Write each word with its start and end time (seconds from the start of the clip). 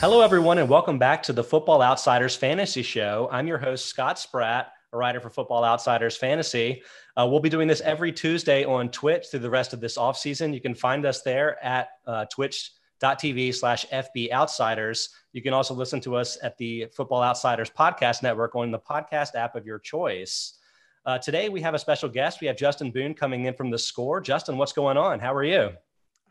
Hello, 0.00 0.20
everyone, 0.20 0.58
and 0.58 0.68
welcome 0.68 0.98
back 0.98 1.22
to 1.22 1.32
the 1.32 1.42
Football 1.42 1.80
Outsiders 1.80 2.36
Fantasy 2.36 2.82
Show. 2.82 3.28
I'm 3.32 3.46
your 3.46 3.56
host, 3.56 3.86
Scott 3.86 4.18
Spratt, 4.18 4.72
a 4.92 4.98
writer 4.98 5.18
for 5.18 5.30
Football 5.30 5.64
Outsiders 5.64 6.16
Fantasy. 6.16 6.82
Uh, 7.16 7.26
we'll 7.26 7.40
be 7.40 7.48
doing 7.48 7.68
this 7.68 7.80
every 7.80 8.12
Tuesday 8.12 8.64
on 8.64 8.90
Twitch 8.90 9.28
through 9.30 9.40
the 9.40 9.48
rest 9.48 9.72
of 9.72 9.80
this 9.80 9.96
offseason. 9.96 10.52
You 10.52 10.60
can 10.60 10.74
find 10.74 11.06
us 11.06 11.22
there 11.22 11.62
at 11.64 11.88
uh, 12.06 12.26
twitch.tv 12.26 13.54
slash 13.54 13.86
FB 13.88 14.30
Outsiders. 14.30 15.08
You 15.32 15.40
can 15.40 15.54
also 15.54 15.72
listen 15.72 16.00
to 16.02 16.16
us 16.16 16.36
at 16.42 16.58
the 16.58 16.86
Football 16.94 17.22
Outsiders 17.22 17.70
Podcast 17.70 18.22
Network 18.22 18.54
on 18.56 18.70
the 18.70 18.78
podcast 18.78 19.36
app 19.36 19.56
of 19.56 19.64
your 19.64 19.78
choice. 19.78 20.58
Uh, 21.06 21.16
today, 21.16 21.48
we 21.48 21.62
have 21.62 21.72
a 21.72 21.78
special 21.78 22.10
guest. 22.10 22.42
We 22.42 22.46
have 22.48 22.58
Justin 22.58 22.90
Boone 22.90 23.14
coming 23.14 23.46
in 23.46 23.54
from 23.54 23.70
the 23.70 23.78
score. 23.78 24.20
Justin, 24.20 24.58
what's 24.58 24.74
going 24.74 24.98
on? 24.98 25.18
How 25.18 25.34
are 25.34 25.44
you? 25.44 25.70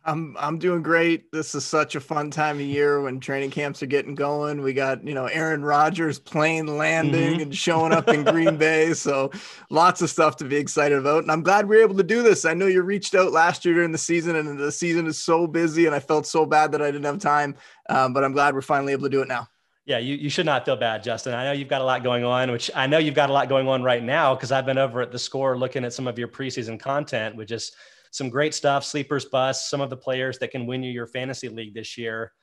I'm 0.05 0.36
I'm 0.39 0.57
doing 0.57 0.81
great. 0.81 1.31
This 1.31 1.54
is 1.55 1.66
such 1.66 1.95
a 1.95 1.99
fun 1.99 2.31
time 2.31 2.55
of 2.55 2.61
year 2.61 3.02
when 3.02 3.20
training 3.20 3.52
camps 3.52 3.84
are 3.84 3.88
getting 3.88 4.16
going. 4.16 4.62
We 4.62 4.73
got, 4.73 5.05
you 5.05 5.13
know, 5.13 5.26
Aaron 5.26 5.62
Rodgers 5.62 6.17
plane 6.17 6.77
landing 6.77 7.34
mm-hmm. 7.34 7.41
and 7.41 7.55
showing 7.55 7.91
up 7.91 8.07
in 8.07 8.23
Green 8.23 8.57
Bay. 8.57 8.93
So 8.99 9.31
lots 9.70 10.02
of 10.02 10.09
stuff 10.09 10.35
to 10.38 10.45
be 10.45 10.55
excited 10.55 10.98
about. 10.98 11.23
And 11.23 11.31
I'm 11.31 11.41
glad 11.41 11.67
we 11.67 11.77
are 11.77 11.81
able 11.81 11.95
to 11.98 12.04
do 12.04 12.21
this. 12.21 12.43
I 12.43 12.54
know 12.54 12.66
you 12.66 12.81
reached 12.81 13.16
out 13.16 13.31
last 13.31 13.63
year 13.63 13.76
during 13.76 13.91
the 13.91 13.98
season 13.98 14.35
and 14.35 14.59
the 14.59 14.71
season 14.71 15.07
is 15.07 15.17
so 15.17 15.48
busy 15.48 15.85
and 15.85 15.95
I 15.95 15.99
felt 15.99 16.26
so 16.26 16.45
bad 16.45 16.71
that 16.73 16.81
I 16.81 16.91
didn't 16.91 17.05
have 17.05 17.20
time. 17.20 17.55
Um, 17.90 18.13
but 18.13 18.23
I'm 18.23 18.34
glad 18.34 18.55
we're 18.55 18.62
finally 18.62 18.93
able 18.93 19.04
to 19.04 19.09
do 19.09 19.21
it 19.21 19.27
now. 19.27 19.48
Yeah, 19.85 19.98
you, 19.98 20.16
you 20.16 20.29
should 20.29 20.45
not 20.45 20.66
feel 20.66 20.76
bad, 20.76 21.02
Justin. 21.02 21.34
I 21.34 21.45
know 21.45 21.52
you've 21.52 21.68
got 21.68 21.81
a 21.81 21.85
lot 21.85 22.04
going 22.04 22.23
on, 22.23 22.52
which 22.52 22.70
I 22.76 22.88
know 22.88 22.98
you've 22.98 23.16
got 23.16 23.29
a 23.29 23.34
lot 23.34 23.49
going 23.49 23.68
on 23.68 23.84
right 23.84 24.04
now 24.04 24.35
because 24.35 24.52
I've 24.52 24.66
been 24.66 24.77
over 24.77 25.02
at 25.02 25.12
the 25.12 25.20
score 25.20 25.57
looking 25.57 25.84
at 25.85 25.93
some 25.93 26.07
of 26.07 26.20
your 26.20 26.27
preseason 26.27 26.79
content, 26.79 27.35
which 27.35 27.52
is 27.52 27.71
some 28.12 28.30
great 28.30 28.54
stuff, 28.54 28.84
sleepers 28.84 29.26
bust, 29.26 29.70
some 29.70 29.81
of 29.81 29.90
the 29.90 29.98
players 29.98 30.40
that 30.40 30.52
can 30.52 30.66
win 30.66 30.84
you 30.84 30.91
your 30.91 31.08
fantasy 31.08 31.49
league 31.49 31.73
this 31.73 31.98
year. 31.98 32.34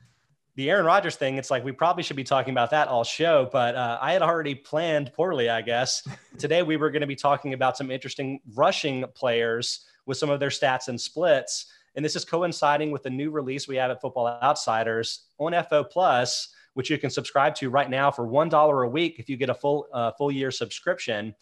The 0.55 0.71
Aaron 0.71 0.87
Rodgers 0.87 1.17
thing, 1.17 1.37
it's 1.37 1.51
like 1.51 1.65
we 1.65 1.73
probably 1.73 2.03
should 2.03 2.17
be 2.17 2.25
talking 2.25 2.53
about 2.53 2.71
that 2.71 2.89
all 2.89 3.05
show, 3.05 3.49
but 3.53 3.75
uh, 3.75 3.99
I 4.01 4.13
had 4.13 4.23
already 4.23 4.55
planned 4.55 5.13
poorly, 5.13 5.51
I 5.51 5.61
guess. 5.61 6.07
Today 6.39 6.63
we 6.63 6.77
were 6.77 6.91
going 6.91 7.03
to 7.03 7.07
be 7.07 7.17
talking 7.17 7.53
about 7.53 7.77
some 7.77 7.91
interesting 7.91 8.41
rushing 8.55 9.05
players 9.15 9.85
with 10.07 10.17
some 10.17 10.31
of 10.31 10.41
their 10.41 10.49
stats 10.49 10.89
and 10.89 10.99
splits. 10.99 11.67
And 11.95 12.05
this 12.05 12.17
is 12.17 12.25
coinciding 12.25 12.91
with 12.91 13.03
the 13.03 13.11
new 13.11 13.31
release 13.31 13.69
we 13.69 13.77
have 13.77 13.91
at 13.91 14.01
Football 14.01 14.29
Outsiders 14.43 15.27
on 15.39 15.53
FO 15.69 15.85
Plus, 15.85 16.55
which 16.75 16.91
you 16.91 16.99
can 16.99 17.11
subscribe 17.11 17.55
to 17.57 17.71
right 17.71 17.91
now 17.91 18.11
for 18.11 18.27
$1 18.27 18.87
a 18.87 18.89
week 18.89 19.19
if 19.19 19.29
you 19.29 19.37
get 19.37 19.51
a 19.51 19.55
full, 19.55 19.89
uh, 19.93 20.13
full 20.13 20.31
year 20.31 20.51
subscription. 20.51 21.35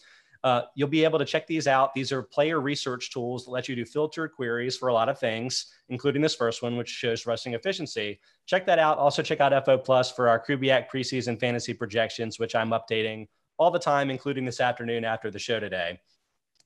Uh, 0.44 0.62
you'll 0.74 0.86
be 0.86 1.04
able 1.04 1.18
to 1.18 1.24
check 1.24 1.46
these 1.46 1.66
out. 1.66 1.94
These 1.94 2.12
are 2.12 2.22
player 2.22 2.60
research 2.60 3.10
tools 3.10 3.46
that 3.46 3.50
let 3.50 3.66
you 3.66 3.74
do 3.74 3.86
filtered 3.86 4.32
queries 4.32 4.76
for 4.76 4.88
a 4.88 4.92
lot 4.92 5.08
of 5.08 5.18
things, 5.18 5.72
including 5.88 6.20
this 6.20 6.34
first 6.34 6.62
one, 6.62 6.76
which 6.76 6.90
shows 6.90 7.24
rushing 7.24 7.54
efficiency. 7.54 8.20
Check 8.44 8.66
that 8.66 8.78
out. 8.78 8.98
Also, 8.98 9.22
check 9.22 9.40
out 9.40 9.64
FO 9.64 9.78
Plus 9.78 10.12
for 10.12 10.28
our 10.28 10.38
Kubiak 10.38 10.90
preseason 10.90 11.40
fantasy 11.40 11.72
projections, 11.72 12.38
which 12.38 12.54
I'm 12.54 12.70
updating 12.72 13.26
all 13.56 13.70
the 13.70 13.78
time, 13.78 14.10
including 14.10 14.44
this 14.44 14.60
afternoon 14.60 15.02
after 15.02 15.30
the 15.30 15.38
show 15.38 15.58
today. 15.58 15.98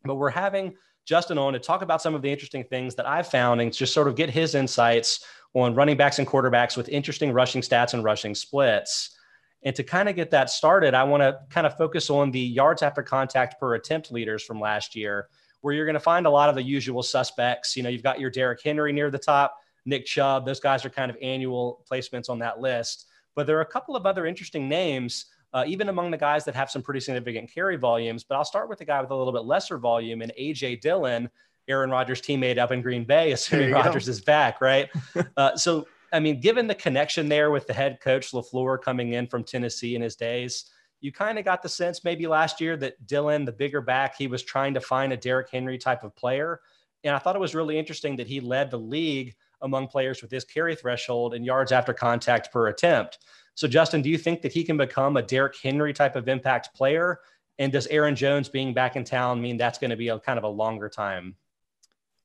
But 0.04 0.16
we're 0.16 0.30
having 0.30 0.74
Justin 1.06 1.38
on 1.38 1.52
to 1.52 1.60
talk 1.60 1.82
about 1.82 2.02
some 2.02 2.16
of 2.16 2.22
the 2.22 2.32
interesting 2.32 2.64
things 2.64 2.96
that 2.96 3.06
I've 3.06 3.28
found 3.28 3.60
and 3.60 3.72
just 3.72 3.94
sort 3.94 4.08
of 4.08 4.16
get 4.16 4.28
his 4.28 4.56
insights 4.56 5.24
on 5.54 5.74
running 5.76 5.96
backs 5.96 6.18
and 6.18 6.26
quarterbacks 6.26 6.76
with 6.76 6.88
interesting 6.88 7.32
rushing 7.32 7.62
stats 7.62 7.94
and 7.94 8.02
rushing 8.02 8.34
splits. 8.34 9.17
And 9.62 9.74
to 9.74 9.82
kind 9.82 10.08
of 10.08 10.14
get 10.14 10.30
that 10.30 10.50
started, 10.50 10.94
I 10.94 11.04
want 11.04 11.22
to 11.22 11.38
kind 11.50 11.66
of 11.66 11.76
focus 11.76 12.10
on 12.10 12.30
the 12.30 12.40
yards 12.40 12.82
after 12.82 13.02
contact 13.02 13.58
per 13.58 13.74
attempt 13.74 14.12
leaders 14.12 14.42
from 14.42 14.60
last 14.60 14.94
year, 14.94 15.28
where 15.60 15.74
you're 15.74 15.86
going 15.86 15.94
to 15.94 16.00
find 16.00 16.26
a 16.26 16.30
lot 16.30 16.48
of 16.48 16.54
the 16.54 16.62
usual 16.62 17.02
suspects. 17.02 17.76
You 17.76 17.82
know, 17.82 17.88
you've 17.88 18.02
got 18.02 18.20
your 18.20 18.30
Derrick 18.30 18.60
Henry 18.62 18.92
near 18.92 19.10
the 19.10 19.18
top, 19.18 19.56
Nick 19.84 20.06
Chubb. 20.06 20.46
Those 20.46 20.60
guys 20.60 20.84
are 20.84 20.90
kind 20.90 21.10
of 21.10 21.16
annual 21.20 21.84
placements 21.90 22.30
on 22.30 22.38
that 22.38 22.60
list. 22.60 23.06
But 23.34 23.46
there 23.46 23.58
are 23.58 23.62
a 23.62 23.66
couple 23.66 23.96
of 23.96 24.06
other 24.06 24.26
interesting 24.26 24.68
names, 24.68 25.26
uh, 25.52 25.64
even 25.66 25.88
among 25.88 26.10
the 26.12 26.16
guys 26.16 26.44
that 26.44 26.54
have 26.54 26.70
some 26.70 26.82
pretty 26.82 27.00
significant 27.00 27.52
carry 27.52 27.76
volumes. 27.76 28.22
But 28.22 28.36
I'll 28.36 28.44
start 28.44 28.68
with 28.68 28.78
the 28.78 28.84
guy 28.84 29.00
with 29.00 29.10
a 29.10 29.14
little 29.16 29.32
bit 29.32 29.44
lesser 29.44 29.78
volume 29.78 30.22
and 30.22 30.32
AJ 30.38 30.80
Dillon, 30.80 31.28
Aaron 31.68 31.90
Rodgers' 31.90 32.20
teammate 32.20 32.58
up 32.58 32.70
in 32.70 32.80
Green 32.80 33.04
Bay, 33.04 33.32
assuming 33.32 33.72
Rodgers 33.72 34.06
go. 34.06 34.10
is 34.10 34.20
back, 34.20 34.60
right? 34.60 34.88
uh, 35.36 35.56
so 35.56 35.86
I 36.12 36.20
mean, 36.20 36.40
given 36.40 36.66
the 36.66 36.74
connection 36.74 37.28
there 37.28 37.50
with 37.50 37.66
the 37.66 37.74
head 37.74 38.00
coach 38.00 38.32
LaFleur 38.32 38.80
coming 38.80 39.12
in 39.12 39.26
from 39.26 39.44
Tennessee 39.44 39.94
in 39.94 40.02
his 40.02 40.16
days, 40.16 40.70
you 41.00 41.12
kind 41.12 41.38
of 41.38 41.44
got 41.44 41.62
the 41.62 41.68
sense 41.68 42.02
maybe 42.02 42.26
last 42.26 42.60
year 42.60 42.76
that 42.78 43.06
Dillon, 43.06 43.44
the 43.44 43.52
bigger 43.52 43.80
back, 43.80 44.16
he 44.16 44.26
was 44.26 44.42
trying 44.42 44.74
to 44.74 44.80
find 44.80 45.12
a 45.12 45.16
Derrick 45.16 45.48
Henry 45.50 45.78
type 45.78 46.02
of 46.02 46.16
player. 46.16 46.60
And 47.04 47.14
I 47.14 47.18
thought 47.18 47.36
it 47.36 47.40
was 47.40 47.54
really 47.54 47.78
interesting 47.78 48.16
that 48.16 48.26
he 48.26 48.40
led 48.40 48.70
the 48.70 48.78
league 48.78 49.34
among 49.62 49.88
players 49.88 50.22
with 50.22 50.30
this 50.30 50.44
carry 50.44 50.74
threshold 50.74 51.34
and 51.34 51.44
yards 51.44 51.72
after 51.72 51.92
contact 51.92 52.52
per 52.52 52.68
attempt. 52.68 53.18
So, 53.54 53.68
Justin, 53.68 54.02
do 54.02 54.10
you 54.10 54.18
think 54.18 54.42
that 54.42 54.52
he 54.52 54.64
can 54.64 54.76
become 54.76 55.16
a 55.16 55.22
Derrick 55.22 55.56
Henry 55.62 55.92
type 55.92 56.16
of 56.16 56.28
impact 56.28 56.74
player? 56.74 57.20
And 57.58 57.72
does 57.72 57.88
Aaron 57.88 58.14
Jones 58.14 58.48
being 58.48 58.72
back 58.72 58.96
in 58.96 59.04
town 59.04 59.40
mean 59.40 59.56
that's 59.56 59.78
going 59.78 59.90
to 59.90 59.96
be 59.96 60.08
a 60.08 60.18
kind 60.18 60.38
of 60.38 60.44
a 60.44 60.48
longer 60.48 60.88
time? 60.88 61.34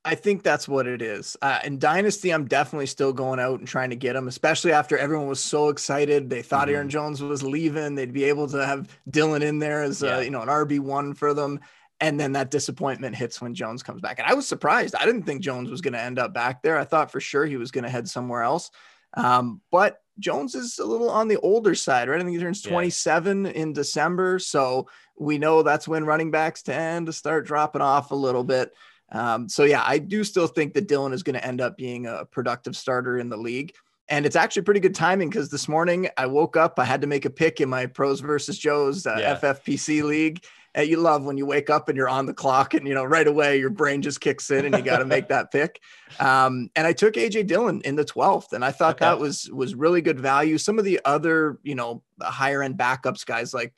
I 0.05 0.15
think 0.15 0.43
that's 0.43 0.67
what 0.67 0.85
it 0.85 1.01
is. 1.01 1.37
Uh, 1.41 1.59
in 1.63 1.79
Dynasty, 1.79 2.31
I'm 2.31 2.45
definitely 2.45 2.87
still 2.87 3.13
going 3.13 3.39
out 3.39 3.59
and 3.59 3.67
trying 3.67 3.91
to 3.91 3.95
get 3.95 4.17
him, 4.17 4.27
especially 4.27 4.73
after 4.73 4.97
everyone 4.97 5.27
was 5.27 5.39
so 5.39 5.69
excited. 5.69 6.29
They 6.29 6.41
thought 6.41 6.67
mm-hmm. 6.67 6.75
Aaron 6.75 6.89
Jones 6.89 7.21
was 7.21 7.41
leaving. 7.41 7.95
They'd 7.95 8.11
be 8.11 8.25
able 8.25 8.47
to 8.49 8.65
have 8.65 8.89
Dillon 9.09 9.41
in 9.41 9.59
there 9.59 9.81
as 9.81 10.03
uh, 10.03 10.07
yeah. 10.07 10.17
a, 10.17 10.23
you 10.23 10.29
know 10.29 10.41
an 10.41 10.49
RB 10.49 10.79
one 10.79 11.13
for 11.13 11.33
them. 11.33 11.59
And 12.01 12.19
then 12.19 12.33
that 12.33 12.51
disappointment 12.51 13.15
hits 13.15 13.39
when 13.39 13.53
Jones 13.53 13.81
comes 13.81 14.01
back. 14.01 14.19
And 14.19 14.27
I 14.27 14.33
was 14.33 14.45
surprised. 14.45 14.93
I 14.93 15.05
didn't 15.05 15.23
think 15.23 15.41
Jones 15.41 15.69
was 15.69 15.79
going 15.79 15.93
to 15.93 16.01
end 16.01 16.19
up 16.19 16.33
back 16.33 16.61
there. 16.61 16.77
I 16.77 16.83
thought 16.83 17.11
for 17.11 17.21
sure 17.21 17.45
he 17.45 17.55
was 17.55 17.71
going 17.71 17.85
to 17.85 17.89
head 17.89 18.09
somewhere 18.09 18.41
else. 18.41 18.71
Um, 19.13 19.61
but 19.71 20.01
Jones 20.19 20.53
is 20.53 20.79
a 20.79 20.85
little 20.85 21.09
on 21.09 21.29
the 21.29 21.39
older 21.39 21.75
side, 21.75 22.09
right? 22.09 22.19
I 22.19 22.23
think 22.23 22.35
he 22.35 22.43
turns 22.43 22.61
27 22.61 23.45
yeah. 23.45 23.51
in 23.51 23.71
December. 23.71 24.39
So 24.39 24.89
we 25.17 25.37
know 25.37 25.63
that's 25.63 25.87
when 25.87 26.03
running 26.03 26.31
backs 26.31 26.61
tend 26.61 27.05
to 27.05 27.13
start 27.13 27.45
dropping 27.45 27.81
off 27.81 28.11
a 28.11 28.15
little 28.15 28.43
bit. 28.43 28.73
Um, 29.13 29.47
so 29.47 29.63
yeah, 29.63 29.83
I 29.85 29.99
do 29.99 30.23
still 30.23 30.47
think 30.47 30.73
that 30.73 30.87
Dillon 30.87 31.13
is 31.13 31.23
going 31.23 31.35
to 31.35 31.45
end 31.45 31.61
up 31.61 31.77
being 31.77 32.07
a 32.07 32.25
productive 32.25 32.75
starter 32.75 33.19
in 33.19 33.29
the 33.29 33.37
league. 33.37 33.73
And 34.09 34.25
it's 34.25 34.35
actually 34.35 34.63
pretty 34.63 34.81
good 34.81 34.95
timing 34.95 35.29
because 35.29 35.49
this 35.49 35.69
morning 35.69 36.09
I 36.17 36.25
woke 36.25 36.57
up, 36.57 36.77
I 36.77 36.83
had 36.83 37.01
to 37.01 37.07
make 37.07 37.25
a 37.25 37.29
pick 37.29 37.61
in 37.61 37.69
my 37.69 37.85
pros 37.85 38.19
versus 38.19 38.57
Joes 38.57 39.07
uh, 39.07 39.15
yeah. 39.17 39.39
FFPC 39.39 40.03
league. 40.03 40.43
And 40.75 40.89
you 40.89 40.97
love 40.97 41.23
when 41.23 41.37
you 41.37 41.45
wake 41.45 41.69
up 41.69 41.87
and 41.87 41.95
you're 41.95 42.09
on 42.09 42.25
the 42.25 42.33
clock 42.33 42.73
and, 42.73 42.87
you 42.87 42.95
know, 42.95 43.03
right 43.05 43.27
away 43.27 43.59
your 43.59 43.69
brain 43.69 44.01
just 44.01 44.19
kicks 44.19 44.49
in 44.49 44.65
and 44.65 44.75
you 44.75 44.81
got 44.81 44.97
to 44.97 45.05
make 45.05 45.27
that 45.27 45.51
pick. 45.51 45.79
Um, 46.19 46.71
and 46.75 46.87
I 46.87 46.93
took 46.93 47.13
AJ 47.13 47.45
Dillon 47.45 47.81
in 47.85 47.95
the 47.95 48.03
12th 48.03 48.53
and 48.53 48.65
I 48.65 48.71
thought 48.71 48.95
okay. 48.95 49.05
that 49.05 49.19
was, 49.19 49.49
was 49.51 49.75
really 49.75 50.01
good 50.01 50.19
value. 50.19 50.57
Some 50.57 50.79
of 50.79 50.85
the 50.85 50.99
other, 51.05 51.59
you 51.61 51.75
know, 51.75 52.01
higher 52.19 52.63
end 52.63 52.75
backups 52.75 53.23
guys 53.23 53.53
like 53.53 53.73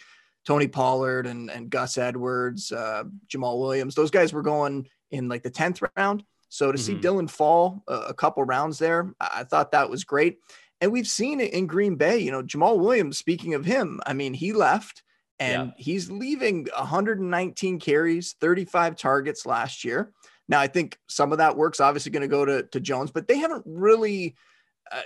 Tony 0.45 0.69
Pollard 0.69 1.27
and, 1.27 1.51
and 1.51 1.69
Gus 1.69 1.97
Edwards, 1.97 2.71
uh, 2.71 3.03
Jamaal 3.27 3.59
Williams, 3.59 3.95
those 3.95 4.11
guys 4.11 4.31
were 4.31 4.43
going 4.43 4.87
in 5.11 5.29
like 5.29 5.43
the 5.43 5.51
10th 5.51 5.87
round. 5.95 6.23
So 6.49 6.71
to 6.71 6.77
mm-hmm. 6.77 6.85
see 6.85 6.95
Dillon 6.95 7.27
fall 7.27 7.83
a, 7.87 7.93
a 7.93 8.13
couple 8.13 8.43
rounds 8.43 8.79
there, 8.79 9.13
I 9.19 9.43
thought 9.43 9.71
that 9.71 9.89
was 9.89 10.03
great. 10.03 10.39
And 10.81 10.91
we've 10.91 11.07
seen 11.07 11.39
it 11.39 11.53
in 11.53 11.67
Green 11.67 11.95
Bay. 11.95 12.19
You 12.19 12.31
know, 12.31 12.43
Jamaal 12.43 12.79
Williams, 12.79 13.17
speaking 13.17 13.53
of 13.53 13.65
him, 13.65 13.99
I 14.05 14.13
mean, 14.13 14.33
he 14.33 14.53
left 14.53 15.03
and 15.39 15.67
yeah. 15.67 15.83
he's 15.83 16.11
leaving 16.11 16.67
119 16.77 17.79
carries, 17.79 18.35
35 18.39 18.95
targets 18.95 19.45
last 19.45 19.83
year. 19.83 20.11
Now, 20.47 20.59
I 20.59 20.67
think 20.67 20.97
some 21.07 21.31
of 21.31 21.39
that 21.39 21.57
work's 21.57 21.79
obviously 21.79 22.11
going 22.11 22.21
to 22.21 22.27
go 22.27 22.45
to, 22.45 22.63
to 22.63 22.79
Jones, 22.79 23.11
but 23.11 23.27
they 23.27 23.37
haven't 23.37 23.63
really 23.65 24.35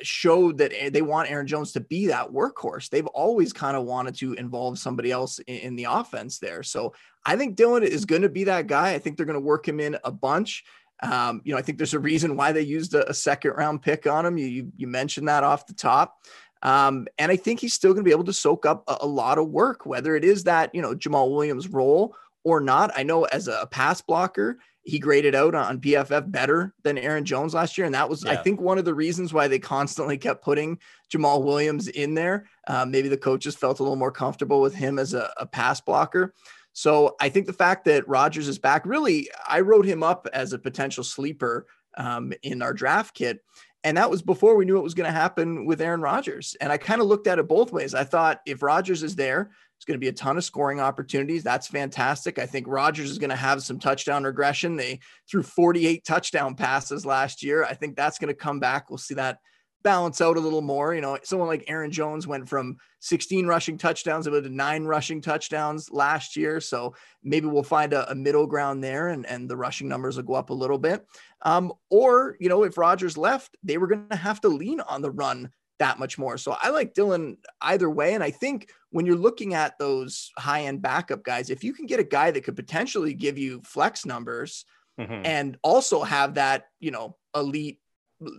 showed 0.01 0.57
that 0.57 0.71
they 0.91 1.01
want 1.01 1.29
Aaron 1.29 1.47
Jones 1.47 1.71
to 1.73 1.79
be 1.79 2.07
that 2.07 2.29
workhorse. 2.29 2.89
They've 2.89 3.07
always 3.07 3.53
kind 3.53 3.75
of 3.75 3.85
wanted 3.85 4.15
to 4.15 4.33
involve 4.33 4.79
somebody 4.79 5.11
else 5.11 5.39
in, 5.39 5.55
in, 5.55 5.75
the 5.75 5.85
offense 5.85 6.39
there. 6.39 6.63
So 6.63 6.93
I 7.25 7.35
think 7.35 7.55
Dillon 7.55 7.83
is 7.83 8.05
going 8.05 8.21
to 8.21 8.29
be 8.29 8.45
that 8.45 8.67
guy. 8.67 8.93
I 8.93 8.99
think 8.99 9.17
they're 9.17 9.25
going 9.25 9.33
to 9.35 9.45
work 9.45 9.67
him 9.67 9.79
in 9.79 9.97
a 10.03 10.11
bunch. 10.11 10.63
Um, 11.01 11.41
you 11.43 11.53
know, 11.53 11.57
I 11.57 11.61
think 11.61 11.77
there's 11.77 11.93
a 11.93 11.99
reason 11.99 12.35
why 12.35 12.51
they 12.51 12.61
used 12.61 12.93
a, 12.93 13.09
a 13.09 13.13
second 13.13 13.51
round 13.51 13.81
pick 13.81 14.05
on 14.05 14.25
him. 14.25 14.37
You, 14.37 14.47
you, 14.47 14.71
you 14.75 14.87
mentioned 14.87 15.27
that 15.27 15.43
off 15.43 15.67
the 15.67 15.73
top. 15.73 16.17
Um, 16.61 17.07
and 17.17 17.31
I 17.31 17.37
think 17.37 17.59
he's 17.59 17.73
still 17.73 17.93
going 17.93 18.03
to 18.03 18.07
be 18.07 18.13
able 18.13 18.25
to 18.25 18.33
soak 18.33 18.65
up 18.65 18.83
a, 18.87 18.97
a 19.01 19.07
lot 19.07 19.37
of 19.37 19.47
work, 19.47 19.85
whether 19.85 20.15
it 20.15 20.25
is 20.25 20.43
that, 20.43 20.73
you 20.75 20.81
know, 20.81 20.93
Jamaal 20.93 21.31
Williams 21.31 21.69
role 21.69 22.15
or 22.43 22.59
not. 22.59 22.91
I 22.95 23.03
know 23.03 23.23
as 23.25 23.47
a 23.47 23.67
pass 23.71 24.01
blocker, 24.01 24.59
he 24.83 24.99
graded 24.99 25.35
out 25.35 25.55
on 25.55 25.79
PFF 25.79 26.31
better 26.31 26.73
than 26.83 26.97
Aaron 26.97 27.25
Jones 27.25 27.53
last 27.53 27.77
year. 27.77 27.85
And 27.85 27.95
that 27.95 28.09
was, 28.09 28.23
yeah. 28.23 28.31
I 28.31 28.35
think, 28.37 28.61
one 28.61 28.77
of 28.77 28.85
the 28.85 28.93
reasons 28.93 29.33
why 29.33 29.47
they 29.47 29.59
constantly 29.59 30.17
kept 30.17 30.43
putting 30.43 30.79
Jamaal 31.13 31.43
Williams 31.43 31.87
in 31.87 32.15
there. 32.15 32.47
Uh, 32.67 32.85
maybe 32.85 33.09
the 33.09 33.17
coaches 33.17 33.55
felt 33.55 33.79
a 33.79 33.83
little 33.83 33.95
more 33.95 34.11
comfortable 34.11 34.61
with 34.61 34.73
him 34.73 34.97
as 34.97 35.13
a, 35.13 35.31
a 35.37 35.45
pass 35.45 35.81
blocker. 35.81 36.33
So 36.73 37.15
I 37.19 37.29
think 37.29 37.45
the 37.45 37.53
fact 37.53 37.85
that 37.85 38.07
Rodgers 38.07 38.47
is 38.47 38.59
back, 38.59 38.85
really, 38.85 39.29
I 39.47 39.59
wrote 39.61 39.85
him 39.85 40.01
up 40.01 40.27
as 40.33 40.53
a 40.53 40.59
potential 40.59 41.03
sleeper 41.03 41.67
um, 41.97 42.31
in 42.41 42.61
our 42.61 42.73
draft 42.73 43.15
kit. 43.15 43.43
And 43.83 43.97
that 43.97 44.09
was 44.09 44.21
before 44.21 44.55
we 44.55 44.65
knew 44.65 44.75
what 44.75 44.83
was 44.83 44.93
going 44.93 45.11
to 45.11 45.17
happen 45.17 45.65
with 45.65 45.81
Aaron 45.81 46.01
Rodgers. 46.01 46.55
And 46.59 46.71
I 46.71 46.77
kind 46.77 47.01
of 47.01 47.07
looked 47.07 47.27
at 47.27 47.39
it 47.39 47.47
both 47.47 47.71
ways. 47.71 47.93
I 47.93 48.03
thought 48.03 48.41
if 48.45 48.61
Rodgers 48.61 49.03
is 49.03 49.15
there, 49.15 49.51
it's 49.79 49.85
going 49.85 49.95
to 49.95 50.03
be 50.03 50.09
a 50.09 50.13
ton 50.13 50.35
of 50.35 50.43
scoring 50.43 50.81
opportunities. 50.81 51.41
That's 51.41 51.67
fantastic. 51.67 52.37
I 52.37 52.45
think 52.45 52.67
Rodgers 52.67 53.09
is 53.09 53.17
going 53.17 53.29
to 53.29 53.35
have 53.37 53.63
some 53.63 53.79
touchdown 53.79 54.25
regression. 54.25 54.75
They 54.75 54.99
threw 55.31 55.41
48 55.41 56.03
touchdown 56.03 56.55
passes 56.55 57.05
last 57.05 57.41
year. 57.41 57.63
I 57.63 57.75
think 57.75 57.95
that's 57.95 58.19
going 58.19 58.27
to 58.27 58.33
come 58.33 58.59
back. 58.59 58.89
We'll 58.89 58.97
see 58.97 59.13
that 59.13 59.37
balance 59.81 60.19
out 60.19 60.35
a 60.35 60.41
little 60.41 60.59
more. 60.59 60.93
You 60.93 60.99
know, 60.99 61.17
someone 61.23 61.47
like 61.47 61.63
Aaron 61.69 61.91
Jones 61.91 62.27
went 62.27 62.49
from 62.49 62.75
16 62.99 63.47
rushing 63.47 63.77
touchdowns 63.77 64.25
to 64.25 64.41
nine 64.49 64.83
rushing 64.83 65.21
touchdowns 65.21 65.89
last 65.93 66.35
year. 66.35 66.59
So 66.59 66.93
maybe 67.23 67.47
we'll 67.47 67.63
find 67.63 67.93
a, 67.93 68.11
a, 68.11 68.15
middle 68.15 68.47
ground 68.47 68.83
there 68.83 69.07
and, 69.07 69.25
and 69.27 69.49
the 69.49 69.55
rushing 69.55 69.87
numbers 69.87 70.17
will 70.17 70.23
go 70.23 70.33
up 70.33 70.49
a 70.49 70.53
little 70.53 70.77
bit. 70.77 71.05
Um, 71.43 71.71
or, 71.89 72.35
you 72.41 72.49
know, 72.49 72.63
if 72.63 72.77
Rodgers 72.77 73.17
left, 73.17 73.55
they 73.63 73.77
were 73.77 73.87
going 73.87 74.09
to 74.09 74.17
have 74.17 74.41
to 74.41 74.49
lean 74.49 74.81
on 74.81 75.01
the 75.01 75.11
run 75.11 75.51
that 75.79 75.99
much 75.99 76.17
more. 76.17 76.37
So 76.37 76.55
I 76.61 76.69
like 76.69 76.93
Dillon 76.93 77.37
either 77.61 77.89
way. 77.89 78.13
And 78.13 78.23
I 78.23 78.31
think 78.31 78.69
when 78.91 79.05
you're 79.05 79.15
looking 79.15 79.53
at 79.53 79.77
those 79.79 80.31
high 80.37 80.63
end 80.65 80.81
backup 80.81 81.23
guys, 81.23 81.49
if 81.49 81.63
you 81.63 81.73
can 81.73 81.85
get 81.85 81.99
a 81.99 82.03
guy 82.03 82.31
that 82.31 82.43
could 82.43 82.55
potentially 82.55 83.13
give 83.13 83.37
you 83.37 83.61
flex 83.61 84.05
numbers 84.05 84.65
mm-hmm. 84.99 85.25
and 85.25 85.57
also 85.63 86.03
have 86.03 86.35
that, 86.35 86.65
you 86.79 86.91
know, 86.91 87.15
elite 87.35 87.79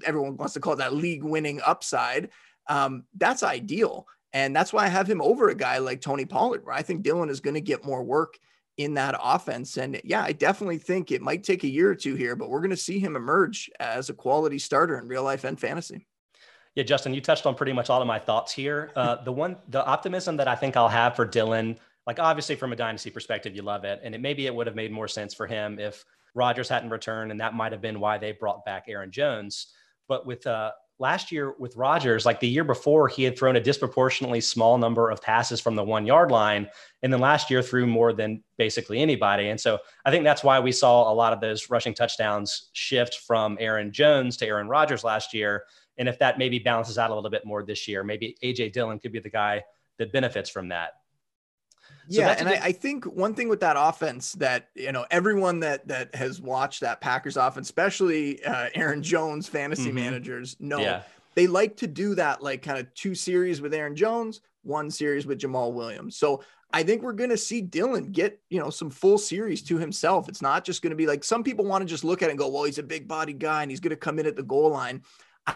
everyone 0.05 0.37
wants 0.37 0.55
to 0.55 0.61
call 0.61 0.75
it 0.75 0.77
that 0.77 0.95
league 0.95 1.25
winning 1.25 1.61
upside. 1.65 2.31
Um, 2.69 3.05
that's 3.17 3.43
ideal. 3.43 4.07
And 4.33 4.55
that's 4.55 4.73
why 4.73 4.85
I 4.85 4.89
have 4.89 5.09
him 5.09 5.21
over 5.21 5.49
a 5.49 5.55
guy 5.55 5.79
like 5.79 6.01
Tony 6.01 6.25
Pollard, 6.25 6.65
where 6.65 6.75
I 6.75 6.83
think 6.83 7.03
Dillon 7.03 7.31
is 7.31 7.41
going 7.41 7.55
to 7.55 7.61
get 7.61 7.85
more 7.85 8.03
work 8.03 8.39
in 8.77 8.95
that 8.95 9.19
offense. 9.21 9.77
And 9.77 10.01
yeah, 10.05 10.23
I 10.23 10.33
definitely 10.33 10.79
think 10.79 11.11
it 11.11 11.21
might 11.21 11.43
take 11.43 11.65
a 11.65 11.69
year 11.69 11.91
or 11.91 11.95
two 11.95 12.15
here, 12.15 12.37
but 12.37 12.49
we're 12.49 12.61
going 12.61 12.71
to 12.71 12.77
see 12.77 12.99
him 12.99 13.17
emerge 13.17 13.71
as 13.81 14.09
a 14.09 14.15
quality 14.15 14.59
starter 14.59 14.99
in 14.99 15.09
real 15.09 15.25
life 15.25 15.45
and 15.45 15.59
fantasy. 15.59 16.07
Yeah, 16.75 16.85
Justin, 16.85 17.15
you 17.15 17.21
touched 17.21 17.47
on 17.47 17.55
pretty 17.55 17.73
much 17.73 17.91
all 17.91 18.01
of 18.01 18.07
my 18.07 18.19
thoughts 18.19 18.53
here. 18.53 18.93
Uh, 18.95 19.17
the 19.25 19.33
one, 19.33 19.57
the 19.69 19.85
optimism 19.85 20.37
that 20.37 20.49
I 20.49 20.55
think 20.55 20.77
I'll 20.77 20.89
have 20.89 21.17
for 21.17 21.25
Dillon, 21.25 21.79
like 22.07 22.19
obviously 22.19 22.55
from 22.57 22.73
a 22.73 22.77
dynasty 22.77 23.11
perspective, 23.11 23.55
you 23.55 23.63
love 23.63 23.85
it, 23.85 24.01
and 24.03 24.15
it 24.15 24.21
maybe 24.21 24.47
it 24.47 24.55
would 24.55 24.67
have 24.67 24.77
made 24.77 24.93
more 24.93 25.09
sense 25.09 25.35
for 25.35 25.47
him 25.47 25.79
if 25.79 26.05
Rodgers 26.35 26.69
hadn't 26.69 26.91
returned, 26.91 27.31
and 27.31 27.41
that 27.41 27.55
might 27.55 27.73
have 27.73 27.81
been 27.81 28.01
why 28.01 28.19
they 28.19 28.33
brought 28.33 28.65
back 28.65 28.85
Aaron 28.89 29.11
Jones. 29.11 29.69
But 30.09 30.27
with 30.27 30.47
uh, 30.47 30.73
last 31.01 31.33
year 31.33 31.55
with 31.59 31.75
Rodgers, 31.77 32.27
like 32.27 32.39
the 32.39 32.49
year 32.49 32.63
before, 32.63 33.09
he 33.09 33.25
had 33.25 33.37
thrown 33.37 33.57
a 33.57 33.61
disproportionately 33.61 34.41
small 34.41 34.79
number 34.79 35.11
of 35.11 35.21
passes 35.21 35.61
from 35.61 35.75
the 35.75 35.83
one 35.83 36.07
yard 36.07 36.31
line. 36.31 36.69
And 37.03 37.13
then 37.13 37.21
last 37.21 37.51
year 37.51 37.63
threw 37.63 37.87
more 37.87 38.13
than 38.13 38.45
basically 38.59 39.01
anybody. 39.01 39.49
And 39.49 39.59
so 39.59 39.79
I 40.05 40.11
think 40.11 40.25
that's 40.25 40.45
why 40.45 40.61
we 40.61 40.73
saw 40.73 41.11
a 41.11 41.15
lot 41.15 41.33
of 41.33 41.41
those 41.41 41.71
rushing 41.71 41.95
touchdowns 41.95 42.69
shift 42.75 43.21
from 43.27 43.57
Aaron 43.59 43.93
Jones 43.93 44.37
to 44.37 44.47
Aaron 44.47 44.69
Rodgers 44.69 45.03
last 45.03 45.33
year. 45.33 45.65
And 46.01 46.09
if 46.09 46.19
that 46.19 46.39
maybe 46.39 46.59
balances 46.59 46.99
out 46.99 47.11
a 47.11 47.15
little 47.15 47.31
bit 47.31 47.45
more 47.45 47.63
this 47.63 47.87
year, 47.87 48.03
maybe 48.03 48.37
AJ 48.43 48.73
Dillon 48.73 48.99
could 48.99 49.13
be 49.13 49.21
the 49.21 49.31
guy 49.31 49.63
that 49.99 50.13
benefits 50.13 50.49
from 50.51 50.69
that. 50.69 50.95
So 52.09 52.21
yeah, 52.23 52.31
and 52.31 52.49
good- 52.49 52.59
I, 52.59 52.67
I, 52.67 52.73
think 52.73 53.05
one 53.05 53.35
thing 53.35 53.49
with 53.49 53.61
that 53.61 53.77
offense 53.79 54.33
that 54.35 54.69
you 54.75 54.93
know 54.93 55.05
everyone 55.11 55.61
that 55.61 55.87
that 55.89 56.15
has 56.15 56.41
watched 56.41 56.81
that 56.81 57.01
Packers 57.01 57.37
offense, 57.37 57.69
especially 57.69 58.43
uh, 58.45 58.71
Aaron 58.75 59.03
Jones 59.03 59.47
fantasy 59.47 59.87
mm-hmm. 59.87 59.97
managers, 59.97 60.57
know 60.59 60.81
yeah. 60.81 61.03
they 61.35 61.47
like 61.47 61.77
to 61.79 61.87
do 61.87 62.15
that 62.15 62.43
like 62.43 62.63
kind 62.63 62.79
of 62.79 62.93
two 62.95 63.15
series 63.15 63.61
with 63.61 63.75
Aaron 63.75 63.95
Jones, 63.95 64.41
one 64.63 64.91
series 64.91 65.27
with 65.27 65.39
Jamaal 65.39 65.73
Williams. 65.73 66.17
So 66.17 66.43
I 66.73 66.83
think 66.83 67.03
we're 67.03 67.13
going 67.13 67.31
to 67.31 67.37
see 67.37 67.61
Dillon 67.61 68.13
get, 68.13 68.41
you 68.49 68.61
know, 68.61 68.71
some 68.71 68.91
full 68.91 69.19
series 69.19 69.63
to 69.63 69.77
himself. 69.77 70.29
It's 70.29 70.43
not 70.43 70.65
just 70.65 70.83
going 70.83 70.91
to 70.91 70.97
be 70.97 71.07
like 71.07 71.25
some 71.25 71.43
people 71.43 71.65
want 71.65 71.83
to 71.83 71.87
just 71.87 72.05
look 72.05 72.23
at 72.23 72.29
it 72.29 72.31
and 72.31 72.39
go, 72.39 72.49
well, 72.49 72.65
he's 72.65 72.79
a 72.79 72.83
big 72.83 73.09
body 73.09 73.33
guy 73.33 73.63
and 73.63 73.71
he's 73.71 73.81
going 73.81 73.91
to 73.91 73.97
come 73.97 74.19
in 74.19 74.27
at 74.27 74.37
the 74.37 74.43
goal 74.43 74.71
line. 74.71 75.03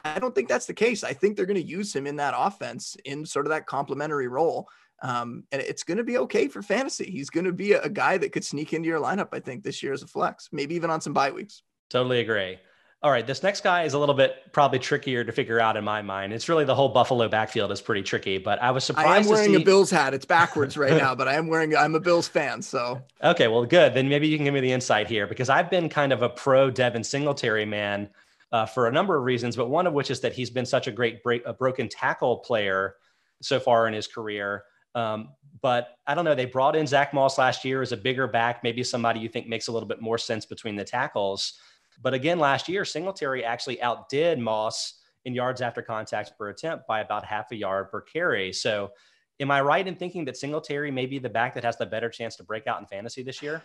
I 0.04 0.18
don't 0.18 0.34
think 0.34 0.48
that's 0.48 0.66
the 0.66 0.74
case. 0.74 1.04
I 1.04 1.12
think 1.12 1.36
they're 1.36 1.46
going 1.46 1.60
to 1.60 1.66
use 1.66 1.94
him 1.94 2.06
in 2.06 2.16
that 2.16 2.34
offense 2.36 2.96
in 3.04 3.26
sort 3.26 3.46
of 3.46 3.50
that 3.50 3.66
complementary 3.66 4.28
role. 4.28 4.68
Um, 5.02 5.44
and 5.52 5.60
it's 5.60 5.82
going 5.82 5.98
to 5.98 6.04
be 6.04 6.18
okay 6.18 6.48
for 6.48 6.62
fantasy. 6.62 7.10
He's 7.10 7.30
going 7.30 7.44
to 7.44 7.52
be 7.52 7.72
a, 7.72 7.82
a, 7.82 7.88
guy 7.90 8.16
that 8.16 8.32
could 8.32 8.44
sneak 8.44 8.72
into 8.72 8.88
your 8.88 9.00
lineup, 9.00 9.28
I 9.32 9.40
think, 9.40 9.62
this 9.62 9.82
year 9.82 9.92
as 9.92 10.02
a 10.02 10.06
flex, 10.06 10.48
maybe 10.52 10.74
even 10.76 10.88
on 10.88 11.00
some 11.00 11.12
bye 11.12 11.30
weeks. 11.30 11.62
Totally 11.90 12.20
agree. 12.20 12.58
All 13.04 13.10
right, 13.10 13.26
this 13.26 13.42
next 13.42 13.62
guy 13.62 13.82
is 13.82 13.92
a 13.92 13.98
little 13.98 14.14
bit 14.14 14.50
probably 14.52 14.78
trickier 14.78 15.24
to 15.24 15.30
figure 15.30 15.60
out 15.60 15.76
in 15.76 15.84
my 15.84 16.00
mind. 16.00 16.32
It's 16.32 16.48
really 16.48 16.64
the 16.64 16.74
whole 16.74 16.88
Buffalo 16.88 17.28
backfield 17.28 17.70
is 17.70 17.82
pretty 17.82 18.02
tricky, 18.02 18.38
but 18.38 18.62
I 18.62 18.70
was 18.70 18.82
surprised. 18.82 19.08
I 19.08 19.18
am 19.18 19.26
wearing 19.26 19.54
see... 19.54 19.60
a 19.60 19.64
Bills 19.64 19.90
hat. 19.90 20.14
It's 20.14 20.24
backwards 20.24 20.78
right 20.78 20.92
now, 20.96 21.14
but 21.14 21.28
I 21.28 21.34
am 21.34 21.48
wearing. 21.48 21.76
I'm 21.76 21.94
a 21.94 22.00
Bills 22.00 22.28
fan, 22.28 22.62
so. 22.62 23.02
Okay, 23.22 23.46
well, 23.46 23.66
good. 23.66 23.92
Then 23.92 24.08
maybe 24.08 24.26
you 24.26 24.38
can 24.38 24.44
give 24.44 24.54
me 24.54 24.60
the 24.60 24.72
insight 24.72 25.06
here 25.06 25.26
because 25.26 25.50
I've 25.50 25.68
been 25.68 25.90
kind 25.90 26.14
of 26.14 26.22
a 26.22 26.30
pro 26.30 26.70
Devin 26.70 27.04
Singletary 27.04 27.66
man 27.66 28.08
uh, 28.54 28.64
for 28.64 28.86
a 28.86 28.92
number 28.92 29.16
of 29.16 29.24
reasons, 29.24 29.56
but 29.56 29.68
one 29.68 29.84
of 29.84 29.94
which 29.94 30.12
is 30.12 30.20
that 30.20 30.32
he's 30.32 30.48
been 30.48 30.64
such 30.64 30.86
a 30.86 30.92
great 30.92 31.24
break, 31.24 31.42
a 31.44 31.52
broken 31.52 31.88
tackle 31.88 32.36
player 32.38 32.94
so 33.42 33.58
far 33.58 33.88
in 33.88 33.92
his 33.92 34.06
career. 34.06 34.62
Um, 34.94 35.30
but 35.60 35.96
I 36.06 36.14
don't 36.14 36.24
know. 36.24 36.36
They 36.36 36.44
brought 36.44 36.76
in 36.76 36.86
Zach 36.86 37.12
Moss 37.12 37.36
last 37.36 37.64
year 37.64 37.82
as 37.82 37.90
a 37.90 37.96
bigger 37.96 38.28
back, 38.28 38.62
maybe 38.62 38.84
somebody 38.84 39.18
you 39.18 39.28
think 39.28 39.48
makes 39.48 39.66
a 39.66 39.72
little 39.72 39.88
bit 39.88 40.00
more 40.00 40.18
sense 40.18 40.46
between 40.46 40.76
the 40.76 40.84
tackles. 40.84 41.54
But 42.00 42.14
again, 42.14 42.38
last 42.38 42.68
year, 42.68 42.84
Singletary 42.84 43.44
actually 43.44 43.82
outdid 43.82 44.38
Moss 44.38 45.00
in 45.24 45.34
yards 45.34 45.60
after 45.60 45.82
contact 45.82 46.38
per 46.38 46.50
attempt 46.50 46.86
by 46.86 47.00
about 47.00 47.24
half 47.24 47.50
a 47.50 47.56
yard 47.56 47.90
per 47.90 48.02
carry. 48.02 48.52
So, 48.52 48.92
am 49.40 49.50
I 49.50 49.62
right 49.62 49.84
in 49.84 49.96
thinking 49.96 50.24
that 50.26 50.36
Singletary 50.36 50.92
may 50.92 51.06
be 51.06 51.18
the 51.18 51.28
back 51.28 51.54
that 51.54 51.64
has 51.64 51.76
the 51.76 51.86
better 51.86 52.08
chance 52.08 52.36
to 52.36 52.44
break 52.44 52.68
out 52.68 52.78
in 52.78 52.86
fantasy 52.86 53.24
this 53.24 53.42
year? 53.42 53.62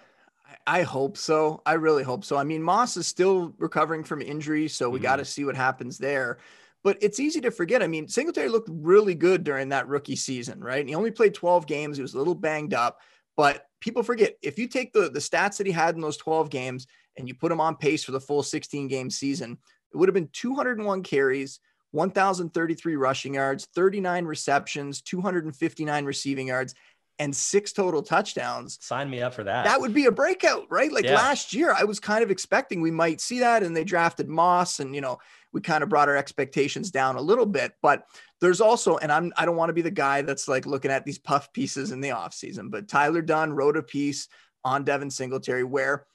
I 0.65 0.83
hope 0.83 1.17
so. 1.17 1.61
I 1.65 1.73
really 1.73 2.03
hope 2.03 2.23
so. 2.23 2.37
I 2.37 2.43
mean, 2.43 2.61
Moss 2.61 2.97
is 2.97 3.07
still 3.07 3.53
recovering 3.57 4.03
from 4.03 4.21
injury, 4.21 4.67
so 4.67 4.89
we 4.89 4.97
mm-hmm. 4.97 5.03
got 5.03 5.15
to 5.17 5.25
see 5.25 5.45
what 5.45 5.55
happens 5.55 5.97
there. 5.97 6.37
But 6.83 6.97
it's 7.01 7.19
easy 7.19 7.41
to 7.41 7.51
forget. 7.51 7.83
I 7.83 7.87
mean, 7.87 8.07
Singletary 8.07 8.49
looked 8.49 8.69
really 8.71 9.15
good 9.15 9.43
during 9.43 9.69
that 9.69 9.87
rookie 9.87 10.15
season, 10.15 10.61
right? 10.63 10.79
And 10.79 10.87
he 10.87 10.95
only 10.95 11.11
played 11.11 11.33
12 11.33 11.67
games. 11.67 11.97
He 11.97 12.01
was 12.01 12.13
a 12.13 12.17
little 12.17 12.35
banged 12.35 12.73
up, 12.73 12.99
but 13.35 13.65
people 13.81 14.03
forget 14.03 14.35
if 14.41 14.57
you 14.57 14.67
take 14.67 14.93
the, 14.93 15.09
the 15.09 15.19
stats 15.19 15.57
that 15.57 15.67
he 15.67 15.73
had 15.73 15.95
in 15.95 16.01
those 16.01 16.17
12 16.17 16.49
games 16.49 16.87
and 17.17 17.27
you 17.27 17.33
put 17.33 17.51
him 17.51 17.59
on 17.59 17.75
pace 17.75 18.03
for 18.03 18.11
the 18.11 18.19
full 18.19 18.43
16 18.43 18.87
game 18.87 19.09
season, 19.09 19.57
it 19.93 19.97
would 19.97 20.07
have 20.07 20.13
been 20.13 20.29
201 20.31 21.03
carries, 21.03 21.59
1,033 21.91 22.95
rushing 22.95 23.33
yards, 23.33 23.67
39 23.75 24.25
receptions, 24.25 25.01
259 25.01 26.05
receiving 26.05 26.47
yards, 26.47 26.75
and 27.19 27.35
six 27.35 27.73
total 27.73 28.01
touchdowns. 28.01 28.77
Sign 28.81 29.09
me 29.09 29.21
up 29.21 29.33
for 29.33 29.43
that. 29.43 29.65
That 29.65 29.81
would 29.81 29.93
be 29.93 30.05
a 30.05 30.11
breakout, 30.11 30.65
right? 30.69 30.91
Like 30.91 31.03
yeah. 31.03 31.15
last 31.15 31.53
year, 31.53 31.75
I 31.77 31.83
was 31.83 31.99
kind 31.99 32.23
of 32.23 32.31
expecting 32.31 32.81
we 32.81 32.91
might 32.91 33.19
see 33.19 33.39
that, 33.41 33.61
and 33.61 33.75
they 33.75 33.83
drafted 33.83 34.29
Moss, 34.29 34.79
and 34.79 34.95
you 34.95 35.01
know, 35.01 35.19
we 35.51 35.61
kind 35.61 35.83
of 35.83 35.89
brought 35.89 36.09
our 36.09 36.15
expectations 36.15 36.91
down 36.91 37.17
a 37.17 37.21
little 37.21 37.45
bit. 37.45 37.73
But 37.81 38.05
there's 38.39 38.61
also, 38.61 38.97
and 38.97 39.11
I'm 39.11 39.33
I 39.37 39.45
don't 39.45 39.57
want 39.57 39.69
to 39.69 39.73
be 39.73 39.81
the 39.81 39.91
guy 39.91 40.21
that's 40.21 40.47
like 40.47 40.65
looking 40.65 40.91
at 40.91 41.05
these 41.05 41.19
puff 41.19 41.51
pieces 41.51 41.91
in 41.91 42.01
the 42.01 42.09
offseason, 42.09 42.71
but 42.71 42.87
Tyler 42.87 43.21
Dunne 43.21 43.53
wrote 43.53 43.77
a 43.77 43.83
piece 43.83 44.29
on 44.63 44.83
Devin 44.83 45.11
Singletary 45.11 45.63
where 45.63 46.05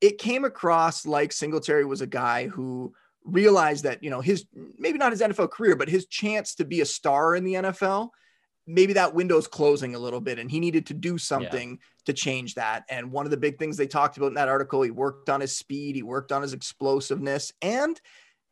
it 0.00 0.18
came 0.18 0.44
across 0.44 1.06
like 1.06 1.32
Singletary 1.32 1.84
was 1.84 2.00
a 2.00 2.06
guy 2.06 2.46
who 2.48 2.92
realized 3.24 3.84
that, 3.84 4.02
you 4.02 4.10
know, 4.10 4.20
his 4.20 4.44
maybe 4.78 4.98
not 4.98 5.12
his 5.12 5.22
NFL 5.22 5.50
career, 5.50 5.76
but 5.76 5.88
his 5.88 6.06
chance 6.06 6.56
to 6.56 6.64
be 6.64 6.80
a 6.80 6.86
star 6.86 7.34
in 7.34 7.44
the 7.44 7.54
NFL 7.54 8.10
maybe 8.66 8.94
that 8.94 9.14
window's 9.14 9.46
closing 9.46 9.94
a 9.94 9.98
little 9.98 10.20
bit 10.20 10.38
and 10.38 10.50
he 10.50 10.58
needed 10.60 10.86
to 10.86 10.94
do 10.94 11.18
something 11.18 11.70
yeah. 11.70 11.76
to 12.06 12.12
change 12.12 12.54
that. 12.54 12.84
And 12.88 13.12
one 13.12 13.26
of 13.26 13.30
the 13.30 13.36
big 13.36 13.58
things 13.58 13.76
they 13.76 13.86
talked 13.86 14.16
about 14.16 14.28
in 14.28 14.34
that 14.34 14.48
article, 14.48 14.82
he 14.82 14.90
worked 14.90 15.28
on 15.28 15.40
his 15.40 15.56
speed, 15.56 15.96
he 15.96 16.02
worked 16.02 16.32
on 16.32 16.42
his 16.42 16.52
explosiveness, 16.52 17.52
and 17.60 18.00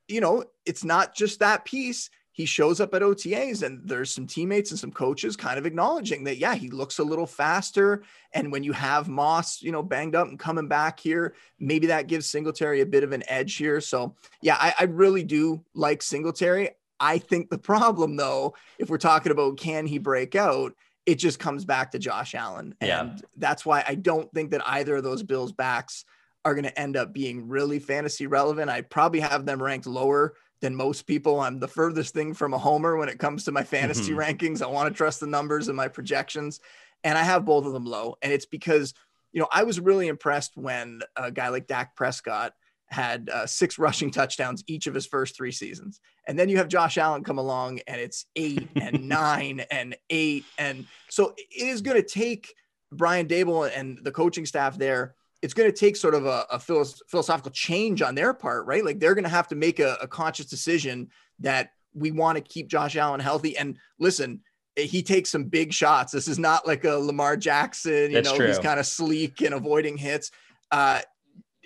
you 0.09 0.21
know, 0.21 0.45
it's 0.67 0.85
not 0.85 1.15
just 1.15 1.41
that 1.41 1.65
piece. 1.65 2.11
He 2.35 2.47
shows 2.47 2.81
up 2.81 2.95
at 2.95 3.03
OTAs 3.03 3.63
and 3.63 3.87
there's 3.87 4.13
some 4.13 4.27
teammates 4.27 4.71
and 4.71 4.81
some 4.81 4.91
coaches 4.91 5.37
kind 5.37 5.59
of 5.59 5.67
acknowledging 5.67 6.25
that, 6.25 6.39
yeah, 6.39 6.55
he 6.55 6.71
looks 6.71 6.99
a 6.99 7.05
little 7.05 7.27
faster. 7.27 8.05
And 8.33 8.51
when 8.51 8.63
you 8.63 8.73
have 8.73 9.09
Moss, 9.09 9.61
you 9.61 9.71
know, 9.71 9.83
banged 9.83 10.15
up 10.15 10.29
and 10.29 10.39
coming 10.39 10.67
back 10.67 10.99
here, 10.99 11.35
maybe 11.59 11.89
that 11.89 12.07
gives 12.07 12.27
Singletary 12.27 12.81
a 12.81 12.87
bit 12.87 13.05
of 13.05 13.13
an 13.13 13.23
edge 13.29 13.57
here. 13.57 13.83
So, 13.83 14.17
yeah, 14.41 14.57
I, 14.59 14.75
I 14.81 14.85
really 14.85 15.25
do 15.25 15.63
like 15.75 16.01
Singletary. 16.01 16.71
I 17.03 17.19
think 17.19 17.51
the 17.51 17.59
problem, 17.59 18.17
though, 18.17 18.55
if 18.79 18.89
we're 18.89 18.97
talking 18.97 19.33
about 19.33 19.59
can 19.59 19.87
he 19.87 19.99
break 19.99 20.37
out, 20.37 20.73
it 21.05 21.17
just 21.17 21.41
comes 21.41 21.65
back 21.65 21.91
to 21.91 21.99
Josh 21.99 22.35
Allen. 22.37 22.77
And 22.81 22.89
yeah. 22.89 23.17
that's 23.37 23.67
why 23.67 23.85
I 23.87 23.97
don't 23.97 24.33
think 24.33 24.53
that 24.53 24.63
either 24.65 24.97
of 24.97 25.03
those 25.03 25.25
Bills 25.25 25.51
backs 25.51 26.05
are 26.45 26.55
going 26.55 26.65
to 26.65 26.79
end 26.79 26.97
up 26.97 27.13
being 27.13 27.49
really 27.49 27.81
fantasy 27.81 28.29
relevant. 28.29 28.71
I 28.71 28.83
probably 28.83 29.19
have 29.19 29.45
them 29.45 29.61
ranked 29.61 29.87
lower 29.87 30.35
than 30.61 30.77
most 30.77 31.03
people. 31.03 31.41
I'm 31.41 31.59
the 31.59 31.67
furthest 31.67 32.15
thing 32.15 32.35
from 32.35 32.55
a 32.55 32.59
homer 32.59 32.97
when 32.97 33.09
it 33.09 33.19
comes 33.19 33.45
to 33.45 33.53
my 33.53 33.65
fantasy 33.65 34.13
mm-hmm. 34.13 34.21
rankings. 34.21 34.63
I 34.63 34.67
want 34.67 34.89
to 34.89 34.97
trust 34.97 35.19
the 35.19 35.27
numbers 35.27 35.67
and 35.67 35.77
my 35.77 35.89
projections. 35.89 36.61
And 37.03 37.19
I 37.19 37.25
have 37.25 37.45
both 37.45 37.67
of 37.67 37.73
them 37.73 37.85
low. 37.85 38.15
And 38.23 38.33
it's 38.33 38.47
because, 38.47 38.95
you 39.33 39.41
know, 39.41 39.49
I 39.53 39.65
was 39.65 39.81
really 39.81 40.07
impressed 40.07 40.53
when 40.57 41.01
a 41.17 41.33
guy 41.33 41.49
like 41.49 41.67
Dak 41.67 41.97
Prescott 41.97 42.53
had 42.87 43.29
uh, 43.29 43.47
six 43.47 43.77
rushing 43.77 44.13
touchdowns 44.13 44.63
each 44.69 44.87
of 44.87 44.95
his 44.95 45.07
first 45.07 45.37
three 45.37 45.51
seasons. 45.51 45.99
And 46.27 46.39
then 46.39 46.49
you 46.49 46.59
have 46.59 46.69
Josh 46.69 46.99
Allen 46.99 47.25
come 47.25 47.39
along 47.39 47.81
and 47.87 48.01
it's 48.01 48.27
eight 48.37 48.69
and 48.77 49.09
nine 49.09 49.65
and 49.71 49.97
eight. 50.11 50.45
And 50.59 50.87
so 51.09 51.35
it 51.37 51.67
is 51.67 51.83
going 51.83 52.01
to 52.01 52.07
take 52.07 52.55
Brian 52.93 53.27
Daboll 53.27 53.71
and 53.75 53.99
the 54.03 54.13
coaching 54.13 54.47
staff 54.47 54.79
there 54.79 55.15
it's 55.43 55.55
going 55.55 55.71
to 55.71 55.77
take 55.77 55.97
sort 55.97 56.15
of 56.15 56.25
a, 56.25 56.47
a 56.51 56.59
philosophical 56.61 57.51
change 57.51 58.01
on 58.01 58.15
their 58.15 58.33
part, 58.33 58.65
right? 58.65 58.85
Like 58.85 59.01
they're 59.01 59.15
going 59.15 59.25
to 59.25 59.31
have 59.31 59.49
to 59.49 59.57
make 59.57 59.81
a, 59.81 59.99
a 60.01 60.07
conscious 60.07 60.47
decision 60.47 61.11
that 61.41 61.73
we 61.93 62.13
want 62.13 62.39
to 62.39 62.43
keep 62.43 62.69
Josh 62.69 62.97
Allen 62.97 63.19
healthy. 63.19 63.57
And 63.59 63.77
listen, 63.99 64.41
he 64.77 65.03
takes 65.03 65.31
some 65.31 65.45
big 65.45 65.73
shots. 65.73 66.13
This 66.13 66.29
is 66.29 66.39
not 66.39 66.67
like 66.67 66.85
a 66.85 66.95
Lamar 66.95 67.37
Jackson, 67.37 68.11
you 68.11 68.15
That's 68.15 68.31
know, 68.31 68.37
true. 68.37 68.47
he's 68.47 68.61
kind 68.61 68.79
of 68.79 68.87
sleek 68.87 69.43
and 69.43 69.53
avoiding 69.53 69.97
hits. 69.97 70.31
Uh, 70.71 71.01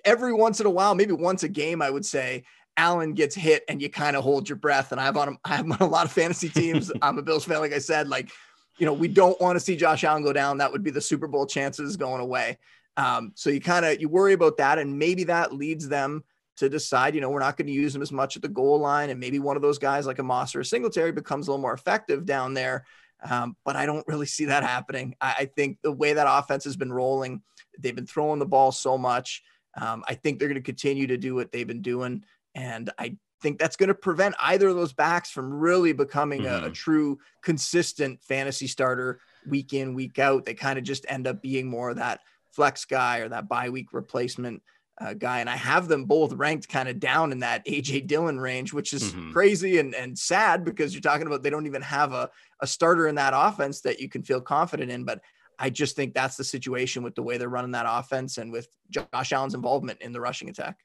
every 0.05 0.33
once 0.33 0.59
in 0.59 0.67
a 0.67 0.71
while, 0.71 0.95
maybe 0.95 1.13
once 1.13 1.43
a 1.43 1.49
game, 1.49 1.83
I 1.83 1.91
would 1.91 2.07
say, 2.07 2.45
Allen 2.77 3.15
gets 3.15 3.35
hit 3.35 3.65
and 3.69 3.81
you 3.81 3.89
kind 3.89 4.17
of 4.17 4.25
hold 4.25 4.49
your 4.49 4.57
breath. 4.57 4.93
And 4.93 5.01
I 5.01 5.05
have 5.05 5.17
on 5.17 5.39
I 5.45 5.57
have 5.57 5.71
on 5.71 5.79
a 5.81 5.87
lot 5.87 6.07
of 6.07 6.13
fantasy 6.13 6.49
teams. 6.49 6.93
I'm 7.03 7.19
a 7.19 7.23
Bills 7.23 7.45
fan, 7.45 7.61
like 7.61 7.73
I 7.73 7.79
said. 7.79 8.09
Like, 8.09 8.31
you 8.79 8.87
know, 8.87 8.93
we 8.93 9.09
don't 9.09 9.41
want 9.41 9.57
to 9.57 9.61
see 9.61 9.77
Josh 9.77 10.05
Allen 10.05 10.23
go 10.23 10.33
down. 10.33 10.59
That 10.59 10.73
would 10.73 10.83
be 10.83 10.91
the 10.91 11.01
Super 11.01 11.27
Bowl 11.27 11.47
chances 11.47 11.97
going 11.97 12.21
away. 12.21 12.59
Um, 12.97 13.33
so 13.35 13.51
you 13.51 13.61
kind 13.61 13.85
of 13.85 14.01
you 14.01 14.09
worry 14.09 14.33
about 14.33 14.57
that, 14.59 14.79
and 14.79 14.99
maybe 14.99 15.25
that 15.25 15.53
leads 15.53 15.89
them 15.89 16.25
to 16.57 16.69
decide, 16.69 17.15
you 17.15 17.21
know, 17.21 17.29
we're 17.29 17.41
not 17.41 17.57
going 17.57 17.67
to 17.67 17.73
use 17.73 17.95
him 17.95 18.01
as 18.01 18.11
much 18.11 18.37
at 18.37 18.43
the 18.43 18.49
goal 18.49 18.79
line, 18.79 19.11
and 19.11 19.21
maybe 19.21 19.39
one 19.39 19.57
of 19.57 19.63
those 19.63 19.79
guys 19.79 20.07
like 20.07 20.19
a 20.19 20.23
Moss 20.23 20.55
or 20.55 20.61
a 20.61 20.65
Singletary 20.65 21.13
becomes 21.13 21.49
a 21.49 21.51
little 21.51 21.61
more 21.61 21.75
effective 21.75 22.25
down 22.25 22.55
there. 22.55 22.85
Um, 23.29 23.57
but 23.65 23.77
I 23.77 23.87
don't 23.87 24.07
really 24.07 24.27
see 24.27 24.47
that 24.47 24.63
happening. 24.63 25.15
I, 25.21 25.35
I, 25.39 25.45
think 25.47 25.79
the 25.83 25.91
way 25.91 26.13
that 26.13 26.27
offense 26.29 26.65
has 26.65 26.77
been 26.77 26.93
rolling, 26.93 27.43
they've 27.79 27.97
been 27.97 28.07
throwing 28.07 28.39
the 28.39 28.47
ball 28.47 28.73
so 28.73 28.99
much. 28.99 29.43
Um, 29.81 30.05
I 30.07 30.15
think 30.15 30.39
they're 30.39 30.49
going 30.49 30.61
to 30.61 30.65
continue 30.65 31.07
to 31.07 31.17
do 31.17 31.35
what 31.35 31.51
they've 31.51 31.67
been 31.67 31.83
doing. 31.83 32.25
And 32.57 32.91
I 32.99 33.17
think 33.43 33.59
that's 33.59 33.77
going 33.77 33.89
to 33.89 33.95
prevent 33.95 34.35
either 34.41 34.69
of 34.69 34.77
those 34.77 34.95
backs 34.95 35.31
from 35.31 35.53
really 35.53 35.93
becoming 35.93 36.41
mm-hmm. 36.41 36.49
a, 36.49 36.57
a, 36.57 36.61
mm-hmm. 36.63 36.73
true 36.73 37.19
consistent 37.43 38.23
fantasy 38.23 38.67
starter 38.67 39.21
week 39.47 39.75
in, 39.75 39.95
week 39.95 40.19
out. 40.19 40.45
They 40.45 40.55
kind 40.55 40.79
of 40.79 40.85
just 40.85 41.07
end 41.09 41.27
up 41.27 41.43
being 41.43 41.69
more 41.69 41.91
of 41.91 41.97
that 41.97 42.21
flex 42.53 42.87
guy 42.87 43.19
or 43.19 43.29
that 43.29 43.49
bye 43.49 43.69
week 43.69 43.93
replacement 43.93 44.63
uh, 44.99 45.13
guy. 45.13 45.41
And 45.41 45.51
I 45.51 45.57
have 45.57 45.87
them 45.87 46.07
both 46.07 46.33
ranked 46.33 46.69
kind 46.71 46.89
of 46.89 46.99
down 46.99 47.31
in 47.31 47.41
that 47.41 47.67
AJ 47.67 48.07
Dillon 48.07 48.41
range, 48.41 48.73
which 48.73 48.95
is 48.95 49.13
mm-hmm. 49.13 49.33
crazy 49.33 49.79
and, 49.79 49.95
and 49.95 50.19
sad 50.19 50.65
because 50.65 50.95
you're 50.95 51.03
talking 51.03 51.27
about 51.27 51.43
they 51.43 51.51
don't 51.51 51.67
even 51.67 51.83
have 51.83 52.15
a, 52.15 52.31
a 52.61 52.67
starter 52.67 53.07
in 53.07 53.17
that 53.17 53.35
offense 53.37 53.83
that 53.83 54.01
you 54.01 54.09
can 54.09 54.23
feel 54.23 54.41
confident 54.41 54.91
in. 54.91 55.05
But 55.05 55.21
I 55.59 55.69
just 55.69 55.95
think 55.95 56.15
that's 56.15 56.37
the 56.37 56.45
situation 56.45 57.03
with 57.03 57.15
the 57.15 57.23
way 57.23 57.37
they're 57.37 57.51
running 57.51 57.73
that 57.73 57.87
offense 57.87 58.39
and 58.39 58.51
with 58.51 58.69
Josh 58.91 59.33
Allen's 59.33 59.55
involvement 59.55 60.01
in 60.01 60.13
the 60.13 60.21
rushing 60.21 60.49
attack. 60.49 60.79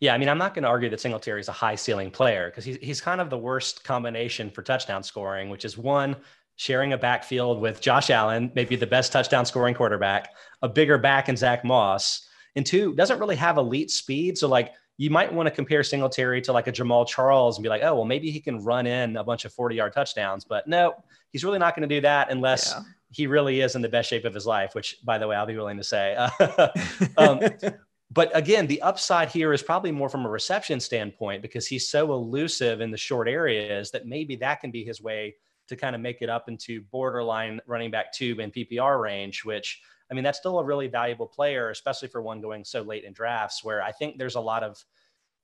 Yeah, 0.00 0.14
I 0.14 0.18
mean, 0.18 0.28
I'm 0.28 0.38
not 0.38 0.54
going 0.54 0.62
to 0.62 0.68
argue 0.68 0.88
that 0.90 1.00
Singletary 1.00 1.40
is 1.40 1.48
a 1.48 1.52
high 1.52 1.74
ceiling 1.74 2.10
player 2.10 2.50
because 2.50 2.64
he's, 2.64 2.76
he's 2.76 3.00
kind 3.00 3.20
of 3.20 3.30
the 3.30 3.38
worst 3.38 3.84
combination 3.84 4.50
for 4.50 4.62
touchdown 4.62 5.02
scoring, 5.02 5.50
which 5.50 5.64
is 5.64 5.76
one, 5.76 6.16
sharing 6.56 6.92
a 6.92 6.98
backfield 6.98 7.60
with 7.60 7.80
Josh 7.80 8.10
Allen, 8.10 8.50
maybe 8.54 8.76
the 8.76 8.86
best 8.86 9.12
touchdown 9.12 9.46
scoring 9.46 9.74
quarterback, 9.74 10.34
a 10.62 10.68
bigger 10.68 10.98
back 10.98 11.28
in 11.28 11.36
Zach 11.36 11.64
Moss, 11.64 12.28
and 12.56 12.66
two, 12.66 12.94
doesn't 12.94 13.20
really 13.20 13.36
have 13.36 13.58
elite 13.58 13.90
speed. 13.90 14.36
So, 14.36 14.48
like, 14.48 14.72
you 14.98 15.10
might 15.10 15.32
want 15.32 15.46
to 15.46 15.52
compare 15.52 15.84
Singletary 15.84 16.42
to 16.42 16.52
like 16.52 16.66
a 16.66 16.72
Jamaal 16.72 17.06
Charles 17.06 17.56
and 17.56 17.62
be 17.62 17.68
like, 17.68 17.82
oh, 17.84 17.94
well, 17.94 18.04
maybe 18.04 18.32
he 18.32 18.40
can 18.40 18.64
run 18.64 18.86
in 18.86 19.16
a 19.16 19.22
bunch 19.22 19.44
of 19.44 19.52
40 19.52 19.76
yard 19.76 19.92
touchdowns. 19.92 20.44
But 20.44 20.66
no, 20.66 20.94
he's 21.30 21.44
really 21.44 21.60
not 21.60 21.76
going 21.76 21.88
to 21.88 21.94
do 21.94 22.00
that 22.00 22.32
unless 22.32 22.74
yeah. 22.76 22.82
he 23.10 23.28
really 23.28 23.60
is 23.60 23.76
in 23.76 23.82
the 23.82 23.88
best 23.88 24.10
shape 24.10 24.24
of 24.24 24.34
his 24.34 24.44
life, 24.44 24.74
which, 24.74 24.96
by 25.04 25.18
the 25.18 25.28
way, 25.28 25.36
I'll 25.36 25.46
be 25.46 25.56
willing 25.56 25.76
to 25.76 25.84
say. 25.84 26.16
um, 27.16 27.40
but 28.10 28.34
again, 28.34 28.66
the 28.66 28.80
upside 28.80 29.28
here 29.28 29.52
is 29.52 29.62
probably 29.62 29.92
more 29.92 30.08
from 30.08 30.24
a 30.24 30.30
reception 30.30 30.80
standpoint 30.80 31.42
because 31.42 31.66
he's 31.66 31.88
so 31.88 32.12
elusive 32.12 32.80
in 32.80 32.90
the 32.90 32.96
short 32.96 33.28
areas 33.28 33.90
that 33.90 34.06
maybe 34.06 34.36
that 34.36 34.60
can 34.60 34.70
be 34.70 34.82
his 34.82 35.02
way 35.02 35.36
to 35.68 35.76
kind 35.76 35.94
of 35.94 36.00
make 36.00 36.22
it 36.22 36.30
up 36.30 36.48
into 36.48 36.80
borderline 36.90 37.60
running 37.66 37.90
back 37.90 38.12
tube 38.12 38.38
and 38.38 38.52
PPR 38.52 39.00
range, 39.00 39.44
which 39.44 39.82
I 40.10 40.14
mean, 40.14 40.24
that's 40.24 40.38
still 40.38 40.58
a 40.58 40.64
really 40.64 40.88
valuable 40.88 41.26
player, 41.26 41.68
especially 41.68 42.08
for 42.08 42.22
one 42.22 42.40
going 42.40 42.64
so 42.64 42.80
late 42.80 43.04
in 43.04 43.12
drafts 43.12 43.62
where 43.62 43.82
I 43.82 43.92
think 43.92 44.16
there's 44.16 44.36
a 44.36 44.40
lot 44.40 44.62
of, 44.62 44.82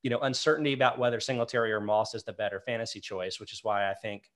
you 0.03 0.09
know, 0.09 0.21
uncertainty 0.21 0.73
about 0.73 0.99
whether 0.99 1.21
Singletary 1.21 1.71
or 1.71 1.81
Moss 1.81 2.15
is 2.15 2.25
the 2.25 2.33
better 2.33 2.61
fantasy 2.61 3.01
choice, 3.01 3.39
which 3.39 3.53
is 3.53 3.63
why 3.63 3.91
I 3.91 3.95
think 3.95 4.31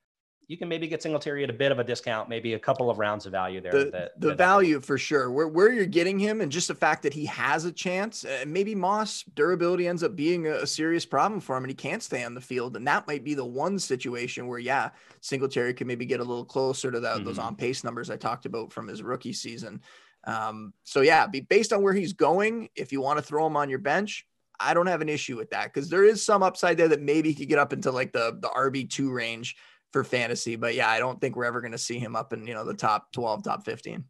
you 0.48 0.56
can 0.56 0.66
maybe 0.66 0.88
get 0.88 1.02
Singletary 1.02 1.44
at 1.44 1.50
a 1.50 1.52
bit 1.52 1.70
of 1.72 1.78
a 1.78 1.84
discount, 1.84 2.26
maybe 2.26 2.54
a 2.54 2.58
couple 2.58 2.90
of 2.90 2.98
rounds 2.98 3.26
of 3.26 3.32
value 3.32 3.60
there. 3.60 3.70
The, 3.70 3.90
that, 3.90 4.18
the 4.18 4.28
that 4.28 4.38
value 4.38 4.80
for 4.80 4.96
sure, 4.96 5.30
where, 5.30 5.46
where 5.46 5.70
you're 5.70 5.84
getting 5.84 6.18
him, 6.18 6.40
and 6.40 6.50
just 6.50 6.68
the 6.68 6.74
fact 6.74 7.02
that 7.02 7.12
he 7.12 7.26
has 7.26 7.66
a 7.66 7.72
chance, 7.72 8.24
uh, 8.24 8.44
maybe 8.46 8.74
Moss 8.74 9.24
durability 9.34 9.86
ends 9.86 10.02
up 10.02 10.16
being 10.16 10.46
a, 10.46 10.52
a, 10.52 10.66
serious 10.66 11.04
problem 11.04 11.42
for 11.42 11.54
him, 11.54 11.64
and 11.64 11.70
he 11.70 11.74
can't 11.74 12.02
stay 12.02 12.24
on 12.24 12.32
the 12.32 12.40
field, 12.40 12.76
and 12.76 12.88
that 12.88 13.06
might 13.06 13.24
be 13.24 13.34
the 13.34 13.44
one 13.44 13.78
situation 13.78 14.46
where, 14.46 14.58
yeah, 14.58 14.88
Singletary 15.20 15.74
can 15.74 15.86
maybe 15.86 16.06
get 16.06 16.20
a 16.20 16.24
little 16.24 16.46
closer 16.46 16.90
to 16.90 17.00
that, 17.00 17.16
mm-hmm. 17.16 17.26
those 17.26 17.38
on 17.38 17.54
pace 17.54 17.84
numbers 17.84 18.08
I 18.08 18.16
talked 18.16 18.46
about 18.46 18.72
from 18.72 18.88
his 18.88 19.02
rookie 19.02 19.34
season. 19.34 19.82
Um, 20.24 20.72
so 20.82 21.02
yeah, 21.02 21.26
be 21.26 21.40
based 21.40 21.74
on 21.74 21.82
where 21.82 21.92
he's 21.92 22.14
going. 22.14 22.70
If 22.74 22.90
you 22.90 23.02
want 23.02 23.18
to 23.18 23.22
throw 23.22 23.46
him 23.46 23.56
on 23.56 23.68
your 23.68 23.78
bench, 23.80 24.26
I 24.58 24.72
don't 24.72 24.86
have 24.86 25.02
an 25.02 25.08
issue 25.10 25.36
with 25.36 25.50
that 25.50 25.72
because 25.72 25.90
there 25.90 26.04
is 26.04 26.24
some 26.24 26.42
upside 26.42 26.78
there 26.78 26.88
that 26.88 27.02
maybe 27.02 27.28
he 27.28 27.34
could 27.34 27.48
get 27.48 27.58
up 27.58 27.72
into 27.72 27.92
like 27.92 28.12
the 28.12 28.36
the 28.40 28.48
RB 28.48 28.90
two 28.90 29.12
range 29.12 29.56
for 29.92 30.04
fantasy. 30.04 30.56
But 30.56 30.74
yeah, 30.74 30.88
I 30.88 30.98
don't 30.98 31.20
think 31.20 31.36
we're 31.36 31.44
ever 31.44 31.60
going 31.60 31.72
to 31.72 31.78
see 31.78 31.98
him 31.98 32.16
up 32.16 32.32
in, 32.32 32.46
you 32.46 32.54
know, 32.54 32.64
the 32.64 32.74
top 32.74 33.12
12, 33.12 33.44
top 33.44 33.64
15. 33.64 34.04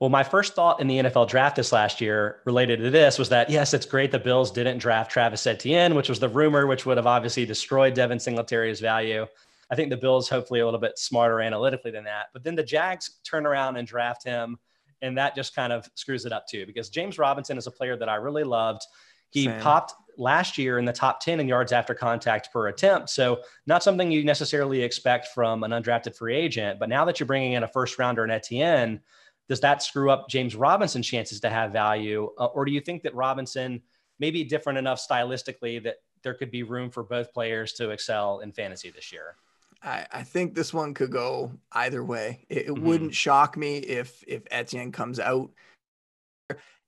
Well, 0.00 0.08
my 0.08 0.24
first 0.24 0.54
thought 0.54 0.80
in 0.80 0.86
the 0.86 0.96
NFL 0.96 1.28
draft 1.28 1.56
this 1.56 1.72
last 1.72 2.00
year 2.00 2.40
related 2.46 2.80
to 2.80 2.90
this 2.90 3.18
was 3.18 3.28
that 3.28 3.50
yes, 3.50 3.74
it's 3.74 3.84
great 3.84 4.10
the 4.10 4.18
Bills 4.18 4.50
didn't 4.50 4.78
draft 4.78 5.10
Travis 5.10 5.46
Etienne, 5.46 5.94
which 5.94 6.08
was 6.08 6.18
the 6.18 6.28
rumor, 6.28 6.66
which 6.66 6.86
would 6.86 6.96
have 6.96 7.06
obviously 7.06 7.44
destroyed 7.44 7.92
Devin 7.92 8.18
Singletary's 8.18 8.80
value. 8.80 9.26
I 9.70 9.76
think 9.76 9.90
the 9.90 9.98
Bills 9.98 10.28
hopefully 10.28 10.60
a 10.60 10.64
little 10.64 10.80
bit 10.80 10.98
smarter 10.98 11.42
analytically 11.42 11.90
than 11.90 12.04
that. 12.04 12.26
But 12.32 12.42
then 12.42 12.54
the 12.54 12.62
Jags 12.62 13.20
turn 13.24 13.44
around 13.44 13.76
and 13.76 13.86
draft 13.86 14.24
him, 14.24 14.58
and 15.02 15.18
that 15.18 15.36
just 15.36 15.54
kind 15.54 15.72
of 15.72 15.86
screws 15.96 16.24
it 16.24 16.32
up 16.32 16.46
too. 16.48 16.64
Because 16.64 16.88
James 16.88 17.18
Robinson 17.18 17.58
is 17.58 17.66
a 17.66 17.70
player 17.70 17.96
that 17.98 18.08
I 18.08 18.14
really 18.14 18.42
loved. 18.44 18.82
He 19.28 19.44
Same. 19.44 19.60
popped 19.60 19.92
last 20.20 20.58
year 20.58 20.78
in 20.78 20.84
the 20.84 20.92
top 20.92 21.20
10 21.20 21.40
in 21.40 21.48
yards 21.48 21.72
after 21.72 21.94
contact 21.94 22.52
per 22.52 22.68
attempt. 22.68 23.10
So, 23.10 23.40
not 23.66 23.82
something 23.82 24.10
you 24.10 24.24
necessarily 24.24 24.82
expect 24.82 25.28
from 25.28 25.64
an 25.64 25.70
undrafted 25.72 26.14
free 26.14 26.36
agent. 26.36 26.78
But 26.78 26.88
now 26.88 27.04
that 27.06 27.18
you're 27.18 27.26
bringing 27.26 27.52
in 27.52 27.64
a 27.64 27.68
first 27.68 27.98
rounder 27.98 28.24
in 28.24 28.30
Etienne, 28.30 29.00
does 29.48 29.60
that 29.60 29.82
screw 29.82 30.10
up 30.10 30.28
James 30.28 30.54
Robinson's 30.54 31.08
chances 31.08 31.40
to 31.40 31.50
have 31.50 31.72
value? 31.72 32.30
Uh, 32.38 32.46
or 32.46 32.64
do 32.64 32.70
you 32.70 32.80
think 32.80 33.02
that 33.02 33.14
Robinson 33.14 33.82
may 34.20 34.30
be 34.30 34.44
different 34.44 34.78
enough 34.78 35.04
stylistically 35.04 35.82
that 35.82 35.96
there 36.22 36.34
could 36.34 36.50
be 36.50 36.62
room 36.62 36.90
for 36.90 37.02
both 37.02 37.32
players 37.32 37.72
to 37.72 37.90
excel 37.90 38.40
in 38.40 38.52
fantasy 38.52 38.90
this 38.90 39.10
year? 39.10 39.36
I, 39.82 40.06
I 40.12 40.22
think 40.22 40.54
this 40.54 40.74
one 40.74 40.94
could 40.94 41.10
go 41.10 41.52
either 41.72 42.04
way. 42.04 42.44
It, 42.48 42.58
it 42.58 42.66
mm-hmm. 42.68 42.84
wouldn't 42.84 43.14
shock 43.14 43.56
me 43.56 43.78
if 43.78 44.22
if 44.26 44.42
Etienne 44.50 44.92
comes 44.92 45.18
out. 45.18 45.50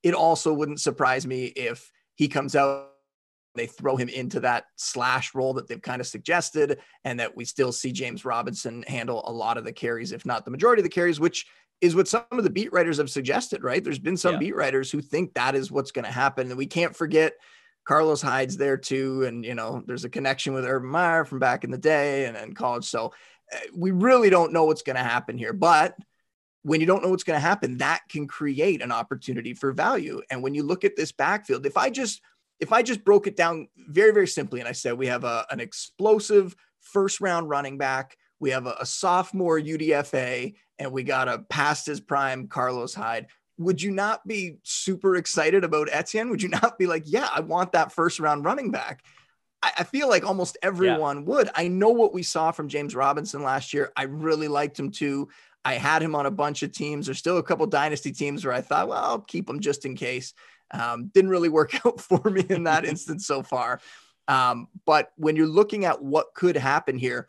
It 0.03 0.15
also 0.15 0.53
wouldn't 0.53 0.81
surprise 0.81 1.27
me 1.27 1.47
if 1.47 1.91
he 2.15 2.29
comes 2.29 2.55
out 2.55 2.92
they 3.55 3.67
throw 3.67 3.97
him 3.97 4.09
into 4.09 4.41
that 4.41 4.65
slash 4.77 5.35
role 5.35 5.55
that 5.55 5.69
they've 5.69 5.83
kind 5.83 6.01
of 6.01 6.07
suggested, 6.07 6.79
and 7.05 7.21
that 7.21 7.37
we 7.37 7.45
still 7.45 7.73
see 7.73 7.93
James 7.93 8.25
Robinson 8.25 8.83
handle 8.87 9.23
a 9.27 9.33
lot 9.33 9.59
of 9.59 9.65
the 9.65 9.73
carries, 9.73 10.13
if 10.13 10.25
not 10.25 10.45
the 10.45 10.51
majority 10.51 10.81
of 10.81 10.85
the 10.85 10.91
carries, 10.91 11.21
which 11.21 11.47
is 11.81 11.97
what 11.97 12.07
some 12.07 12.25
of 12.31 12.45
the 12.45 12.51
beat 12.51 12.73
writers 12.73 12.99
have 12.99 13.11
suggested, 13.11 13.65
right? 13.65 13.83
There's 13.83 13.99
been 13.99 14.17
some 14.17 14.35
yeah. 14.35 14.39
beat 14.39 14.57
writers 14.57 14.91
who 14.91 15.01
think 15.01 15.35
that 15.35 15.57
is 15.57 15.73
what's 15.73 15.91
going 15.91 16.05
to 16.05 16.13
happen. 16.13 16.47
And 16.47 16.57
we 16.57 16.67
can't 16.67 16.95
forget 16.95 17.33
Carlos 17.85 18.23
Hyde's 18.23 18.57
there 18.57 18.77
too. 18.77 19.25
And, 19.25 19.45
you 19.45 19.57
know, 19.57 19.83
there's 19.85 20.05
a 20.05 20.09
connection 20.09 20.55
with 20.55 20.65
Urban 20.65 20.89
Meyer 20.89 21.25
from 21.25 21.41
back 21.41 21.65
in 21.65 21.73
the 21.73 21.79
day 21.79 22.27
and, 22.27 22.37
and 22.37 22.55
college. 22.55 22.85
So 22.85 23.13
uh, 23.53 23.59
we 23.75 23.91
really 23.91 24.31
don't 24.31 24.53
know 24.53 24.67
what's 24.67 24.83
going 24.83 24.95
to 24.95 25.03
happen 25.03 25.37
here. 25.37 25.53
But 25.53 25.97
when 26.63 26.79
you 26.81 26.87
don't 26.87 27.03
know 27.03 27.11
what's 27.11 27.25
going 27.25 27.37
to 27.37 27.45
happen, 27.45 27.79
that 27.79 28.03
can 28.09 28.29
create 28.29 28.81
an 28.81 28.93
opportunity 28.93 29.53
for 29.53 29.73
value. 29.73 30.23
And 30.31 30.41
when 30.41 30.55
you 30.55 30.63
look 30.63 30.85
at 30.85 30.95
this 30.95 31.11
backfield, 31.11 31.67
if 31.67 31.77
I 31.77 31.91
just 31.91 32.23
if 32.63 32.73
I 32.73 32.83
just 32.83 33.05
broke 33.05 33.27
it 33.27 33.37
down 33.37 33.67
very, 33.77 34.13
very 34.13 34.29
simply, 34.29 34.61
and 34.61 34.69
I 34.69 34.73
said 34.73 34.97
we 34.97 35.09
have 35.09 35.25
a, 35.25 35.45
an 35.51 35.59
explosive 35.59 36.55
first 36.81 37.21
round 37.21 37.51
running 37.51 37.77
back, 37.77 38.17
we 38.39 38.51
have 38.51 38.67
a, 38.67 38.77
a 38.81 38.87
sophomore 38.87 39.59
UDFA, 39.59 40.55
and 40.79 40.93
we 40.93 41.03
got 41.03 41.29
a 41.29 41.41
past 41.51 41.87
his 41.87 42.01
prime 42.01 42.47
Carlos 42.47 42.95
Hyde. 42.95 43.27
Would 43.59 43.83
you 43.83 43.91
not 43.91 44.25
be 44.27 44.59
super 44.63 45.17
excited 45.17 45.65
about 45.65 45.89
Etienne? 45.91 46.31
Would 46.31 46.41
you 46.41 46.49
not 46.63 46.79
be 46.79 46.87
like, 46.87 47.03
yeah, 47.05 47.29
I 47.35 47.41
want 47.41 47.73
that 47.73 47.91
first 47.91 48.21
round 48.21 48.45
running 48.45 48.71
back? 48.71 49.03
I, 49.61 49.73
I 49.79 49.85
feel 49.85 50.09
like 50.09 50.25
almost 50.25 50.57
everyone 50.63 51.19
yeah. 51.19 51.25
would. 51.25 51.51
I 51.57 51.67
know 51.67 51.91
what 51.91 52.15
we 52.15 52.23
saw 52.23 52.53
from 52.53 52.69
James 52.69 52.95
Robinson 52.95 53.43
last 53.43 53.75
year. 53.75 53.91
I 53.97 54.05
really 54.05 54.49
liked 54.49 54.79
him 54.79 54.93
too. 54.93 55.31
I 55.65 55.75
had 55.75 56.01
him 56.01 56.15
on 56.15 56.27
a 56.27 56.31
bunch 56.31 56.63
of 56.63 56.71
teams. 56.71 57.07
There's 57.07 57.19
still 57.19 57.39
a 57.39 57.43
couple 57.43 57.67
dynasty 57.67 58.13
teams 58.13 58.45
where 58.45 58.55
I 58.55 58.61
thought, 58.61 58.87
well, 58.87 59.03
I'll 59.03 59.21
keep 59.21 59.51
him 59.51 59.59
just 59.59 59.85
in 59.85 59.97
case. 59.97 60.33
Um, 60.73 61.11
didn't 61.13 61.31
really 61.31 61.49
work 61.49 61.75
out 61.87 62.01
for 62.01 62.31
me 62.31 62.45
in 62.49 62.65
that 62.65 62.85
instance 62.87 63.27
so 63.27 63.43
far. 63.43 63.81
Um, 64.29 64.69
but 64.87 65.13
when 65.17 65.37
you're 65.37 65.47
looking 65.47 65.85
at 65.85 66.03
what 66.03 66.35
could 66.35 66.57
happen 66.57 66.97
here, 66.97 67.29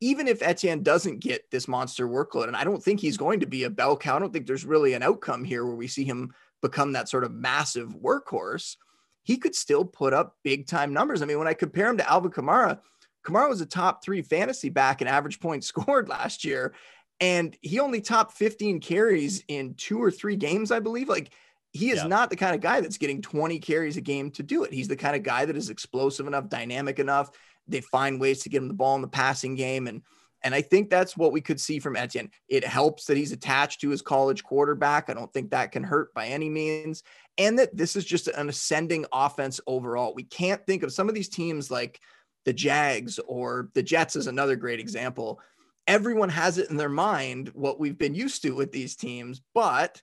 even 0.00 0.28
if 0.28 0.42
Etienne 0.42 0.82
doesn't 0.82 1.20
get 1.20 1.50
this 1.50 1.66
monster 1.68 2.06
workload, 2.06 2.48
and 2.48 2.56
I 2.56 2.64
don't 2.64 2.82
think 2.82 3.00
he's 3.00 3.16
going 3.16 3.40
to 3.40 3.46
be 3.46 3.64
a 3.64 3.70
bell 3.70 3.96
cow, 3.96 4.16
I 4.16 4.18
don't 4.18 4.32
think 4.32 4.46
there's 4.46 4.64
really 4.64 4.92
an 4.92 5.02
outcome 5.02 5.42
here 5.42 5.64
where 5.64 5.74
we 5.74 5.86
see 5.86 6.04
him 6.04 6.34
become 6.60 6.92
that 6.92 7.08
sort 7.08 7.24
of 7.24 7.32
massive 7.32 7.94
workhorse. 7.94 8.76
He 9.22 9.38
could 9.38 9.54
still 9.54 9.84
put 9.84 10.12
up 10.12 10.36
big 10.44 10.66
time 10.66 10.92
numbers. 10.92 11.22
I 11.22 11.24
mean, 11.24 11.38
when 11.38 11.48
I 11.48 11.54
compare 11.54 11.88
him 11.88 11.96
to 11.96 12.08
Alvin 12.08 12.30
Kamara, 12.30 12.78
Kamara 13.24 13.48
was 13.48 13.60
a 13.60 13.66
top 13.66 14.04
three 14.04 14.22
fantasy 14.22 14.68
back 14.68 15.02
in 15.02 15.08
average 15.08 15.40
points 15.40 15.66
scored 15.68 16.08
last 16.08 16.44
year, 16.44 16.74
and 17.20 17.56
he 17.62 17.80
only 17.80 18.02
topped 18.02 18.36
15 18.36 18.80
carries 18.80 19.42
in 19.48 19.74
two 19.74 20.02
or 20.02 20.10
three 20.10 20.36
games, 20.36 20.70
I 20.70 20.80
believe. 20.80 21.08
Like 21.08 21.32
he 21.76 21.90
is 21.90 21.98
yeah. 21.98 22.06
not 22.06 22.30
the 22.30 22.36
kind 22.36 22.54
of 22.54 22.60
guy 22.60 22.80
that's 22.80 22.98
getting 22.98 23.22
20 23.22 23.58
carries 23.60 23.96
a 23.96 24.00
game 24.00 24.30
to 24.32 24.42
do 24.42 24.64
it. 24.64 24.72
He's 24.72 24.88
the 24.88 24.96
kind 24.96 25.14
of 25.14 25.22
guy 25.22 25.44
that 25.44 25.56
is 25.56 25.70
explosive 25.70 26.26
enough, 26.26 26.48
dynamic 26.48 26.98
enough. 26.98 27.30
They 27.68 27.80
find 27.80 28.20
ways 28.20 28.42
to 28.42 28.48
get 28.48 28.62
him 28.62 28.68
the 28.68 28.74
ball 28.74 28.96
in 28.96 29.02
the 29.02 29.08
passing 29.08 29.54
game. 29.54 29.86
And 29.86 30.02
And 30.42 30.54
I 30.54 30.62
think 30.62 30.90
that's 30.90 31.16
what 31.16 31.32
we 31.32 31.40
could 31.40 31.60
see 31.60 31.78
from 31.78 31.96
Etienne. 31.96 32.30
It 32.48 32.64
helps 32.64 33.04
that 33.06 33.16
he's 33.16 33.32
attached 33.32 33.80
to 33.80 33.90
his 33.90 34.02
college 34.02 34.42
quarterback. 34.44 35.10
I 35.10 35.14
don't 35.14 35.32
think 35.32 35.50
that 35.50 35.72
can 35.72 35.82
hurt 35.82 36.12
by 36.14 36.26
any 36.26 36.48
means. 36.48 37.02
And 37.38 37.58
that 37.58 37.76
this 37.76 37.96
is 37.96 38.04
just 38.04 38.28
an 38.28 38.48
ascending 38.48 39.04
offense 39.12 39.60
overall. 39.66 40.14
We 40.14 40.24
can't 40.24 40.64
think 40.66 40.82
of 40.82 40.92
some 40.92 41.08
of 41.08 41.14
these 41.14 41.28
teams 41.28 41.70
like 41.70 42.00
the 42.44 42.52
Jags 42.52 43.18
or 43.26 43.68
the 43.74 43.82
Jets 43.82 44.16
is 44.16 44.28
another 44.28 44.56
great 44.56 44.80
example. 44.80 45.40
Everyone 45.86 46.30
has 46.30 46.58
it 46.58 46.70
in 46.70 46.76
their 46.76 46.88
mind 46.88 47.50
what 47.54 47.78
we've 47.78 47.98
been 47.98 48.14
used 48.14 48.42
to 48.42 48.52
with 48.52 48.72
these 48.72 48.96
teams, 48.96 49.42
but 49.52 50.00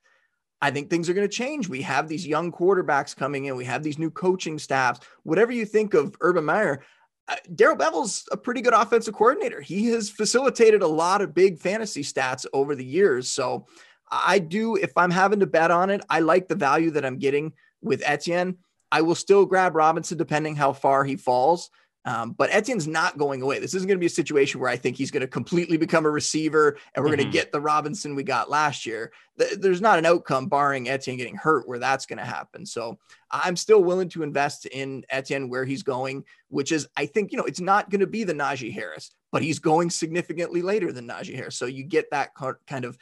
I 0.64 0.72
think 0.72 0.90
things 0.90 1.10
are 1.10 1.14
going 1.14 1.28
to 1.28 1.36
change. 1.36 1.68
We 1.68 1.82
have 1.82 2.08
these 2.08 2.26
young 2.26 2.50
quarterbacks 2.50 3.14
coming 3.14 3.44
in. 3.46 3.58
We 3.58 3.66
have 3.66 3.84
these 3.84 4.00
new 4.00 4.10
coaching 4.10 4.58
staffs. 4.58 5.02
Whatever 5.24 5.52
you 5.52 5.66
think 5.66 5.94
of 5.94 6.16
Urban 6.22 6.46
Meyer, 6.46 6.82
uh, 7.28 7.36
Darrell 7.54 7.76
Bevell's 7.76 8.30
a 8.32 8.38
pretty 8.38 8.62
good 8.62 8.74
offensive 8.74 9.14
coordinator. 9.14 9.60
He 9.60 9.88
has 9.88 10.10
facilitated 10.10 10.82
a 10.82 10.88
lot 10.88 11.22
of 11.22 11.36
big 11.36 11.60
fantasy 11.60 12.02
stats 12.02 12.46
over 12.54 12.76
the 12.76 12.86
years. 12.86 13.30
So 13.30 13.68
I 14.10 14.40
do, 14.40 14.78
if 14.78 14.94
I'm 14.96 15.12
having 15.12 15.42
to 15.42 15.48
bet 15.48 15.70
on 15.70 15.90
it, 15.90 16.00
I 16.10 16.22
like 16.22 16.48
the 16.48 16.56
value 16.56 16.92
that 16.92 17.04
I'm 17.04 17.20
getting 17.20 17.52
with 17.82 18.02
Etienne. 18.06 18.56
I 18.90 19.02
will 19.02 19.16
still 19.16 19.46
grab 19.46 19.76
Robinson 19.76 20.18
depending 20.18 20.56
how 20.56 20.72
far 20.72 21.04
he 21.04 21.18
falls. 21.18 21.72
Um, 22.06 22.34
but 22.34 22.50
Etienne's 22.52 22.88
not 22.88 23.18
going 23.18 23.42
away. 23.42 23.60
This 23.60 23.74
isn't 23.74 23.88
going 23.88 23.98
to 23.98 24.02
be 24.02 24.08
a 24.08 24.10
situation 24.10 24.60
where 24.60 24.70
I 24.70 24.76
think 24.76 24.98
he's 24.98 25.10
going 25.10 25.22
to 25.22 25.28
completely 25.28 25.78
become 25.78 26.06
a 26.06 26.12
receiver 26.12 26.78
and 26.94 27.04
we're 27.04 27.12
mm-hmm. 27.12 27.22
going 27.22 27.32
to 27.32 27.38
get 27.38 27.54
the 27.54 27.62
Robinson 27.62 28.14
we 28.14 28.24
got 28.24 28.50
last 28.50 28.86
year. 28.86 29.14
Th- 29.40 29.54
there's 29.54 29.80
not 29.80 30.00
an 30.00 30.06
outcome 30.06 30.48
barring 30.48 30.90
Etienne 30.90 31.16
getting 31.16 31.38
hurt 31.38 31.66
where 31.66 31.80
that's 31.80 32.06
going 32.06 32.20
to 32.20 32.26
happen. 32.26 32.66
So 32.66 33.00
I'm 33.32 33.56
still 33.56 33.82
willing 33.82 34.10
to 34.10 34.24
invest 34.24 34.66
in 34.66 35.06
Etienne 35.10 35.48
where 35.48 35.64
he's 35.64 35.82
going, 35.82 36.26
which 36.50 36.74
is, 36.74 36.90
I 36.98 37.06
think, 37.06 37.32
you 37.32 37.38
know, 37.38 37.46
it's 37.46 37.62
not 37.62 37.90
going 37.90 38.02
to 38.02 38.08
be 38.08 38.26
the 38.26 38.34
Najee 38.34 38.74
Harris, 38.74 39.12
but 39.32 39.42
he's 39.42 39.60
going 39.60 39.90
significantly 39.90 40.62
later 40.62 40.92
than 40.92 41.08
Najee 41.08 41.36
Harris. 41.36 41.56
So 41.56 41.68
you 41.68 41.84
get 41.86 42.12
that 42.12 42.32
kind 42.68 42.84
of 42.84 42.98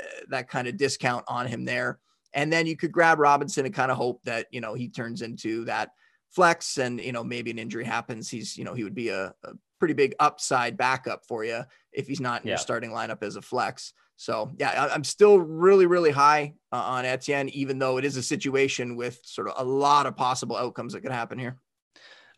uh, 0.00 0.20
that 0.28 0.48
kind 0.48 0.66
of 0.66 0.78
discount 0.78 1.26
on 1.28 1.46
him 1.46 1.66
there. 1.66 1.98
And 2.32 2.50
then 2.50 2.66
you 2.66 2.76
could 2.76 2.92
grab 2.92 3.18
Robinson 3.18 3.66
and 3.66 3.74
kind 3.74 3.90
of 3.90 3.98
hope 3.98 4.22
that, 4.24 4.46
you 4.50 4.62
know, 4.62 4.72
he 4.72 4.88
turns 4.88 5.20
into 5.20 5.66
that– 5.66 5.90
flex 6.36 6.76
and 6.76 7.00
you 7.00 7.12
know 7.12 7.24
maybe 7.24 7.50
an 7.50 7.58
injury 7.58 7.82
happens 7.82 8.28
he's 8.28 8.58
you 8.58 8.64
know 8.64 8.74
he 8.74 8.84
would 8.84 8.94
be 8.94 9.08
a, 9.08 9.34
a 9.44 9.52
pretty 9.78 9.94
big 9.94 10.14
upside 10.20 10.76
backup 10.76 11.24
for 11.26 11.44
you 11.44 11.62
if 11.92 12.06
he's 12.06 12.20
not 12.20 12.42
in 12.42 12.48
yeah. 12.48 12.52
your 12.52 12.58
starting 12.58 12.90
lineup 12.90 13.22
as 13.22 13.36
a 13.36 13.42
flex 13.42 13.94
so 14.16 14.52
yeah 14.58 14.90
i'm 14.94 15.02
still 15.02 15.38
really 15.38 15.86
really 15.86 16.10
high 16.10 16.52
uh, 16.72 16.76
on 16.76 17.06
etienne 17.06 17.48
even 17.48 17.78
though 17.78 17.96
it 17.96 18.04
is 18.04 18.18
a 18.18 18.22
situation 18.22 18.96
with 18.96 19.18
sort 19.24 19.48
of 19.48 19.54
a 19.56 19.64
lot 19.64 20.04
of 20.04 20.14
possible 20.14 20.56
outcomes 20.56 20.92
that 20.92 21.00
could 21.00 21.10
happen 21.10 21.38
here 21.38 21.56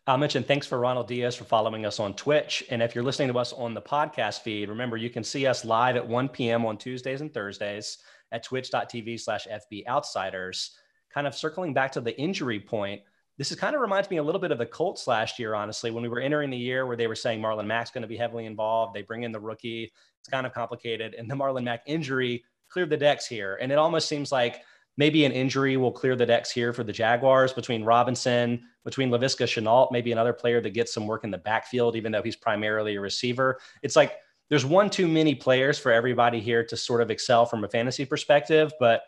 I'll 0.07 0.17
mention 0.17 0.41
thanks 0.41 0.65
for 0.65 0.79
Ronald 0.79 1.07
Diaz 1.07 1.35
for 1.35 1.43
following 1.43 1.85
us 1.85 1.99
on 1.99 2.15
Twitch. 2.15 2.63
And 2.71 2.81
if 2.81 2.95
you're 2.95 3.03
listening 3.03 3.31
to 3.31 3.37
us 3.37 3.53
on 3.53 3.75
the 3.75 3.81
podcast 3.81 4.41
feed, 4.41 4.67
remember 4.67 4.97
you 4.97 5.11
can 5.11 5.23
see 5.23 5.45
us 5.45 5.63
live 5.63 5.97
at 5.97 6.07
1 6.07 6.29
p.m. 6.29 6.65
on 6.65 6.79
Tuesdays 6.79 7.21
and 7.21 7.31
Thursdays 7.31 7.99
at 8.31 8.43
twitch.tv 8.43 9.19
slash 9.19 9.45
FB 9.45 9.85
Outsiders. 9.85 10.71
Kind 11.13 11.27
of 11.27 11.35
circling 11.35 11.75
back 11.75 11.91
to 11.91 12.01
the 12.01 12.19
injury 12.19 12.59
point, 12.59 13.03
this 13.39 13.51
is 13.51 13.57
kind 13.57 13.73
of 13.73 13.81
reminds 13.81 14.09
me 14.09 14.17
a 14.17 14.23
little 14.23 14.41
bit 14.41 14.51
of 14.51 14.57
the 14.57 14.65
Colts 14.65 15.07
last 15.07 15.39
year, 15.39 15.55
honestly, 15.55 15.91
when 15.91 16.03
we 16.03 16.09
were 16.09 16.19
entering 16.19 16.49
the 16.49 16.57
year 16.57 16.85
where 16.85 16.97
they 16.97 17.07
were 17.07 17.15
saying 17.15 17.41
Marlon 17.41 17.65
Mack's 17.65 17.89
going 17.89 18.01
to 18.01 18.07
be 18.07 18.17
heavily 18.17 18.45
involved. 18.45 18.93
They 18.93 19.01
bring 19.01 19.23
in 19.23 19.31
the 19.31 19.39
rookie. 19.39 19.93
It's 20.19 20.27
kind 20.29 20.45
of 20.45 20.53
complicated. 20.53 21.13
And 21.13 21.31
the 21.31 21.35
Marlon 21.35 21.63
Mack 21.63 21.83
injury 21.85 22.43
cleared 22.67 22.89
the 22.89 22.97
decks 22.97 23.25
here. 23.25 23.57
And 23.61 23.71
it 23.71 23.77
almost 23.77 24.09
seems 24.09 24.33
like 24.33 24.61
maybe 24.97 25.23
an 25.23 25.31
injury 25.31 25.77
will 25.77 25.93
clear 25.93 26.17
the 26.17 26.25
decks 26.25 26.51
here 26.51 26.73
for 26.73 26.83
the 26.83 26.91
Jaguars 26.91 27.53
between 27.53 27.85
Robinson, 27.85 28.61
between 28.83 29.09
Laviska 29.09 29.45
Shenault, 29.45 29.89
maybe 29.89 30.11
another 30.11 30.33
player 30.33 30.59
that 30.59 30.71
gets 30.71 30.93
some 30.93 31.07
work 31.07 31.23
in 31.23 31.31
the 31.31 31.37
backfield, 31.37 31.95
even 31.95 32.11
though 32.11 32.21
he's 32.21 32.35
primarily 32.35 32.97
a 32.97 33.01
receiver. 33.01 33.57
It's 33.83 33.95
like 33.95 34.17
there's 34.49 34.65
one 34.65 34.89
too 34.89 35.07
many 35.07 35.33
players 35.33 35.79
for 35.79 35.93
everybody 35.93 36.41
here 36.41 36.65
to 36.65 36.75
sort 36.75 37.01
of 37.01 37.09
excel 37.09 37.45
from 37.45 37.63
a 37.63 37.69
fantasy 37.69 38.03
perspective. 38.03 38.73
But 38.81 39.03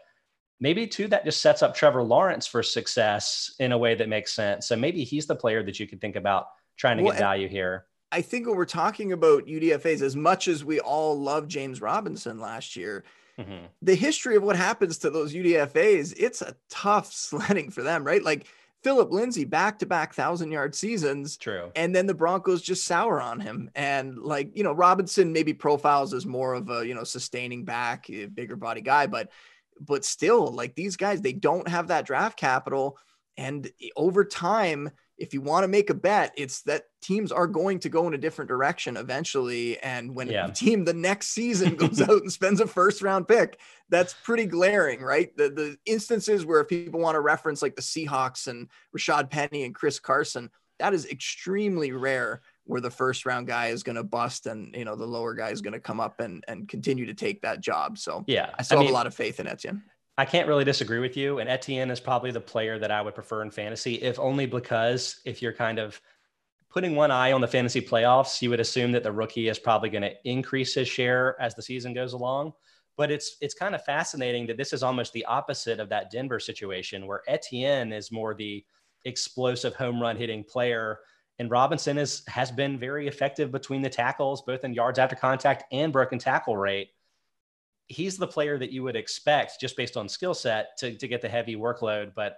maybe 0.62 0.88
too 0.88 1.08
that 1.08 1.26
just 1.26 1.42
sets 1.42 1.62
up 1.62 1.76
Trevor 1.76 2.04
Lawrence 2.04 2.48
for 2.48 2.64
success 2.64 3.54
in 3.60 3.74
a 3.74 3.78
way 3.78 3.96
that 3.96 4.08
makes 4.08 4.34
sense. 4.34 4.68
So 4.68 4.78
maybe 4.78 5.04
he's 5.04 5.26
the 5.26 5.36
player 5.36 5.64
that 5.64 5.80
you 5.80 5.88
could 5.88 6.00
think 6.00 6.16
about 6.16 6.48
trying 6.78 6.98
to 6.98 7.04
well, 7.04 7.12
get 7.12 7.20
value 7.20 7.50
here. 7.50 7.88
I 8.12 8.22
think 8.22 8.48
when 8.48 8.56
we're 8.56 8.66
talking 8.66 9.12
about 9.12 9.48
UDFAs, 9.48 10.02
as 10.02 10.16
much 10.16 10.48
as 10.48 10.64
we 10.64 10.80
all 10.80 11.20
love 11.20 11.48
James 11.48 11.82
Robinson 11.82 12.40
last 12.40 12.76
year, 12.76 13.04
mm-hmm. 13.40 13.66
the 13.82 13.96
history 13.96 14.36
of 14.36 14.44
what 14.44 14.56
happens 14.56 15.00
to 15.00 15.10
those 15.10 15.34
UDFAs, 15.34 16.14
it's 16.18 16.42
a 16.42 16.56
tough 16.70 17.12
sledding 17.14 17.72
for 17.72 17.82
them, 17.82 18.04
right? 18.04 18.24
Like 18.24 18.48
Philip 18.84 19.12
Lindsay 19.12 19.46
back 19.46 19.80
to 19.80 19.86
back 19.86 20.14
thousand 20.14 20.52
yard 20.52 20.76
seasons. 20.76 21.38
True. 21.38 21.72
And 21.76 21.96
then 21.96 22.06
the 22.06 22.14
Broncos 22.14 22.62
just 22.62 22.86
sour 22.86 23.22
on 23.22 23.40
him. 23.40 23.70
And 23.76 24.18
like, 24.18 24.56
you 24.56 24.64
know, 24.64 24.74
Robinson 24.74 25.32
maybe 25.32 25.54
profiles 25.54 26.14
as 26.14 26.26
more 26.26 26.54
of 26.54 26.70
a, 26.70 26.86
you 26.86 26.96
know, 26.96 27.04
sustaining 27.04 27.64
back, 27.64 28.08
bigger 28.34 28.56
body 28.56 28.82
guy, 28.82 29.08
but 29.08 29.30
but 29.86 30.06
still, 30.06 30.48
like 30.48 30.76
these 30.76 30.96
guys, 30.96 31.22
they 31.22 31.34
don't 31.34 31.68
have 31.68 31.88
that 31.88 32.06
draft 32.06 32.38
capital. 32.38 32.98
And 33.38 33.70
over 33.96 34.24
time, 34.24 34.92
if 35.18 35.34
you 35.34 35.42
want 35.42 35.64
to 35.64 35.68
make 35.68 35.90
a 35.90 35.96
bet, 35.96 36.34
it's 36.36 36.64
that 36.64 36.86
teams 37.02 37.32
are 37.32 37.48
going 37.48 37.80
to 37.80 37.90
go 37.90 38.08
in 38.08 38.14
a 38.14 38.18
different 38.18 38.50
direction 38.50 38.98
eventually. 38.98 39.80
And 39.80 40.16
when 40.16 40.28
yeah. 40.28 40.48
a 40.48 40.52
team 40.52 40.84
the 40.84 40.94
next 40.94 41.28
season 41.30 41.76
goes 41.76 42.02
out 42.10 42.22
and 42.22 42.32
spends 42.32 42.60
a 42.60 42.68
first 42.68 43.02
round 43.02 43.28
pick, 43.28 43.60
that's 43.90 44.14
pretty 44.14 44.46
glaring, 44.46 45.02
right? 45.02 45.36
The 45.38 45.50
the 45.50 45.78
instances 45.86 46.46
where 46.46 46.62
if 46.62 46.68
people 46.68 47.00
want 47.00 47.16
to 47.16 47.22
reference 47.22 47.62
like 47.62 47.76
the 47.76 47.82
Seahawks 47.82 48.48
and 48.48 48.68
Rashaad 48.98 49.30
Penny 49.30 49.64
and 49.64 49.76
Chris 49.76 50.00
Carson, 50.00 50.50
that 50.80 50.94
is 50.94 51.06
extremely 51.06 51.92
rare 51.92 52.42
where 52.66 52.82
the 52.82 52.92
first 52.92 53.26
round 53.26 53.48
guy 53.48 53.68
is 53.68 53.84
going 53.84 53.96
to 53.96 54.04
bust 54.04 54.46
and 54.46 54.76
you 54.76 54.86
know 54.86 54.96
the 54.96 55.06
lower 55.06 55.34
guy 55.34 55.50
is 55.50 55.62
going 55.62 55.74
to 55.74 55.80
come 55.80 56.00
up 56.00 56.20
and 56.20 56.44
and 56.48 56.68
continue 56.68 57.06
to 57.06 57.14
take 57.14 57.42
that 57.42 57.62
job. 57.62 57.98
So 57.98 58.24
yeah, 58.28 58.52
I 58.58 58.64
still 58.64 58.78
I 58.78 58.82
mean, 58.82 58.88
have 58.88 58.94
a 58.94 58.98
lot 58.98 59.08
of 59.08 59.16
faith 59.16 59.40
in 59.40 59.48
Etienne. 59.48 59.84
I 60.18 60.26
can't 60.26 60.48
really 60.48 60.66
disagree 60.66 61.00
with 61.00 61.18
you. 61.18 61.40
And 61.40 61.50
Etienne 61.50 61.90
is 61.90 62.00
probably 62.00 62.32
the 62.32 62.42
player 62.42 62.78
that 62.78 62.92
I 62.92 63.02
would 63.02 63.16
prefer 63.16 63.42
in 63.42 63.50
fantasy, 63.50 63.96
if 63.96 64.20
only 64.20 64.46
because 64.46 65.20
if 65.26 65.42
you're 65.42 65.54
kind 65.54 65.80
of 65.80 66.00
putting 66.70 66.96
one 66.96 67.12
eye 67.12 67.32
on 67.32 67.42
the 67.42 67.48
fantasy 67.48 67.82
playoffs, 67.82 68.42
you 68.42 68.50
would 68.50 68.60
assume 68.60 68.92
that 68.92 69.04
the 69.04 69.12
rookie 69.12 69.48
is 69.48 69.60
probably 69.60 69.90
going 69.90 70.04
to 70.04 70.14
increase 70.24 70.74
his 70.74 70.88
share 70.88 71.36
as 71.42 71.56
the 71.56 71.62
season 71.62 71.94
goes 71.94 72.14
along. 72.14 72.54
But 72.98 73.10
it's 73.10 73.38
it's 73.42 73.54
kind 73.54 73.74
of 73.74 73.84
fascinating 73.84 74.46
that 74.48 74.58
this 74.58 74.74
is 74.74 74.84
almost 74.84 75.14
the 75.14 75.26
opposite 75.26 75.80
of 75.80 75.90
that 75.90 76.12
Denver 76.12 76.40
situation 76.40 77.08
where 77.08 77.24
Etienne 77.28 77.92
is 77.92 78.12
more 78.12 78.34
the 78.34 78.64
explosive 79.06 79.74
home 79.76 80.00
run 80.00 80.18
hitting 80.18 80.44
player 80.44 81.00
and 81.42 81.50
Robinson 81.50 81.98
is 81.98 82.22
has 82.28 82.52
been 82.52 82.78
very 82.78 83.08
effective 83.08 83.52
between 83.52 83.82
the 83.82 83.90
tackles, 83.90 84.44
both 84.44 84.64
in 84.64 84.76
yards 84.76 85.00
after 85.00 85.16
contact 85.16 85.64
and 85.72 85.92
broken 85.92 86.20
tackle 86.20 86.56
rate. 86.56 86.90
He's 87.88 88.16
the 88.16 88.28
player 88.28 88.60
that 88.60 88.72
you 88.72 88.84
would 88.84 88.96
expect 88.96 89.60
just 89.60 89.76
based 89.76 89.98
on 89.98 90.08
skill 90.08 90.36
set 90.36 90.78
to, 90.78 90.96
to 90.96 91.08
get 91.08 91.20
the 91.20 91.28
heavy 91.28 91.56
workload. 91.56 92.14
But 92.14 92.38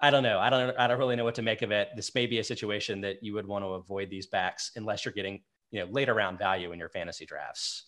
I 0.00 0.10
don't 0.10 0.22
know. 0.22 0.38
I 0.38 0.50
don't 0.50 0.78
I 0.78 0.86
don't 0.86 1.00
really 1.00 1.16
know 1.16 1.24
what 1.24 1.34
to 1.34 1.42
make 1.42 1.62
of 1.62 1.72
it. 1.72 1.88
This 1.96 2.14
may 2.14 2.26
be 2.26 2.38
a 2.38 2.44
situation 2.44 3.00
that 3.00 3.24
you 3.24 3.34
would 3.34 3.46
want 3.46 3.64
to 3.64 3.70
avoid 3.70 4.08
these 4.08 4.28
backs 4.28 4.70
unless 4.76 5.04
you're 5.04 5.14
getting, 5.14 5.42
you 5.72 5.80
know, 5.80 5.90
later 5.90 6.14
round 6.14 6.38
value 6.38 6.70
in 6.70 6.78
your 6.78 6.88
fantasy 6.88 7.26
drafts. 7.26 7.86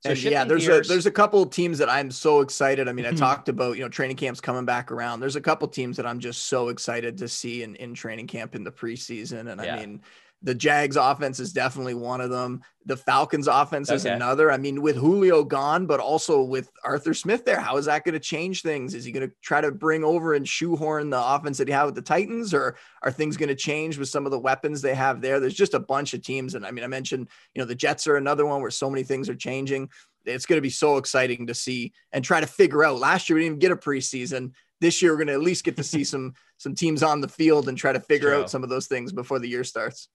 So 0.00 0.10
and 0.10 0.22
yeah, 0.22 0.44
there's 0.44 0.64
gears, 0.64 0.88
a 0.88 0.92
there's 0.92 1.06
a 1.06 1.10
couple 1.10 1.42
of 1.42 1.50
teams 1.50 1.78
that 1.78 1.88
I'm 1.88 2.12
so 2.12 2.40
excited. 2.40 2.88
I 2.88 2.92
mean, 2.92 3.04
I 3.04 3.08
mm-hmm. 3.08 3.18
talked 3.18 3.48
about 3.48 3.76
you 3.76 3.82
know 3.82 3.88
training 3.88 4.16
camps 4.16 4.40
coming 4.40 4.64
back 4.64 4.92
around. 4.92 5.18
There's 5.18 5.34
a 5.34 5.40
couple 5.40 5.66
teams 5.66 5.96
that 5.96 6.06
I'm 6.06 6.20
just 6.20 6.46
so 6.46 6.68
excited 6.68 7.18
to 7.18 7.26
see 7.26 7.64
in 7.64 7.74
in 7.76 7.94
training 7.94 8.28
camp 8.28 8.54
in 8.54 8.62
the 8.62 8.70
preseason. 8.70 9.50
And 9.50 9.60
yeah. 9.60 9.74
I 9.74 9.80
mean, 9.80 10.00
the 10.42 10.54
Jags 10.54 10.96
offense 10.96 11.40
is 11.40 11.52
definitely 11.52 11.94
one 11.94 12.20
of 12.20 12.30
them. 12.30 12.62
The 12.86 12.96
Falcons 12.96 13.48
offense 13.48 13.90
okay. 13.90 13.96
is 13.96 14.04
another. 14.04 14.52
I 14.52 14.56
mean, 14.56 14.80
with 14.80 14.96
Julio 14.96 15.42
gone, 15.42 15.86
but 15.86 15.98
also 15.98 16.42
with 16.42 16.70
Arthur 16.84 17.12
Smith 17.12 17.44
there, 17.44 17.60
how 17.60 17.76
is 17.76 17.86
that 17.86 18.04
going 18.04 18.14
to 18.14 18.20
change 18.20 18.62
things? 18.62 18.94
Is 18.94 19.04
he 19.04 19.10
going 19.10 19.28
to 19.28 19.34
try 19.42 19.60
to 19.60 19.72
bring 19.72 20.04
over 20.04 20.34
and 20.34 20.48
shoehorn 20.48 21.10
the 21.10 21.22
offense 21.22 21.58
that 21.58 21.66
he 21.66 21.74
had 21.74 21.84
with 21.84 21.96
the 21.96 22.02
Titans, 22.02 22.54
or 22.54 22.76
are 23.02 23.10
things 23.10 23.36
going 23.36 23.48
to 23.48 23.54
change 23.56 23.98
with 23.98 24.08
some 24.08 24.26
of 24.26 24.30
the 24.30 24.38
weapons 24.38 24.80
they 24.80 24.94
have 24.94 25.20
there? 25.20 25.40
There's 25.40 25.54
just 25.54 25.74
a 25.74 25.80
bunch 25.80 26.14
of 26.14 26.22
teams. 26.22 26.54
And 26.54 26.64
I 26.64 26.70
mean, 26.70 26.84
I 26.84 26.88
mentioned, 26.88 27.28
you 27.54 27.60
know, 27.60 27.66
the 27.66 27.74
Jets 27.74 28.06
are 28.06 28.16
another 28.16 28.46
one 28.46 28.60
where 28.60 28.70
so 28.70 28.88
many 28.88 29.02
things 29.02 29.28
are 29.28 29.34
changing. 29.34 29.90
It's 30.24 30.46
going 30.46 30.58
to 30.58 30.62
be 30.62 30.70
so 30.70 30.98
exciting 30.98 31.48
to 31.48 31.54
see 31.54 31.92
and 32.12 32.24
try 32.24 32.40
to 32.40 32.46
figure 32.46 32.84
out. 32.84 33.00
Last 33.00 33.28
year, 33.28 33.36
we 33.36 33.42
didn't 33.42 33.54
even 33.54 33.58
get 33.58 33.72
a 33.72 33.76
preseason. 33.76 34.52
This 34.80 35.02
year, 35.02 35.12
we're 35.12 35.18
going 35.18 35.28
to 35.28 35.32
at 35.34 35.40
least 35.40 35.64
get 35.64 35.76
to 35.78 35.84
see 35.84 36.04
some 36.04 36.34
some 36.58 36.74
teams 36.74 37.02
on 37.02 37.20
the 37.20 37.28
field 37.28 37.68
and 37.68 37.76
try 37.76 37.92
to 37.92 38.00
figure 38.00 38.30
True. 38.30 38.42
out 38.42 38.50
some 38.50 38.62
of 38.62 38.68
those 38.68 38.86
things 38.86 39.12
before 39.12 39.40
the 39.40 39.48
year 39.48 39.64
starts. 39.64 40.08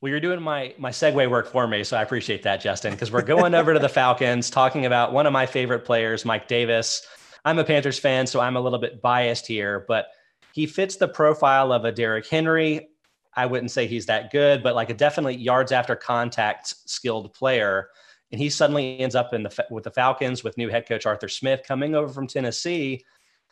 Well, 0.00 0.10
you're 0.10 0.20
doing 0.20 0.42
my 0.42 0.74
my 0.78 0.90
segue 0.90 1.30
work 1.30 1.46
for 1.46 1.66
me, 1.68 1.84
so 1.84 1.96
I 1.96 2.02
appreciate 2.02 2.42
that, 2.42 2.60
Justin. 2.60 2.92
Because 2.92 3.12
we're 3.12 3.22
going 3.22 3.54
over 3.54 3.72
to 3.72 3.78
the 3.78 3.88
Falcons, 3.88 4.50
talking 4.50 4.86
about 4.86 5.12
one 5.12 5.26
of 5.26 5.32
my 5.32 5.46
favorite 5.46 5.84
players, 5.84 6.24
Mike 6.24 6.48
Davis. 6.48 7.06
I'm 7.44 7.58
a 7.58 7.64
Panthers 7.64 7.98
fan, 7.98 8.26
so 8.26 8.40
I'm 8.40 8.56
a 8.56 8.60
little 8.60 8.78
bit 8.78 9.00
biased 9.00 9.46
here, 9.46 9.84
but 9.88 10.08
he 10.52 10.66
fits 10.66 10.96
the 10.96 11.08
profile 11.08 11.72
of 11.72 11.84
a 11.84 11.92
Derrick 11.92 12.26
Henry. 12.26 12.88
I 13.34 13.46
wouldn't 13.46 13.70
say 13.70 13.86
he's 13.86 14.06
that 14.06 14.30
good, 14.30 14.62
but 14.62 14.74
like 14.74 14.90
a 14.90 14.94
definitely 14.94 15.36
yards 15.36 15.72
after 15.72 15.96
contact 15.96 16.74
skilled 16.88 17.32
player. 17.32 17.88
And 18.30 18.40
he 18.40 18.50
suddenly 18.50 18.98
ends 19.00 19.14
up 19.14 19.34
in 19.34 19.42
the 19.42 19.66
with 19.70 19.84
the 19.84 19.90
Falcons 19.90 20.42
with 20.42 20.56
new 20.56 20.68
head 20.68 20.86
coach 20.88 21.06
Arthur 21.06 21.28
Smith 21.28 21.62
coming 21.66 21.94
over 21.94 22.12
from 22.12 22.26
Tennessee. 22.26 23.04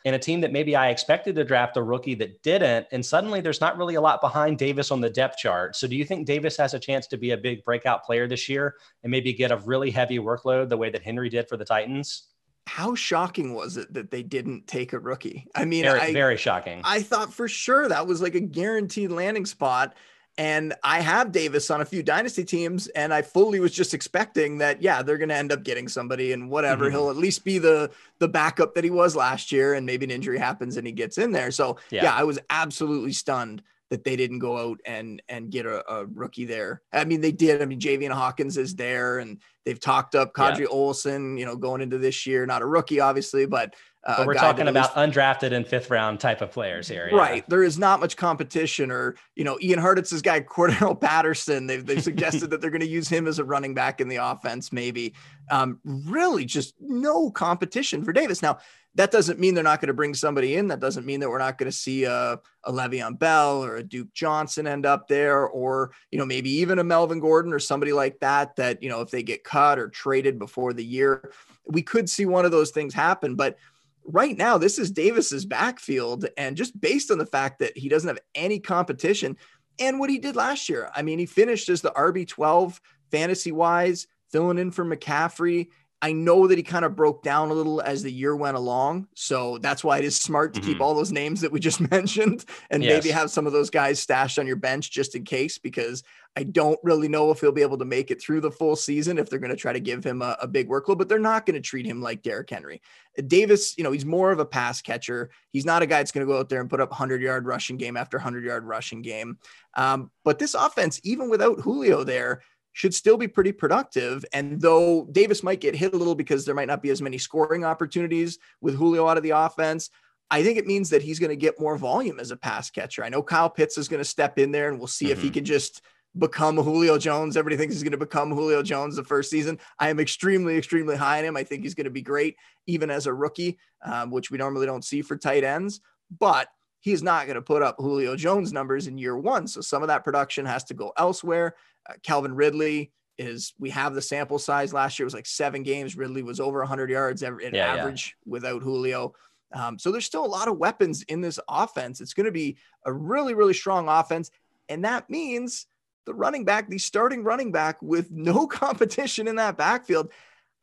In 0.03 0.13
a 0.13 0.19
team 0.19 0.41
that 0.41 0.51
maybe 0.51 0.75
I 0.75 0.89
expected 0.89 1.35
to 1.35 1.43
draft 1.43 1.77
a 1.77 1.83
rookie 1.83 2.15
that 2.15 2.41
didn't. 2.41 2.87
And 2.91 3.05
suddenly 3.05 3.41
there's 3.41 3.61
not 3.61 3.77
really 3.77 3.95
a 3.95 4.01
lot 4.01 4.21
behind 4.21 4.57
Davis 4.57 4.91
on 4.91 5.01
the 5.01 5.09
depth 5.09 5.37
chart. 5.37 5.75
So 5.75 5.87
do 5.87 5.95
you 5.95 6.05
think 6.05 6.25
Davis 6.25 6.57
has 6.57 6.73
a 6.73 6.79
chance 6.79 7.07
to 7.07 7.17
be 7.17 7.31
a 7.31 7.37
big 7.37 7.63
breakout 7.63 8.03
player 8.03 8.27
this 8.27 8.49
year 8.49 8.75
and 9.03 9.11
maybe 9.11 9.33
get 9.33 9.51
a 9.51 9.57
really 9.57 9.91
heavy 9.91 10.17
workload 10.17 10.69
the 10.69 10.77
way 10.77 10.89
that 10.89 11.03
Henry 11.03 11.29
did 11.29 11.47
for 11.47 11.57
the 11.57 11.65
Titans? 11.65 12.27
How 12.67 12.95
shocking 12.95 13.53
was 13.53 13.77
it 13.77 13.93
that 13.93 14.11
they 14.11 14.23
didn't 14.23 14.67
take 14.67 14.93
a 14.93 14.99
rookie? 14.99 15.47
I 15.55 15.65
mean, 15.65 15.83
very, 15.83 15.99
I, 15.99 16.13
very 16.13 16.37
shocking. 16.37 16.81
I 16.83 17.01
thought 17.01 17.33
for 17.33 17.47
sure 17.47 17.87
that 17.87 18.07
was 18.07 18.21
like 18.21 18.35
a 18.35 18.39
guaranteed 18.39 19.11
landing 19.11 19.45
spot. 19.45 19.95
And 20.37 20.73
I 20.83 21.01
have 21.01 21.31
Davis 21.31 21.69
on 21.69 21.81
a 21.81 21.85
few 21.85 22.01
dynasty 22.01 22.43
teams, 22.43 22.87
and 22.87 23.13
I 23.13 23.21
fully 23.21 23.59
was 23.59 23.73
just 23.73 23.93
expecting 23.93 24.59
that, 24.59 24.81
yeah, 24.81 25.01
they're 25.01 25.17
going 25.17 25.29
to 25.29 25.35
end 25.35 25.51
up 25.51 25.63
getting 25.63 25.87
somebody 25.87 26.31
and 26.31 26.49
whatever. 26.49 26.85
Mm-hmm. 26.85 26.95
He'll 26.95 27.09
at 27.09 27.17
least 27.17 27.43
be 27.43 27.57
the 27.57 27.91
the 28.19 28.27
backup 28.27 28.73
that 28.75 28.83
he 28.83 28.89
was 28.89 29.15
last 29.15 29.51
year, 29.51 29.73
and 29.73 29.85
maybe 29.85 30.05
an 30.05 30.11
injury 30.11 30.37
happens 30.37 30.77
and 30.77 30.87
he 30.87 30.93
gets 30.93 31.17
in 31.17 31.31
there. 31.31 31.51
So 31.51 31.77
yeah, 31.89 32.03
yeah 32.03 32.15
I 32.15 32.23
was 32.23 32.39
absolutely 32.49 33.13
stunned 33.13 33.61
that 33.91 34.05
they 34.05 34.15
didn't 34.15 34.39
go 34.39 34.57
out 34.57 34.79
and 34.85 35.21
and 35.27 35.51
get 35.51 35.65
a, 35.65 35.87
a, 35.91 36.05
rookie 36.05 36.45
there. 36.45 36.81
I 36.93 37.03
mean, 37.03 37.19
they 37.19 37.33
did. 37.33 37.61
I 37.61 37.65
mean, 37.65 37.79
Javian 37.79 38.11
Hawkins 38.11 38.57
is 38.57 38.73
there, 38.73 39.19
and 39.19 39.37
they've 39.65 39.79
talked 39.79 40.15
up 40.15 40.33
Qadree 40.33 40.61
yeah. 40.61 40.67
Ollison, 40.67 41.37
you 41.37 41.45
know, 41.45 41.57
going 41.57 41.81
into 41.81 41.97
this 41.97 42.25
year. 42.25 42.45
Not 42.45 42.61
a 42.61 42.65
rookie, 42.65 43.01
obviously, 43.01 43.45
but 43.45 43.75
uh, 44.03 44.17
but 44.17 44.27
we're 44.27 44.33
talking 44.33 44.67
about 44.67 44.97
least, 44.97 45.15
undrafted 45.15 45.51
and 45.51 45.65
fifth 45.65 45.91
round 45.91 46.19
type 46.19 46.41
of 46.41 46.51
players 46.51 46.87
here. 46.87 47.07
Yeah. 47.11 47.17
Right. 47.17 47.49
There 47.49 47.63
is 47.63 47.77
not 47.77 47.99
much 47.99 48.17
competition 48.17 48.89
or, 48.89 49.15
you 49.35 49.43
know, 49.43 49.59
Ian 49.61 49.79
Hartitz's 49.79 50.23
guy, 50.23 50.41
Cordarrelle 50.41 50.99
Patterson, 50.99 51.67
they've, 51.67 51.85
they've 51.85 52.01
suggested 52.01 52.49
that 52.49 52.61
they're 52.61 52.71
going 52.71 52.81
to 52.81 52.87
use 52.87 53.07
him 53.07 53.27
as 53.27 53.37
a 53.37 53.43
running 53.43 53.75
back 53.75 54.01
in 54.01 54.07
the 54.07 54.15
offense, 54.15 54.71
maybe. 54.71 55.13
Um, 55.51 55.79
really 55.83 56.45
just 56.45 56.73
no 56.79 57.29
competition 57.29 58.03
for 58.03 58.11
Davis. 58.11 58.41
Now, 58.41 58.57
that 58.95 59.11
doesn't 59.11 59.39
mean 59.39 59.53
they're 59.53 59.63
not 59.63 59.79
going 59.79 59.87
to 59.87 59.93
bring 59.93 60.13
somebody 60.13 60.55
in. 60.55 60.67
That 60.67 60.79
doesn't 60.79 61.05
mean 61.05 61.21
that 61.21 61.29
we're 61.29 61.37
not 61.37 61.57
going 61.57 61.71
to 61.71 61.77
see 61.77 62.03
a, 62.03 62.39
a 62.63 62.71
Le'Veon 62.71 63.17
Bell 63.17 63.63
or 63.63 63.77
a 63.77 63.83
Duke 63.83 64.13
Johnson 64.13 64.67
end 64.67 64.85
up 64.85 65.07
there, 65.07 65.47
or, 65.47 65.91
you 66.11 66.19
know, 66.19 66.25
maybe 66.25 66.49
even 66.49 66.79
a 66.79 66.83
Melvin 66.83 67.19
Gordon 67.19 67.53
or 67.53 67.59
somebody 67.59 67.93
like 67.93 68.19
that, 68.19 68.55
that, 68.57 68.83
you 68.83 68.89
know, 68.89 69.01
if 69.01 69.09
they 69.09 69.23
get 69.23 69.43
cut 69.43 69.79
or 69.79 69.87
traded 69.87 70.37
before 70.37 70.73
the 70.73 70.83
year, 70.83 71.31
we 71.67 71.81
could 71.81 72.09
see 72.09 72.25
one 72.25 72.43
of 72.43 72.51
those 72.51 72.71
things 72.71 72.93
happen. 72.93 73.35
But 73.35 73.57
right 74.05 74.37
now, 74.37 74.57
this 74.57 74.79
is 74.79 74.91
Davis's 74.91 75.45
backfield. 75.45 76.25
And 76.37 76.57
just 76.57 76.79
based 76.79 77.11
on 77.11 77.17
the 77.17 77.25
fact 77.25 77.59
that 77.59 77.77
he 77.77 77.89
doesn't 77.89 78.07
have 78.07 78.19
any 78.35 78.59
competition 78.59 79.37
and 79.79 79.99
what 79.99 80.09
he 80.09 80.19
did 80.19 80.35
last 80.35 80.69
year, 80.69 80.91
I 80.95 81.01
mean, 81.01 81.19
he 81.19 81.25
finished 81.25 81.69
as 81.69 81.81
the 81.81 81.91
RB12 81.91 82.79
fantasy 83.09 83.51
wise, 83.51 84.07
filling 84.31 84.59
in 84.59 84.71
for 84.71 84.85
McCaffrey. 84.85 85.69
I 86.03 86.13
know 86.13 86.47
that 86.47 86.57
he 86.57 86.63
kind 86.63 86.83
of 86.83 86.95
broke 86.95 87.21
down 87.21 87.51
a 87.51 87.53
little 87.53 87.79
as 87.79 88.01
the 88.01 88.11
year 88.11 88.35
went 88.35 88.57
along. 88.57 89.07
So 89.13 89.59
that's 89.59 89.83
why 89.83 89.99
it 89.99 90.05
is 90.05 90.17
smart 90.17 90.53
to 90.55 90.59
mm-hmm. 90.59 90.71
keep 90.71 90.81
all 90.81 90.95
those 90.95 91.11
names 91.11 91.41
that 91.41 91.51
we 91.51 91.59
just 91.59 91.79
mentioned 91.91 92.45
and 92.71 92.83
yes. 92.83 93.03
maybe 93.03 93.13
have 93.13 93.29
some 93.29 93.45
of 93.45 93.53
those 93.53 93.69
guys 93.69 93.99
stashed 93.99 94.39
on 94.39 94.47
your 94.47 94.55
bench 94.55 94.89
just 94.89 95.15
in 95.15 95.23
case, 95.23 95.59
because 95.59 96.03
I 96.35 96.43
don't 96.43 96.79
really 96.81 97.07
know 97.07 97.29
if 97.29 97.41
he'll 97.41 97.51
be 97.51 97.61
able 97.61 97.77
to 97.77 97.85
make 97.85 98.09
it 98.09 98.21
through 98.21 98.41
the 98.41 98.51
full 98.51 98.75
season 98.75 99.17
if 99.17 99.29
they're 99.29 99.37
going 99.37 99.51
to 99.51 99.55
try 99.55 99.73
to 99.73 99.79
give 99.79 100.03
him 100.03 100.21
a, 100.21 100.37
a 100.41 100.47
big 100.47 100.69
workload, 100.69 100.97
but 100.97 101.07
they're 101.07 101.19
not 101.19 101.45
going 101.45 101.55
to 101.55 101.61
treat 101.61 101.85
him 101.85 102.01
like 102.01 102.23
Derrick 102.23 102.49
Henry. 102.49 102.81
Davis, 103.27 103.77
you 103.77 103.83
know, 103.83 103.91
he's 103.91 104.05
more 104.05 104.31
of 104.31 104.39
a 104.39 104.45
pass 104.45 104.81
catcher. 104.81 105.29
He's 105.51 105.65
not 105.65 105.83
a 105.83 105.85
guy 105.85 105.97
that's 105.97 106.11
going 106.11 106.25
to 106.25 106.31
go 106.31 106.39
out 106.39 106.49
there 106.49 106.61
and 106.61 106.69
put 106.69 106.79
up 106.79 106.89
100 106.89 107.21
yard 107.21 107.45
rushing 107.45 107.77
game 107.77 107.97
after 107.97 108.17
100 108.17 108.43
yard 108.45 108.63
rushing 108.63 109.01
game. 109.01 109.37
Um, 109.75 110.09
but 110.23 110.39
this 110.39 110.53
offense, 110.53 110.99
even 111.03 111.29
without 111.29 111.59
Julio 111.59 112.03
there, 112.03 112.41
should 112.73 112.93
still 112.93 113.17
be 113.17 113.27
pretty 113.27 113.51
productive. 113.51 114.23
And 114.33 114.61
though 114.61 115.05
Davis 115.11 115.43
might 115.43 115.59
get 115.59 115.75
hit 115.75 115.93
a 115.93 115.97
little 115.97 116.15
because 116.15 116.45
there 116.45 116.55
might 116.55 116.67
not 116.67 116.81
be 116.81 116.89
as 116.89 117.01
many 117.01 117.17
scoring 117.17 117.65
opportunities 117.65 118.39
with 118.61 118.75
Julio 118.75 119.07
out 119.07 119.17
of 119.17 119.23
the 119.23 119.31
offense, 119.31 119.89
I 120.29 120.43
think 120.43 120.57
it 120.57 120.65
means 120.65 120.89
that 120.91 121.01
he's 121.01 121.19
going 121.19 121.29
to 121.29 121.35
get 121.35 121.59
more 121.59 121.77
volume 121.77 122.19
as 122.19 122.31
a 122.31 122.37
pass 122.37 122.69
catcher. 122.69 123.03
I 123.03 123.09
know 123.09 123.21
Kyle 123.21 123.49
Pitts 123.49 123.77
is 123.77 123.89
going 123.89 123.99
to 123.99 124.05
step 124.05 124.39
in 124.39 124.51
there 124.51 124.69
and 124.69 124.79
we'll 124.79 124.87
see 124.87 125.05
mm-hmm. 125.05 125.11
if 125.11 125.21
he 125.21 125.27
mm-hmm. 125.27 125.33
can 125.33 125.45
just 125.45 125.81
become 126.17 126.57
Julio 126.57 126.97
Jones. 126.97 127.35
Everybody 127.35 127.57
thinks 127.57 127.75
he's 127.75 127.83
going 127.83 127.91
to 127.91 127.97
become 127.97 128.31
Julio 128.31 128.63
Jones 128.63 128.95
the 128.95 129.03
first 129.03 129.29
season. 129.29 129.59
I 129.79 129.89
am 129.89 129.99
extremely, 129.99 130.57
extremely 130.57 130.95
high 130.95 131.19
on 131.19 131.25
him. 131.25 131.37
I 131.37 131.43
think 131.43 131.63
he's 131.63 131.75
going 131.75 131.85
to 131.85 131.91
be 131.91 132.01
great, 132.01 132.37
even 132.67 132.89
as 132.89 133.07
a 133.07 133.13
rookie, 133.13 133.57
um, 133.83 134.11
which 134.11 134.31
we 134.31 134.37
normally 134.37 134.65
don't 134.65 134.85
see 134.85 135.01
for 135.01 135.17
tight 135.17 135.43
ends. 135.43 135.81
But 136.19 136.47
he's 136.81 137.01
not 137.01 137.25
going 137.25 137.35
to 137.35 137.41
put 137.41 137.61
up 137.61 137.75
Julio 137.77 138.15
Jones 138.15 138.51
numbers 138.51 138.87
in 138.87 138.97
year 138.97 139.17
one. 139.17 139.47
So 139.47 139.61
some 139.61 139.81
of 139.81 139.87
that 139.87 140.03
production 140.03 140.45
has 140.45 140.63
to 140.65 140.73
go 140.73 140.91
elsewhere. 140.97 141.55
Uh, 141.89 141.93
Calvin 142.03 142.35
Ridley 142.35 142.91
is 143.17 143.53
we 143.59 143.69
have 143.69 143.93
the 143.93 144.01
sample 144.01 144.39
size 144.39 144.73
last 144.73 144.97
year 144.99 145.05
was 145.05 145.13
like 145.13 145.27
seven 145.27 145.63
games. 145.63 145.95
Ridley 145.95 146.23
was 146.23 146.39
over 146.39 146.59
100 146.59 146.89
yards 146.89 147.21
in 147.21 147.37
yeah, 147.53 147.75
average 147.75 148.15
yeah. 148.25 148.31
without 148.31 148.63
Julio. 148.63 149.13
Um, 149.53 149.77
so 149.77 149.91
there's 149.91 150.05
still 150.05 150.25
a 150.25 150.27
lot 150.27 150.47
of 150.47 150.57
weapons 150.57 151.03
in 151.03 151.21
this 151.21 151.39
offense. 151.47 152.01
It's 152.01 152.13
going 152.13 152.25
to 152.25 152.31
be 152.31 152.57
a 152.85 152.91
really, 152.91 153.33
really 153.33 153.53
strong 153.53 153.87
offense. 153.87 154.31
And 154.69 154.85
that 154.85 155.09
means 155.09 155.67
the 156.05 156.13
running 156.13 156.45
back, 156.45 156.69
the 156.69 156.77
starting 156.77 157.23
running 157.23 157.51
back 157.51 157.81
with 157.81 158.09
no 158.11 158.47
competition 158.47 159.27
in 159.27 159.35
that 159.35 159.57
backfield, 159.57 160.11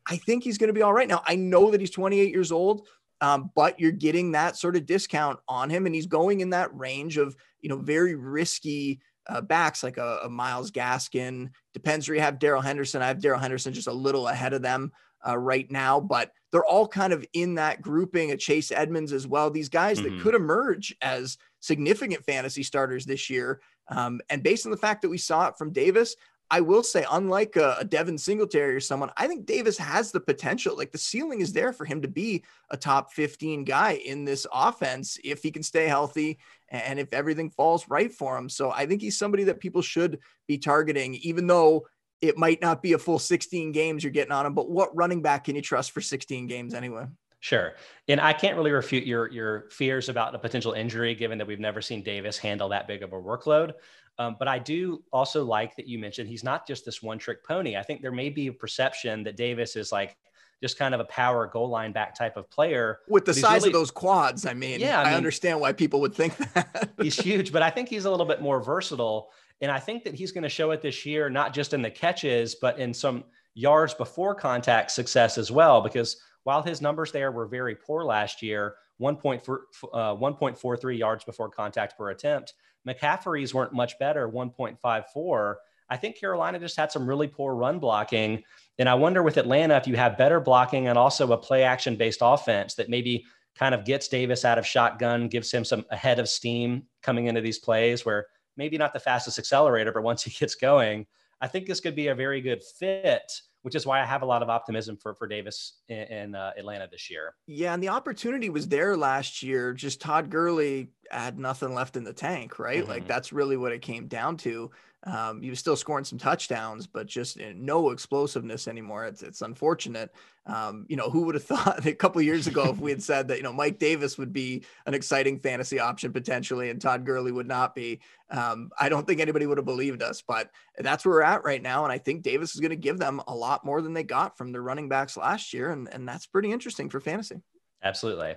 I 0.07 0.17
think 0.17 0.43
he's 0.43 0.59
going 0.59 0.69
to 0.69 0.75
be 0.75 0.83
all 0.83 0.93
right. 0.93 1.09
Now, 1.09 1.23
I 1.27 1.37
know 1.37 1.71
that 1.71 1.81
he's 1.81 1.91
28 1.91 2.31
years 2.31 2.51
old, 2.51 2.89
um, 3.21 3.51
but 3.55 3.79
you're 3.81 3.93
getting 3.93 4.33
that 4.33 4.57
sort 4.57 4.77
of 4.77 4.87
discount 4.87 5.39
on 5.49 5.71
him. 5.71 5.87
And 5.87 5.95
he's 5.95 6.07
going 6.07 6.41
in 6.41 6.51
that 6.51 6.75
range 6.77 7.17
of, 7.17 7.37
you 7.61 7.69
know, 7.69 7.79
very 7.79 8.15
risky 8.15 9.01
uh, 9.29 9.41
backs 9.41 9.83
like 9.83 9.99
a, 9.99 10.21
a, 10.25 10.29
Myles 10.29 10.71
Gaskin. 10.71 11.51
Depends 11.75 12.09
where 12.09 12.15
you 12.15 12.23
have 12.23 12.39
Darrell 12.39 12.63
Henderson. 12.63 13.03
I 13.03 13.09
have 13.09 13.21
Darrell 13.21 13.41
Henderson 13.41 13.73
just 13.73 13.89
a 13.89 13.93
little 13.93 14.29
ahead 14.29 14.53
of 14.53 14.63
them 14.63 14.93
uh, 15.27 15.37
right 15.37 15.71
now, 15.71 16.01
but 16.01 16.33
they're 16.51 16.65
all 16.65 16.89
kind 16.89 17.13
of 17.13 17.27
in 17.35 17.57
that 17.57 17.83
grouping. 17.83 18.31
A 18.31 18.37
Chase 18.37 18.73
Edmonds 18.73 19.13
as 19.13 19.27
well. 19.27 19.51
These 19.51 19.69
guys 19.69 20.01
mm-hmm. 20.01 20.17
that 20.17 20.23
could 20.23 20.35
emerge 20.35 20.97
as 21.03 21.37
significant 21.61 22.25
fantasy 22.25 22.63
starters 22.63 23.05
this 23.05 23.29
year. 23.29 23.61
Um, 23.89 24.21
and 24.31 24.43
based 24.43 24.65
on 24.65 24.71
the 24.71 24.79
fact 24.79 25.03
that 25.03 25.09
we 25.09 25.19
saw 25.19 25.49
it 25.49 25.59
from 25.59 25.73
Davis, 25.73 26.17
I 26.51 26.61
will 26.61 26.83
say, 26.83 27.05
unlike 27.11 27.57
a, 27.57 27.77
a, 27.81 27.85
Devin 27.85 28.17
Singletary 28.17 28.75
or 28.75 28.81
someone, 28.81 29.11
I 29.17 29.27
think 29.27 29.45
Davis 29.45 29.77
has 29.79 30.11
the 30.11 30.21
potential. 30.21 30.77
Like 30.77 30.93
the 30.93 30.99
ceiling 30.99 31.41
is 31.41 31.53
there 31.53 31.73
for 31.73 31.85
him 31.85 32.03
to 32.03 32.09
be 32.09 32.45
a 32.71 32.77
top 32.77 33.13
15 33.13 33.65
guy 33.65 33.93
in 33.93 34.25
this 34.25 34.47
offense 34.53 35.19
if 35.23 35.43
he 35.43 35.51
can 35.51 35.63
stay 35.63 35.87
healthy 35.87 36.39
and 36.71 36.99
if 36.99 37.13
everything 37.13 37.51
falls 37.51 37.89
right 37.89 38.13
for 38.13 38.37
him. 38.37 38.49
So 38.49 38.71
I 38.71 38.87
think 38.87 39.03
he's 39.03 39.19
somebody 39.19 39.45
that 39.45 39.61
people 39.61 39.83
should 39.83 40.21
be 40.47 40.59
targeting, 40.59 41.15
even 41.17 41.47
though 41.47 41.87
it 42.21 42.39
might 42.39 42.61
not 42.61 42.83
be 42.83 42.95
a 42.95 42.99
full 42.99 43.19
16 43.19 43.73
games 43.73 44.03
you're 44.03 44.11
getting 44.11 44.33
on 44.33 44.47
him. 44.47 44.55
But 44.55 44.71
what 44.71 44.97
running 44.97 45.23
back 45.23 45.45
can 45.45 45.55
you 45.55 45.63
trust 45.63 45.93
for 45.93 46.01
16 46.01 46.47
games 46.47 46.75
anyway? 46.75 47.07
Sure. 47.41 47.75
And 48.09 48.21
I 48.21 48.33
can't 48.33 48.57
really 48.57 48.73
refute 48.73 49.07
your 49.07 49.31
your 49.31 49.71
fears 49.71 50.09
about 50.09 50.35
a 50.35 50.39
potential 50.41 50.73
injury, 50.73 51.15
given 51.15 51.39
that 51.39 51.47
we've 51.47 51.61
never 51.61 51.81
seen 51.81 52.03
Davis 52.03 52.37
handle 52.37 52.71
that 52.71 52.89
big 52.89 53.03
of 53.05 53.13
a 53.13 53.17
workload. 53.17 53.75
Um, 54.19 54.37
but 54.39 54.49
I 54.49 54.59
do 54.59 55.03
also 55.13 55.45
like 55.45 55.77
that 55.77 55.87
you 55.87 55.99
mentioned 55.99 56.29
he's 56.29 56.43
not 56.43 56.67
just 56.67 56.85
this 56.85 57.03
one 57.03 57.19
trick 57.19 57.45
pony. 57.45 57.77
I 57.77 57.83
think 57.83 58.03
there 58.03 58.13
may 58.13 58.31
be 58.31 58.49
a 58.49 58.53
perception 58.53 59.23
that 59.25 59.37
Davis 59.37 59.77
is 59.77 59.93
like 59.93 60.17
just 60.61 60.77
kind 60.77 60.93
of 60.93 61.01
a 61.01 61.05
power 61.05 61.47
goal 61.47 61.69
line 61.69 61.93
back 61.93 62.17
type 62.17 62.37
of 62.37 62.51
player. 62.51 62.99
With 63.09 63.25
the 63.25 63.35
size 63.35 63.63
really, 63.63 63.69
of 63.69 63.75
those 63.75 63.93
quads, 63.93 64.45
I 64.45 64.55
mean, 64.55 64.81
yeah, 64.81 65.01
I, 65.01 65.05
mean, 65.05 65.13
I 65.15 65.17
understand 65.17 65.61
why 65.61 65.73
people 65.73 66.01
would 66.01 66.15
think 66.15 66.37
that. 66.37 66.91
he's 67.01 67.17
huge, 67.21 67.53
but 67.53 67.63
I 67.63 67.71
think 67.71 67.89
he's 67.89 68.07
a 68.07 68.11
little 68.11 68.27
bit 68.27 68.43
more 68.43 68.61
versatile. 68.61 69.31
And 69.61 69.71
I 69.71 69.79
think 69.79 70.05
that 70.05 70.15
he's 70.15 70.33
going 70.33 70.43
to 70.43 70.49
show 70.49 70.73
it 70.73 70.83
this 70.83 71.07
year, 71.07 71.31
not 71.31 71.55
just 71.55 71.75
in 71.75 71.83
the 71.83 71.91
catches, 71.91 72.57
but 72.57 72.79
in 72.79 72.93
some 72.93 73.25
yards 73.55 73.95
before 73.95 74.35
contact 74.35 74.91
success 74.91 75.39
as 75.39 75.51
well. 75.51 75.81
Because 75.81 76.17
while 76.43 76.63
his 76.63 76.81
numbers 76.81 77.13
there 77.13 77.31
were 77.31 77.47
very 77.47 77.75
poor 77.75 78.05
last 78.05 78.43
year, 78.43 78.77
1.43 79.01 80.85
uh, 80.85 80.89
yards 80.89 81.25
before 81.25 81.49
contact 81.49 81.97
per 81.97 82.11
attempt, 82.11 82.55
McCaffrey's 82.89 83.55
weren't 83.55 83.73
much 83.73 83.99
better, 83.99 84.29
1.54. 84.29 85.55
I 85.91 85.97
think 85.97 86.19
Carolina 86.19 86.59
just 86.59 86.77
had 86.77 86.93
some 86.93 87.09
really 87.09 87.29
poor 87.29 87.55
run 87.55 87.79
blocking. 87.79 88.43
And 88.79 88.89
I 88.89 88.95
wonder 88.95 89.23
with 89.23 89.37
Atlanta 89.37 89.77
if 89.77 89.87
you 89.87 89.97
have 89.97 90.19
better 90.19 90.41
blocking 90.41 90.89
and 90.89 90.99
also 90.99 91.33
a 91.33 91.39
play 91.39 91.63
action 91.63 91.97
based 91.97 92.21
offense 92.23 92.75
that 92.75 92.89
maybe 92.89 93.25
kind 93.57 93.75
of 93.75 93.85
gets 93.85 94.09
Davis 94.09 94.45
out 94.45 94.59
of 94.59 94.67
shotgun, 94.67 95.29
gives 95.29 95.51
him 95.51 95.65
some 95.65 95.85
ahead 95.91 96.19
of 96.19 96.29
steam 96.29 96.85
coming 97.03 97.27
into 97.27 97.41
these 97.41 97.59
plays 97.59 98.05
where 98.05 98.27
maybe 98.57 98.79
not 98.79 98.93
the 98.93 99.01
fastest 99.01 99.39
accelerator, 99.39 99.93
but 99.93 100.03
once 100.03 100.23
he 100.23 100.31
gets 100.31 100.55
going, 100.55 101.07
I 101.41 101.49
think 101.49 101.67
this 101.67 101.81
could 101.81 101.95
be 101.95 102.09
a 102.09 102.15
very 102.15 102.41
good 102.41 102.63
fit 102.63 103.31
which 103.63 103.75
is 103.75 103.87
why 103.87 104.01
I 104.01 104.05
have 104.05 104.23
a 104.23 104.27
lot 104.27 104.43
of 104.43 104.49
optimism 104.49 104.97
for 104.97 105.15
for 105.15 105.27
Davis 105.27 105.81
in, 105.89 105.99
in 105.99 106.35
uh, 106.35 106.53
Atlanta 106.59 106.89
this 106.91 107.11
year. 107.11 107.35
Yeah, 107.47 107.75
and 107.75 107.83
the 107.83 107.89
opportunity 107.89 108.51
was 108.51 108.69
there 108.69 108.97
last 108.97 109.43
year. 109.43 109.73
Just 109.73 110.01
Todd 110.01 110.31
Gurley 110.31 110.91
had 111.11 111.39
nothing 111.39 111.75
left 111.75 111.97
in 111.97 112.05
the 112.05 112.13
tank, 112.13 112.59
right? 112.59 112.83
Mm-hmm. 112.83 112.91
Like 112.91 113.07
that's 113.07 113.33
really 113.33 113.57
what 113.57 113.73
it 113.73 113.83
came 113.83 114.07
down 114.07 114.37
to. 114.39 114.71
Um, 115.05 115.41
he 115.41 115.51
was 115.51 115.61
still 115.61 115.77
scoring 115.77 116.05
some 116.05 116.19
touchdowns, 116.19 116.87
but 116.87 117.07
just 117.07 117.39
no 117.39 117.91
explosiveness 117.91 118.67
anymore. 118.67 119.07
It's 119.07 119.23
it's 119.23 119.43
unfortunate. 119.43 120.11
Um, 120.47 120.87
you 120.89 120.97
know, 120.97 121.09
who 121.09 121.23
would 121.23 121.35
have 121.37 121.45
thought 121.45 121.87
a 121.87 121.95
couple 121.95 122.21
years 122.21 122.47
ago 122.47 122.71
if 122.71 122.81
we 122.81 122.91
had 122.91 123.03
said 123.03 123.29
that 123.29 123.37
you 123.37 123.45
know 123.45 123.53
Mike 123.53 123.79
Davis 123.79 124.19
would 124.19 124.33
be 124.33 124.65
an 124.87 124.95
exciting 124.95 125.39
fantasy 125.39 125.79
option 125.79 126.13
potentially, 126.13 126.71
and 126.71 126.81
Todd 126.81 127.07
Gurley 127.07 127.31
would 127.31 127.47
not 127.47 127.75
be. 127.75 128.01
Um, 128.31 128.71
I 128.79 128.89
don't 128.89 129.07
think 129.07 129.21
anybody 129.21 129.47
would 129.47 129.59
have 129.59 129.65
believed 129.65 130.03
us, 130.03 130.23
but 130.27 130.51
that's 130.77 131.07
where 131.07 131.17
we're 131.17 131.23
at 131.23 131.45
right 131.45 131.63
now, 131.63 131.85
and 131.85 131.93
I 131.93 131.99
think 131.99 132.23
Davis 132.23 132.55
is 132.55 132.61
going 132.61 132.71
to 132.71 132.77
give 132.77 132.99
them 132.99 133.23
a 133.29 133.35
lot 133.35 133.65
more 133.65 133.81
than 133.81 133.95
they 133.95 134.05
got 134.05 134.37
from 134.37 134.53
their 134.53 134.63
running 134.63 134.89
backs 134.89 135.17
last 135.17 135.55
year, 135.55 135.71
and 135.71 135.89
and 135.93 136.09
that's 136.09 136.27
pretty 136.27 136.51
interesting 136.51 136.91
for 136.91 137.01
fantasy. 137.01 137.37
Absolutely. 137.83 138.35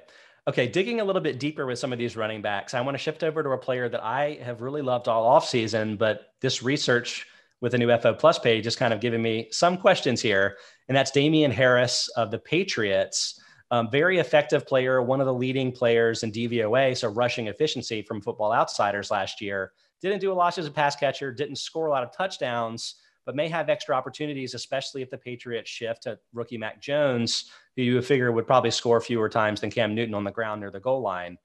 Okay, 0.48 0.68
digging 0.68 1.00
a 1.00 1.04
little 1.04 1.22
bit 1.22 1.40
deeper 1.40 1.68
with 1.68 1.78
some 1.78 1.94
of 1.94 2.00
these 2.00 2.18
running 2.18 2.42
backs, 2.42 2.74
I 2.74 2.82
want 2.82 2.96
to 2.96 3.04
shift 3.04 3.24
over 3.24 3.44
to 3.44 3.50
a 3.52 3.58
player 3.58 3.88
that 3.90 4.04
I 4.04 4.40
have 4.42 4.62
really 4.62 4.82
loved 4.82 5.08
all 5.08 5.40
offseason, 5.40 6.00
but 6.00 6.34
this 6.42 6.64
research 6.64 7.28
with 7.62 7.74
the 7.74 7.78
new 7.78 7.96
FO 7.98 8.16
Plus 8.16 8.40
page 8.40 8.66
is 8.66 8.76
kind 8.76 8.92
of 8.92 9.00
giving 9.00 9.22
me 9.22 9.48
some 9.52 9.78
questions 9.78 10.20
here. 10.20 10.58
And 10.88 10.98
that's 10.98 11.12
Damien 11.12 11.52
Harris 11.52 12.08
of 12.18 12.32
the 12.32 12.40
Patriots. 12.40 13.40
Um, 13.70 13.90
very 13.92 14.18
effective 14.18 14.66
player, 14.66 15.02
one 15.04 15.22
of 15.22 15.28
the 15.28 15.34
leading 15.34 15.72
players 15.72 16.24
in 16.24 16.32
DVOA, 16.32 16.98
so 16.98 17.10
rushing 17.10 17.48
efficiency 17.48 18.02
from 18.02 18.20
Football 18.20 18.52
Outsiders 18.52 19.12
last 19.12 19.42
year. 19.42 19.72
Didn't 20.02 20.22
do 20.22 20.32
a 20.32 20.34
lot 20.34 20.58
as 20.58 20.66
a 20.66 20.72
pass 20.72 20.96
catcher, 20.96 21.32
didn't 21.32 21.58
score 21.58 21.86
a 21.86 21.92
lot 21.92 22.04
of 22.04 22.12
touchdowns, 22.12 22.96
but 23.26 23.36
may 23.36 23.48
have 23.48 23.70
extra 23.70 23.96
opportunities, 23.96 24.54
especially 24.54 25.02
if 25.02 25.10
the 25.10 25.18
Patriots 25.18 25.70
shift 25.70 26.04
to 26.04 26.18
rookie 26.34 26.58
Mac 26.58 26.82
Jones, 26.82 27.52
who 27.76 27.84
you 27.84 27.96
would 27.96 28.06
figure 28.06 28.32
would 28.32 28.48
probably 28.48 28.72
score 28.72 29.00
fewer 29.02 29.30
times 29.30 29.62
than 29.62 29.72
Cam 29.72 29.94
Newton 29.94 30.16
on 30.16 30.24
the 30.24 30.32
ground 30.32 30.62
near 30.62 30.72
the 30.72 30.80
goal 30.80 31.02
line. 31.02 31.38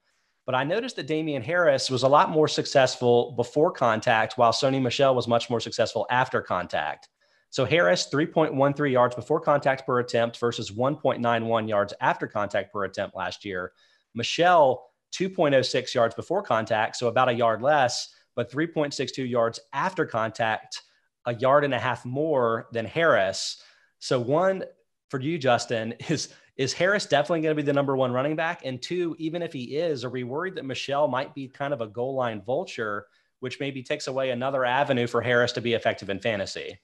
But 0.46 0.54
I 0.54 0.64
noticed 0.64 0.96
that 0.96 1.08
Damien 1.08 1.42
Harris 1.42 1.90
was 1.90 2.04
a 2.04 2.08
lot 2.08 2.30
more 2.30 2.46
successful 2.46 3.32
before 3.32 3.72
contact, 3.72 4.38
while 4.38 4.52
Sony 4.52 4.80
Michel 4.80 5.14
was 5.14 5.26
much 5.26 5.50
more 5.50 5.60
successful 5.60 6.06
after 6.08 6.40
contact. 6.40 7.08
So 7.50 7.64
Harris, 7.64 8.08
3.13 8.12 8.92
yards 8.92 9.14
before 9.14 9.40
contact 9.40 9.86
per 9.86 9.98
attempt 9.98 10.38
versus 10.38 10.70
1.91 10.70 11.68
yards 11.68 11.94
after 12.00 12.26
contact 12.26 12.72
per 12.72 12.84
attempt 12.84 13.16
last 13.16 13.44
year. 13.44 13.72
Michel, 14.14 14.84
2.06 15.12 15.94
yards 15.94 16.14
before 16.14 16.42
contact, 16.42 16.96
so 16.96 17.08
about 17.08 17.28
a 17.28 17.32
yard 17.32 17.62
less, 17.62 18.14
but 18.34 18.50
3.62 18.50 19.28
yards 19.28 19.58
after 19.72 20.04
contact, 20.04 20.82
a 21.26 21.34
yard 21.34 21.64
and 21.64 21.74
a 21.74 21.78
half 21.78 22.04
more 22.04 22.68
than 22.72 22.86
Harris. 22.86 23.62
So 23.98 24.18
one 24.18 24.64
for 25.10 25.20
you, 25.20 25.38
Justin, 25.38 25.92
is 26.08 26.28
is 26.56 26.72
Harris 26.72 27.04
definitely 27.04 27.42
going 27.42 27.54
to 27.54 27.62
be 27.62 27.66
the 27.66 27.72
number 27.74 27.94
one 27.96 28.12
running 28.12 28.34
back? 28.34 28.62
And 28.64 28.80
two, 28.80 29.14
even 29.18 29.42
if 29.42 29.52
he 29.52 29.76
is, 29.76 30.04
are 30.04 30.10
we 30.10 30.24
worried 30.24 30.54
that 30.54 30.64
Michel 30.64 31.06
might 31.06 31.34
be 31.34 31.48
kind 31.48 31.74
of 31.74 31.82
a 31.82 31.86
goal 31.86 32.14
line 32.14 32.40
vulture, 32.40 33.08
which 33.40 33.60
maybe 33.60 33.82
takes 33.82 34.06
away 34.06 34.30
another 34.30 34.64
avenue 34.64 35.06
for 35.06 35.20
Harris 35.20 35.52
to 35.52 35.60
be 35.60 35.74
effective 35.74 36.08
in 36.08 36.18
fantasy? 36.18 36.78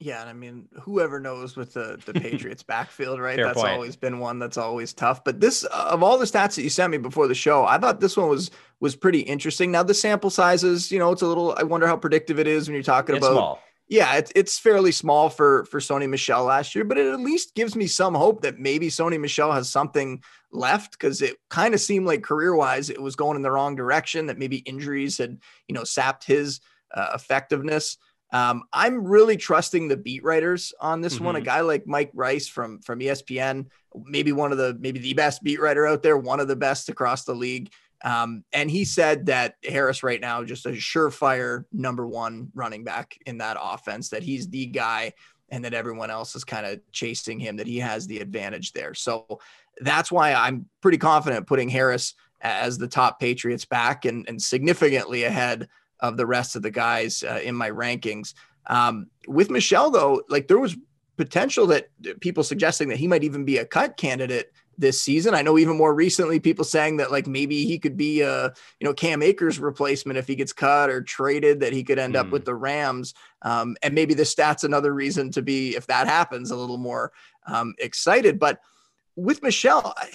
Yeah, 0.00 0.20
and 0.20 0.30
I 0.30 0.32
mean, 0.32 0.68
whoever 0.82 1.18
knows 1.18 1.56
with 1.56 1.74
the 1.74 2.00
the 2.06 2.12
Patriots 2.20 2.62
backfield, 2.62 3.18
right? 3.18 3.34
Fair 3.34 3.46
that's 3.46 3.60
point. 3.60 3.72
always 3.72 3.96
been 3.96 4.20
one 4.20 4.38
that's 4.38 4.56
always 4.56 4.92
tough. 4.92 5.24
But 5.24 5.40
this, 5.40 5.64
of 5.64 6.04
all 6.04 6.18
the 6.18 6.24
stats 6.24 6.54
that 6.54 6.62
you 6.62 6.70
sent 6.70 6.92
me 6.92 6.98
before 6.98 7.26
the 7.26 7.34
show, 7.34 7.64
I 7.64 7.78
thought 7.78 7.98
this 7.98 8.16
one 8.16 8.28
was 8.28 8.52
was 8.78 8.94
pretty 8.94 9.20
interesting. 9.20 9.72
Now 9.72 9.82
the 9.82 9.94
sample 9.94 10.30
sizes, 10.30 10.92
you 10.92 11.00
know, 11.00 11.10
it's 11.10 11.22
a 11.22 11.26
little. 11.26 11.56
I 11.58 11.64
wonder 11.64 11.88
how 11.88 11.96
predictive 11.96 12.38
it 12.38 12.46
is 12.46 12.68
when 12.68 12.74
you're 12.74 12.84
talking 12.84 13.16
It's 13.16 13.26
about. 13.26 13.34
small. 13.34 13.62
Yeah, 13.88 14.16
it's 14.16 14.30
it's 14.36 14.58
fairly 14.58 14.92
small 14.92 15.30
for 15.30 15.64
for 15.64 15.80
Sony 15.80 16.08
Michel 16.08 16.44
last 16.44 16.74
year, 16.74 16.84
but 16.84 16.98
it 16.98 17.10
at 17.10 17.20
least 17.20 17.54
gives 17.54 17.74
me 17.74 17.86
some 17.86 18.14
hope 18.14 18.42
that 18.42 18.58
maybe 18.58 18.88
Sony 18.88 19.18
Michel 19.18 19.50
has 19.52 19.70
something 19.70 20.22
left 20.52 20.92
because 20.92 21.22
it 21.22 21.36
kind 21.48 21.72
of 21.74 21.80
seemed 21.80 22.06
like 22.06 22.22
career 22.22 22.54
wise 22.54 22.90
it 22.90 23.00
was 23.00 23.16
going 23.16 23.36
in 23.36 23.42
the 23.42 23.50
wrong 23.50 23.76
direction. 23.76 24.26
That 24.26 24.38
maybe 24.38 24.58
injuries 24.58 25.16
had 25.16 25.38
you 25.68 25.74
know 25.74 25.84
sapped 25.84 26.24
his 26.24 26.60
uh, 26.94 27.12
effectiveness. 27.14 27.96
Um, 28.30 28.64
I'm 28.74 29.06
really 29.06 29.38
trusting 29.38 29.88
the 29.88 29.96
beat 29.96 30.22
writers 30.22 30.74
on 30.80 31.00
this 31.00 31.18
one. 31.18 31.36
A 31.36 31.40
Mhm. 31.40 31.44
guy 31.44 31.60
like 31.62 31.86
Mike 31.86 32.10
Rice 32.12 32.46
from 32.46 32.80
from 32.80 32.98
ESPN, 33.00 33.70
maybe 34.04 34.32
one 34.32 34.52
of 34.52 34.58
the 34.58 34.76
maybe 34.78 34.98
the 35.00 35.14
best 35.14 35.42
beat 35.42 35.60
writer 35.60 35.86
out 35.86 36.02
there, 36.02 36.18
one 36.18 36.40
of 36.40 36.48
the 36.48 36.56
best 36.56 36.90
across 36.90 37.24
the 37.24 37.34
league. 37.34 37.70
Um, 38.04 38.44
and 38.52 38.70
he 38.70 38.84
said 38.84 39.26
that 39.26 39.56
Harris 39.64 40.02
right 40.02 40.20
now 40.20 40.44
just 40.44 40.66
a 40.66 40.70
surefire 40.70 41.64
number 41.72 42.06
one 42.06 42.50
running 42.54 42.84
back 42.84 43.18
in 43.26 43.38
that 43.38 43.56
offense. 43.60 44.10
That 44.10 44.22
he's 44.22 44.48
the 44.48 44.66
guy, 44.66 45.12
and 45.48 45.64
that 45.64 45.74
everyone 45.74 46.10
else 46.10 46.36
is 46.36 46.44
kind 46.44 46.66
of 46.66 46.80
chasing 46.92 47.40
him. 47.40 47.56
That 47.56 47.66
he 47.66 47.78
has 47.78 48.06
the 48.06 48.20
advantage 48.20 48.72
there. 48.72 48.94
So 48.94 49.40
that's 49.80 50.12
why 50.12 50.32
I'm 50.32 50.66
pretty 50.80 50.98
confident 50.98 51.46
putting 51.46 51.68
Harris 51.68 52.14
as 52.40 52.78
the 52.78 52.88
top 52.88 53.18
Patriots 53.18 53.64
back 53.64 54.04
and, 54.04 54.28
and 54.28 54.40
significantly 54.40 55.24
ahead 55.24 55.68
of 56.00 56.16
the 56.16 56.26
rest 56.26 56.54
of 56.54 56.62
the 56.62 56.70
guys 56.70 57.24
uh, 57.24 57.40
in 57.42 57.54
my 57.54 57.70
rankings. 57.70 58.34
Um, 58.66 59.08
with 59.26 59.50
Michel, 59.50 59.90
though, 59.90 60.22
like 60.28 60.46
there 60.46 60.58
was 60.58 60.76
potential 61.16 61.66
that 61.66 61.88
people 62.20 62.44
suggesting 62.44 62.88
that 62.88 62.98
he 62.98 63.08
might 63.08 63.24
even 63.24 63.44
be 63.44 63.58
a 63.58 63.64
cut 63.64 63.96
candidate 63.96 64.52
this 64.78 65.00
season. 65.00 65.34
I 65.34 65.42
know 65.42 65.58
even 65.58 65.76
more 65.76 65.92
recently 65.92 66.38
people 66.38 66.64
saying 66.64 66.98
that 66.98 67.10
like 67.10 67.26
maybe 67.26 67.66
he 67.66 67.78
could 67.78 67.96
be 67.96 68.20
a 68.20 68.44
you 68.78 68.84
know 68.86 68.94
Cam 68.94 69.22
Akers 69.22 69.58
replacement 69.58 70.18
if 70.18 70.26
he 70.28 70.36
gets 70.36 70.52
cut 70.52 70.88
or 70.88 71.02
traded 71.02 71.60
that 71.60 71.72
he 71.72 71.82
could 71.82 71.98
end 71.98 72.16
up 72.16 72.26
Hmm. 72.26 72.32
with 72.32 72.44
the 72.44 72.54
Rams. 72.54 73.12
Um, 73.42 73.76
and 73.82 73.94
maybe 73.94 74.14
the 74.14 74.22
stats 74.22 74.64
another 74.64 74.94
reason 74.94 75.30
to 75.32 75.42
be 75.42 75.76
if 75.76 75.86
that 75.88 76.06
happens 76.06 76.50
a 76.50 76.56
little 76.56 76.78
more 76.78 77.12
um, 77.46 77.74
excited. 77.78 78.38
But 78.38 78.60
with 79.16 79.42
Michel, 79.42 79.92
I, 79.96 80.08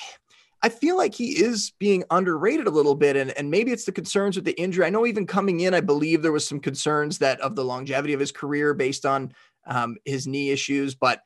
I 0.61 0.69
feel 0.69 0.95
like 0.95 1.13
he 1.13 1.43
is 1.43 1.73
being 1.77 2.05
underrated 2.09 2.67
a 2.67 2.71
little 2.71 2.95
bit, 2.95 3.17
and, 3.17 3.31
and 3.31 3.51
maybe 3.51 3.73
it's 3.73 3.83
the 3.83 3.91
concerns 3.91 4.37
with 4.37 4.45
the 4.45 4.57
injury. 4.57 4.85
I 4.85 4.89
know 4.89 5.05
even 5.05 5.27
coming 5.27 5.59
in, 5.59 5.73
I 5.73 5.81
believe 5.81 6.21
there 6.21 6.31
was 6.31 6.47
some 6.47 6.61
concerns 6.61 7.17
that 7.17 7.41
of 7.41 7.57
the 7.57 7.65
longevity 7.65 8.13
of 8.13 8.21
his 8.21 8.31
career 8.31 8.73
based 8.73 9.05
on 9.05 9.33
um, 9.67 9.97
his 10.05 10.25
knee 10.25 10.51
issues, 10.51 10.95
but 10.95 11.21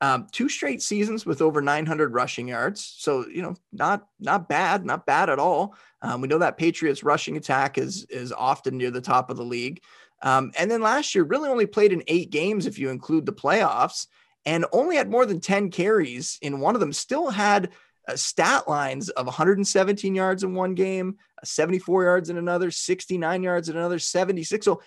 um, 0.00 0.26
two 0.30 0.48
straight 0.48 0.80
seasons 0.80 1.26
with 1.26 1.42
over 1.42 1.60
900 1.60 2.12
rushing 2.12 2.48
yards, 2.48 2.94
so 2.98 3.26
you 3.28 3.42
know, 3.42 3.56
not 3.72 4.06
not 4.20 4.48
bad, 4.48 4.84
not 4.84 5.06
bad 5.06 5.28
at 5.28 5.38
all. 5.38 5.74
Um, 6.02 6.20
we 6.20 6.28
know 6.28 6.38
that 6.38 6.56
Patriots 6.56 7.02
rushing 7.02 7.36
attack 7.36 7.78
is 7.78 8.04
is 8.04 8.32
often 8.32 8.76
near 8.76 8.90
the 8.90 9.00
top 9.00 9.28
of 9.28 9.36
the 9.36 9.44
league, 9.44 9.82
um, 10.22 10.52
and 10.58 10.70
then 10.70 10.82
last 10.82 11.14
year 11.14 11.24
really 11.24 11.48
only 11.48 11.66
played 11.66 11.92
in 11.92 12.04
eight 12.06 12.30
games 12.30 12.66
if 12.66 12.78
you 12.78 12.90
include 12.90 13.26
the 13.26 13.32
playoffs, 13.32 14.06
and 14.46 14.64
only 14.72 14.96
had 14.96 15.10
more 15.10 15.26
than 15.26 15.40
10 15.40 15.70
carries 15.70 16.38
in 16.42 16.60
one 16.60 16.74
of 16.74 16.80
them. 16.80 16.92
Still 16.92 17.30
had 17.30 17.70
uh, 18.08 18.16
stat 18.16 18.68
lines 18.68 19.08
of 19.10 19.26
117 19.26 20.14
yards 20.14 20.42
in 20.44 20.54
one 20.54 20.74
game, 20.74 21.16
uh, 21.42 21.44
74 21.44 22.04
yards 22.04 22.30
in 22.30 22.38
another, 22.38 22.70
69 22.70 23.42
yards 23.42 23.68
in 23.68 23.76
another, 23.76 23.98
76. 23.98 24.64
So 24.64 24.80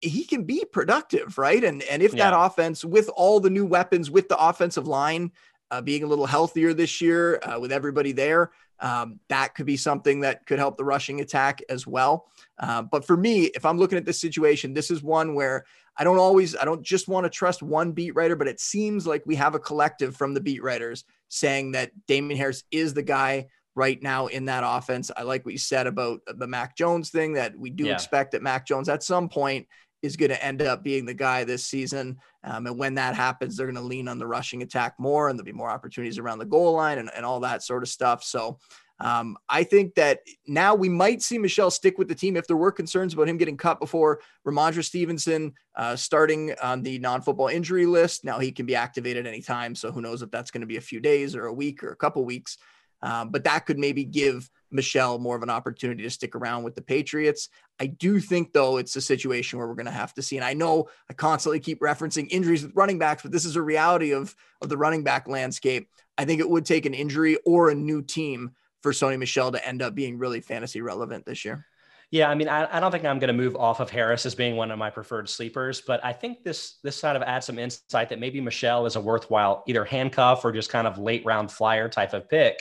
he 0.00 0.24
can 0.24 0.44
be 0.44 0.64
productive, 0.64 1.38
right? 1.38 1.62
And 1.62 1.82
and 1.84 2.02
if 2.02 2.12
that 2.12 2.32
offense, 2.36 2.84
with 2.84 3.08
all 3.14 3.40
the 3.40 3.50
new 3.50 3.66
weapons, 3.66 4.10
with 4.10 4.28
the 4.28 4.38
offensive 4.38 4.86
line 4.86 5.32
uh, 5.70 5.80
being 5.80 6.02
a 6.02 6.06
little 6.06 6.26
healthier 6.26 6.72
this 6.74 7.00
year, 7.00 7.38
uh, 7.42 7.58
with 7.60 7.70
everybody 7.70 8.12
there, 8.12 8.50
um, 8.80 9.20
that 9.28 9.54
could 9.54 9.66
be 9.66 9.76
something 9.76 10.20
that 10.20 10.46
could 10.46 10.58
help 10.58 10.76
the 10.76 10.84
rushing 10.84 11.20
attack 11.20 11.62
as 11.68 11.86
well. 11.86 12.26
Uh, 12.58 12.82
but 12.82 13.04
for 13.06 13.16
me, 13.16 13.44
if 13.54 13.64
I'm 13.64 13.78
looking 13.78 13.98
at 13.98 14.04
this 14.04 14.20
situation, 14.20 14.72
this 14.72 14.90
is 14.90 15.02
one 15.02 15.34
where 15.34 15.64
I 15.96 16.04
don't 16.04 16.18
always, 16.18 16.56
I 16.56 16.64
don't 16.64 16.82
just 16.82 17.08
want 17.08 17.24
to 17.24 17.30
trust 17.30 17.62
one 17.62 17.92
beat 17.92 18.14
writer, 18.14 18.36
but 18.36 18.48
it 18.48 18.58
seems 18.58 19.06
like 19.06 19.22
we 19.26 19.34
have 19.36 19.54
a 19.54 19.58
collective 19.60 20.16
from 20.16 20.34
the 20.34 20.40
beat 20.40 20.62
writers 20.62 21.04
saying 21.28 21.72
that 21.72 21.92
Damien 22.06 22.38
Harris 22.38 22.64
is 22.70 22.94
the 22.94 23.02
guy 23.02 23.48
right 23.76 24.02
now 24.02 24.26
in 24.26 24.46
that 24.46 24.64
offense. 24.66 25.10
I 25.16 25.22
like 25.22 25.44
what 25.44 25.52
you 25.52 25.58
said 25.58 25.86
about 25.86 26.20
the 26.26 26.46
Mac 26.46 26.76
Jones 26.76 27.10
thing 27.10 27.34
that 27.34 27.56
we 27.56 27.70
do 27.70 27.84
Yeah. 27.86 27.94
expect 27.94 28.32
that 28.32 28.42
Mac 28.42 28.66
Jones 28.66 28.88
at 28.88 29.02
some 29.02 29.28
point 29.28 29.68
is 30.02 30.16
going 30.16 30.30
to 30.30 30.44
end 30.44 30.62
up 30.62 30.82
being 30.82 31.04
the 31.04 31.14
guy 31.14 31.44
this 31.44 31.66
season. 31.66 32.18
Um, 32.44 32.66
and 32.66 32.78
when 32.78 32.94
that 32.94 33.14
happens, 33.14 33.56
they're 33.56 33.66
going 33.66 33.74
to 33.76 33.82
lean 33.82 34.08
on 34.08 34.18
the 34.18 34.26
rushing 34.26 34.62
attack 34.62 34.94
more 34.98 35.28
and 35.28 35.38
there'll 35.38 35.44
be 35.44 35.52
more 35.52 35.70
opportunities 35.70 36.18
around 36.18 36.38
the 36.38 36.46
goal 36.46 36.74
line 36.74 36.98
and, 36.98 37.10
and 37.14 37.24
all 37.24 37.40
that 37.40 37.62
sort 37.62 37.82
of 37.82 37.88
stuff. 37.88 38.24
So 38.24 38.58
um, 39.00 39.36
I 39.48 39.64
think 39.64 39.94
that 39.94 40.20
now 40.46 40.74
we 40.74 40.88
might 40.88 41.22
see 41.22 41.38
Michel 41.38 41.70
stick 41.70 41.96
with 41.96 42.08
the 42.08 42.14
team 42.14 42.36
if 42.36 42.46
there 42.46 42.56
were 42.56 42.70
concerns 42.70 43.14
about 43.14 43.28
him 43.28 43.38
getting 43.38 43.56
cut 43.56 43.80
before 43.80 44.20
Rhamondre 44.46 44.84
Stevenson 44.84 45.54
uh, 45.74 45.96
starting 45.96 46.54
on 46.62 46.82
the 46.82 46.98
non-football 46.98 47.48
injury 47.48 47.86
list. 47.86 48.24
Now 48.24 48.38
he 48.38 48.52
can 48.52 48.66
be 48.66 48.74
activated 48.74 49.26
anytime. 49.26 49.74
So 49.74 49.90
who 49.90 50.02
knows 50.02 50.20
if 50.20 50.30
that's 50.30 50.50
going 50.50 50.60
to 50.60 50.66
be 50.66 50.76
a 50.76 50.82
few 50.82 51.00
days 51.00 51.34
or 51.34 51.46
a 51.46 51.52
week 51.52 51.82
or 51.82 51.92
a 51.92 51.96
couple 51.96 52.24
weeks. 52.24 52.58
Um, 53.02 53.30
but 53.30 53.44
that 53.44 53.66
could 53.66 53.78
maybe 53.78 54.04
give 54.04 54.50
Michel 54.70 55.18
more 55.18 55.36
of 55.36 55.42
an 55.42 55.50
opportunity 55.50 56.02
to 56.02 56.10
stick 56.10 56.36
around 56.36 56.62
with 56.62 56.74
the 56.74 56.82
Patriots. 56.82 57.48
I 57.80 57.86
do 57.86 58.20
think, 58.20 58.52
though, 58.52 58.76
it's 58.76 58.96
a 58.96 59.00
situation 59.00 59.58
where 59.58 59.66
we're 59.66 59.74
going 59.74 59.86
to 59.86 59.92
have 59.92 60.14
to 60.14 60.22
see. 60.22 60.36
And 60.36 60.44
I 60.44 60.54
know 60.54 60.88
I 61.08 61.14
constantly 61.14 61.60
keep 61.60 61.80
referencing 61.80 62.28
injuries 62.30 62.62
with 62.62 62.76
running 62.76 62.98
backs, 62.98 63.22
but 63.22 63.32
this 63.32 63.44
is 63.44 63.56
a 63.56 63.62
reality 63.62 64.12
of, 64.12 64.34
of 64.60 64.68
the 64.68 64.76
running 64.76 65.02
back 65.02 65.28
landscape. 65.28 65.88
I 66.18 66.24
think 66.24 66.40
it 66.40 66.48
would 66.48 66.66
take 66.66 66.86
an 66.86 66.94
injury 66.94 67.38
or 67.46 67.70
a 67.70 67.74
new 67.74 68.02
team 68.02 68.52
for 68.82 68.92
Sony 68.92 69.18
Michel 69.18 69.52
to 69.52 69.66
end 69.66 69.82
up 69.82 69.94
being 69.94 70.18
really 70.18 70.40
fantasy 70.40 70.80
relevant 70.80 71.24
this 71.24 71.44
year. 71.44 71.66
Yeah, 72.10 72.28
I 72.28 72.34
mean, 72.34 72.48
I, 72.48 72.76
I 72.76 72.80
don't 72.80 72.90
think 72.90 73.04
I'm 73.04 73.20
going 73.20 73.28
to 73.28 73.34
move 73.34 73.54
off 73.54 73.78
of 73.78 73.88
Harris 73.88 74.26
as 74.26 74.34
being 74.34 74.56
one 74.56 74.72
of 74.72 74.78
my 74.78 74.90
preferred 74.90 75.28
sleepers, 75.28 75.80
but 75.80 76.04
I 76.04 76.12
think 76.12 76.42
this 76.42 76.78
this 76.82 77.00
kind 77.00 77.16
of 77.16 77.22
adds 77.22 77.46
some 77.46 77.56
insight 77.56 78.08
that 78.08 78.18
maybe 78.18 78.40
Michel 78.40 78.84
is 78.86 78.96
a 78.96 79.00
worthwhile 79.00 79.62
either 79.68 79.84
handcuff 79.84 80.44
or 80.44 80.50
just 80.50 80.70
kind 80.70 80.88
of 80.88 80.98
late 80.98 81.24
round 81.24 81.52
flyer 81.52 81.88
type 81.88 82.12
of 82.12 82.28
pick. 82.28 82.60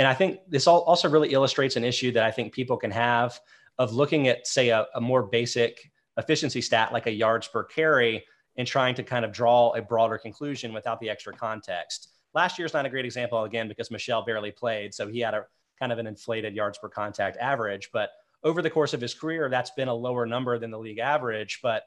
And 0.00 0.08
I 0.08 0.14
think 0.14 0.40
this 0.48 0.66
also 0.66 1.10
really 1.10 1.34
illustrates 1.34 1.76
an 1.76 1.84
issue 1.84 2.10
that 2.12 2.24
I 2.24 2.30
think 2.30 2.54
people 2.54 2.78
can 2.78 2.90
have 2.90 3.38
of 3.76 3.92
looking 3.92 4.28
at, 4.28 4.46
say, 4.46 4.70
a, 4.70 4.86
a 4.94 5.00
more 5.00 5.24
basic 5.24 5.92
efficiency 6.16 6.62
stat 6.62 6.90
like 6.90 7.06
a 7.06 7.12
yards 7.12 7.46
per 7.46 7.64
carry 7.64 8.24
and 8.56 8.66
trying 8.66 8.94
to 8.94 9.02
kind 9.02 9.26
of 9.26 9.30
draw 9.30 9.72
a 9.72 9.82
broader 9.82 10.16
conclusion 10.16 10.72
without 10.72 11.00
the 11.00 11.10
extra 11.10 11.34
context. 11.34 12.08
Last 12.32 12.58
year's 12.58 12.72
not 12.72 12.86
a 12.86 12.88
great 12.88 13.04
example 13.04 13.44
again 13.44 13.68
because 13.68 13.90
Michel 13.90 14.24
barely 14.24 14.50
played, 14.50 14.94
so 14.94 15.06
he 15.06 15.20
had 15.20 15.34
a 15.34 15.44
kind 15.78 15.92
of 15.92 15.98
an 15.98 16.06
inflated 16.06 16.54
yards 16.54 16.78
per 16.78 16.88
contact 16.88 17.36
average, 17.36 17.90
but 17.92 18.08
over 18.42 18.62
the 18.62 18.70
course 18.70 18.94
of 18.94 19.02
his 19.02 19.12
career, 19.12 19.50
that's 19.50 19.72
been 19.72 19.88
a 19.88 19.94
lower 19.94 20.24
number 20.24 20.58
than 20.58 20.70
the 20.70 20.78
league 20.78 20.98
average. 20.98 21.60
But 21.62 21.82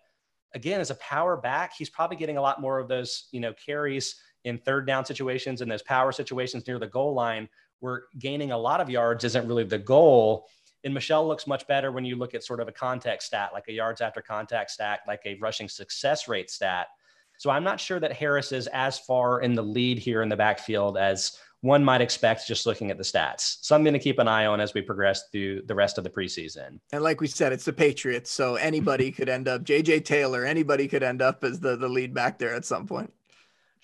again, 0.54 0.80
as 0.80 0.92
a 0.92 0.96
power 0.96 1.36
back, 1.36 1.74
he's 1.76 1.90
probably 1.90 2.18
getting 2.18 2.38
a 2.38 2.42
lot 2.42 2.62
more 2.62 2.78
of 2.78 2.88
those, 2.88 3.28
you 3.32 3.40
know, 3.40 3.54
carries 3.54 4.18
in 4.44 4.60
third 4.60 4.86
down 4.86 5.04
situations 5.04 5.62
and 5.62 5.72
those 5.72 5.82
power 5.82 6.12
situations 6.12 6.68
near 6.68 6.78
the 6.78 6.86
goal 6.86 7.16
line 7.16 7.50
where 7.84 8.04
gaining 8.18 8.54
a 8.54 8.58
lot 8.58 8.80
of 8.80 8.90
yards 8.90 9.26
isn't 9.26 9.46
really 9.46 9.66
the 9.66 9.78
goal. 9.78 10.48
And 10.86 10.94
Michel 10.94 11.28
looks 11.28 11.46
much 11.46 11.68
better 11.68 11.92
when 11.92 12.06
you 12.06 12.16
look 12.16 12.34
at 12.34 12.44
sort 12.44 12.62
of 12.62 12.70
a 12.70 12.72
contact 12.72 13.24
stat, 13.24 13.52
like 13.54 13.66
a 13.68 13.74
yards 13.74 14.00
after 14.00 14.22
contact 14.22 14.72
stat, 14.72 15.02
like 15.06 15.22
a 15.26 15.36
rushing 15.36 15.68
success 15.68 16.30
rate 16.30 16.50
stat. 16.50 16.88
So 17.38 17.50
I'm 17.50 17.64
not 17.64 17.80
sure 17.80 18.00
that 18.00 18.14
Harris 18.14 18.54
is 18.54 18.68
as 18.68 19.00
far 19.00 19.42
in 19.42 19.54
the 19.54 19.62
lead 19.62 20.00
here 20.00 20.22
in 20.22 20.30
the 20.30 20.38
backfield 20.38 20.98
as 20.98 21.38
one 21.60 21.84
might 21.84 22.02
expect 22.02 22.48
just 22.48 22.66
looking 22.66 22.90
at 22.90 22.98
the 22.98 23.04
stats. 23.04 23.58
Something 23.62 23.92
to 23.92 24.00
keep 24.00 24.20
an 24.20 24.28
eye 24.30 24.46
on 24.46 24.62
as 24.62 24.74
we 24.74 24.82
progress 24.82 25.30
through 25.30 25.64
the 25.64 25.76
rest 25.76 25.98
of 25.98 26.06
the 26.06 26.10
preseason. 26.10 26.80
And 26.94 27.04
like 27.04 27.20
we 27.20 27.28
said, 27.28 27.52
it's 27.52 27.66
the 27.66 27.74
Patriots. 27.74 28.32
So 28.32 28.56
anybody 28.56 29.12
could 29.18 29.28
end 29.28 29.50
up, 29.50 29.64
JJ 29.64 30.06
Taylor, 30.06 30.46
anybody 30.46 30.88
could 30.88 31.04
end 31.04 31.22
up 31.22 31.44
as 31.44 31.60
the, 31.60 31.76
the 31.76 31.90
lead 31.90 32.14
back 32.14 32.38
there 32.40 32.54
at 32.54 32.66
some 32.66 32.88
point. 32.88 33.12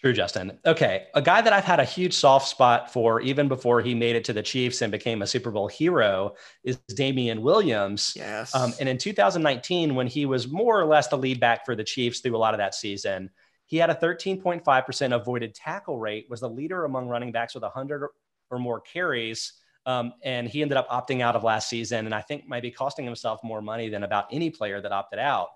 True, 0.02 0.14
Justin. 0.14 0.58
Okay. 0.66 1.08
A 1.14 1.22
guy 1.22 1.42
that 1.42 1.52
I've 1.52 1.66
had 1.66 1.82
a 1.82 1.86
huge 1.86 2.14
soft 2.14 2.48
spot 2.48 2.92
for 2.92 3.20
even 3.20 3.50
before 3.50 3.82
he 3.82 3.94
made 3.94 4.16
it 4.16 4.24
to 4.26 4.34
the 4.34 4.42
Chiefs 4.42 4.82
and 4.82 4.94
became 4.94 5.22
a 5.22 5.28
Super 5.28 5.52
Bowl 5.52 5.68
hero 5.68 6.36
is 6.64 6.78
Damien 6.96 7.42
Williams. 7.42 8.14
Yes. 8.16 8.56
Um, 8.56 8.74
and 8.80 8.88
in 8.88 8.98
2019, 8.98 9.96
when 9.96 10.08
he 10.08 10.26
was 10.26 10.48
more 10.48 10.80
or 10.80 10.86
less 10.86 11.10
the 11.10 11.18
lead 11.18 11.42
back 11.42 11.66
for 11.66 11.76
the 11.76 11.84
Chiefs 11.84 12.22
through 12.22 12.36
a 12.36 12.40
lot 12.40 12.54
of 12.54 12.60
that 12.60 12.76
season, 12.76 13.30
he 13.66 13.76
had 13.76 13.90
a 13.90 13.96
13.5% 13.96 15.14
avoided 15.14 15.54
tackle 15.54 16.00
rate, 16.00 16.28
was 16.30 16.40
the 16.40 16.50
leader 16.50 16.86
among 16.86 17.10
running 17.10 17.34
backs 17.34 17.54
with 17.54 17.64
100 17.64 18.08
or 18.52 18.58
more 18.60 18.80
carries. 18.80 19.54
Um, 19.86 20.14
and 20.24 20.48
he 20.48 20.62
ended 20.62 20.78
up 20.78 20.88
opting 20.90 21.22
out 21.22 21.36
of 21.36 21.44
last 21.44 21.68
season. 21.68 22.06
And 22.06 22.16
I 22.16 22.22
think 22.22 22.48
might 22.48 22.64
be 22.64 22.72
costing 22.72 23.04
himself 23.04 23.42
more 23.44 23.62
money 23.62 23.90
than 23.90 24.04
about 24.04 24.28
any 24.32 24.50
player 24.50 24.80
that 24.80 24.94
opted 24.94 25.20
out. 25.20 25.50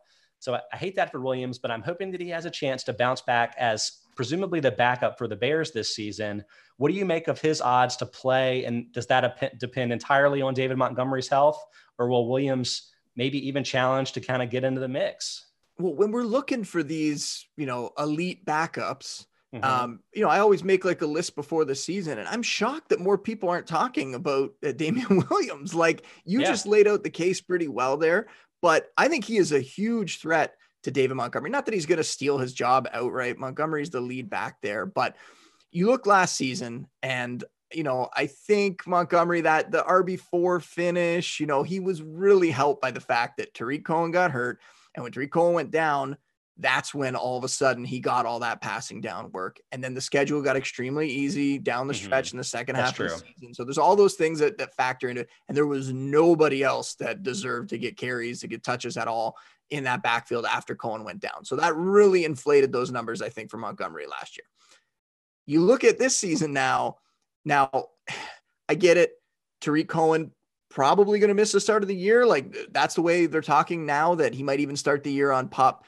So 0.43 0.55
I, 0.55 0.59
I 0.73 0.75
hate 0.75 0.95
that 0.97 1.09
for 1.09 1.21
Williams, 1.21 1.57
but 1.57 1.71
I'm 1.71 1.81
hoping 1.81 2.11
that 2.11 2.19
he 2.19 2.27
has 2.29 2.43
a 2.43 2.51
chance 2.51 2.83
to 2.83 2.93
bounce 2.93 3.21
back 3.21 3.55
as 3.57 3.99
presumably 4.13 4.59
the 4.59 4.71
backup 4.71 5.17
for 5.17 5.25
the 5.25 5.37
Bears 5.37 5.71
this 5.71 5.95
season. 5.95 6.43
What 6.75 6.91
do 6.91 6.97
you 6.97 7.05
make 7.05 7.29
of 7.29 7.39
his 7.39 7.61
odds 7.61 7.95
to 7.97 8.05
play? 8.05 8.65
And 8.65 8.91
does 8.91 9.07
that 9.07 9.57
depend 9.57 9.93
entirely 9.93 10.41
on 10.41 10.53
David 10.53 10.77
Montgomery's 10.77 11.29
health, 11.29 11.63
or 11.97 12.09
will 12.09 12.27
Williams 12.27 12.91
maybe 13.15 13.47
even 13.47 13.63
challenge 13.63 14.11
to 14.13 14.19
kind 14.19 14.43
of 14.43 14.49
get 14.49 14.65
into 14.65 14.81
the 14.81 14.87
mix? 14.89 15.45
Well, 15.79 15.95
when 15.95 16.11
we're 16.11 16.23
looking 16.23 16.65
for 16.65 16.83
these, 16.83 17.45
you 17.55 17.65
know, 17.65 17.91
elite 17.97 18.45
backups, 18.45 19.25
mm-hmm. 19.55 19.63
um, 19.63 20.01
you 20.13 20.23
know, 20.23 20.29
I 20.29 20.39
always 20.39 20.61
make 20.61 20.83
like 20.83 21.01
a 21.01 21.07
list 21.07 21.35
before 21.35 21.63
the 21.63 21.73
season, 21.73 22.19
and 22.19 22.27
I'm 22.27 22.43
shocked 22.43 22.89
that 22.89 22.99
more 22.99 23.17
people 23.17 23.47
aren't 23.47 23.65
talking 23.65 24.13
about 24.13 24.51
uh, 24.61 24.73
Damien 24.73 25.23
Williams. 25.29 25.73
Like 25.73 26.05
you 26.25 26.41
yeah. 26.41 26.47
just 26.47 26.67
laid 26.67 26.85
out 26.85 27.01
the 27.03 27.09
case 27.09 27.39
pretty 27.39 27.69
well 27.69 27.95
there, 27.95 28.27
but 28.63 28.87
I 28.97 29.09
think 29.09 29.25
he 29.25 29.35
is 29.35 29.51
a 29.51 29.59
huge 29.59 30.21
threat 30.21 30.55
to 30.83 30.91
David 30.91 31.15
Montgomery. 31.15 31.49
Not 31.49 31.65
that 31.65 31.73
he's 31.73 31.85
going 31.85 31.97
to 31.97 32.03
steal 32.03 32.37
his 32.37 32.53
job 32.53 32.87
outright. 32.93 33.37
Montgomery's 33.37 33.89
the 33.89 33.99
lead 33.99 34.29
back 34.29 34.61
there, 34.61 34.85
but 34.85 35.17
you 35.71 35.87
look 35.87 36.07
last 36.07 36.37
season 36.37 36.87
and 37.03 37.43
you 37.73 37.83
know, 37.83 38.07
I 38.15 38.27
think 38.27 38.85
Montgomery 38.85 39.41
that 39.41 39.71
the 39.71 39.81
RB4 39.81 40.61
finish, 40.61 41.39
you 41.39 41.47
know, 41.47 41.63
he 41.63 41.79
was 41.79 42.03
really 42.03 42.51
helped 42.51 42.81
by 42.81 42.91
the 42.91 43.01
fact 43.01 43.37
that 43.37 43.53
Tarik 43.53 43.83
Cohen 43.83 44.11
got 44.11 44.31
hurt. 44.31 44.59
And 44.93 45.03
when 45.03 45.11
Tarik 45.11 45.31
Cohen 45.31 45.55
went 45.55 45.71
down, 45.71 46.17
that's 46.57 46.93
when 46.93 47.15
all 47.15 47.37
of 47.37 47.43
a 47.43 47.49
sudden 47.49 47.83
he 47.83 47.99
got 47.99 48.25
all 48.25 48.39
that 48.39 48.61
passing 48.61 49.01
down 49.01 49.31
work. 49.31 49.59
And 49.71 49.83
then 49.83 49.93
the 49.93 50.01
schedule 50.01 50.41
got 50.41 50.55
extremely 50.55 51.09
easy 51.09 51.57
down 51.57 51.87
the 51.87 51.93
stretch 51.93 52.27
mm-hmm. 52.27 52.35
in 52.35 52.39
the 52.39 52.43
second 52.43 52.75
that's 52.75 52.89
half 52.89 52.95
true. 52.95 53.05
of 53.07 53.11
the 53.21 53.25
season. 53.35 53.53
So 53.53 53.63
there's 53.63 53.79
all 53.79 53.95
those 53.95 54.13
things 54.13 54.39
that, 54.39 54.57
that 54.59 54.75
factor 54.75 55.09
into 55.09 55.21
it. 55.21 55.29
And 55.47 55.57
there 55.57 55.65
was 55.65 55.91
nobody 55.91 56.63
else 56.63 56.93
that 56.95 57.23
deserved 57.23 57.69
to 57.69 57.79
get 57.79 57.97
carries, 57.97 58.41
to 58.41 58.47
get 58.47 58.63
touches 58.63 58.97
at 58.97 59.07
all 59.07 59.35
in 59.71 59.83
that 59.85 60.03
backfield 60.03 60.45
after 60.45 60.75
Cohen 60.75 61.03
went 61.03 61.21
down. 61.21 61.43
So 61.43 61.55
that 61.55 61.75
really 61.75 62.23
inflated 62.23 62.71
those 62.71 62.91
numbers, 62.91 63.21
I 63.21 63.29
think, 63.29 63.49
for 63.49 63.57
Montgomery 63.57 64.05
last 64.05 64.37
year. 64.37 64.45
You 65.47 65.61
look 65.61 65.83
at 65.83 65.97
this 65.97 66.15
season 66.15 66.53
now. 66.53 66.97
Now, 67.45 67.69
I 68.69 68.75
get 68.75 68.97
it. 68.97 69.13
Tarik 69.59 69.89
Cohen 69.89 70.31
probably 70.69 71.19
going 71.19 71.27
to 71.29 71.35
miss 71.35 71.51
the 71.51 71.59
start 71.59 71.83
of 71.83 71.87
the 71.87 71.95
year. 71.95 72.25
Like 72.25 72.55
that's 72.71 72.95
the 72.95 73.01
way 73.01 73.25
they're 73.25 73.41
talking 73.41 73.85
now 73.85 74.15
that 74.15 74.33
he 74.33 74.41
might 74.41 74.59
even 74.59 74.75
start 74.75 75.03
the 75.03 75.11
year 75.11 75.31
on 75.31 75.47
pop. 75.47 75.85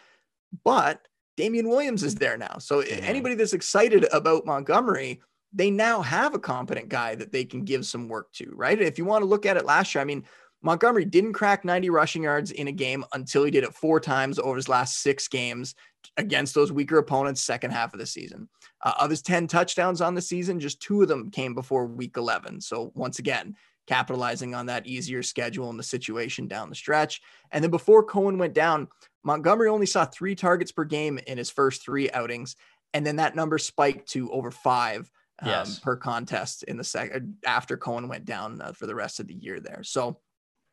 But 0.63 1.07
Damien 1.37 1.67
Williams 1.67 2.03
is 2.03 2.15
there 2.15 2.37
now. 2.37 2.57
So 2.59 2.81
mm-hmm. 2.81 3.03
anybody 3.03 3.35
that's 3.35 3.53
excited 3.53 4.07
about 4.11 4.45
Montgomery, 4.45 5.21
they 5.53 5.71
now 5.71 6.01
have 6.01 6.33
a 6.33 6.39
competent 6.39 6.89
guy 6.89 7.15
that 7.15 7.31
they 7.31 7.45
can 7.45 7.63
give 7.63 7.85
some 7.85 8.07
work 8.07 8.31
to, 8.33 8.51
right? 8.55 8.79
if 8.79 8.97
you 8.97 9.05
want 9.05 9.21
to 9.21 9.27
look 9.27 9.45
at 9.45 9.57
it 9.57 9.65
last 9.65 9.95
year, 9.95 10.01
I 10.01 10.05
mean, 10.05 10.23
Montgomery 10.61 11.05
didn't 11.05 11.33
crack 11.33 11.63
90 11.63 11.91
rushing 11.91 12.23
yards 12.23 12.51
in 12.51 12.67
a 12.67 12.71
game 12.71 13.05
until 13.13 13.43
he 13.43 13.51
did 13.51 13.63
it 13.63 13.73
four 13.73 13.99
times 13.99 14.39
over 14.39 14.55
his 14.55 14.67
last 14.67 15.01
six 15.01 15.27
games 15.27 15.75
against 16.17 16.55
those 16.55 16.71
weaker 16.71 16.97
opponents, 16.97 17.41
second 17.41 17.71
half 17.71 17.93
of 17.93 17.99
the 17.99 18.05
season. 18.05 18.49
Uh, 18.83 18.93
of 18.99 19.09
his 19.09 19.21
10 19.21 19.47
touchdowns 19.47 20.01
on 20.01 20.15
the 20.15 20.21
season, 20.21 20.59
just 20.59 20.81
two 20.81 21.01
of 21.01 21.07
them 21.07 21.29
came 21.29 21.53
before 21.53 21.85
week 21.85 22.17
11. 22.17 22.61
So, 22.61 22.91
once 22.95 23.19
again, 23.19 23.55
capitalizing 23.87 24.55
on 24.55 24.65
that 24.67 24.87
easier 24.87 25.23
schedule 25.23 25.69
and 25.69 25.79
the 25.79 25.83
situation 25.83 26.47
down 26.47 26.69
the 26.69 26.75
stretch. 26.75 27.21
And 27.51 27.63
then 27.63 27.71
before 27.71 28.03
Cohen 28.03 28.37
went 28.37 28.53
down, 28.53 28.87
Montgomery 29.23 29.69
only 29.69 29.85
saw 29.85 30.05
three 30.05 30.35
targets 30.35 30.71
per 30.71 30.83
game 30.83 31.19
in 31.27 31.37
his 31.37 31.49
first 31.49 31.83
three 31.83 32.09
outings. 32.11 32.55
And 32.93 33.05
then 33.05 33.17
that 33.17 33.35
number 33.35 33.57
spiked 33.57 34.09
to 34.09 34.31
over 34.31 34.51
five 34.51 35.11
um, 35.39 35.49
yes. 35.49 35.79
per 35.79 35.97
contest 35.97 36.63
in 36.63 36.77
the 36.77 36.83
second 36.83 37.35
after 37.45 37.75
Cohen 37.75 38.07
went 38.07 38.25
down 38.25 38.61
uh, 38.61 38.71
for 38.71 38.87
the 38.87 38.95
rest 38.95 39.19
of 39.19 39.27
the 39.27 39.33
year 39.33 39.59
there. 39.59 39.83
So, 39.83 40.19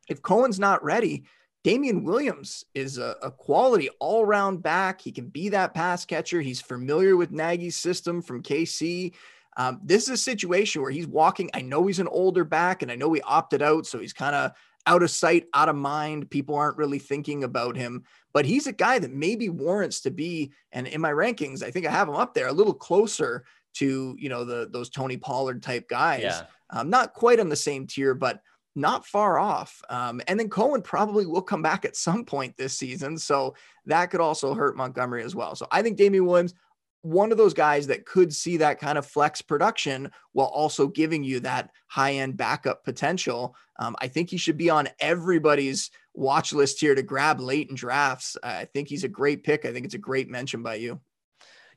if 0.09 0.20
Cohen's 0.20 0.59
not 0.59 0.83
ready, 0.83 1.25
Damien 1.64 2.03
Williams 2.03 2.64
is 2.75 2.98
a, 2.98 3.16
a 3.22 3.31
quality 3.31 3.88
all 4.01 4.27
round 4.27 4.62
back. 4.62 5.01
He 5.01 5.12
can 5.12 5.29
be 5.29 5.51
that 5.51 5.75
pass 5.75 6.05
catcher. 6.05 6.40
He's 6.40 6.61
familiar 6.61 7.16
with 7.16 7.31
Nagy's 7.31 7.77
system 7.77 8.20
from 8.20 8.42
KC. 8.42 9.12
Um, 9.56 9.80
this 9.82 10.04
is 10.04 10.10
a 10.10 10.16
situation 10.16 10.82
where 10.82 10.90
he's 10.90 11.06
walking. 11.06 11.50
I 11.54 11.60
know 11.60 11.86
he's 11.86 11.98
an 11.98 12.08
older 12.08 12.44
back 12.44 12.82
and 12.82 12.90
I 12.90 12.96
know 12.96 13.12
he 13.12 13.20
opted 13.22 13.62
out. 13.62 13.86
So 13.86 13.98
he's 13.98 14.12
kind 14.12 14.34
of 14.34 14.52
out 14.86 15.02
of 15.02 15.10
sight, 15.10 15.46
out 15.54 15.68
of 15.68 15.76
mind. 15.76 16.30
People 16.30 16.54
aren't 16.54 16.76
really 16.76 16.98
thinking 16.98 17.44
about 17.44 17.76
him, 17.76 18.04
but 18.32 18.46
he's 18.46 18.66
a 18.66 18.72
guy 18.72 18.98
that 18.98 19.12
maybe 19.12 19.48
warrants 19.48 20.00
to 20.02 20.10
be. 20.10 20.52
And 20.72 20.86
in 20.86 21.00
my 21.00 21.12
rankings, 21.12 21.62
I 21.62 21.70
think 21.70 21.86
I 21.86 21.90
have 21.90 22.08
him 22.08 22.16
up 22.16 22.34
there 22.34 22.48
a 22.48 22.52
little 22.52 22.74
closer 22.74 23.44
to, 23.74 24.16
you 24.18 24.28
know, 24.28 24.44
the, 24.44 24.68
those 24.70 24.90
Tony 24.90 25.16
Pollard 25.16 25.62
type 25.62 25.88
guys. 25.88 26.22
Yeah. 26.22 26.42
Um, 26.70 26.90
not 26.90 27.12
quite 27.12 27.40
on 27.40 27.48
the 27.48 27.56
same 27.56 27.86
tier, 27.86 28.14
but 28.14 28.40
not 28.74 29.06
far 29.06 29.38
off. 29.38 29.82
Um, 29.90 30.20
and 30.26 30.40
then 30.40 30.48
Cohen 30.48 30.82
probably 30.82 31.26
will 31.26 31.42
come 31.42 31.62
back 31.62 31.84
at 31.84 31.96
some 31.96 32.24
point 32.24 32.56
this 32.56 32.74
season. 32.74 33.18
So 33.18 33.54
that 33.86 34.06
could 34.06 34.20
also 34.20 34.54
hurt 34.54 34.76
Montgomery 34.76 35.22
as 35.22 35.34
well. 35.34 35.54
So 35.54 35.66
I 35.70 35.82
think 35.82 35.98
Damien 35.98 36.24
Williams, 36.24 36.54
one 37.02 37.32
of 37.32 37.38
those 37.38 37.54
guys 37.54 37.88
that 37.88 38.06
could 38.06 38.32
see 38.32 38.56
that 38.56 38.80
kind 38.80 38.96
of 38.96 39.06
flex 39.06 39.42
production 39.42 40.10
while 40.32 40.46
also 40.46 40.86
giving 40.86 41.22
you 41.22 41.40
that 41.40 41.70
high 41.88 42.14
end 42.14 42.36
backup 42.36 42.84
potential. 42.84 43.54
Um, 43.78 43.96
I 44.00 44.08
think 44.08 44.30
he 44.30 44.36
should 44.36 44.56
be 44.56 44.70
on 44.70 44.88
everybody's 45.00 45.90
watch 46.14 46.52
list 46.52 46.80
here 46.80 46.94
to 46.94 47.02
grab 47.02 47.40
late 47.40 47.68
in 47.68 47.74
drafts. 47.74 48.36
I 48.42 48.66
think 48.66 48.88
he's 48.88 49.04
a 49.04 49.08
great 49.08 49.44
pick. 49.44 49.64
I 49.64 49.72
think 49.72 49.84
it's 49.84 49.94
a 49.94 49.98
great 49.98 50.30
mention 50.30 50.62
by 50.62 50.76
you. 50.76 51.00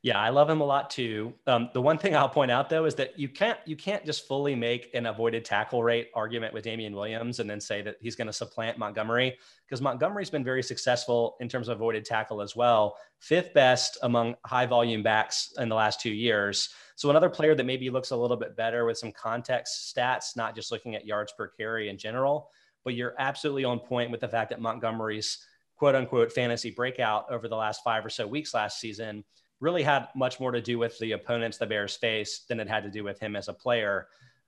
Yeah, 0.06 0.20
I 0.20 0.30
love 0.30 0.48
him 0.48 0.62
a 0.62 0.64
lot 0.64 0.92
too. 0.92 1.34
Um, 1.48 1.72
the 1.74 1.82
one 1.82 1.98
thing 1.98 2.16
I'll 2.16 2.30
point 2.30 2.52
out 2.52 2.70
though 2.70 2.86
is 2.86 2.94
that 2.94 3.18
you 3.18 3.28
can't 3.28 3.58
you 3.66 3.76
can't 3.76 4.06
just 4.06 4.28
fully 4.28 4.54
make 4.54 4.94
an 4.94 5.08
avoided 5.08 5.44
tackle 5.44 5.84
rate 5.84 6.12
argument 6.14 6.54
with 6.54 6.64
Damien 6.64 6.96
Williams 6.96 7.40
and 7.40 7.50
then 7.50 7.60
say 7.60 7.82
that 7.82 7.96
he's 8.00 8.16
going 8.16 8.28
to 8.28 8.32
supplant 8.32 8.78
Montgomery 8.78 9.36
because 9.66 9.82
Montgomery's 9.82 10.30
been 10.30 10.44
very 10.44 10.62
successful 10.62 11.38
in 11.40 11.50
terms 11.50 11.70
of 11.70 11.78
avoided 11.78 12.06
tackle 12.06 12.44
as 12.44 12.56
well, 12.56 12.98
fifth 13.18 13.52
best 13.56 13.98
among 14.04 14.36
high 14.46 14.68
volume 14.68 15.02
backs 15.02 15.52
in 15.58 15.70
the 15.70 15.76
last 15.76 16.00
two 16.00 16.14
years. 16.14 16.70
So 16.96 17.10
another 17.10 17.28
player 17.28 17.56
that 17.56 17.66
maybe 17.66 17.90
looks 17.90 18.12
a 18.12 18.16
little 18.16 18.38
bit 18.38 18.56
better 18.56 18.86
with 18.86 19.00
some 19.00 19.12
context 19.12 19.92
stats, 19.98 20.38
not 20.38 20.54
just 20.54 20.72
looking 20.72 20.94
at 20.94 21.08
yards 21.08 21.34
per 21.36 21.48
carry 21.48 21.90
in 21.90 21.98
general, 21.98 22.52
but 22.84 22.94
you're 22.94 23.16
absolutely 23.18 23.64
on 23.64 23.80
point 23.80 24.12
with 24.12 24.22
the 24.22 24.30
fact 24.30 24.52
that 24.52 24.62
Montgomery's 24.62 25.40
quote 25.78 25.96
unquote 25.96 26.32
fantasy 26.32 26.70
breakout 26.70 27.26
over 27.32 27.48
the 27.48 27.56
last 27.56 27.82
five 27.84 28.06
or 28.06 28.10
so 28.10 28.28
weeks 28.28 28.54
last 28.54 28.80
season 28.80 29.24
really 29.60 29.84
had 29.84 30.08
much 30.16 30.40
more 30.40 30.52
to 30.52 30.62
do 30.62 30.78
with 30.78 30.98
the 31.00 31.14
opponents 31.14 31.58
the 31.58 31.66
Bears 31.66 31.96
faced 31.96 32.48
than 32.48 32.60
it 32.60 32.68
had 32.68 32.84
to 32.84 32.92
do 32.92 33.04
with 33.04 33.20
him 33.20 33.36
as 33.36 33.48
a 33.48 33.54
player. 33.54 34.08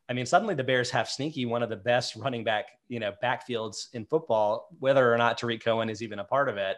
I 0.10 0.14
mean, 0.14 0.26
suddenly 0.26 0.56
the 0.56 0.64
Bears 0.64 0.90
have 0.92 1.10
sneaky 1.10 1.46
one 1.46 1.64
of 1.64 1.70
the 1.70 1.76
best 1.76 2.16
running 2.16 2.44
back, 2.44 2.68
you 2.88 3.00
know, 3.00 3.14
backfields 3.24 3.94
in 3.94 4.06
football, 4.06 4.70
whether 4.80 5.14
or 5.14 5.18
not 5.18 5.38
Tarik 5.38 5.64
Cohen 5.64 5.90
is 5.90 6.02
even 6.02 6.20
a 6.20 6.24
part 6.24 6.50
of 6.50 6.58
it. 6.58 6.78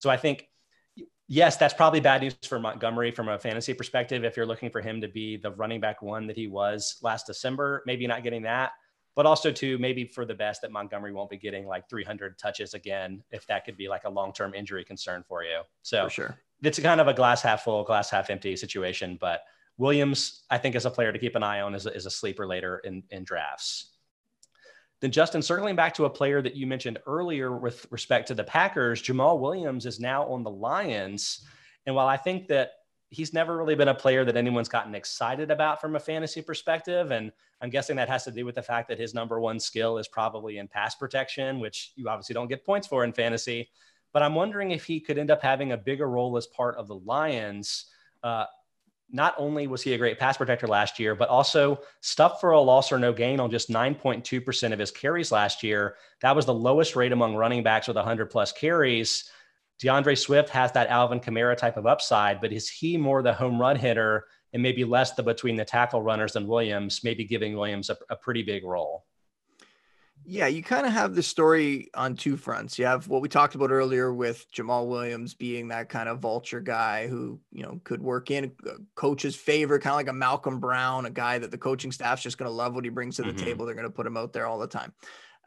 So 0.00 0.10
I 0.10 0.16
think, 0.16 0.48
yes, 1.28 1.56
that's 1.56 1.72
probably 1.72 2.00
bad 2.00 2.20
news 2.20 2.36
for 2.42 2.58
Montgomery 2.58 3.10
from 3.10 3.28
a 3.28 3.38
fantasy 3.38 3.72
perspective. 3.72 4.24
If 4.24 4.36
you're 4.36 4.46
looking 4.46 4.70
for 4.70 4.82
him 4.82 5.00
to 5.00 5.08
be 5.08 5.36
the 5.36 5.52
running 5.52 5.80
back 5.80 6.02
one 6.02 6.26
that 6.26 6.36
he 6.36 6.46
was 6.46 6.98
last 7.02 7.26
December, 7.26 7.82
maybe 7.86 8.06
not 8.06 8.22
getting 8.22 8.42
that, 8.42 8.72
but 9.14 9.26
also 9.26 9.52
to 9.52 9.78
maybe 9.78 10.04
for 10.04 10.24
the 10.24 10.34
best 10.34 10.62
that 10.62 10.72
Montgomery 10.72 11.12
won't 11.12 11.30
be 11.30 11.36
getting 11.36 11.66
like 11.66 11.88
300 11.88 12.38
touches 12.38 12.74
again, 12.74 13.22
if 13.30 13.46
that 13.46 13.64
could 13.64 13.76
be 13.76 13.88
like 13.88 14.04
a 14.04 14.10
long-term 14.10 14.54
injury 14.54 14.84
concern 14.84 15.24
for 15.26 15.42
you. 15.42 15.60
So 15.82 16.04
for 16.04 16.10
sure 16.10 16.38
it's 16.62 16.78
kind 16.78 17.00
of 17.00 17.08
a 17.08 17.14
glass 17.14 17.42
half 17.42 17.64
full, 17.64 17.84
glass 17.84 18.10
half 18.10 18.30
empty 18.30 18.56
situation. 18.56 19.18
But 19.20 19.42
Williams, 19.78 20.44
I 20.50 20.58
think, 20.58 20.74
is 20.74 20.86
a 20.86 20.90
player 20.90 21.12
to 21.12 21.18
keep 21.18 21.34
an 21.34 21.42
eye 21.42 21.60
on 21.60 21.74
as 21.74 21.86
a, 21.86 21.94
as 21.94 22.06
a 22.06 22.10
sleeper 22.10 22.46
later 22.46 22.78
in, 22.84 23.02
in 23.10 23.24
drafts. 23.24 23.90
Then, 25.00 25.10
Justin, 25.10 25.42
circling 25.42 25.74
back 25.74 25.94
to 25.94 26.04
a 26.04 26.10
player 26.10 26.40
that 26.42 26.54
you 26.54 26.66
mentioned 26.66 26.98
earlier 27.06 27.56
with 27.56 27.86
respect 27.90 28.28
to 28.28 28.34
the 28.34 28.44
Packers, 28.44 29.02
Jamaal 29.02 29.40
Williams 29.40 29.86
is 29.86 29.98
now 29.98 30.24
on 30.26 30.44
the 30.44 30.50
Lions. 30.50 31.44
And 31.86 31.96
while 31.96 32.06
I 32.06 32.16
think 32.16 32.46
that 32.48 32.70
he's 33.12 33.34
never 33.34 33.58
really 33.58 33.74
been 33.74 33.88
a 33.88 33.94
player 33.94 34.24
that 34.24 34.36
anyone's 34.36 34.70
gotten 34.70 34.94
excited 34.94 35.50
about 35.50 35.82
from 35.82 35.96
a 35.96 36.00
fantasy 36.00 36.40
perspective. 36.40 37.10
And 37.10 37.30
I'm 37.60 37.68
guessing 37.68 37.94
that 37.96 38.08
has 38.08 38.24
to 38.24 38.30
do 38.30 38.46
with 38.46 38.54
the 38.54 38.62
fact 38.62 38.88
that 38.88 38.98
his 38.98 39.12
number 39.12 39.38
one 39.38 39.60
skill 39.60 39.98
is 39.98 40.08
probably 40.08 40.56
in 40.56 40.66
pass 40.66 40.94
protection, 40.94 41.60
which 41.60 41.92
you 41.94 42.08
obviously 42.08 42.32
don't 42.32 42.48
get 42.48 42.64
points 42.64 42.86
for 42.86 43.04
in 43.04 43.12
fantasy. 43.12 43.68
But 44.14 44.22
I'm 44.22 44.34
wondering 44.34 44.70
if 44.70 44.84
he 44.84 44.98
could 44.98 45.18
end 45.18 45.30
up 45.30 45.42
having 45.42 45.72
a 45.72 45.76
bigger 45.76 46.08
role 46.08 46.38
as 46.38 46.46
part 46.46 46.76
of 46.76 46.88
the 46.88 46.96
Lions. 46.96 47.84
Uh, 48.22 48.46
not 49.10 49.34
only 49.36 49.66
was 49.66 49.82
he 49.82 49.92
a 49.92 49.98
great 49.98 50.18
pass 50.18 50.38
protector 50.38 50.66
last 50.66 50.98
year, 50.98 51.14
but 51.14 51.28
also 51.28 51.80
stuff 52.00 52.40
for 52.40 52.52
a 52.52 52.60
loss 52.60 52.90
or 52.90 52.98
no 52.98 53.12
gain 53.12 53.40
on 53.40 53.50
just 53.50 53.68
9.2% 53.68 54.72
of 54.72 54.78
his 54.78 54.90
carries 54.90 55.30
last 55.30 55.62
year. 55.62 55.96
That 56.22 56.34
was 56.34 56.46
the 56.46 56.54
lowest 56.54 56.96
rate 56.96 57.12
among 57.12 57.36
running 57.36 57.62
backs 57.62 57.88
with 57.88 57.96
100 57.96 58.30
plus 58.30 58.52
carries. 58.52 59.30
D'Andre 59.82 60.14
Swift 60.14 60.48
has 60.50 60.72
that 60.72 60.88
Alvin 60.88 61.20
Kamara 61.20 61.56
type 61.56 61.76
of 61.76 61.86
upside, 61.86 62.40
but 62.40 62.52
is 62.52 62.68
he 62.68 62.96
more 62.96 63.22
the 63.22 63.34
home 63.34 63.60
run 63.60 63.76
hitter 63.76 64.26
and 64.52 64.62
maybe 64.62 64.84
less 64.84 65.12
the 65.12 65.22
between 65.22 65.56
the 65.56 65.64
tackle 65.64 66.02
runners 66.02 66.32
than 66.32 66.46
Williams, 66.46 67.02
maybe 67.02 67.24
giving 67.24 67.56
Williams 67.56 67.90
a, 67.90 67.96
a 68.10 68.16
pretty 68.16 68.42
big 68.42 68.64
role? 68.64 69.04
Yeah, 70.24 70.46
you 70.46 70.62
kind 70.62 70.86
of 70.86 70.92
have 70.92 71.16
the 71.16 71.22
story 71.22 71.88
on 71.94 72.14
two 72.14 72.36
fronts. 72.36 72.78
You 72.78 72.86
have 72.86 73.08
what 73.08 73.22
we 73.22 73.28
talked 73.28 73.56
about 73.56 73.72
earlier 73.72 74.14
with 74.14 74.46
Jamaal 74.52 74.86
Williams 74.86 75.34
being 75.34 75.68
that 75.68 75.88
kind 75.88 76.08
of 76.08 76.20
vulture 76.20 76.60
guy 76.60 77.08
who, 77.08 77.40
you 77.50 77.64
know, 77.64 77.80
could 77.82 78.00
work 78.00 78.30
in 78.30 78.52
a 78.66 78.70
coach's 78.94 79.34
favor, 79.34 79.80
kind 79.80 79.94
of 79.94 79.96
like 79.96 80.08
a 80.08 80.12
Malcolm 80.12 80.60
Brown, 80.60 81.06
a 81.06 81.10
guy 81.10 81.38
that 81.38 81.50
the 81.50 81.58
coaching 81.58 81.90
staff's 81.90 82.22
just 82.22 82.38
going 82.38 82.48
to 82.48 82.54
love 82.54 82.72
what 82.72 82.84
he 82.84 82.90
brings 82.90 83.16
to 83.16 83.22
the 83.22 83.30
mm-hmm. 83.30 83.44
table. 83.44 83.66
They're 83.66 83.74
going 83.74 83.82
to 83.82 83.90
put 83.90 84.06
him 84.06 84.16
out 84.16 84.32
there 84.32 84.46
all 84.46 84.60
the 84.60 84.68
time. 84.68 84.92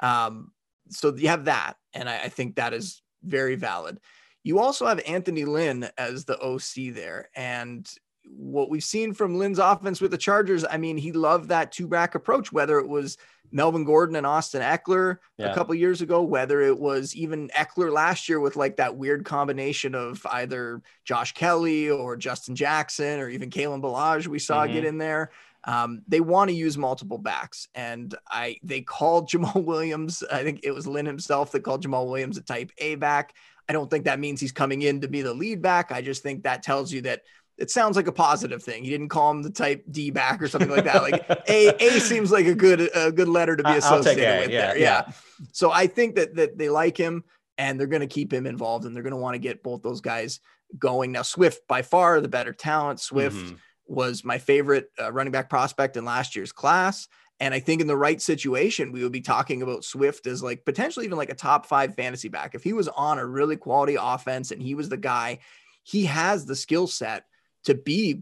Um, 0.02 0.52
so 0.90 1.16
you 1.16 1.30
have 1.30 1.46
that. 1.46 1.76
And 1.94 2.10
I, 2.10 2.24
I 2.24 2.30
think 2.30 2.56
that 2.56 2.74
is 2.74 3.02
very 3.24 3.56
valid. 3.56 4.00
You 4.46 4.60
also 4.60 4.86
have 4.86 5.02
Anthony 5.08 5.44
Lynn 5.44 5.90
as 5.98 6.24
the 6.24 6.40
OC 6.40 6.94
there. 6.94 7.30
And 7.36 7.92
what 8.30 8.70
we've 8.70 8.84
seen 8.84 9.12
from 9.12 9.40
Lynn's 9.40 9.58
offense 9.58 10.00
with 10.00 10.12
the 10.12 10.20
Chargers, 10.20 10.64
I 10.70 10.78
mean, 10.78 10.98
he 10.98 11.12
loved 11.12 11.50
that 11.50 11.72
two 11.72 11.88
back 11.88 12.14
approach, 12.14 12.52
whether 12.52 12.78
it 12.78 12.88
was 12.88 13.18
Melvin 13.52 13.86
Gordon 13.86 14.16
and 14.16 14.28
Austin 14.28 14.62
Ekeler 14.62 15.18
yeah. 15.40 15.52
a 15.52 15.56
couple 15.56 15.74
years 15.74 16.02
ago, 16.02 16.22
whether 16.22 16.62
it 16.62 16.78
was 16.80 17.16
even 17.16 17.50
Ekeler 17.50 17.92
last 17.92 18.30
year 18.30 18.40
with 18.40 18.56
like 18.56 18.78
that 18.78 18.96
weird 18.96 19.26
combination 19.26 19.96
of 19.96 20.24
either 20.32 20.80
Josh 21.06 21.34
Kelley 21.34 21.90
or 21.90 22.16
Justin 22.16 22.56
Jackson 22.56 23.20
or 23.20 23.30
even 23.30 23.50
Kalen 23.50 23.82
Ballage 23.82 24.28
we 24.28 24.38
saw 24.38 24.64
mm-hmm. 24.64 24.74
get 24.74 24.86
in 24.86 25.00
there. 25.00 25.32
Um, 25.64 26.04
they 26.08 26.20
want 26.20 26.50
to 26.50 26.56
use 26.56 26.78
multiple 26.78 27.18
backs, 27.18 27.68
and 27.74 28.14
I 28.30 28.58
they 28.62 28.82
called 28.82 29.30
Jamaal 29.32 29.66
Williams. 29.66 30.24
I 30.32 30.44
think 30.44 30.60
it 30.62 30.72
was 30.72 30.86
Lynn 30.86 31.08
himself 31.08 31.52
that 31.52 31.64
called 31.64 31.84
Jamaal 31.84 32.06
Williams 32.06 32.38
a 32.38 32.42
Type 32.42 32.72
A 32.78 32.96
back. 32.96 33.34
I 33.68 33.74
don't 33.74 33.90
think 33.90 34.06
that 34.06 34.20
means 34.20 34.40
he's 34.40 34.52
coming 34.52 34.84
in 34.84 35.02
to 35.02 35.08
be 35.08 35.22
the 35.22 35.34
lead 35.34 35.62
back. 35.62 35.92
I 35.92 36.02
just 36.02 36.24
think 36.24 36.44
that 36.44 36.64
tells 36.64 36.92
you 36.92 37.02
that 37.02 37.22
it 37.58 37.72
sounds 37.72 37.96
like 37.96 38.08
a 38.08 38.12
positive 38.12 38.62
thing. 38.62 38.84
He 38.84 38.90
didn't 38.90 39.10
call 39.10 39.32
him 39.32 39.42
the 39.42 39.50
type 39.50 39.86
D 39.90 40.12
back 40.12 40.42
or 40.42 40.48
something 40.48 40.70
like 40.70 40.84
that. 40.84 41.02
Like 41.02 41.26
A 41.50 41.70
A 41.70 42.00
seems 42.00 42.32
like 42.32 42.46
a 42.46 42.56
good 42.56 42.90
a 42.94 43.12
good 43.12 43.30
letter 43.30 43.56
to 43.56 43.64
be 43.64 43.72
associated 43.72 44.42
with 44.42 44.52
yeah, 44.52 44.68
there. 44.68 44.78
Yeah. 44.78 45.04
yeah. 45.08 45.14
So 45.52 45.72
I 45.72 45.88
think 45.88 46.16
that 46.16 46.36
that 46.36 46.58
they 46.58 46.70
like 46.70 46.98
him 46.98 47.24
and 47.58 47.80
they're 47.80 47.88
going 47.88 48.02
to 48.02 48.08
keep 48.08 48.34
him 48.34 48.46
involved 48.46 48.86
and 48.86 48.96
they're 48.96 49.04
going 49.04 49.12
to 49.12 49.18
want 49.18 49.36
to 49.36 49.40
get 49.40 49.64
both 49.64 49.82
those 49.82 50.02
guys 50.02 50.42
going. 50.78 51.12
Now 51.12 51.22
Swift 51.22 51.68
by 51.68 51.82
far 51.82 52.20
the 52.20 52.28
better 52.28 52.54
talent. 52.54 53.00
Swift 53.00 53.38
mm-hmm. 53.38 53.56
was 53.88 54.26
my 54.26 54.38
favorite 54.38 54.92
uh, 55.02 55.12
running 55.12 55.32
back 55.32 55.50
prospect 55.50 55.96
in 55.98 56.04
last 56.06 56.36
year's 56.36 56.52
class. 56.52 57.08
And 57.40 57.54
I 57.54 57.60
think 57.60 57.82
in 57.82 57.88
the 57.88 57.98
right 57.98 58.22
situation, 58.22 58.92
we 58.92 59.04
would 59.04 59.12
be 59.12 59.22
talking 59.22 59.62
about 59.62 59.84
Swift 59.84 60.26
as 60.26 60.42
like 60.42 60.64
potentially 60.64 61.06
even 61.06 61.18
like 61.18 61.30
a 61.30 61.36
top 61.36 61.66
five 61.66 61.96
fantasy 61.96 62.30
back. 62.30 62.56
If 62.56 62.64
he 62.64 62.74
was 62.74 62.88
on 62.88 63.20
a 63.20 63.26
really 63.26 63.58
quality 63.58 63.98
offense 64.00 64.52
and 64.52 64.62
he 64.62 64.74
was 64.74 64.88
the 64.88 64.98
guy, 64.98 65.40
he 65.84 66.06
has 66.06 66.46
the 66.46 66.56
skill 66.56 66.88
set 66.88 67.26
to 67.66 67.76
be 67.76 68.22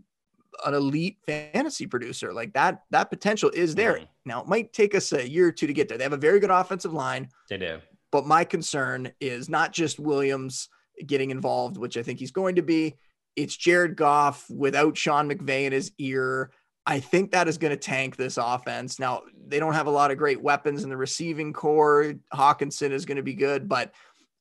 an 0.65 0.73
elite 0.73 1.17
fantasy 1.27 1.85
producer. 1.85 2.33
Like 2.33 2.53
that, 2.53 2.83
that 2.89 3.09
potential 3.09 3.51
is 3.53 3.75
there. 3.75 3.93
Mm-hmm. 3.93 4.05
Now 4.25 4.41
it 4.41 4.47
might 4.47 4.73
take 4.73 4.95
us 4.95 5.11
a 5.11 5.29
year 5.29 5.47
or 5.47 5.51
two 5.51 5.67
to 5.67 5.73
get 5.73 5.89
there. 5.89 5.97
They 5.97 6.03
have 6.03 6.13
a 6.13 6.17
very 6.17 6.39
good 6.39 6.51
offensive 6.51 6.93
line. 6.93 7.29
They 7.49 7.57
do. 7.57 7.79
But 8.11 8.25
my 8.25 8.43
concern 8.43 9.11
is 9.19 9.49
not 9.49 9.73
just 9.73 9.99
Williams 9.99 10.69
getting 11.05 11.31
involved, 11.31 11.77
which 11.77 11.97
I 11.97 12.03
think 12.03 12.19
he's 12.19 12.31
going 12.31 12.55
to 12.55 12.61
be. 12.61 12.95
It's 13.35 13.57
Jared 13.57 13.95
Goff 13.95 14.47
without 14.49 14.97
Sean 14.97 15.29
McVay 15.29 15.65
in 15.65 15.71
his 15.71 15.91
ear. 15.97 16.51
I 16.85 16.99
think 16.99 17.31
that 17.31 17.47
is 17.47 17.57
going 17.57 17.71
to 17.71 17.77
tank 17.77 18.17
this 18.17 18.37
offense. 18.37 18.99
Now, 18.99 19.21
they 19.47 19.59
don't 19.59 19.73
have 19.73 19.87
a 19.87 19.91
lot 19.91 20.11
of 20.11 20.17
great 20.17 20.41
weapons 20.41 20.83
in 20.83 20.89
the 20.89 20.97
receiving 20.97 21.53
corps. 21.53 22.15
Hockenson 22.33 22.91
is 22.91 23.05
going 23.05 23.17
to 23.17 23.23
be 23.23 23.35
good, 23.35 23.69
but 23.69 23.93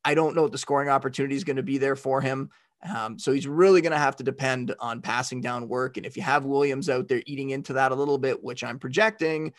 I 0.05 0.14
don't 0.14 0.34
know 0.34 0.43
what 0.43 0.53
the 0.53 0.59
scoring 0.59 0.88
opportunity 0.88 1.36
is 1.36 1.45
going 1.45 1.57
to 1.57 1.62
be 1.62 1.78
there 1.78 1.95
for 1.95 2.20
him. 2.20 2.51
Um, 2.82 3.16
so 3.16 3.30
he's 3.30 3.47
really 3.47 3.80
going 3.80 3.93
to 3.93 3.99
have 3.99 4.16
to 4.16 4.24
depend 4.24 4.74
on 4.80 5.03
passing 5.03 5.40
down 5.40 5.68
work. 5.68 5.97
And 5.97 6.05
if 6.05 6.16
you 6.16 6.22
have 6.24 6.45
Williams 6.45 6.90
out 6.90 7.07
there 7.07 7.22
eating 7.26 7.51
into 7.51 7.74
that 7.74 7.93
a 7.93 7.95
little 7.95 8.18
bit, 8.18 8.43
which 8.43 8.64
I'm 8.64 8.80
projecting, 8.80 9.53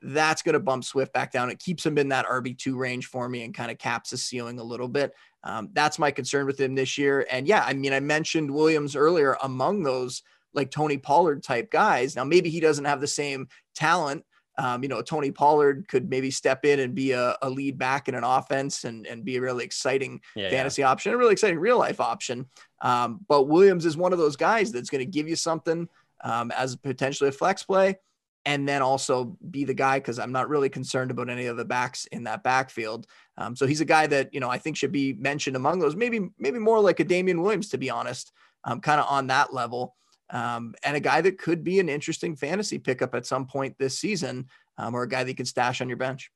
that's 0.00 0.42
going 0.42 0.52
to 0.52 0.60
bump 0.60 0.84
Swift 0.84 1.12
back 1.12 1.32
down. 1.32 1.50
It 1.50 1.58
keeps 1.58 1.84
him 1.84 1.98
in 1.98 2.10
that 2.10 2.26
RB2 2.26 2.76
range 2.76 3.06
for 3.06 3.28
me 3.28 3.42
and 3.42 3.52
kind 3.52 3.72
of 3.72 3.78
caps 3.78 4.10
the 4.10 4.16
ceiling 4.16 4.60
a 4.60 4.64
little 4.64 4.86
bit. 4.86 5.12
Um, 5.42 5.70
that's 5.72 5.98
my 5.98 6.12
concern 6.12 6.46
with 6.46 6.60
him 6.60 6.76
this 6.76 6.96
year. 6.96 7.26
And 7.32 7.48
yeah, 7.48 7.64
I 7.66 7.72
mean, 7.72 7.92
I 7.92 7.98
mentioned 7.98 8.48
Williams 8.48 8.94
earlier 8.94 9.36
among 9.42 9.82
those 9.82 10.22
like 10.54 10.70
Tony 10.70 10.98
Pollard 10.98 11.42
type 11.42 11.70
guys. 11.70 12.16
Now, 12.16 12.24
maybe 12.24 12.50
he 12.50 12.60
doesn't 12.60 12.84
have 12.84 13.00
the 13.00 13.06
same 13.06 13.48
talent 13.74 14.24
um, 14.58 14.82
you 14.82 14.88
know, 14.88 15.00
Tony 15.02 15.30
Pollard 15.30 15.86
could 15.86 16.10
maybe 16.10 16.32
step 16.32 16.64
in 16.64 16.80
and 16.80 16.94
be 16.94 17.12
a, 17.12 17.36
a, 17.42 17.48
lead 17.48 17.78
back 17.78 18.08
in 18.08 18.16
an 18.16 18.24
offense 18.24 18.82
and, 18.82 19.06
and 19.06 19.24
be 19.24 19.36
a 19.36 19.40
really 19.40 19.64
exciting 19.64 20.20
yeah, 20.34 20.50
fantasy 20.50 20.82
yeah. 20.82 20.90
option, 20.90 21.14
a 21.14 21.16
really 21.16 21.32
exciting 21.32 21.60
real 21.60 21.78
life 21.78 22.00
option. 22.00 22.44
Um, 22.82 23.20
but 23.28 23.44
Williams 23.44 23.86
is 23.86 23.96
one 23.96 24.12
of 24.12 24.18
those 24.18 24.34
guys 24.34 24.72
that's 24.72 24.90
going 24.90 25.04
to 25.04 25.10
give 25.10 25.28
you 25.28 25.36
something 25.36 25.88
um, 26.24 26.50
as 26.50 26.74
potentially 26.74 27.28
a 27.28 27.32
flex 27.32 27.62
play 27.62 27.98
and 28.46 28.68
then 28.68 28.82
also 28.82 29.36
be 29.48 29.64
the 29.64 29.74
guy 29.74 29.98
because 29.98 30.18
I'm 30.18 30.32
not 30.32 30.48
really 30.48 30.68
concerned 30.68 31.12
about 31.12 31.30
any 31.30 31.46
of 31.46 31.56
the 31.56 31.64
backs 31.64 32.06
in 32.06 32.24
that 32.24 32.42
backfield. 32.42 33.06
Um, 33.36 33.54
so 33.54 33.64
he's 33.64 33.80
a 33.80 33.84
guy 33.84 34.08
that 34.08 34.34
you 34.34 34.40
know 34.40 34.50
I 34.50 34.58
think 34.58 34.76
should 34.76 34.92
be 34.92 35.12
mentioned 35.12 35.54
among 35.54 35.78
those. 35.78 35.94
Maybe 35.94 36.30
maybe 36.38 36.58
more 36.58 36.80
like 36.80 36.98
a 36.98 37.04
Damien 37.04 37.42
Williams 37.42 37.68
to 37.70 37.78
be 37.78 37.90
honest, 37.90 38.32
um, 38.64 38.80
kind 38.80 39.00
of 39.00 39.06
on 39.08 39.26
that 39.28 39.52
level 39.52 39.94
um, 40.30 40.74
and 40.82 40.96
a 40.96 41.00
guy 41.00 41.20
that 41.20 41.38
could 41.38 41.64
be 41.64 41.80
an 41.80 41.88
interesting 41.88 42.36
fantasy 42.36 42.78
pickup 42.78 43.14
at 43.14 43.26
some 43.26 43.46
point 43.46 43.76
this 43.78 43.98
season, 43.98 44.48
um, 44.76 44.94
or 44.94 45.02
a 45.02 45.08
guy 45.08 45.24
that 45.24 45.30
you 45.30 45.36
could 45.36 45.48
stash 45.48 45.80
on 45.80 45.88
your 45.88 45.96
bench. 45.96 46.30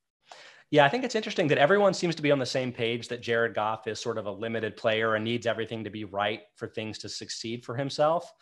Yeah, 0.70 0.86
I 0.86 0.88
think 0.88 1.04
it's 1.04 1.14
interesting 1.14 1.48
that 1.48 1.58
everyone 1.58 1.92
seems 1.92 2.14
to 2.14 2.22
be 2.22 2.30
on 2.30 2.38
the 2.38 2.46
same 2.46 2.72
page 2.72 3.08
that 3.08 3.20
Jared 3.20 3.54
Goff 3.54 3.86
is 3.86 4.00
sort 4.00 4.16
of 4.16 4.24
a 4.24 4.30
limited 4.30 4.74
player 4.74 5.16
and 5.16 5.22
needs 5.22 5.46
everything 5.46 5.84
to 5.84 5.90
be 5.90 6.04
right 6.04 6.40
for 6.56 6.66
things 6.66 6.96
to 7.00 7.10
succeed 7.10 7.62
for 7.62 7.76
himself. 7.76 8.32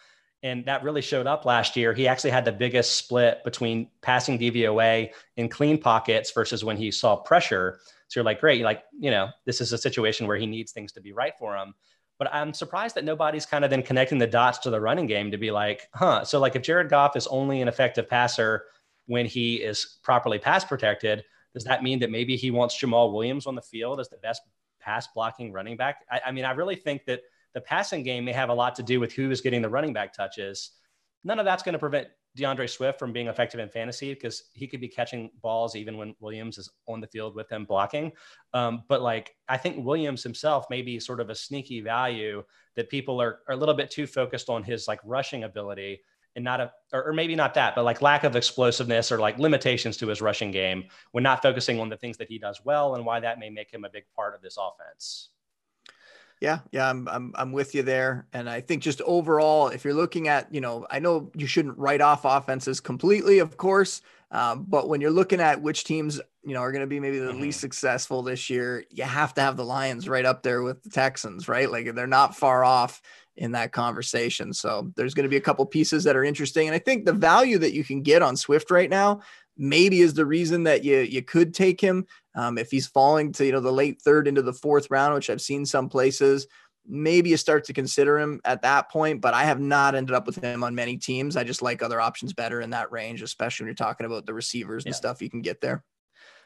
And 0.45 0.65
that 0.67 0.85
really 0.85 1.03
showed 1.03 1.27
up 1.27 1.45
last 1.45 1.77
year. 1.77 1.93
He 1.93 2.07
actually 2.07 2.31
had 2.31 2.45
the 2.45 2.53
biggest 2.53 2.97
split 2.97 3.43
between 3.45 3.91
passing 4.01 4.39
DVOA 4.39 5.11
in 5.37 5.49
clean 5.49 5.77
pockets 5.77 6.31
versus 6.31 6.65
when 6.65 6.77
he 6.77 6.93
saw 6.93 7.17
pressure. 7.17 7.81
So 8.09 8.21
you're 8.21 8.25
like, 8.25 8.41
great, 8.41 8.63
like, 8.63 8.85
you 8.99 9.11
know, 9.11 9.29
this 9.45 9.61
is 9.61 9.73
a 9.73 9.79
situation 9.79 10.27
where 10.27 10.39
he 10.39 10.47
needs 10.47 10.71
things 10.73 10.93
to 10.93 11.01
be 11.01 11.13
right 11.13 11.35
for 11.37 11.57
him. 11.57 11.75
But 12.21 12.33
I'm 12.35 12.53
surprised 12.53 12.97
that 12.97 13.05
nobody's 13.05 13.47
kind 13.47 13.65
of 13.65 13.71
then 13.71 13.83
connecting 13.83 14.19
the 14.19 14.27
dots 14.27 14.59
to 14.59 14.71
the 14.71 14.79
running 14.81 15.07
game 15.07 15.31
to 15.31 15.39
be 15.39 15.51
like, 15.51 15.89
huh. 15.95 16.23
So 16.23 16.39
like 16.39 16.55
if 16.55 16.61
Jared 16.61 16.91
Goff 16.91 17.17
is 17.17 17.27
only 17.29 17.63
an 17.63 17.69
effective 17.69 18.11
passer 18.11 18.67
when 19.07 19.25
he 19.25 19.57
is 19.57 19.99
properly 20.03 20.39
pass 20.39 20.63
protected, 20.63 21.25
does 21.55 21.65
that 21.65 21.83
mean 21.83 21.99
that 22.01 22.11
maybe 22.11 22.37
he 22.37 22.51
wants 22.51 22.79
Jamaal 22.79 23.11
Williams 23.15 23.47
on 23.47 23.55
the 23.55 23.63
field 23.63 24.01
as 24.01 24.11
the 24.11 24.19
best 24.19 24.43
pass 24.81 25.09
blocking 25.15 25.51
running 25.51 25.79
back? 25.79 26.05
I, 26.11 26.21
I 26.27 26.31
mean, 26.31 26.45
I 26.45 26.51
really 26.51 26.77
think 26.77 27.07
that 27.07 27.23
the 27.55 27.61
passing 27.63 28.03
game 28.03 28.27
may 28.27 28.33
have 28.33 28.51
a 28.51 28.55
lot 28.55 28.75
to 28.75 28.83
do 28.83 29.01
with 29.01 29.15
who 29.15 29.31
is 29.31 29.41
getting 29.41 29.63
the 29.63 29.71
running 29.71 29.95
back 29.95 30.13
touches. 30.13 30.73
None 31.25 31.39
of 31.39 31.47
that's 31.47 31.63
going 31.63 31.73
to 31.73 31.79
prevent 31.79 32.09
D'Andre 32.37 32.67
Swift 32.67 32.99
from 32.99 33.13
being 33.13 33.27
effective 33.27 33.61
in 33.61 33.69
fantasy 33.69 34.15
because 34.15 34.45
he 34.53 34.67
could 34.67 34.81
be 34.81 34.89
catching 34.89 35.31
balls 35.43 35.75
even 35.75 35.97
when 35.97 36.15
Williams 36.21 36.59
is 36.59 36.71
on 36.87 37.01
the 37.01 37.07
field 37.07 37.35
with 37.35 37.49
them 37.49 37.65
blocking. 37.65 38.13
Um, 38.55 38.85
but 38.89 39.03
like, 39.03 39.35
I 39.49 39.57
think 39.57 39.85
Williams 39.85 40.23
himself 40.23 40.67
may 40.71 40.83
be 40.83 41.01
sort 41.01 41.21
of 41.21 41.31
a 41.31 41.35
sneaky 41.35 41.81
value 41.81 42.45
that 42.77 42.89
people 42.89 43.21
are, 43.21 43.41
are 43.49 43.55
a 43.55 43.57
little 43.57 43.75
bit 43.75 43.91
too 43.91 44.07
focused 44.07 44.49
on 44.49 44.63
his 44.63 44.87
like 44.87 45.01
rushing 45.05 45.45
ability 45.45 46.03
and 46.37 46.45
not 46.45 46.61
a, 46.61 46.73
or, 46.93 47.09
or 47.09 47.13
maybe 47.13 47.35
not 47.35 47.55
that, 47.55 47.75
but 47.75 47.85
like 47.85 48.01
lack 48.01 48.23
of 48.23 48.37
explosiveness 48.37 49.11
or 49.11 49.19
like 49.19 49.39
limitations 49.39 49.97
to 49.97 50.07
his 50.07 50.23
rushing 50.23 50.53
game 50.53 50.85
when 51.11 51.25
not 51.25 51.43
focusing 51.43 51.81
on 51.81 51.89
the 51.89 51.97
things 51.97 52.17
that 52.19 52.29
he 52.29 52.39
does 52.39 52.61
well 52.65 52.95
and 52.95 53.05
why 53.05 53.19
that 53.19 53.41
may 53.41 53.51
make 53.51 53.73
him 53.73 53.85
a 53.85 53.91
big 53.91 54.05
part 54.15 54.35
of 54.35 54.41
this 54.41 54.57
offense. 54.57 55.31
Yeah, 56.41 56.61
yeah, 56.73 56.89
I'm, 56.89 57.07
I'm 57.09 57.33
I'm 57.35 57.53
with 57.53 57.75
you 57.75 57.83
there, 57.83 58.27
and 58.33 58.49
I 58.49 58.63
think 58.63 58.83
just 58.83 59.03
overall, 59.03 59.69
if 59.69 59.85
you're 59.85 59.93
looking 59.93 60.29
at, 60.29 60.53
you 60.55 60.63
know, 60.63 60.87
I 60.91 60.99
know 60.99 61.31
you 61.35 61.47
shouldn't 61.47 61.77
write 61.77 62.01
off 62.01 62.25
offenses 62.25 62.81
completely, 62.81 63.41
of 63.41 63.59
course, 63.59 64.01
um, 64.31 64.65
but 64.69 64.89
when 64.89 65.03
you're 65.03 65.11
looking 65.11 65.41
at 65.41 65.61
which 65.61 65.85
teams, 65.85 66.19
you 66.43 66.55
know, 66.55 66.61
are 66.61 66.73
going 66.73 66.81
to 66.81 66.87
be 66.87 66.99
maybe 66.99 67.19
the 67.19 67.33
mm-hmm. 67.33 67.43
least 67.43 67.61
successful 67.61 68.23
this 68.23 68.49
year, 68.49 68.85
you 68.91 69.05
have 69.05 69.35
to 69.35 69.43
have 69.43 69.59
the 69.59 69.65
Lions 69.65 70.09
right 70.09 70.25
up 70.25 70.43
there 70.43 70.63
with 70.63 70.83
the 70.83 70.89
Texans, 70.89 71.47
right? 71.47 71.71
Like 71.71 71.95
they're 71.95 72.07
not 72.07 72.35
far 72.35 72.65
off 72.65 73.03
in 73.37 73.53
that 73.53 73.73
conversation. 73.73 74.53
So 74.53 74.93
there's 74.97 75.15
going 75.15 75.25
to 75.25 75.31
be 75.31 75.37
a 75.37 75.43
couple 75.43 75.67
pieces 75.67 76.05
that 76.05 76.17
are 76.17 76.25
interesting, 76.25 76.69
and 76.69 76.75
I 76.75 76.79
think 76.79 77.05
the 77.05 77.13
value 77.13 77.59
that 77.59 77.75
you 77.75 77.85
can 77.85 78.03
get 78.03 78.23
on 78.23 78.37
Swift 78.37 78.71
right 78.71 78.89
now 78.89 79.21
maybe 79.61 80.01
is 80.01 80.15
the 80.15 80.27
reason 80.27 80.65
that 80.65 80.83
you 80.83 80.99
you 81.01 81.23
could 81.23 81.53
take 81.55 81.81
him 81.81 82.07
um, 82.35 82.57
if 82.57 82.71
he's 82.71 82.87
falling 82.87 83.31
to 83.33 83.45
you 83.45 83.53
know 83.53 83.61
the 83.61 83.71
late 83.71 84.01
third 84.01 84.27
into 84.27 84.43
the 84.43 84.55
fourth 84.55 84.91
round, 84.91 85.15
which 85.15 85.31
I've 85.31 85.43
seen 85.43 85.65
some 85.67 85.89
places. 85.89 86.49
maybe 86.87 87.29
you 87.31 87.37
start 87.37 87.65
to 87.65 87.75
consider 87.75 88.19
him 88.19 88.41
at 88.45 88.63
that 88.63 88.91
point, 88.91 89.21
but 89.21 89.35
I 89.35 89.45
have 89.45 89.61
not 89.61 89.95
ended 89.95 90.17
up 90.17 90.27
with 90.27 90.43
him 90.43 90.65
on 90.65 90.75
many 90.75 90.97
teams. 90.97 91.37
I 91.37 91.45
just 91.45 91.63
like 91.63 91.83
other 91.83 92.01
options 92.01 92.33
better 92.33 92.63
in 92.63 92.71
that 92.71 92.91
range, 92.91 93.23
especially 93.23 93.65
when 93.65 93.69
you're 93.69 93.87
talking 93.87 94.07
about 94.07 94.25
the 94.25 94.35
receivers 94.35 94.85
and 94.85 94.93
yeah. 94.93 94.97
stuff 94.97 95.21
you 95.21 95.31
can 95.31 95.43
get 95.43 95.61
there. 95.61 95.85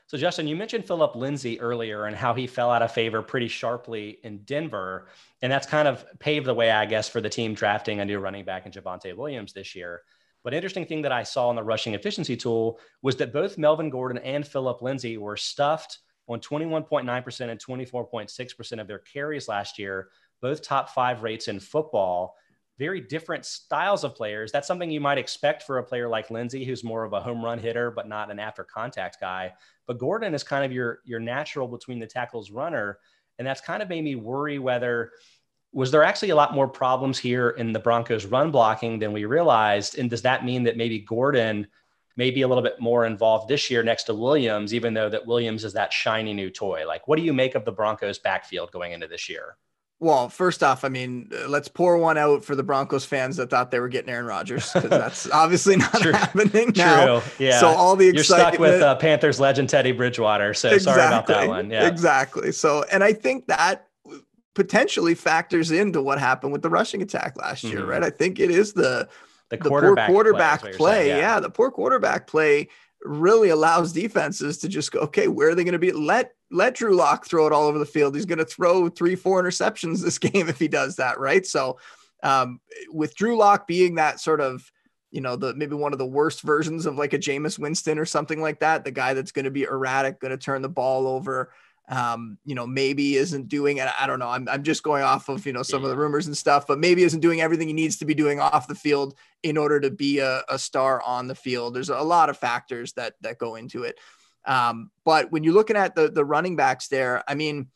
So, 0.07 0.19
Justin, 0.19 0.47
you 0.47 0.57
mentioned 0.57 0.87
Phillip 0.87 1.15
Lindsay 1.15 1.59
earlier 1.61 2.05
and 2.07 2.15
how 2.15 2.35
he 2.35 2.47
fell 2.47 2.71
out 2.71 2.83
of 2.83 2.93
favor 2.93 3.23
pretty 3.23 3.49
sharply 3.49 4.19
in 4.23 4.39
Denver. 4.39 5.07
And 5.41 5.51
that's 5.51 5.67
kind 5.67 5.89
of 5.89 6.05
paved 6.19 6.47
the 6.47 6.53
way, 6.53 6.71
I 6.71 6.85
guess, 6.85 7.09
for 7.09 7.23
the 7.23 7.31
team 7.31 7.55
drafting 7.55 8.01
a 8.01 8.05
new 8.05 8.19
running 8.19 8.45
back 8.45 8.67
in 8.67 8.73
Javonte 8.73 9.17
Williams 9.17 9.55
this 9.55 9.75
year. 9.75 10.03
But 10.45 10.53
interesting 10.53 10.85
thing 10.85 11.03
that 11.03 11.13
I 11.13 11.23
saw 11.23 11.49
in 11.49 11.57
the 11.57 11.63
rushing 11.63 11.95
efficiency 11.95 12.37
tool 12.37 12.79
was 13.03 13.17
that 13.17 13.33
both 13.33 13.57
Melvin 13.57 13.89
Gordon 13.89 14.23
and 14.23 14.47
Phillip 14.47 14.83
Lindsay 14.83 15.17
were 15.17 15.39
stuffed 15.39 15.99
on 16.29 16.39
21.9% 16.39 17.51
and 17.51 17.61
24.6% 17.61 18.81
of 18.81 18.87
their 18.87 18.99
carries 18.99 19.49
last 19.49 19.79
year, 19.79 20.11
both 20.41 20.63
top 20.63 20.91
five 20.91 21.23
rates 21.23 21.49
in 21.49 21.59
football. 21.59 22.37
Very 22.79 23.01
different 23.01 23.47
styles 23.47 24.05
of 24.05 24.15
players. 24.15 24.53
That's 24.53 24.67
something 24.67 24.91
you 24.91 25.01
might 25.01 25.17
expect 25.17 25.63
for 25.63 25.79
a 25.79 25.85
player 25.85 26.09
like 26.09 26.31
Lindsay, 26.31 26.65
who's 26.65 26.85
more 26.85 27.05
of 27.05 27.13
a 27.15 27.21
home 27.21 27.43
run 27.43 27.59
hitter, 27.59 27.91
but 27.91 28.09
not 28.09 28.31
an 28.31 28.39
after 28.39 28.65
contact 28.65 29.21
guy. 29.21 29.55
But 29.87 29.99
Gordon 29.99 30.35
is 30.35 30.43
kind 30.43 30.65
of 30.65 30.73
your, 30.73 30.99
your 31.05 31.21
natural 31.21 31.69
between 31.69 32.01
the 32.01 32.07
tackles 32.07 32.51
runner. 32.51 32.99
And 33.39 33.47
that's 33.47 33.61
kind 33.61 33.83
of 33.83 33.89
made 33.89 34.05
me 34.05 34.17
worry 34.17 34.59
whether 34.59 35.13
was 35.75 35.91
there 35.91 36.05
actually 36.05 36.31
a 36.31 36.37
lot 36.37 36.55
more 36.55 36.69
problems 36.69 37.19
here 37.19 37.51
in 37.51 37.73
the 37.73 37.81
Broncos 37.81 38.25
run 38.25 38.53
blocking 38.53 39.01
than 39.01 39.13
we 39.13 39.25
realized? 39.25 39.99
And 39.99 40.09
does 40.09 40.23
that 40.23 40.45
mean 40.45 40.63
that 40.63 40.77
maybe 40.77 41.01
Gordon 41.01 41.67
may 42.17 42.31
be 42.31 42.43
a 42.43 42.49
little 42.49 42.63
bit 42.63 42.81
more 42.81 43.05
involved 43.07 43.49
this 43.49 43.69
year 43.71 43.83
next 43.83 44.05
to 44.05 44.15
Williams, 44.15 44.73
even 44.73 44.95
though 44.95 45.09
that 45.09 45.27
Williams 45.27 45.65
is 45.65 45.73
that 45.73 45.93
shiny 45.93 46.33
new 46.33 46.49
toy? 46.49 46.87
Like, 46.87 47.09
what 47.09 47.17
do 47.19 47.25
you 47.25 47.33
make 47.33 47.57
of 47.57 47.65
the 47.65 47.73
Broncos 47.73 48.21
backfield 48.21 48.71
going 48.71 48.93
into 48.93 49.09
this 49.09 49.29
year? 49.29 49.57
Well, 49.99 50.29
first 50.29 50.63
off, 50.63 50.85
I 50.85 50.91
mean, 50.91 51.31
let's 51.49 51.67
pour 51.67 51.99
one 51.99 52.19
out 52.19 52.45
for 52.45 52.55
the 52.55 52.63
Broncos 52.63 53.05
fans 53.05 53.37
that 53.37 53.51
thought 53.51 53.73
they 53.73 53.81
were 53.81 53.89
getting 53.89 54.11
Aaron 54.11 54.27
Rodgers 54.27 54.73
because 54.73 54.91
that's 54.91 55.31
obviously 55.31 55.77
not 55.77 55.95
True. 55.95 56.13
happening 56.13 56.73
now. 56.77 57.21
True. 57.21 57.31
Yeah. 57.47 57.59
So 57.59 57.67
all 57.67 57.97
the 57.97 58.09
excitement, 58.09 58.15
you're 58.17 58.25
stuck 58.25 58.59
with 58.61 58.83
uh, 58.83 58.95
Panthers 58.97 59.41
legend 59.41 59.69
Teddy 59.71 59.93
Bridgewater. 59.93 60.55
So 60.55 60.69
exactly, 60.69 61.01
sorry 61.03 61.07
about 61.09 61.27
that 61.27 61.49
one. 61.49 61.71
Yeah. 61.71 61.89
Exactly. 61.89 62.53
So, 62.53 62.85
and 62.93 63.03
I 63.03 63.13
think 63.13 63.47
that 63.47 63.89
potentially 64.55 65.15
factors 65.15 65.71
into 65.71 66.01
what 66.01 66.19
happened 66.19 66.53
with 66.53 66.63
the 66.63 66.71
rushing 66.71 67.03
attack 67.03 67.37
last 67.37 67.65
year, 67.65 67.81
mm-hmm. 67.81 67.91
right? 67.91 68.03
I 68.05 68.11
think 68.11 68.39
it 68.39 68.51
is 68.51 68.73
the 68.73 69.09
the, 69.51 69.57
the 69.57 69.69
quarterback 69.69 70.09
poor 70.09 70.15
quarterback 70.15 70.61
play. 70.61 70.73
play. 70.73 70.93
Saying, 70.93 71.09
yeah. 71.09 71.35
yeah, 71.35 71.41
the 71.41 71.51
poor 71.51 71.71
quarterback 71.71 72.27
play 72.27 72.69
really 73.03 73.51
allows 73.51 73.93
defenses 73.93 74.59
to 74.59 74.69
just 74.69 74.91
go, 74.91 75.01
okay, 75.01 75.29
where 75.29 75.51
are 75.51 75.55
they 75.55 75.65
going 75.65 75.73
to 75.73 75.79
be? 75.79 75.93
Let 75.93 76.33
let 76.51 76.75
Drew 76.75 76.95
Lock 76.95 77.27
throw 77.27 77.47
it 77.47 77.53
all 77.53 77.65
over 77.65 77.79
the 77.79 77.87
field. 77.87 78.15
He's 78.15 78.27
going 78.27 78.39
to 78.39 78.45
throw 78.45 78.89
three, 78.89 79.17
four 79.17 79.43
interceptions 79.43 80.03
this 80.03 80.19
game 80.19 80.49
if 80.49 80.59
he 80.59 80.69
does 80.69 80.97
that, 80.97 81.19
right? 81.19 81.45
So, 81.45 81.79
um, 82.23 82.61
with 82.91 83.15
Drew 83.15 83.37
Lock 83.37 83.67
being 83.67 83.97
that 83.97 84.21
sort 84.21 84.41
of 84.41 84.71
you 85.11 85.21
know, 85.21 85.37
the 85.37 85.55
maybe 85.55 85.77
one 85.77 85.93
of 85.93 86.01
the 86.01 86.07
worst 86.07 86.43
versions 86.43 86.87
of 86.87 86.97
like 86.97 87.13
a 87.13 87.19
Jameis 87.19 87.57
Winston 87.57 88.01
or 88.01 88.05
something 88.05 88.41
like 88.41 88.59
that, 88.59 88.85
the 88.85 88.91
guy 88.91 89.15
that's 89.15 89.31
going 89.31 89.45
to 89.45 89.51
be 89.51 89.63
erratic, 89.63 90.19
going 90.19 90.33
to 90.33 90.37
turn 90.37 90.61
the 90.61 90.69
ball 90.69 91.07
over, 91.07 91.53
um, 91.89 92.39
you 92.45 92.55
know, 92.55 92.67
maybe 92.67 93.17
isn't 93.17 93.49
doing 93.49 93.77
it. 93.77 93.89
I 93.99 94.07
don't 94.07 94.19
know. 94.19 94.31
I'm, 94.31 94.49
I'm 94.49 94.63
just 94.63 94.83
going 94.83 95.03
off 95.03 95.29
of, 95.29 95.45
you 95.45 95.53
know, 95.53 95.63
some 95.63 95.83
yeah. 95.83 95.87
of 95.87 95.91
the 95.91 95.99
rumors 95.99 96.27
and 96.27 96.37
stuff, 96.37 96.67
but 96.67 96.79
maybe 96.79 97.03
isn't 97.03 97.21
doing 97.21 97.41
everything 97.41 97.69
he 97.69 97.75
needs 97.75 97.99
to 97.99 98.07
be 98.07 98.15
doing 98.15 98.41
off 98.41 98.67
the 98.67 98.75
field 98.75 99.15
in 99.43 99.59
order 99.59 99.79
to 99.81 99.91
be 99.91 100.19
a, 100.19 100.43
a 100.49 100.59
star 100.59 101.03
on 101.03 101.29
the 101.29 101.35
field. 101.35 101.75
There's 101.75 101.91
a 101.91 102.01
lot 102.01 102.31
of 102.31 102.39
factors 102.39 102.95
that, 102.95 103.15
that 103.21 103.39
go 103.39 103.57
into 103.57 103.83
it. 103.83 103.99
Um, 104.47 104.91
but 105.05 105.31
when 105.31 105.45
you're 105.45 105.55
looking 105.55 105.77
at 105.77 105.95
the, 105.95 106.11
the 106.11 106.25
running 106.25 106.57
backs 106.57 106.89
there, 106.89 107.23
I 107.29 107.35
mean, 107.35 107.69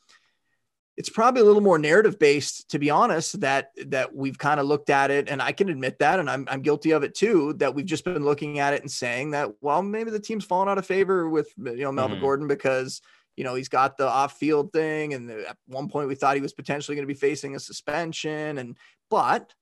it's 0.97 1.11
probably 1.11 1.43
a 1.43 1.45
little 1.45 1.63
more 1.63 1.79
narrative 1.79 2.19
based, 2.19 2.71
to 2.71 2.79
be 2.79 2.91
honest, 2.91 3.41
that, 3.41 3.71
that 3.87 4.15
we've 4.15 4.39
kind 4.39 4.59
of 4.59 4.67
looked 4.67 4.91
at 4.91 5.11
it. 5.11 5.29
And 5.29 5.41
I 5.41 5.53
can 5.53 5.69
admit 5.69 6.01
that, 6.01 6.19
and 6.19 6.29
I'm, 6.29 6.49
I'm 6.51 6.61
guilty 6.63 6.91
of 6.91 7.05
it 7.05 7.15
too, 7.15 7.53
that 7.59 7.75
we've 7.75 7.87
just 7.87 8.05
been 8.05 8.25
looking 8.25 8.59
at 8.59 8.75
it 8.75 8.81
and 8.81 8.91
saying 8.91 9.31
that, 9.31 9.51
well, 9.61 9.81
maybe 9.83 10.11
the 10.11 10.19
team's 10.19 10.45
fallen 10.45 10.69
out 10.69 10.79
of 10.79 10.87
favor 10.87 11.29
with, 11.29 11.53
you 11.57 11.77
know, 11.77 11.93
Melvin 11.93 12.17
mm-hmm. 12.17 12.25
Gordon 12.25 12.49
because, 12.49 13.01
you 13.39 13.45
know, 13.45 13.55
he's 13.55 13.69
got 13.69 13.97
the 13.97 14.09
off 14.09 14.37
field 14.37 14.73
thing. 14.73 15.15
And 15.15 15.31
at 15.31 15.57
one 15.69 15.89
point 15.89 16.09
we 16.09 16.17
thought 16.17 16.35
he 16.35 16.43
was 16.43 16.53
potentially 16.53 16.97
going 16.97 17.07
to 17.07 17.15
be 17.15 17.19
facing 17.19 17.55
a 17.55 17.61
suspension. 17.61 18.59
And, 18.59 18.77
but 19.11 19.55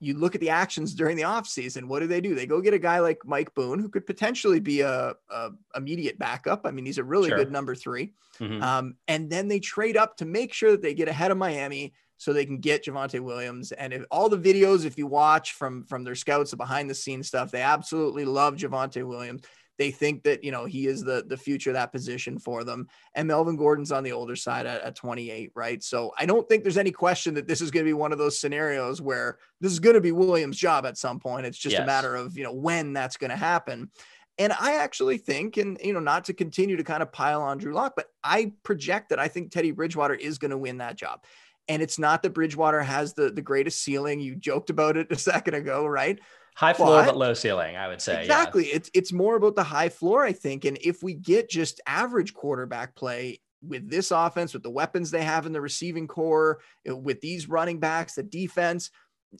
you 0.00 0.14
look 0.14 0.34
at 0.34 0.40
the 0.40 0.48
actions 0.48 0.94
during 0.94 1.14
the 1.18 1.24
offseason, 1.24 1.84
what 1.84 2.00
do 2.00 2.06
they 2.06 2.22
do? 2.22 2.34
They 2.34 2.46
go 2.46 2.62
get 2.62 2.72
a 2.72 2.78
guy 2.78 3.00
like 3.00 3.18
Mike 3.26 3.52
Boone, 3.52 3.78
who 3.78 3.90
could 3.90 4.06
potentially 4.06 4.58
be 4.58 4.80
a, 4.80 5.14
a 5.28 5.50
immediate 5.76 6.18
backup. 6.18 6.62
I 6.64 6.70
mean, 6.70 6.86
he's 6.86 6.96
a 6.96 7.04
really 7.04 7.28
sure. 7.28 7.36
good 7.36 7.52
number 7.52 7.74
3 7.74 8.10
mm-hmm. 8.40 8.62
um, 8.62 8.94
and 9.06 9.28
then 9.28 9.48
they 9.48 9.60
trade 9.60 9.98
up 9.98 10.16
to 10.16 10.24
make 10.24 10.54
sure 10.54 10.70
that 10.70 10.80
they 10.80 10.94
get 10.94 11.08
ahead 11.08 11.30
of 11.30 11.36
Miami 11.36 11.92
so 12.16 12.32
they 12.32 12.46
can 12.46 12.58
get 12.58 12.86
Javonte 12.86 13.20
Williams. 13.20 13.70
And 13.72 13.92
if 13.92 14.04
all 14.10 14.30
the 14.30 14.38
videos, 14.38 14.86
if 14.86 14.96
you 14.96 15.06
watch 15.06 15.52
from 15.52 15.84
from 15.84 16.04
their 16.04 16.16
scouts, 16.16 16.52
the 16.52 16.56
behind 16.56 16.88
the 16.88 16.94
scenes 16.94 17.28
stuff, 17.28 17.50
they 17.50 17.62
absolutely 17.62 18.24
love 18.24 18.56
Javonte 18.56 19.06
Williams. 19.06 19.42
They 19.78 19.90
think 19.92 20.24
that, 20.24 20.42
you 20.42 20.50
know, 20.50 20.64
he 20.64 20.86
is 20.86 21.02
the, 21.02 21.24
the 21.26 21.36
future 21.36 21.70
of 21.70 21.74
that 21.74 21.92
position 21.92 22.38
for 22.38 22.64
them. 22.64 22.88
And 23.14 23.28
Melvin 23.28 23.56
Gordon's 23.56 23.92
on 23.92 24.02
the 24.02 24.12
older 24.12 24.36
side 24.36 24.66
at, 24.66 24.82
at 24.82 24.96
28, 24.96 25.52
right? 25.54 25.82
So 25.82 26.12
I 26.18 26.26
don't 26.26 26.48
think 26.48 26.64
there's 26.64 26.76
any 26.76 26.90
question 26.90 27.34
that 27.34 27.46
this 27.46 27.60
is 27.60 27.70
going 27.70 27.84
to 27.84 27.88
be 27.88 27.94
one 27.94 28.12
of 28.12 28.18
those 28.18 28.38
scenarios 28.40 29.00
where 29.00 29.38
this 29.60 29.72
is 29.72 29.80
going 29.80 29.94
to 29.94 30.00
be 30.00 30.12
Williams' 30.12 30.58
job 30.58 30.84
at 30.84 30.98
some 30.98 31.20
point. 31.20 31.46
It's 31.46 31.58
just 31.58 31.74
yes. 31.74 31.82
a 31.82 31.86
matter 31.86 32.16
of, 32.16 32.36
you 32.36 32.44
know, 32.44 32.52
when 32.52 32.92
that's 32.92 33.16
going 33.16 33.30
to 33.30 33.36
happen. 33.36 33.90
And 34.38 34.52
I 34.52 34.76
actually 34.76 35.18
think, 35.18 35.56
and 35.56 35.78
you 35.82 35.92
know, 35.92 36.00
not 36.00 36.26
to 36.26 36.32
continue 36.32 36.76
to 36.76 36.84
kind 36.84 37.02
of 37.02 37.12
pile 37.12 37.42
on 37.42 37.58
Drew 37.58 37.72
Lock, 37.72 37.94
but 37.96 38.06
I 38.22 38.52
project 38.62 39.08
that 39.10 39.18
I 39.18 39.26
think 39.28 39.50
Teddy 39.50 39.72
Bridgewater 39.72 40.14
is 40.14 40.38
going 40.38 40.52
to 40.52 40.58
win 40.58 40.78
that 40.78 40.96
job. 40.96 41.24
And 41.66 41.82
it's 41.82 41.98
not 41.98 42.22
that 42.22 42.34
Bridgewater 42.34 42.80
has 42.80 43.14
the 43.14 43.30
the 43.30 43.42
greatest 43.42 43.82
ceiling. 43.82 44.20
You 44.20 44.36
joked 44.36 44.70
about 44.70 44.96
it 44.96 45.08
a 45.10 45.16
second 45.18 45.54
ago, 45.54 45.86
right? 45.86 46.18
High 46.58 46.72
floor, 46.72 46.88
but, 46.88 47.06
but 47.06 47.16
low 47.16 47.34
ceiling, 47.34 47.76
I 47.76 47.86
would 47.86 48.02
say. 48.02 48.20
Exactly. 48.20 48.68
Yeah. 48.68 48.74
It's 48.74 48.90
it's 48.92 49.12
more 49.12 49.36
about 49.36 49.54
the 49.54 49.62
high 49.62 49.88
floor, 49.88 50.24
I 50.24 50.32
think. 50.32 50.64
And 50.64 50.76
if 50.82 51.04
we 51.04 51.14
get 51.14 51.48
just 51.48 51.80
average 51.86 52.34
quarterback 52.34 52.96
play 52.96 53.38
with 53.62 53.88
this 53.88 54.10
offense, 54.10 54.52
with 54.52 54.64
the 54.64 54.70
weapons 54.70 55.12
they 55.12 55.22
have 55.22 55.46
in 55.46 55.52
the 55.52 55.60
receiving 55.60 56.08
corps, 56.08 56.58
uh, 56.90 56.96
with 56.96 57.20
these 57.20 57.48
running 57.48 57.78
backs, 57.78 58.16
the 58.16 58.24
defense, 58.24 58.90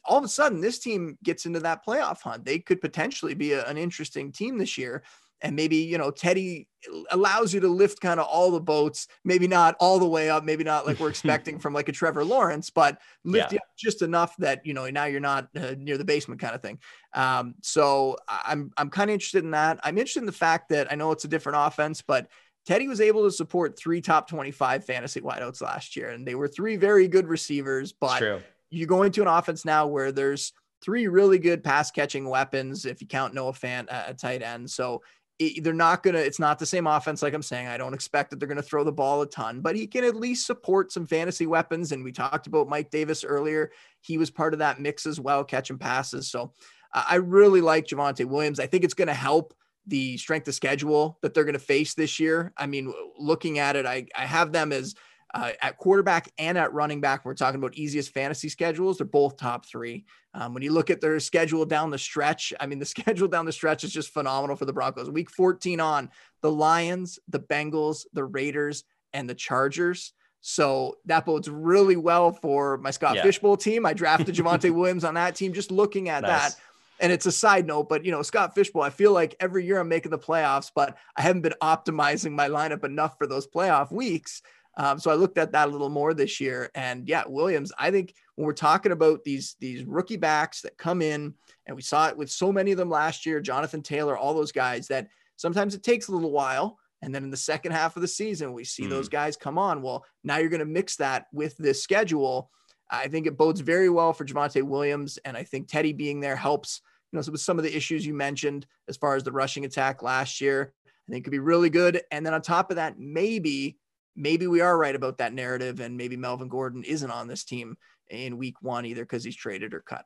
all 0.04 0.18
of 0.18 0.22
a 0.22 0.28
sudden 0.28 0.60
this 0.60 0.78
team 0.78 1.18
gets 1.24 1.44
into 1.44 1.58
that 1.58 1.84
playoff 1.84 2.22
hunt. 2.22 2.44
They 2.44 2.60
could 2.60 2.80
potentially 2.80 3.34
be 3.34 3.50
a, 3.50 3.64
an 3.64 3.78
interesting 3.78 4.30
team 4.30 4.56
this 4.56 4.78
year 4.78 5.02
and 5.40 5.56
maybe 5.56 5.76
you 5.76 5.98
know 5.98 6.10
Teddy 6.10 6.68
allows 7.10 7.52
you 7.52 7.60
to 7.60 7.68
lift 7.68 8.00
kind 8.00 8.20
of 8.20 8.26
all 8.26 8.50
the 8.50 8.60
boats, 8.60 9.08
maybe 9.24 9.48
not 9.48 9.76
all 9.80 9.98
the 9.98 10.06
way 10.06 10.30
up, 10.30 10.44
maybe 10.44 10.64
not 10.64 10.86
like 10.86 11.00
we're 11.00 11.08
expecting 11.10 11.58
from 11.58 11.74
like 11.74 11.88
a 11.88 11.92
Trevor 11.92 12.24
Lawrence, 12.24 12.70
but 12.70 12.98
lift 13.24 13.52
yeah. 13.52 13.58
just 13.76 14.02
enough 14.02 14.36
that 14.38 14.64
you 14.64 14.74
know 14.74 14.88
now 14.90 15.04
you're 15.04 15.20
not 15.20 15.48
uh, 15.56 15.74
near 15.78 15.98
the 15.98 16.04
basement 16.04 16.40
kind 16.40 16.54
of 16.54 16.62
thing. 16.62 16.78
Um, 17.14 17.54
so 17.62 18.16
I'm 18.28 18.72
I'm 18.76 18.90
kind 18.90 19.10
of 19.10 19.14
interested 19.14 19.44
in 19.44 19.52
that. 19.52 19.80
I'm 19.82 19.98
interested 19.98 20.20
in 20.20 20.26
the 20.26 20.32
fact 20.32 20.70
that 20.70 20.92
I 20.92 20.94
know 20.94 21.12
it's 21.12 21.24
a 21.24 21.28
different 21.28 21.58
offense, 21.60 22.02
but 22.02 22.28
Teddy 22.66 22.86
was 22.86 23.00
able 23.00 23.24
to 23.24 23.30
support 23.30 23.78
three 23.78 24.00
top 24.00 24.28
25 24.28 24.84
fantasy 24.84 25.20
wideouts 25.20 25.62
last 25.62 25.96
year, 25.96 26.10
and 26.10 26.26
they 26.26 26.34
were 26.34 26.48
three 26.48 26.76
very 26.76 27.08
good 27.08 27.26
receivers. 27.26 27.92
But 27.92 28.42
you 28.70 28.86
go 28.86 29.02
into 29.04 29.22
an 29.22 29.28
offense 29.28 29.64
now 29.64 29.86
where 29.86 30.12
there's 30.12 30.52
three 30.82 31.08
really 31.08 31.38
good 31.38 31.64
pass 31.64 31.90
catching 31.90 32.28
weapons 32.28 32.84
if 32.84 33.00
you 33.00 33.06
count 33.06 33.34
Noah 33.34 33.52
Fant 33.52 33.86
at 33.90 34.18
tight 34.18 34.42
end. 34.42 34.70
So 34.70 35.02
it, 35.38 35.62
they're 35.62 35.72
not 35.72 36.02
going 36.02 36.14
to, 36.14 36.24
it's 36.24 36.38
not 36.38 36.58
the 36.58 36.66
same 36.66 36.86
offense. 36.86 37.22
Like 37.22 37.34
I'm 37.34 37.42
saying, 37.42 37.68
I 37.68 37.76
don't 37.76 37.94
expect 37.94 38.30
that 38.30 38.40
they're 38.40 38.48
going 38.48 38.56
to 38.56 38.62
throw 38.62 38.84
the 38.84 38.92
ball 38.92 39.22
a 39.22 39.26
ton, 39.26 39.60
but 39.60 39.76
he 39.76 39.86
can 39.86 40.04
at 40.04 40.16
least 40.16 40.46
support 40.46 40.92
some 40.92 41.06
fantasy 41.06 41.46
weapons. 41.46 41.92
And 41.92 42.02
we 42.02 42.12
talked 42.12 42.46
about 42.46 42.68
Mike 42.68 42.90
Davis 42.90 43.24
earlier. 43.24 43.70
He 44.00 44.18
was 44.18 44.30
part 44.30 44.52
of 44.52 44.58
that 44.58 44.80
mix 44.80 45.06
as 45.06 45.20
well, 45.20 45.44
catching 45.44 45.78
passes. 45.78 46.30
So 46.30 46.52
I 46.92 47.16
really 47.16 47.60
like 47.60 47.86
Javonte 47.86 48.24
Williams. 48.24 48.60
I 48.60 48.66
think 48.66 48.82
it's 48.82 48.94
going 48.94 49.08
to 49.08 49.14
help 49.14 49.54
the 49.86 50.16
strength 50.16 50.48
of 50.48 50.54
schedule 50.54 51.18
that 51.22 51.34
they're 51.34 51.44
going 51.44 51.52
to 51.54 51.58
face 51.58 51.94
this 51.94 52.18
year. 52.18 52.52
I 52.56 52.66
mean, 52.66 52.92
looking 53.18 53.58
at 53.58 53.76
it, 53.76 53.86
I, 53.86 54.06
I 54.16 54.26
have 54.26 54.52
them 54.52 54.72
as 54.72 54.94
uh, 55.34 55.52
at 55.60 55.76
quarterback 55.76 56.30
and 56.38 56.56
at 56.56 56.72
running 56.72 57.00
back, 57.00 57.24
we're 57.24 57.34
talking 57.34 57.58
about 57.58 57.74
easiest 57.74 58.12
fantasy 58.12 58.48
schedules. 58.48 58.98
They're 58.98 59.06
both 59.06 59.36
top 59.36 59.66
three. 59.66 60.04
Um, 60.34 60.54
when 60.54 60.62
you 60.62 60.72
look 60.72 60.90
at 60.90 61.00
their 61.00 61.20
schedule 61.20 61.66
down 61.66 61.90
the 61.90 61.98
stretch, 61.98 62.52
I 62.58 62.66
mean, 62.66 62.78
the 62.78 62.86
schedule 62.86 63.28
down 63.28 63.44
the 63.44 63.52
stretch 63.52 63.84
is 63.84 63.92
just 63.92 64.10
phenomenal 64.10 64.56
for 64.56 64.64
the 64.64 64.72
Broncos. 64.72 65.10
Week 65.10 65.30
14 65.30 65.80
on 65.80 66.10
the 66.40 66.50
Lions, 66.50 67.18
the 67.28 67.40
Bengals, 67.40 68.06
the 68.12 68.24
Raiders, 68.24 68.84
and 69.12 69.28
the 69.28 69.34
Chargers. 69.34 70.12
So 70.40 70.98
that 71.06 71.26
bodes 71.26 71.50
really 71.50 71.96
well 71.96 72.32
for 72.32 72.78
my 72.78 72.90
Scott 72.90 73.16
yeah. 73.16 73.22
Fish 73.22 73.38
Bowl 73.38 73.56
team. 73.56 73.84
I 73.84 73.92
drafted 73.92 74.34
Javonte 74.34 74.70
Williams 74.70 75.04
on 75.04 75.14
that 75.14 75.34
team. 75.34 75.52
Just 75.52 75.70
looking 75.70 76.08
at 76.08 76.22
nice. 76.22 76.54
that, 76.54 76.60
and 77.00 77.12
it's 77.12 77.26
a 77.26 77.32
side 77.32 77.66
note, 77.66 77.88
but 77.88 78.04
you 78.04 78.10
know, 78.10 78.22
Scott 78.22 78.54
Fish 78.54 78.70
Bowl, 78.70 78.82
I 78.82 78.90
feel 78.90 79.12
like 79.12 79.34
every 79.40 79.66
year 79.66 79.80
I'm 79.80 79.88
making 79.88 80.10
the 80.10 80.18
playoffs, 80.18 80.70
but 80.74 80.96
I 81.16 81.22
haven't 81.22 81.42
been 81.42 81.54
optimizing 81.60 82.32
my 82.32 82.48
lineup 82.48 82.84
enough 82.84 83.18
for 83.18 83.26
those 83.26 83.46
playoff 83.46 83.92
weeks. 83.92 84.42
Um, 84.78 84.98
so 84.98 85.10
I 85.10 85.14
looked 85.14 85.36
at 85.36 85.52
that 85.52 85.68
a 85.68 85.70
little 85.70 85.90
more 85.90 86.14
this 86.14 86.40
year, 86.40 86.70
and 86.74 87.06
yeah, 87.06 87.24
Williams. 87.26 87.72
I 87.78 87.90
think 87.90 88.14
when 88.36 88.46
we're 88.46 88.52
talking 88.52 88.92
about 88.92 89.24
these 89.24 89.56
these 89.60 89.84
rookie 89.84 90.16
backs 90.16 90.62
that 90.62 90.78
come 90.78 91.02
in, 91.02 91.34
and 91.66 91.76
we 91.76 91.82
saw 91.82 92.08
it 92.08 92.16
with 92.16 92.30
so 92.30 92.52
many 92.52 92.70
of 92.72 92.78
them 92.78 92.88
last 92.88 93.26
year, 93.26 93.40
Jonathan 93.40 93.82
Taylor, 93.82 94.16
all 94.16 94.34
those 94.34 94.52
guys 94.52 94.88
that 94.88 95.08
sometimes 95.36 95.74
it 95.74 95.82
takes 95.82 96.08
a 96.08 96.12
little 96.12 96.30
while, 96.30 96.78
and 97.02 97.14
then 97.14 97.24
in 97.24 97.30
the 97.30 97.36
second 97.36 97.72
half 97.72 97.96
of 97.96 98.02
the 98.02 98.08
season 98.08 98.52
we 98.52 98.64
see 98.64 98.84
mm. 98.84 98.90
those 98.90 99.08
guys 99.08 99.36
come 99.36 99.58
on. 99.58 99.82
Well, 99.82 100.04
now 100.24 100.38
you're 100.38 100.48
going 100.48 100.60
to 100.60 100.64
mix 100.64 100.96
that 100.96 101.26
with 101.32 101.56
this 101.56 101.82
schedule. 101.82 102.50
I 102.90 103.08
think 103.08 103.26
it 103.26 103.36
bodes 103.36 103.60
very 103.60 103.90
well 103.90 104.12
for 104.12 104.24
Javonte 104.24 104.62
Williams. 104.62 105.18
And 105.24 105.36
I 105.36 105.42
think 105.42 105.68
Teddy 105.68 105.92
being 105.92 106.20
there 106.20 106.36
helps, 106.36 106.80
you 107.12 107.16
know, 107.16 107.22
so 107.22 107.32
with 107.32 107.40
some 107.40 107.58
of 107.58 107.64
the 107.64 107.76
issues 107.76 108.06
you 108.06 108.14
mentioned 108.14 108.66
as 108.88 108.96
far 108.96 109.14
as 109.14 109.24
the 109.24 109.32
rushing 109.32 109.64
attack 109.64 110.02
last 110.02 110.40
year, 110.40 110.72
I 110.86 111.12
think 111.12 111.24
could 111.24 111.30
be 111.30 111.38
really 111.38 111.70
good. 111.70 112.00
And 112.10 112.24
then 112.24 112.34
on 112.34 112.42
top 112.42 112.70
of 112.70 112.76
that, 112.76 112.98
maybe, 112.98 113.78
maybe 114.18 114.46
we 114.46 114.60
are 114.60 114.76
right 114.76 114.94
about 114.94 115.18
that 115.18 115.32
narrative. 115.32 115.80
And 115.80 115.96
maybe 115.96 116.16
Melvin 116.16 116.48
Gordon 116.48 116.82
isn't 116.84 117.10
on 117.10 117.28
this 117.28 117.44
team 117.44 117.76
in 118.10 118.36
week 118.36 118.60
one 118.60 118.84
either 118.84 119.04
because 119.04 119.24
he's 119.24 119.36
traded 119.36 119.72
or 119.72 119.80
cut. 119.80 120.04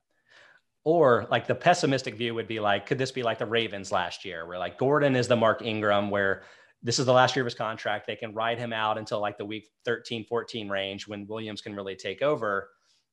Or 0.84 1.26
like 1.30 1.46
the 1.46 1.54
pessimistic 1.54 2.16
view 2.16 2.34
would 2.34 2.48
be 2.48 2.60
like, 2.60 2.86
could 2.86 2.98
this 2.98 3.12
be 3.12 3.22
like 3.22 3.38
the 3.38 3.46
Ravens 3.46 3.92
last 3.92 4.24
year, 4.24 4.46
where 4.46 4.58
like 4.58 4.78
Gordon 4.78 5.16
is 5.16 5.28
the 5.28 5.36
Mark 5.36 5.62
Ingram, 5.62 6.10
where 6.10 6.42
this 6.82 6.98
is 6.98 7.06
the 7.06 7.12
last 7.12 7.36
year 7.36 7.44
of 7.44 7.46
his 7.46 7.54
contract. 7.54 8.06
They 8.06 8.16
can 8.16 8.34
ride 8.34 8.58
him 8.58 8.72
out 8.72 8.98
until 8.98 9.20
like 9.20 9.38
the 9.38 9.44
week 9.44 9.68
13, 9.84 10.24
14 10.24 10.68
range 10.68 11.06
when 11.06 11.26
Williams 11.28 11.60
can 11.60 11.76
really 11.76 11.94
take 11.94 12.22
over. 12.22 12.70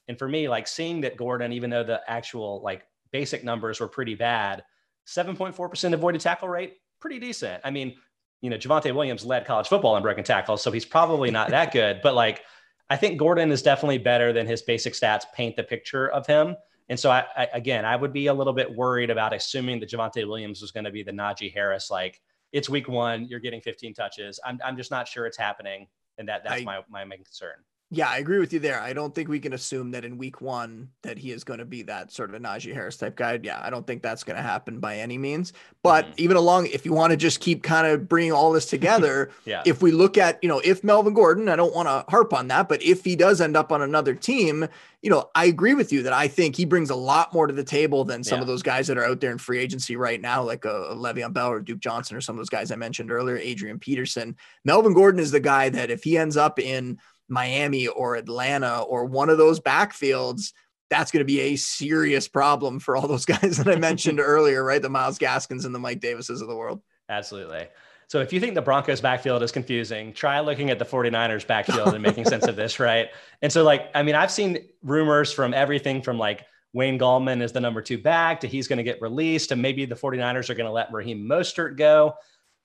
And 0.07 0.17
for 0.17 0.27
me, 0.27 0.49
like 0.49 0.67
seeing 0.67 1.01
that 1.01 1.17
Gordon, 1.17 1.53
even 1.53 1.69
though 1.69 1.83
the 1.83 2.01
actual 2.07 2.61
like 2.63 2.83
basic 3.11 3.43
numbers 3.43 3.79
were 3.79 3.87
pretty 3.87 4.15
bad, 4.15 4.63
7.4% 5.07 5.93
avoided 5.93 6.21
tackle 6.21 6.49
rate, 6.49 6.77
pretty 6.99 7.19
decent. 7.19 7.61
I 7.63 7.69
mean, 7.69 7.95
you 8.41 8.49
know, 8.49 8.57
Javonte 8.57 8.93
Williams 8.93 9.25
led 9.25 9.45
college 9.45 9.67
football 9.67 9.97
in 9.97 10.03
broken 10.03 10.23
tackles, 10.23 10.61
so 10.61 10.71
he's 10.71 10.85
probably 10.85 11.31
not 11.31 11.49
that 11.49 11.71
good. 11.73 11.99
But 12.01 12.15
like, 12.15 12.43
I 12.89 12.95
think 12.95 13.19
Gordon 13.19 13.51
is 13.51 13.61
definitely 13.61 13.97
better 13.97 14.33
than 14.33 14.47
his 14.47 14.61
basic 14.61 14.93
stats 14.93 15.23
paint 15.33 15.55
the 15.55 15.63
picture 15.63 16.09
of 16.09 16.25
him. 16.25 16.55
And 16.87 16.99
so, 16.99 17.11
I, 17.11 17.25
I 17.37 17.47
again, 17.53 17.85
I 17.85 17.95
would 17.95 18.13
be 18.13 18.27
a 18.27 18.33
little 18.33 18.53
bit 18.53 18.73
worried 18.73 19.09
about 19.09 19.33
assuming 19.33 19.79
that 19.81 19.89
Javonte 19.89 20.27
Williams 20.27 20.61
was 20.61 20.71
going 20.71 20.85
to 20.85 20.91
be 20.91 21.03
the 21.03 21.11
Najee 21.11 21.53
Harris 21.53 21.91
like 21.91 22.19
it's 22.51 22.69
week 22.69 22.87
one, 22.87 23.27
you're 23.27 23.39
getting 23.39 23.61
15 23.61 23.93
touches. 23.93 24.39
I'm, 24.43 24.59
I'm 24.63 24.75
just 24.75 24.89
not 24.89 25.07
sure 25.07 25.25
it's 25.25 25.37
happening. 25.37 25.87
And 26.17 26.27
that 26.27 26.43
that's 26.43 26.61
I, 26.61 26.65
my, 26.65 26.81
my 26.89 27.05
main 27.05 27.23
concern. 27.23 27.55
Yeah, 27.91 28.07
I 28.07 28.17
agree 28.19 28.37
with 28.37 28.53
you 28.53 28.59
there. 28.59 28.79
I 28.79 28.93
don't 28.93 29.15
think 29.15 29.29
we 29.29 29.39
can 29.39 29.53
assume 29.53 29.89
that 29.91 30.05
in 30.05 30.19
week 30.19 30.41
one 30.41 30.89
that 31.01 31.17
he 31.17 31.31
is 31.31 31.43
going 31.43 31.57
to 31.57 31.65
be 31.65 31.81
that 31.83 32.11
sort 32.11 32.29
of 32.29 32.35
a 32.35 32.39
Najee 32.39 32.71
Harris 32.71 32.97
type 32.97 33.15
guy. 33.15 33.39
Yeah, 33.41 33.59
I 33.63 33.71
don't 33.71 33.85
think 33.87 34.03
that's 34.03 34.23
going 34.23 34.37
to 34.37 34.43
happen 34.43 34.79
by 34.79 34.97
any 34.97 35.17
means. 35.17 35.53
But 35.81 36.05
mm-hmm. 36.05 36.13
even 36.17 36.37
along, 36.37 36.67
if 36.67 36.85
you 36.85 36.93
want 36.93 37.11
to 37.11 37.17
just 37.17 37.39
keep 37.39 37.63
kind 37.63 37.87
of 37.87 38.07
bringing 38.07 38.31
all 38.31 38.51
this 38.51 38.67
together, 38.67 39.31
yeah. 39.45 39.63
if 39.65 39.81
we 39.81 39.91
look 39.91 40.19
at, 40.19 40.37
you 40.43 40.49
know, 40.49 40.61
if 40.63 40.83
Melvin 40.83 41.15
Gordon, 41.15 41.49
I 41.49 41.55
don't 41.55 41.73
want 41.73 41.87
to 41.87 42.05
harp 42.11 42.31
on 42.31 42.47
that, 42.49 42.69
but 42.69 42.83
if 42.83 43.03
he 43.03 43.15
does 43.15 43.41
end 43.41 43.57
up 43.57 43.71
on 43.71 43.81
another 43.81 44.13
team, 44.13 44.67
you 45.01 45.09
know, 45.09 45.29
I 45.33 45.45
agree 45.45 45.73
with 45.73 45.93
you 45.93 46.03
that 46.03 46.13
I 46.13 46.27
think 46.27 46.57
he 46.57 46.65
brings 46.65 46.89
a 46.89 46.95
lot 46.95 47.33
more 47.33 47.47
to 47.47 47.53
the 47.53 47.63
table 47.63 48.03
than 48.03 48.23
some 48.23 48.37
yeah. 48.37 48.41
of 48.41 48.47
those 48.47 48.61
guys 48.61 48.85
that 48.87 48.97
are 48.97 49.05
out 49.05 49.21
there 49.21 49.31
in 49.31 49.37
free 49.37 49.57
agency 49.57 49.95
right 49.95 50.19
now, 50.19 50.43
like 50.43 50.65
a, 50.65 50.73
uh, 50.73 50.93
a 50.93 50.95
Le'Veon 50.95 51.31
Bell 51.31 51.49
or 51.49 51.61
Duke 51.61 51.79
Johnson 51.79 52.17
or 52.17 52.21
some 52.21 52.35
of 52.35 52.37
those 52.37 52.49
guys 52.49 52.71
I 52.71 52.75
mentioned 52.75 53.09
earlier, 53.09 53.37
Adrian 53.37 53.79
Peterson. 53.79 54.35
Melvin 54.65 54.93
Gordon 54.93 55.21
is 55.21 55.31
the 55.31 55.39
guy 55.39 55.69
that 55.69 55.89
if 55.89 56.03
he 56.03 56.17
ends 56.17 56.35
up 56.37 56.59
in 56.59 56.99
Miami 57.29 57.87
or 57.87 58.15
Atlanta 58.15 58.81
or 58.81 59.05
one 59.05 59.29
of 59.29 59.37
those 59.37 59.59
backfields, 59.59 60.53
that's 60.89 61.11
going 61.11 61.21
to 61.21 61.25
be 61.25 61.41
a 61.41 61.55
serious 61.55 62.27
problem 62.27 62.79
for 62.79 62.95
all 62.95 63.07
those 63.07 63.25
guys 63.27 63.57
that 63.57 63.67
I 63.67 63.75
mentioned 63.75 64.19
earlier, 64.23 64.63
right? 64.63 64.81
The 64.81 64.89
Myles 64.89 65.17
Gaskins 65.17 65.65
and 65.65 65.73
the 65.73 65.79
Mike 65.79 65.99
Davises 65.99 66.41
of 66.41 66.47
the 66.47 66.55
world. 66.55 66.81
Absolutely. 67.07 67.67
So 68.07 68.21
if 68.21 68.33
you 68.33 68.39
think 68.39 68.55
the 68.55 68.61
Broncos 68.61 69.01
backfield 69.01 69.43
is 69.43 69.51
confusing, 69.51 70.13
try 70.13 70.39
looking 70.39 70.71
at 70.71 70.79
the 70.79 70.85
49ers 70.85 71.45
backfield 71.45 71.93
and 71.93 72.01
making 72.01 72.25
sense 72.25 72.47
of 72.47 72.55
this, 72.55 72.79
right? 72.79 73.09
And 73.43 73.51
so 73.51 73.63
like, 73.63 73.91
I 73.93 74.01
mean, 74.01 74.15
I've 74.15 74.31
seen 74.31 74.67
rumors 74.83 75.31
from 75.31 75.53
everything 75.53 76.01
from 76.01 76.17
like 76.17 76.45
Wayne 76.73 76.97
Gallman 76.97 77.41
is 77.41 77.51
the 77.51 77.59
number 77.59 77.83
two 77.83 77.99
back 77.99 78.39
to 78.39 78.47
he's 78.47 78.67
going 78.67 78.77
to 78.77 78.83
get 78.83 78.99
released 78.99 79.51
and 79.51 79.61
maybe 79.61 79.85
the 79.85 79.95
49ers 79.95 80.49
are 80.49 80.55
going 80.55 80.65
to 80.65 80.71
let 80.71 80.91
Raheem 80.91 81.27
Mostert 81.27 81.77
go. 81.77 82.15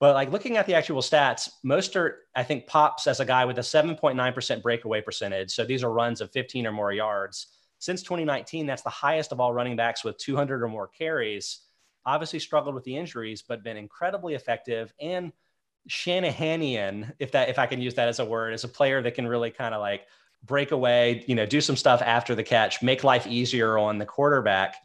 But 0.04 0.16
like 0.16 0.30
looking 0.30 0.58
at 0.58 0.66
the 0.66 0.74
actual 0.74 1.00
stats, 1.00 1.48
Mostert, 1.64 2.16
I 2.36 2.42
think, 2.42 2.66
pops 2.66 3.06
as 3.06 3.20
a 3.20 3.24
guy 3.24 3.46
with 3.46 3.56
a 3.56 3.62
7.9% 3.62 4.62
breakaway 4.62 5.00
percentage. 5.00 5.50
So 5.52 5.64
these 5.64 5.82
are 5.82 5.90
runs 5.90 6.20
of 6.20 6.30
15 6.30 6.66
or 6.66 6.72
more 6.72 6.92
yards. 6.92 7.46
Since 7.78 8.02
2019, 8.02 8.66
that's 8.66 8.82
the 8.82 8.90
highest 8.90 9.32
of 9.32 9.40
all 9.40 9.54
running 9.54 9.76
backs 9.76 10.04
with 10.04 10.18
200 10.18 10.62
or 10.62 10.68
more 10.68 10.88
carries. 10.88 11.60
Obviously 12.04 12.38
struggled 12.38 12.74
with 12.74 12.84
the 12.84 12.94
injuries, 12.94 13.40
but 13.40 13.64
been 13.64 13.78
incredibly 13.78 14.34
effective 14.34 14.92
and 15.00 15.32
Shanahanian, 15.88 17.14
if 17.18 17.32
that 17.32 17.48
if 17.48 17.58
I 17.58 17.64
can 17.64 17.80
use 17.80 17.94
that 17.94 18.08
as 18.08 18.18
a 18.18 18.26
word, 18.26 18.52
is 18.52 18.64
a 18.64 18.68
player 18.68 19.00
that 19.00 19.14
can 19.14 19.26
really 19.26 19.50
kind 19.50 19.74
of 19.74 19.80
like 19.80 20.02
break 20.42 20.72
away, 20.72 21.24
you 21.26 21.34
know, 21.34 21.46
do 21.46 21.62
some 21.62 21.76
stuff 21.76 22.02
after 22.02 22.34
the 22.34 22.44
catch, 22.44 22.82
make 22.82 23.04
life 23.04 23.26
easier 23.26 23.78
on 23.78 23.96
the 23.96 24.04
quarterback. 24.04 24.76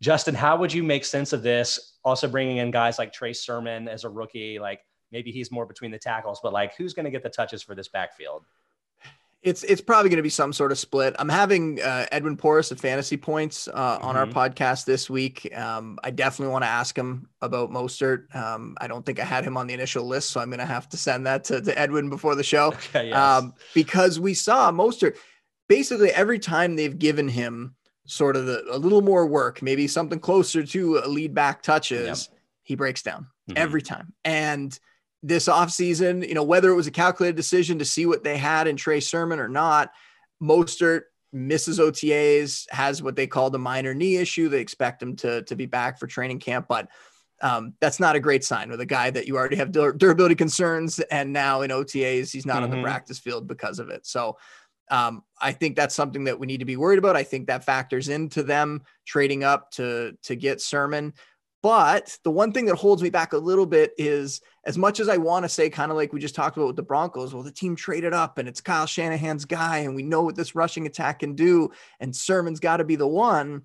Justin, 0.00 0.34
how 0.34 0.56
would 0.56 0.72
you 0.72 0.82
make 0.82 1.04
sense 1.04 1.34
of 1.34 1.42
this? 1.42 1.89
Also 2.04 2.28
bringing 2.28 2.58
in 2.58 2.70
guys 2.70 2.98
like 2.98 3.12
Trey 3.12 3.32
Sermon 3.32 3.88
as 3.88 4.04
a 4.04 4.08
rookie, 4.08 4.58
like 4.58 4.80
maybe 5.12 5.30
he's 5.30 5.50
more 5.50 5.66
between 5.66 5.90
the 5.90 5.98
tackles, 5.98 6.40
but 6.42 6.52
like 6.52 6.74
who's 6.76 6.94
going 6.94 7.04
to 7.04 7.10
get 7.10 7.22
the 7.22 7.30
touches 7.30 7.62
for 7.62 7.74
this 7.74 7.88
backfield? 7.88 8.44
It's 9.42 9.62
it's 9.62 9.80
probably 9.80 10.10
going 10.10 10.18
to 10.18 10.22
be 10.22 10.28
some 10.28 10.52
sort 10.52 10.70
of 10.70 10.78
split. 10.78 11.16
I'm 11.18 11.28
having 11.28 11.80
uh, 11.80 12.04
Edwin 12.12 12.36
Porras 12.36 12.70
of 12.72 12.78
Fantasy 12.78 13.16
Points 13.16 13.68
uh, 13.68 13.96
mm-hmm. 13.96 14.06
on 14.06 14.16
our 14.16 14.26
mm-hmm. 14.26 14.38
podcast 14.38 14.84
this 14.84 15.08
week. 15.08 15.50
Um, 15.56 15.98
I 16.04 16.10
definitely 16.10 16.52
want 16.52 16.64
to 16.64 16.68
ask 16.68 16.94
him 16.94 17.26
about 17.40 17.70
Mostert. 17.70 18.34
Um, 18.34 18.76
I 18.82 18.86
don't 18.86 19.04
think 19.04 19.18
I 19.18 19.24
had 19.24 19.42
him 19.42 19.56
on 19.56 19.66
the 19.66 19.72
initial 19.72 20.04
list, 20.04 20.30
so 20.30 20.40
I'm 20.40 20.50
going 20.50 20.60
to 20.60 20.66
have 20.66 20.90
to 20.90 20.98
send 20.98 21.26
that 21.26 21.44
to, 21.44 21.62
to 21.62 21.78
Edwin 21.78 22.10
before 22.10 22.34
the 22.34 22.44
show. 22.44 22.74
Okay, 22.90 23.08
yes. 23.08 23.16
um, 23.16 23.54
because 23.74 24.18
we 24.18 24.34
saw 24.34 24.72
Mostert 24.72 25.16
basically 25.68 26.10
every 26.10 26.38
time 26.38 26.76
they've 26.76 26.98
given 26.98 27.28
him 27.28 27.76
sort 28.10 28.36
of 28.36 28.46
the, 28.46 28.64
a 28.70 28.76
little 28.76 29.02
more 29.02 29.24
work, 29.26 29.62
maybe 29.62 29.86
something 29.86 30.18
closer 30.18 30.64
to 30.64 30.98
a 30.98 31.06
lead 31.06 31.32
back 31.32 31.62
touches, 31.62 32.28
yep. 32.30 32.38
he 32.64 32.74
breaks 32.74 33.02
down 33.02 33.28
mm-hmm. 33.48 33.56
every 33.56 33.80
time. 33.80 34.12
And 34.24 34.76
this 35.22 35.46
offseason, 35.46 36.26
you 36.26 36.34
know, 36.34 36.42
whether 36.42 36.70
it 36.70 36.74
was 36.74 36.88
a 36.88 36.90
calculated 36.90 37.36
decision 37.36 37.78
to 37.78 37.84
see 37.84 38.06
what 38.06 38.24
they 38.24 38.36
had 38.36 38.66
in 38.66 38.76
Trey 38.76 39.00
Sermon 39.00 39.38
or 39.38 39.48
not, 39.48 39.92
Mostert 40.42 41.02
misses 41.32 41.78
OTAs, 41.78 42.68
has 42.72 43.00
what 43.00 43.14
they 43.14 43.28
call 43.28 43.50
the 43.50 43.58
minor 43.58 43.94
knee 43.94 44.16
issue. 44.16 44.48
They 44.48 44.60
expect 44.60 45.00
him 45.00 45.14
to, 45.16 45.42
to 45.42 45.54
be 45.54 45.66
back 45.66 46.00
for 46.00 46.08
training 46.08 46.40
camp, 46.40 46.66
but 46.68 46.88
um, 47.42 47.74
that's 47.80 48.00
not 48.00 48.16
a 48.16 48.20
great 48.20 48.44
sign 48.44 48.70
with 48.70 48.80
a 48.80 48.86
guy 48.86 49.10
that 49.10 49.28
you 49.28 49.36
already 49.36 49.56
have 49.56 49.70
durability 49.70 50.34
concerns. 50.34 50.98
And 50.98 51.32
now 51.32 51.62
in 51.62 51.70
OTAs, 51.70 52.32
he's 52.32 52.44
not 52.44 52.56
mm-hmm. 52.56 52.64
on 52.64 52.70
the 52.70 52.76
mm-hmm. 52.76 52.84
practice 52.84 53.18
field 53.20 53.46
because 53.46 53.78
of 53.78 53.88
it. 53.88 54.04
So 54.04 54.36
um, 54.90 55.22
I 55.40 55.52
think 55.52 55.76
that's 55.76 55.94
something 55.94 56.24
that 56.24 56.38
we 56.38 56.46
need 56.46 56.58
to 56.58 56.64
be 56.64 56.76
worried 56.76 56.98
about. 56.98 57.16
I 57.16 57.22
think 57.22 57.46
that 57.46 57.64
factors 57.64 58.08
into 58.08 58.42
them 58.42 58.82
trading 59.06 59.44
up 59.44 59.70
to 59.72 60.16
to 60.24 60.36
get 60.36 60.60
Sermon. 60.60 61.14
But 61.62 62.16
the 62.24 62.30
one 62.30 62.52
thing 62.52 62.64
that 62.66 62.76
holds 62.76 63.02
me 63.02 63.10
back 63.10 63.34
a 63.34 63.38
little 63.38 63.66
bit 63.66 63.92
is 63.98 64.40
as 64.64 64.78
much 64.78 64.98
as 64.98 65.10
I 65.10 65.18
want 65.18 65.44
to 65.44 65.48
say, 65.48 65.68
kind 65.68 65.90
of 65.90 65.96
like 65.96 66.12
we 66.12 66.18
just 66.18 66.34
talked 66.34 66.56
about 66.56 66.68
with 66.68 66.76
the 66.76 66.82
Broncos, 66.82 67.34
well, 67.34 67.42
the 67.42 67.52
team 67.52 67.76
traded 67.76 68.14
up 68.14 68.38
and 68.38 68.48
it's 68.48 68.62
Kyle 68.62 68.86
Shanahan's 68.86 69.44
guy, 69.44 69.78
and 69.78 69.94
we 69.94 70.02
know 70.02 70.22
what 70.22 70.36
this 70.36 70.54
rushing 70.54 70.86
attack 70.86 71.18
can 71.18 71.34
do, 71.34 71.70
and 72.00 72.16
Sermon's 72.16 72.60
got 72.60 72.78
to 72.78 72.84
be 72.84 72.96
the 72.96 73.06
one 73.06 73.62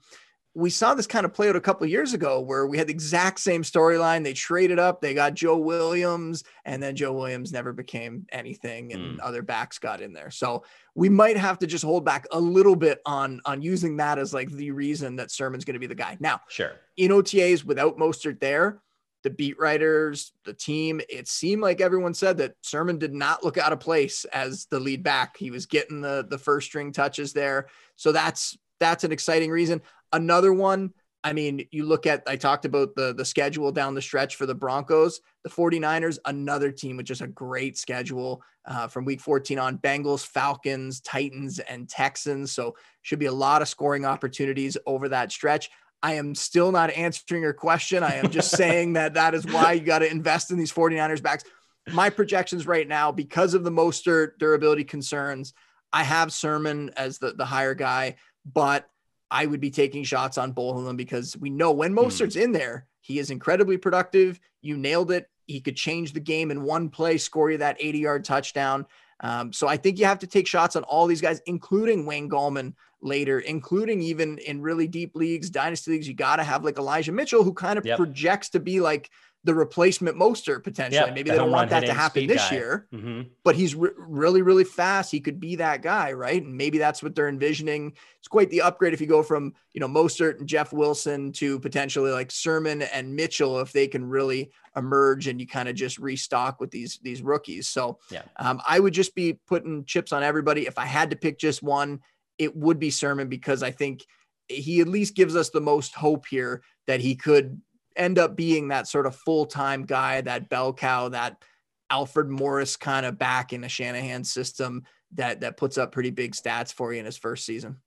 we 0.56 0.70
saw 0.70 0.94
this 0.94 1.06
kind 1.06 1.26
of 1.26 1.34
play 1.34 1.50
out 1.50 1.58
a 1.58 1.62
couple 1.62 1.86
years 1.86 2.14
ago 2.14 2.40
where 2.40 2.66
we 2.66 2.78
had 2.78 2.88
the 2.88 2.94
exact 2.94 3.42
same 3.42 3.62
storyline. 3.62 4.24
They 4.24 4.32
traded 4.32 4.80
up, 4.80 5.02
they 5.02 5.14
got 5.14 5.34
Joe 5.34 5.58
Williams, 5.58 6.46
and 6.64 6.82
then 6.82 6.96
Joe 6.96 7.12
Williams 7.12 7.52
never 7.52 7.74
became 7.74 8.26
anything, 8.32 8.94
and 8.94 9.18
mm. 9.18 9.20
other 9.22 9.42
backs 9.42 9.80
got 9.80 10.00
in 10.00 10.14
there. 10.14 10.32
So 10.32 10.64
we 10.96 11.10
might 11.10 11.36
have 11.36 11.60
to 11.60 11.68
just 11.68 11.84
hold 11.84 12.06
back 12.06 12.26
a 12.32 12.40
little 12.40 12.78
bit 12.78 13.02
on 13.06 13.42
on 13.44 13.62
using 13.62 13.98
that 13.98 14.18
as 14.18 14.34
like 14.34 14.50
the 14.50 14.72
reason 14.72 15.18
that 15.18 15.30
Sermon's 15.30 15.66
going 15.66 15.74
to 15.74 15.80
be 15.80 15.88
the 15.88 15.94
guy. 15.94 16.16
Now, 16.22 16.40
sure, 16.48 16.72
in 16.96 17.12
OTAs 17.12 17.66
without 17.66 17.98
Mostert 17.98 18.40
there, 18.40 18.82
the 19.24 19.30
beat 19.32 19.60
writers, 19.60 20.32
the 20.46 20.54
team, 20.54 21.02
it 21.10 21.28
seemed 21.28 21.64
like 21.64 21.82
everyone 21.82 22.14
said 22.14 22.38
that 22.38 22.56
Sermon 22.62 22.98
did 22.98 23.14
not 23.14 23.44
look 23.44 23.58
out 23.58 23.74
of 23.74 23.82
place 23.82 24.24
as 24.26 24.68
the 24.68 24.80
lead 24.80 25.04
back. 25.04 25.36
He 25.36 25.52
was 25.52 25.66
getting 25.66 26.00
the 26.00 26.26
the 26.30 26.38
first 26.38 26.68
string 26.68 26.94
touches 26.94 27.34
there. 27.34 27.68
So 27.98 28.14
that's 28.14 28.58
that's 28.80 29.04
an 29.04 29.12
exciting 29.12 29.52
reason. 29.52 29.82
Another 30.16 30.54
one, 30.54 30.94
I 31.26 31.34
mean, 31.34 31.68
you 31.72 31.86
look 31.86 32.06
at, 32.06 32.24
I 32.26 32.38
talked 32.38 32.64
about 32.64 32.96
the, 32.96 33.14
the 33.14 33.26
schedule 33.26 33.72
down 33.72 33.96
the 33.96 34.02
stretch 34.02 34.38
for 34.38 34.46
the 34.46 34.56
Broncos, 34.56 35.20
the 35.44 35.50
49ers, 35.50 36.20
another 36.24 36.72
team 36.72 36.96
with 36.96 37.06
just 37.06 37.22
a 37.22 37.28
great 37.28 37.78
schedule 37.78 38.42
uh, 38.66 38.88
from 38.88 39.04
week 39.04 39.20
14 39.20 39.60
on 39.60 39.78
Bengals, 39.80 40.26
Falcons, 40.26 41.02
Titans, 41.02 41.60
and 41.60 41.90
Texans. 41.90 42.54
So 42.54 42.76
should 43.02 43.20
be 43.20 43.26
a 43.26 43.32
lot 43.32 43.62
of 43.62 43.68
scoring 43.68 44.06
opportunities 44.06 44.78
over 44.86 45.10
that 45.10 45.34
stretch. 45.34 45.70
I 46.02 46.14
am 46.14 46.34
still 46.34 46.72
not 46.72 46.92
answering 46.92 47.42
your 47.42 47.54
question. 47.54 48.04
I 48.04 48.16
am 48.16 48.30
just 48.30 48.52
saying 48.56 48.94
that 48.94 49.16
that 49.16 49.34
is 49.34 49.46
why 49.46 49.74
you 49.74 49.82
got 49.82 50.00
to 50.00 50.10
invest 50.10 50.52
in 50.52 50.58
these 50.58 50.72
49ers 50.72 51.22
backs. 51.22 51.44
My 51.92 52.10
projections 52.10 52.66
right 52.66 52.88
now, 52.88 53.12
because 53.12 53.54
of 53.54 53.66
the 53.66 53.72
Mostert 53.72 54.38
durability 54.38 54.86
concerns, 54.86 55.54
I 55.92 56.04
have 56.04 56.32
Sermon 56.32 56.92
as 56.96 57.18
the, 57.18 57.34
the 57.34 57.46
higher 57.46 57.74
guy, 57.74 58.16
but 58.46 58.88
I 59.36 59.46
would 59.46 59.60
be 59.60 59.70
taking 59.70 60.06
shots 60.06 60.38
on 60.38 60.54
both 60.54 60.78
of 60.78 60.86
them 60.86 60.96
because 60.96 61.36
we 61.36 61.50
know 61.50 61.74
when 61.74 61.92
hmm. 61.92 62.00
Mostert's 62.00 62.38
mm. 62.38 62.44
in 62.44 62.52
there, 62.54 62.88
he 63.02 63.20
is 63.20 63.32
incredibly 63.32 63.76
productive. 63.76 64.40
You 64.62 64.78
nailed 64.78 65.12
it. 65.12 65.30
He 65.46 65.60
could 65.60 65.76
change 65.76 66.14
the 66.14 66.22
game 66.22 66.52
in 66.52 66.64
one 66.64 66.90
play, 66.90 67.18
score 67.18 67.52
you 67.52 67.58
that 67.58 67.76
80 67.78 68.00
yard 68.00 68.24
touchdown. 68.24 68.86
Um, 69.20 69.52
so 69.52 69.68
I 69.68 69.76
think 69.76 70.00
you 70.00 70.06
have 70.06 70.20
to 70.20 70.28
take 70.28 70.48
shots 70.48 70.78
on 70.78 70.84
all 70.84 71.06
these 71.06 71.20
guys, 71.20 71.42
including 71.48 72.06
Wayne 72.06 72.30
Gallman 72.30 72.76
later, 73.02 73.40
including 73.40 74.02
even 74.02 74.38
in 74.38 74.62
really 74.62 74.88
deep 74.88 75.16
leagues, 75.16 75.50
dynasty 75.50 75.92
leagues. 75.92 76.08
You 76.08 76.14
got 76.14 76.38
to 76.38 76.44
have 76.44 76.64
like 76.64 76.78
Elijah 76.78 77.12
Mitchell, 77.12 77.44
who 77.44 77.54
kind 77.54 77.78
of 77.78 77.86
yep. 77.86 77.98
projects 77.98 78.50
to 78.52 78.62
be 78.62 78.80
like 78.80 79.10
the 79.46 79.54
replacement 79.54 80.18
Mostert 80.18 80.64
potentially. 80.64 81.12
Maybe 81.12 81.30
the 81.30 81.34
they 81.34 81.38
don't 81.38 81.52
want 81.52 81.70
that 81.70 81.86
to 81.86 81.94
happen 81.94 82.26
this 82.26 82.50
guy. 82.50 82.56
year, 82.56 82.88
mm-hmm. 82.92 83.22
but 83.44 83.56
he's 83.56 83.76
re- 83.76 83.92
really, 83.96 84.42
really 84.42 84.64
fast. 84.64 85.12
He 85.12 85.20
could 85.20 85.40
be 85.40 85.56
that 85.58 85.84
guy, 85.84 86.14
right? 86.14 86.42
And 86.42 86.58
maybe 86.58 86.80
that's 86.80 87.04
what 87.04 87.14
they're 87.14 87.30
envisioning. 87.30 87.94
It's 88.18 88.28
quite 88.28 88.50
the 88.50 88.64
upgrade 88.64 88.94
if 88.94 89.00
you 89.00 89.06
go 89.06 89.22
from, 89.22 89.54
you 89.74 89.80
know, 89.80 89.88
Mostert 89.88 90.40
and 90.40 90.48
Jeff 90.48 90.74
Wilson 90.74 91.32
to 91.34 91.60
potentially 91.60 92.12
like 92.12 92.32
Sermon 92.32 92.82
and 92.82 93.16
Mitchell 93.16 93.60
if 93.60 93.72
they 93.72 93.88
can 93.88 94.04
really 94.04 94.50
emerge 94.76 95.28
and 95.28 95.40
you 95.40 95.46
kind 95.46 95.70
of 95.70 95.76
just 95.76 96.00
restock 96.00 96.60
with 96.60 96.72
these 96.72 97.00
these 97.04 97.22
rookies. 97.22 97.68
So 97.68 98.00
yeah. 98.10 98.24
um, 98.38 98.60
I 98.68 98.80
would 98.80 98.94
just 98.94 99.14
be 99.14 99.40
putting 99.48 99.86
chips 99.86 100.12
on 100.12 100.24
everybody. 100.24 100.66
If 100.66 100.80
I 100.80 100.86
had 100.86 101.12
to 101.12 101.16
pick 101.16 101.38
just 101.38 101.62
one, 101.62 102.00
it 102.40 102.56
would 102.56 102.80
be 102.80 102.90
Sermon 102.90 103.30
because 103.30 103.62
I 103.62 103.70
think 103.70 104.04
he 104.48 104.82
at 104.82 104.88
least 104.88 105.16
gives 105.16 105.36
us 105.36 105.52
the 105.52 105.62
most 105.62 105.94
hope 105.94 106.26
here 106.26 106.64
that 106.88 107.00
he 107.00 107.16
could 107.16 107.62
end 107.96 108.20
up 108.20 108.36
being 108.36 108.70
that 108.70 108.88
sort 108.88 109.06
of 109.06 109.16
full 109.16 109.46
time 109.46 109.86
guy, 109.86 110.22
that 110.22 110.50
bell 110.50 110.74
cow, 110.74 111.10
that 111.10 111.44
Alfred 111.90 112.30
Morris 112.30 112.76
kind 112.76 113.06
of 113.06 113.18
back 113.18 113.54
in 113.54 113.64
a 113.64 113.70
Shanahan 113.70 114.24
system 114.24 114.84
that 115.14 115.42
that 115.42 115.58
puts 115.58 115.78
up 115.78 115.92
pretty 115.92 116.10
big 116.10 116.34
stats 116.34 116.74
for 116.74 116.94
you 116.94 117.00
in 117.00 117.06
his 117.06 117.18
first 117.18 117.46
season. 117.46 117.78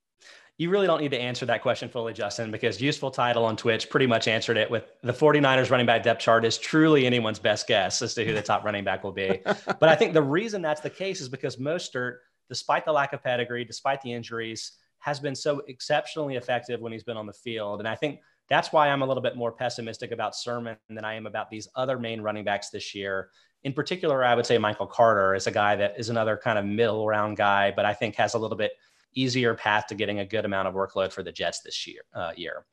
You 0.57 0.69
really 0.69 0.87
don't 0.87 0.99
need 0.99 1.11
to 1.11 1.19
answer 1.19 1.45
that 1.45 1.61
question 1.61 1.87
fully, 1.87 2.11
Justin, 2.11 2.51
because 2.51 2.81
useful 2.81 3.11
title 3.11 3.45
on 3.45 3.55
Twitch 3.55 3.89
pretty 3.89 4.07
much 4.07 4.27
answered 4.27 4.57
it 4.57 4.69
with 4.69 4.91
the 5.03 5.13
49ers 5.13 5.69
running 5.69 5.85
back 5.85 6.03
depth 6.03 6.19
chart 6.19 6.43
is 6.43 6.57
truly 6.57 7.05
anyone's 7.05 7.39
best 7.39 7.65
guess 7.65 8.01
as 8.01 8.13
to 8.15 8.25
who 8.25 8.33
the 8.33 8.41
top 8.41 8.65
running 8.65 8.83
back 8.83 9.01
will 9.01 9.13
be. 9.13 9.39
but 9.45 9.83
I 9.83 9.95
think 9.95 10.13
the 10.13 10.21
reason 10.21 10.61
that's 10.61 10.81
the 10.81 10.89
case 10.89 11.21
is 11.21 11.29
because 11.29 11.55
Mostert, 11.55 12.17
despite 12.49 12.83
the 12.83 12.91
lack 12.91 13.13
of 13.13 13.23
pedigree, 13.23 13.63
despite 13.63 14.01
the 14.01 14.11
injuries, 14.11 14.73
has 14.99 15.17
been 15.17 15.33
so 15.33 15.61
exceptionally 15.69 16.35
effective 16.35 16.81
when 16.81 16.91
he's 16.91 17.03
been 17.03 17.15
on 17.15 17.25
the 17.25 17.31
field. 17.31 17.79
And 17.79 17.87
I 17.87 17.95
think 17.95 18.19
that's 18.49 18.73
why 18.73 18.89
I'm 18.89 19.01
a 19.01 19.05
little 19.05 19.23
bit 19.23 19.35
more 19.35 19.51
pessimistic 19.51 20.11
about 20.11 20.35
Sermon 20.35 20.77
than 20.89 21.05
I 21.05 21.15
am 21.15 21.27
about 21.27 21.49
these 21.49 21.67
other 21.75 21.99
main 21.99 22.21
running 22.21 22.43
backs 22.43 22.69
this 22.69 22.95
year. 22.95 23.29
In 23.63 23.73
particular, 23.73 24.23
I 24.23 24.35
would 24.35 24.45
say 24.45 24.57
Michael 24.57 24.87
Carter 24.87 25.35
is 25.35 25.47
a 25.47 25.51
guy 25.51 25.75
that 25.75 25.99
is 25.99 26.09
another 26.09 26.39
kind 26.41 26.57
of 26.57 26.65
middle 26.65 27.05
round 27.05 27.37
guy, 27.37 27.71
but 27.75 27.85
I 27.85 27.93
think 27.93 28.15
has 28.15 28.33
a 28.33 28.39
little 28.39 28.57
bit 28.57 28.71
easier 29.13 29.53
path 29.53 29.87
to 29.87 29.95
getting 29.95 30.19
a 30.19 30.25
good 30.25 30.45
amount 30.45 30.67
of 30.67 30.73
workload 30.73 31.11
for 31.11 31.23
the 31.23 31.31
Jets 31.31 31.61
this 31.61 31.85
year. 31.87 32.01
Uh, 32.13 32.31
year. 32.35 32.65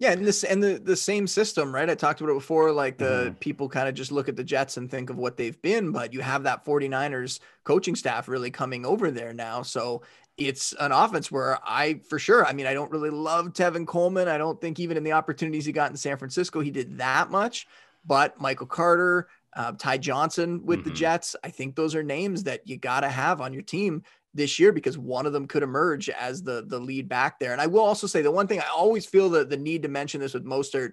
Yeah, 0.00 0.10
and 0.10 0.24
this 0.24 0.42
and 0.42 0.60
the 0.60 0.80
the 0.82 0.96
same 0.96 1.28
system, 1.28 1.72
right? 1.72 1.88
I 1.88 1.94
talked 1.94 2.20
about 2.20 2.32
it 2.32 2.38
before. 2.38 2.72
Like 2.72 2.98
the 2.98 3.26
mm-hmm. 3.26 3.34
people 3.34 3.68
kind 3.68 3.88
of 3.88 3.94
just 3.94 4.10
look 4.10 4.28
at 4.28 4.34
the 4.34 4.42
Jets 4.42 4.76
and 4.76 4.90
think 4.90 5.08
of 5.08 5.16
what 5.16 5.36
they've 5.36 5.60
been, 5.62 5.92
but 5.92 6.12
you 6.12 6.20
have 6.20 6.42
that 6.42 6.64
49ers 6.64 7.38
coaching 7.62 7.94
staff 7.94 8.26
really 8.26 8.50
coming 8.50 8.84
over 8.84 9.12
there 9.12 9.32
now. 9.32 9.62
So 9.62 10.02
it's 10.36 10.72
an 10.80 10.92
offense 10.92 11.30
where 11.30 11.58
I, 11.64 12.00
for 12.08 12.18
sure, 12.18 12.44
I 12.44 12.52
mean, 12.52 12.66
I 12.66 12.74
don't 12.74 12.90
really 12.90 13.10
love 13.10 13.52
Tevin 13.52 13.86
Coleman. 13.86 14.28
I 14.28 14.38
don't 14.38 14.60
think 14.60 14.80
even 14.80 14.96
in 14.96 15.04
the 15.04 15.12
opportunities 15.12 15.64
he 15.64 15.72
got 15.72 15.90
in 15.90 15.96
San 15.96 16.16
Francisco, 16.16 16.60
he 16.60 16.70
did 16.70 16.98
that 16.98 17.30
much. 17.30 17.66
But 18.04 18.40
Michael 18.40 18.66
Carter, 18.66 19.28
uh, 19.54 19.72
Ty 19.72 19.98
Johnson 19.98 20.64
with 20.64 20.80
mm-hmm. 20.80 20.88
the 20.88 20.94
Jets, 20.94 21.36
I 21.44 21.50
think 21.50 21.76
those 21.76 21.94
are 21.94 22.02
names 22.02 22.42
that 22.44 22.66
you 22.66 22.76
got 22.76 23.00
to 23.00 23.08
have 23.08 23.40
on 23.40 23.52
your 23.52 23.62
team 23.62 24.02
this 24.34 24.58
year 24.58 24.72
because 24.72 24.98
one 24.98 25.26
of 25.26 25.32
them 25.32 25.46
could 25.46 25.62
emerge 25.62 26.08
as 26.08 26.42
the 26.42 26.64
the 26.66 26.78
lead 26.78 27.08
back 27.08 27.38
there. 27.38 27.52
And 27.52 27.60
I 27.60 27.68
will 27.68 27.80
also 27.80 28.08
say 28.08 28.20
the 28.20 28.32
one 28.32 28.48
thing 28.48 28.58
I 28.58 28.68
always 28.76 29.06
feel 29.06 29.30
the, 29.30 29.44
the 29.44 29.56
need 29.56 29.82
to 29.82 29.88
mention 29.88 30.20
this 30.20 30.34
with 30.34 30.44
Mostert 30.44 30.92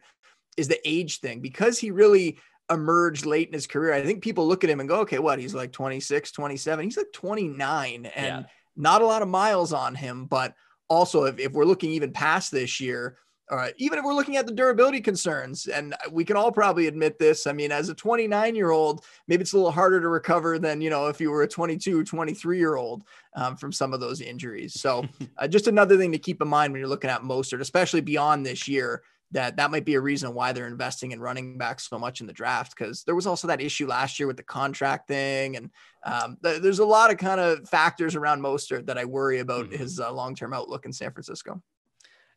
is 0.56 0.68
the 0.68 0.80
age 0.88 1.20
thing 1.20 1.42
because 1.42 1.80
he 1.80 1.90
really 1.90 2.38
emerged 2.70 3.26
late 3.26 3.48
in 3.48 3.54
his 3.54 3.66
career. 3.66 3.94
I 3.94 4.04
think 4.04 4.22
people 4.22 4.48
look 4.48 4.64
at 4.64 4.70
him 4.70 4.80
and 4.80 4.88
go, 4.88 5.00
okay, 5.00 5.18
what? 5.18 5.40
He's 5.40 5.56
like 5.56 5.72
26, 5.72 6.32
27. 6.32 6.86
He's 6.86 6.98
like 6.98 7.12
29. 7.12 8.06
And 8.06 8.26
yeah 8.26 8.44
not 8.76 9.02
a 9.02 9.06
lot 9.06 9.22
of 9.22 9.28
miles 9.28 9.74
on 9.74 9.96
him, 9.96 10.26
but 10.26 10.56
also 10.90 11.26
if, 11.26 11.40
if 11.40 11.52
we're 11.54 11.66
looking 11.66 11.92
even 11.92 12.12
past 12.12 12.52
this 12.52 12.80
year, 12.80 13.18
uh, 13.52 13.68
even 13.78 14.00
if 14.00 14.06
we're 14.06 14.14
looking 14.14 14.38
at 14.38 14.48
the 14.48 14.54
durability 14.54 15.02
concerns, 15.02 15.68
and 15.68 15.94
we 16.10 16.24
can 16.24 16.38
all 16.38 16.54
probably 16.54 16.88
admit 16.88 17.20
this. 17.20 17.46
I 17.46 17.52
mean, 17.52 17.70
as 17.70 17.90
a 17.90 17.94
29 17.94 18.56
year 18.56 18.72
old, 18.72 19.04
maybe 19.28 19.42
it's 19.42 19.52
a 19.52 19.58
little 19.58 19.72
harder 19.72 20.00
to 20.00 20.08
recover 20.08 20.58
than, 20.58 20.80
you 20.80 20.90
know, 20.90 21.08
if 21.08 21.20
you 21.20 21.32
were 21.32 21.44
a 21.44 21.48
22, 21.48 22.06
23 22.06 22.58
year 22.58 22.78
old 22.78 23.04
um, 23.36 23.58
from 23.58 23.74
some 23.74 23.94
of 23.94 24.00
those 24.00 24.22
injuries. 24.22 24.80
So, 24.80 25.06
uh, 25.38 25.50
just 25.50 25.68
another 25.68 25.98
thing 25.98 26.14
to 26.14 26.18
keep 26.18 26.42
in 26.42 26.48
mind 26.48 26.72
when 26.72 26.80
you're 26.80 26.88
looking 26.88 27.10
at 27.10 27.24
Mostert, 27.24 27.60
especially 27.60 28.00
beyond 28.00 28.46
this 28.46 28.70
year, 28.70 29.04
that 29.32 29.58
that 29.58 29.72
might 29.72 29.86
be 29.86 29.96
a 29.96 30.02
reason 30.02 30.34
why 30.34 30.52
they're 30.52 30.68
investing 30.68 31.12
in 31.12 31.20
running 31.20 31.58
backs 31.58 31.88
so 31.88 31.98
much 31.98 32.22
in 32.22 32.28
the 32.28 32.34
draft 32.34 32.76
because 32.76 33.04
there 33.04 33.16
was 33.16 33.28
also 33.28 33.48
that 33.48 33.62
issue 33.62 33.88
last 33.88 34.20
year 34.20 34.28
with 34.28 34.38
the 34.38 34.44
contract 34.44 35.08
thing 35.08 35.56
and 35.56 35.70
um, 36.04 36.38
th- 36.44 36.62
there's 36.62 36.80
a 36.80 36.86
lot 36.86 37.12
of 37.12 37.18
kind 37.18 37.40
of 37.40 37.68
factors 37.70 38.16
around 38.16 38.42
Mostert 38.42 38.88
that 38.88 38.98
I 38.98 39.06
worry 39.06 39.40
about 39.40 39.66
mm-hmm. 39.66 39.78
his 39.78 40.00
uh, 40.00 40.12
long-term 40.12 40.54
outlook 40.54 40.86
in 40.86 40.94
San 40.94 41.12
Francisco. 41.12 41.62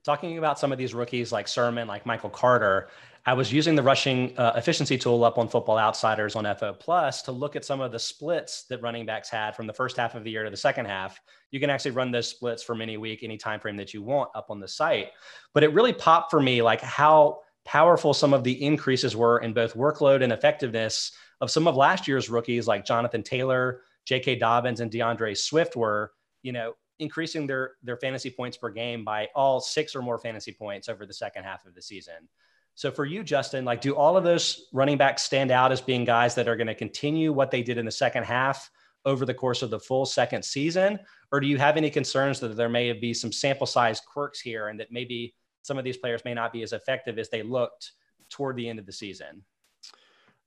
Talking 0.04 0.36
about 0.36 0.58
some 0.58 0.70
of 0.70 0.76
these 0.76 0.92
rookies 0.92 1.32
like 1.32 1.48
Sermon, 1.48 1.88
like 1.88 2.04
Michael 2.04 2.28
Carter, 2.28 2.88
I 3.26 3.32
was 3.32 3.50
using 3.50 3.74
the 3.74 3.82
rushing 3.82 4.36
uh, 4.36 4.52
efficiency 4.54 4.98
tool 4.98 5.24
up 5.24 5.38
on 5.38 5.48
Football 5.48 5.78
Outsiders 5.78 6.36
on 6.36 6.44
FO 6.56 6.74
Plus 6.74 7.22
to 7.22 7.32
look 7.32 7.56
at 7.56 7.64
some 7.64 7.80
of 7.80 7.90
the 7.90 7.98
splits 7.98 8.64
that 8.64 8.82
running 8.82 9.06
backs 9.06 9.30
had 9.30 9.56
from 9.56 9.66
the 9.66 9.72
first 9.72 9.96
half 9.96 10.14
of 10.14 10.24
the 10.24 10.30
year 10.30 10.44
to 10.44 10.50
the 10.50 10.56
second 10.56 10.84
half. 10.84 11.18
You 11.50 11.58
can 11.58 11.70
actually 11.70 11.92
run 11.92 12.10
those 12.10 12.28
splits 12.28 12.62
from 12.62 12.82
any 12.82 12.98
week, 12.98 13.22
any 13.22 13.38
time 13.38 13.60
frame 13.60 13.76
that 13.78 13.94
you 13.94 14.02
want 14.02 14.28
up 14.34 14.50
on 14.50 14.60
the 14.60 14.68
site. 14.68 15.08
But 15.54 15.64
it 15.64 15.72
really 15.72 15.94
popped 15.94 16.30
for 16.30 16.40
me 16.40 16.60
like 16.60 16.82
how 16.82 17.40
powerful 17.64 18.12
some 18.12 18.34
of 18.34 18.44
the 18.44 18.62
increases 18.62 19.16
were 19.16 19.38
in 19.38 19.54
both 19.54 19.74
workload 19.74 20.22
and 20.22 20.30
effectiveness 20.30 21.12
of 21.40 21.50
some 21.50 21.66
of 21.66 21.76
last 21.76 22.06
year's 22.06 22.28
rookies 22.28 22.66
like 22.66 22.84
Jonathan 22.84 23.22
Taylor, 23.22 23.80
J.K. 24.04 24.36
Dobbins, 24.36 24.80
and 24.80 24.90
D'Andre 24.90 25.32
Swift 25.32 25.76
were, 25.76 26.12
you 26.42 26.52
know, 26.52 26.74
increasing 26.98 27.46
their 27.46 27.72
their 27.82 27.96
fantasy 27.96 28.30
points 28.30 28.58
per 28.58 28.68
game 28.68 29.02
by 29.02 29.28
all 29.34 29.60
six 29.60 29.96
or 29.96 30.02
more 30.02 30.18
fantasy 30.18 30.52
points 30.52 30.90
over 30.90 31.06
the 31.06 31.14
second 31.14 31.44
half 31.44 31.64
of 31.64 31.74
the 31.74 31.82
season. 31.82 32.28
So 32.74 32.90
for 32.90 33.04
you, 33.04 33.22
Justin, 33.22 33.64
like, 33.64 33.80
do 33.80 33.94
all 33.94 34.16
of 34.16 34.24
those 34.24 34.66
running 34.72 34.98
backs 34.98 35.22
stand 35.22 35.50
out 35.50 35.70
as 35.70 35.80
being 35.80 36.04
guys 36.04 36.34
that 36.34 36.48
are 36.48 36.56
going 36.56 36.66
to 36.66 36.74
continue 36.74 37.32
what 37.32 37.50
they 37.50 37.62
did 37.62 37.78
in 37.78 37.84
the 37.84 37.92
second 37.92 38.24
half 38.24 38.68
over 39.04 39.24
the 39.24 39.34
course 39.34 39.62
of 39.62 39.70
the 39.70 39.78
full 39.78 40.06
second 40.06 40.44
season? 40.44 40.98
Or 41.30 41.40
do 41.40 41.46
you 41.46 41.58
have 41.58 41.76
any 41.76 41.90
concerns 41.90 42.40
that 42.40 42.56
there 42.56 42.68
may 42.68 42.92
be 42.92 43.14
some 43.14 43.32
sample 43.32 43.66
size 43.66 44.00
quirks 44.00 44.40
here 44.40 44.68
and 44.68 44.80
that 44.80 44.90
maybe 44.90 45.34
some 45.62 45.78
of 45.78 45.84
these 45.84 45.96
players 45.96 46.24
may 46.24 46.34
not 46.34 46.52
be 46.52 46.62
as 46.62 46.72
effective 46.72 47.18
as 47.18 47.30
they 47.30 47.42
looked 47.42 47.92
toward 48.28 48.56
the 48.56 48.68
end 48.68 48.78
of 48.78 48.86
the 48.86 48.92
season? 48.92 49.44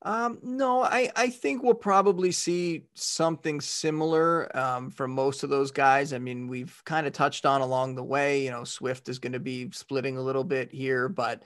Um, 0.04 0.38
no, 0.44 0.84
I, 0.84 1.10
I 1.16 1.30
think 1.30 1.64
we'll 1.64 1.74
probably 1.74 2.32
see 2.32 2.86
something 2.94 3.60
similar 3.60 4.56
um, 4.56 4.92
from 4.92 5.12
most 5.12 5.44
of 5.44 5.50
those 5.50 5.72
guys. 5.72 6.14
I 6.14 6.20
mean, 6.20 6.48
we've 6.48 6.80
kind 6.86 7.08
of 7.08 7.14
touched 7.14 7.48
on 7.48 7.62
along 7.62 7.96
the 7.96 8.04
way, 8.04 8.44
you 8.44 8.52
know, 8.52 8.64
Swift 8.64 9.10
is 9.10 9.18
going 9.18 9.34
to 9.34 9.40
be 9.40 9.72
splitting 9.72 10.18
a 10.18 10.22
little 10.22 10.44
bit 10.44 10.72
here, 10.72 11.10
but 11.10 11.42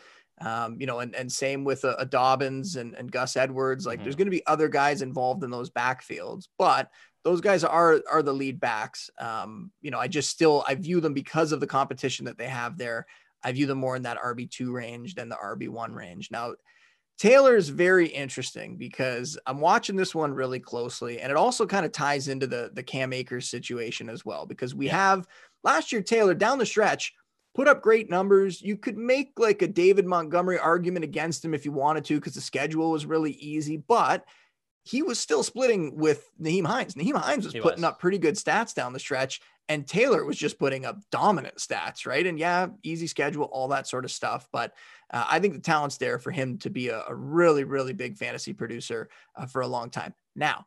um, 0.46 0.78
you 0.80 0.88
know, 0.88 1.00
and, 1.00 1.16
and 1.16 1.32
same 1.32 1.64
with 1.64 1.84
a, 1.84 1.96
a 1.96 2.06
Dobbins 2.06 2.76
and, 2.76 2.96
and 2.96 3.12
Gus 3.12 3.36
Edwards. 3.38 3.86
Like, 3.86 3.98
mm-hmm. 3.98 4.04
there's 4.04 4.16
going 4.16 4.28
to 4.28 4.32
be 4.32 4.46
other 4.48 4.68
guys 4.68 5.02
involved 5.02 5.44
in 5.44 5.52
those 5.52 5.70
backfields, 5.70 6.48
but 6.58 6.90
those 7.24 7.42
guys 7.42 7.64
are 7.64 8.02
are 8.10 8.24
the 8.24 8.34
lead 8.34 8.60
backs. 8.60 9.10
Um, 9.20 9.72
you 9.82 9.92
know, 9.92 10.00
I 10.00 10.08
just 10.08 10.30
still 10.30 10.64
I 10.68 10.76
view 10.76 11.00
them 11.02 11.14
because 11.14 11.52
of 11.52 11.60
the 11.60 11.68
competition 11.68 12.26
that 12.26 12.38
they 12.38 12.48
have 12.48 12.78
there. 12.78 13.06
I 13.44 13.52
view 13.52 13.66
them 13.66 13.80
more 13.80 13.96
in 13.96 14.04
that 14.04 14.20
RB 14.20 14.50
two 14.50 14.72
range 14.72 15.16
than 15.16 15.30
the 15.30 15.36
RB 15.36 15.70
one 15.70 15.94
range. 15.94 16.30
Now, 16.32 16.54
Taylor 17.18 17.56
is 17.56 17.70
very 17.70 18.08
interesting 18.08 18.78
because 18.78 19.38
I'm 19.46 19.60
watching 19.60 19.96
this 19.96 20.16
one 20.16 20.34
really 20.34 20.60
closely, 20.60 21.20
and 21.20 21.30
it 21.30 21.38
also 21.38 21.68
kind 21.68 21.86
of 21.86 21.92
ties 21.92 22.28
into 22.28 22.48
the 22.48 22.72
the 22.74 22.84
Cam 22.84 23.14
Akers 23.14 23.50
situation 23.50 24.10
as 24.10 24.26
well 24.26 24.46
because 24.46 24.74
we 24.74 24.88
yeah. 24.88 24.98
have 24.98 25.28
last 25.64 25.92
year 25.92 26.02
Taylor 26.02 26.34
down 26.34 26.58
the 26.58 26.66
stretch 26.66 27.14
put 27.54 27.68
up 27.68 27.82
great 27.82 28.10
numbers. 28.10 28.62
You 28.62 28.78
could 28.78 28.98
make 28.98 29.34
like 29.38 29.62
a 29.62 29.68
David 29.68 30.06
Montgomery 30.06 30.60
argument 30.60 31.04
against 31.04 31.44
him 31.44 31.54
if 31.54 31.66
you 31.66 31.72
wanted 31.72 32.06
to, 32.06 32.16
because 32.16 32.36
the 32.36 32.42
schedule 32.42 32.92
was 32.92 33.06
really 33.06 33.32
easy, 33.34 33.78
but 33.78 34.26
he 34.84 35.04
was 35.04 35.20
still 35.20 35.44
splitting 35.44 35.96
with 35.96 36.28
Nyheim 36.42 36.66
Hines. 36.66 36.96
Nyheim 36.96 37.16
Hines 37.16 37.46
was 37.46 37.54
he 37.54 37.60
putting 37.60 37.84
was. 37.84 37.90
up 37.90 38.00
pretty 38.00 38.18
good 38.18 38.36
stats 38.36 38.74
down 38.74 38.94
the 38.94 39.00
stretch, 39.00 39.42
and 39.70 39.88
Taylor 39.88 40.26
was 40.26 40.38
just 40.38 40.58
putting 40.58 40.86
up 40.86 40.98
dominant 41.12 41.58
stats, 41.58 42.08
right? 42.08 42.26
And 42.26 42.40
yeah, 42.40 42.68
easy 42.84 43.06
schedule, 43.08 43.44
all 43.44 43.68
that 43.68 43.88
sort 43.88 44.06
of 44.06 44.12
stuff. 44.12 44.48
But 44.52 44.74
uh, 45.12 45.26
I 45.30 45.40
think 45.40 45.54
the 45.54 45.60
talent's 45.60 45.98
there 45.98 46.18
for 46.18 46.32
him 46.32 46.58
to 46.60 46.70
be 46.70 46.90
a, 46.90 47.04
a 47.08 47.14
really, 47.14 47.64
really 47.64 47.94
big 47.94 48.18
fantasy 48.18 48.54
producer 48.54 49.10
uh, 49.36 49.46
for 49.46 49.62
a 49.62 49.68
long 49.68 49.92
time. 49.92 50.16
Now, 50.36 50.66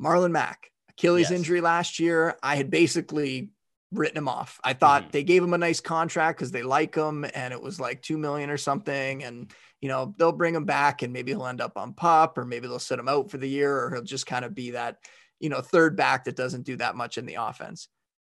Marlon 0.00 0.30
Mack, 0.30 0.70
Achilles 0.90 1.30
yes. 1.30 1.38
injury 1.38 1.60
last 1.60 1.98
year. 1.98 2.36
I 2.42 2.56
had 2.56 2.70
basically 2.70 3.50
written 3.92 4.16
him 4.16 4.28
off. 4.28 4.58
I 4.64 4.72
thought 4.72 5.02
mm-hmm. 5.02 5.10
they 5.12 5.24
gave 5.24 5.42
him 5.42 5.54
a 5.54 5.58
nice 5.58 5.80
contract 5.80 6.38
because 6.38 6.50
they 6.50 6.62
like 6.62 6.94
him 6.94 7.24
and 7.34 7.52
it 7.52 7.62
was 7.62 7.78
like 7.78 8.02
two 8.02 8.18
million 8.18 8.50
or 8.50 8.56
something. 8.56 9.22
And 9.22 9.52
you 9.80 9.88
know, 9.88 10.14
they'll 10.16 10.32
bring 10.32 10.54
him 10.54 10.64
back 10.64 11.02
and 11.02 11.12
maybe 11.12 11.32
he'll 11.32 11.46
end 11.46 11.60
up 11.60 11.76
on 11.76 11.92
pop, 11.92 12.38
or 12.38 12.44
maybe 12.44 12.68
they'll 12.68 12.78
sit 12.78 13.00
him 13.00 13.08
out 13.08 13.30
for 13.30 13.38
the 13.38 13.48
year 13.48 13.76
or 13.76 13.90
he'll 13.90 14.02
just 14.02 14.26
kind 14.26 14.44
of 14.44 14.54
be 14.54 14.70
that, 14.70 14.98
you 15.40 15.48
know, 15.48 15.60
third 15.60 15.96
back 15.96 16.24
that 16.24 16.36
doesn't 16.36 16.64
do 16.64 16.76
that 16.76 16.94
much 16.94 17.18
in 17.18 17.26
the 17.26 17.34
offense. 17.34 17.88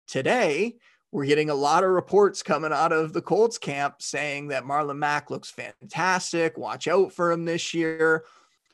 Today, 0.09 0.77
we're 1.13 1.27
getting 1.27 1.51
a 1.51 1.55
lot 1.55 1.85
of 1.85 1.91
reports 1.91 2.43
coming 2.43 2.73
out 2.73 2.91
of 2.91 3.13
the 3.13 3.21
Colts 3.21 3.59
camp 3.59 3.97
saying 4.01 4.49
that 4.49 4.65
Marlon 4.65 4.97
Mack 4.97 5.31
looks 5.31 5.51
fantastic. 5.51 6.57
Watch 6.57 6.89
out 6.89 7.13
for 7.13 7.31
him 7.31 7.45
this 7.45 7.75
year. 7.75 8.25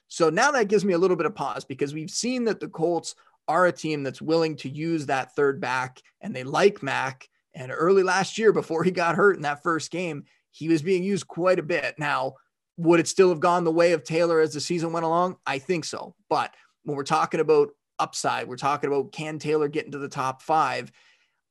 So 0.07 0.31
now 0.31 0.53
that 0.53 0.69
gives 0.69 0.85
me 0.85 0.95
a 0.95 0.99
little 0.99 1.17
bit 1.17 1.27
of 1.27 1.35
pause 1.35 1.65
because 1.65 1.93
we've 1.93 2.11
seen 2.11 2.45
that 2.45 2.61
the 2.61 2.69
Colts 2.69 3.17
are 3.49 3.67
a 3.67 3.73
team 3.73 4.03
that's 4.03 4.23
willing 4.23 4.57
to 4.57 4.69
use 4.69 5.07
that 5.07 5.35
third 5.35 5.61
back 5.61 6.01
and 6.21 6.37
they 6.37 6.45
like 6.45 6.83
Mack. 6.83 7.29
And 7.55 7.73
early 7.75 8.03
last 8.03 8.39
year, 8.39 8.53
before 8.53 8.85
he 8.85 8.91
got 8.91 9.17
hurt 9.17 9.37
in 9.37 9.43
that 9.43 9.63
first 9.63 9.91
game, 9.91 10.25
he 10.51 10.69
was 10.69 10.83
being 10.83 11.03
used 11.03 11.27
quite 11.27 11.59
a 11.59 11.63
bit. 11.63 11.95
Now, 11.99 12.35
would 12.77 13.01
it 13.01 13.09
still 13.09 13.31
have 13.31 13.41
gone 13.41 13.65
the 13.65 13.73
way 13.73 13.93
of 13.93 14.05
Taylor 14.05 14.41
as 14.41 14.53
the 14.53 14.61
season 14.61 14.93
went 14.93 15.05
along? 15.05 15.37
I 15.47 15.59
think 15.59 15.85
so. 15.85 16.15
But 16.29 16.55
when 16.85 16.97
we're 16.97 17.03
talking 17.03 17.41
about 17.41 17.71
upside, 17.99 18.47
we're 18.47 18.57
talking 18.57 18.89
about 18.89 19.13
can 19.13 19.39
Taylor 19.39 19.69
get 19.69 19.87
into 19.87 19.99
the 19.99 20.09
top 20.09 20.43
five? 20.43 20.93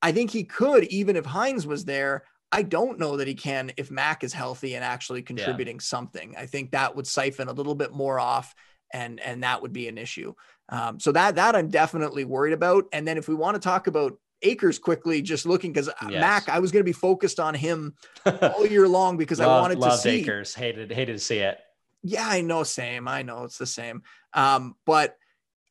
I 0.01 0.11
think 0.11 0.31
he 0.31 0.43
could, 0.43 0.85
even 0.85 1.15
if 1.15 1.25
Hines 1.25 1.67
was 1.67 1.83
there. 1.83 2.23
I 2.49 2.61
don't 2.61 2.97
know 2.97 3.17
that 3.17 3.27
he 3.27 3.33
can 3.33 3.73
if 3.75 3.91
Mack 3.91 4.23
is 4.23 4.31
healthy 4.31 4.75
and 4.75 4.83
actually 4.85 5.21
contributing 5.21 5.75
yeah. 5.75 5.81
something. 5.81 6.35
I 6.37 6.45
think 6.45 6.71
that 6.71 6.95
would 6.95 7.05
siphon 7.05 7.49
a 7.49 7.53
little 7.53 7.75
bit 7.75 7.91
more 7.91 8.21
off 8.21 8.55
and 8.93 9.19
and 9.19 9.43
that 9.43 9.61
would 9.61 9.73
be 9.73 9.87
an 9.87 9.97
issue. 9.97 10.33
Um, 10.69 10.99
so 10.99 11.11
that 11.11 11.35
that 11.35 11.55
I'm 11.55 11.69
definitely 11.69 12.25
worried 12.25 12.53
about. 12.53 12.85
And 12.91 13.07
then 13.07 13.17
if 13.17 13.27
we 13.27 13.35
want 13.35 13.55
to 13.55 13.59
talk 13.59 13.87
about 13.87 14.17
Akers 14.41 14.79
quickly, 14.79 15.21
just 15.21 15.45
looking 15.45 15.71
because 15.71 15.89
uh, 15.89 15.93
yes. 16.09 16.21
Mack, 16.21 16.49
I 16.49 16.59
was 16.59 16.71
going 16.71 16.81
to 16.81 16.87
be 16.87 16.93
focused 16.93 17.39
on 17.39 17.53
him 17.53 17.95
all 18.41 18.65
year 18.65 18.87
long 18.87 19.17
because 19.17 19.39
Love, 19.39 19.49
I 19.49 19.61
wanted 19.61 19.81
to 19.81 19.97
see 19.97 20.21
Akers. 20.21 20.53
Hated 20.53 20.91
hated 20.91 21.13
to 21.13 21.19
see 21.19 21.39
it. 21.39 21.59
Yeah, 22.03 22.27
I 22.27 22.41
know. 22.41 22.63
Same. 22.63 23.07
I 23.07 23.23
know 23.23 23.43
it's 23.43 23.57
the 23.57 23.65
same. 23.65 24.03
Um, 24.33 24.75
but 24.85 25.17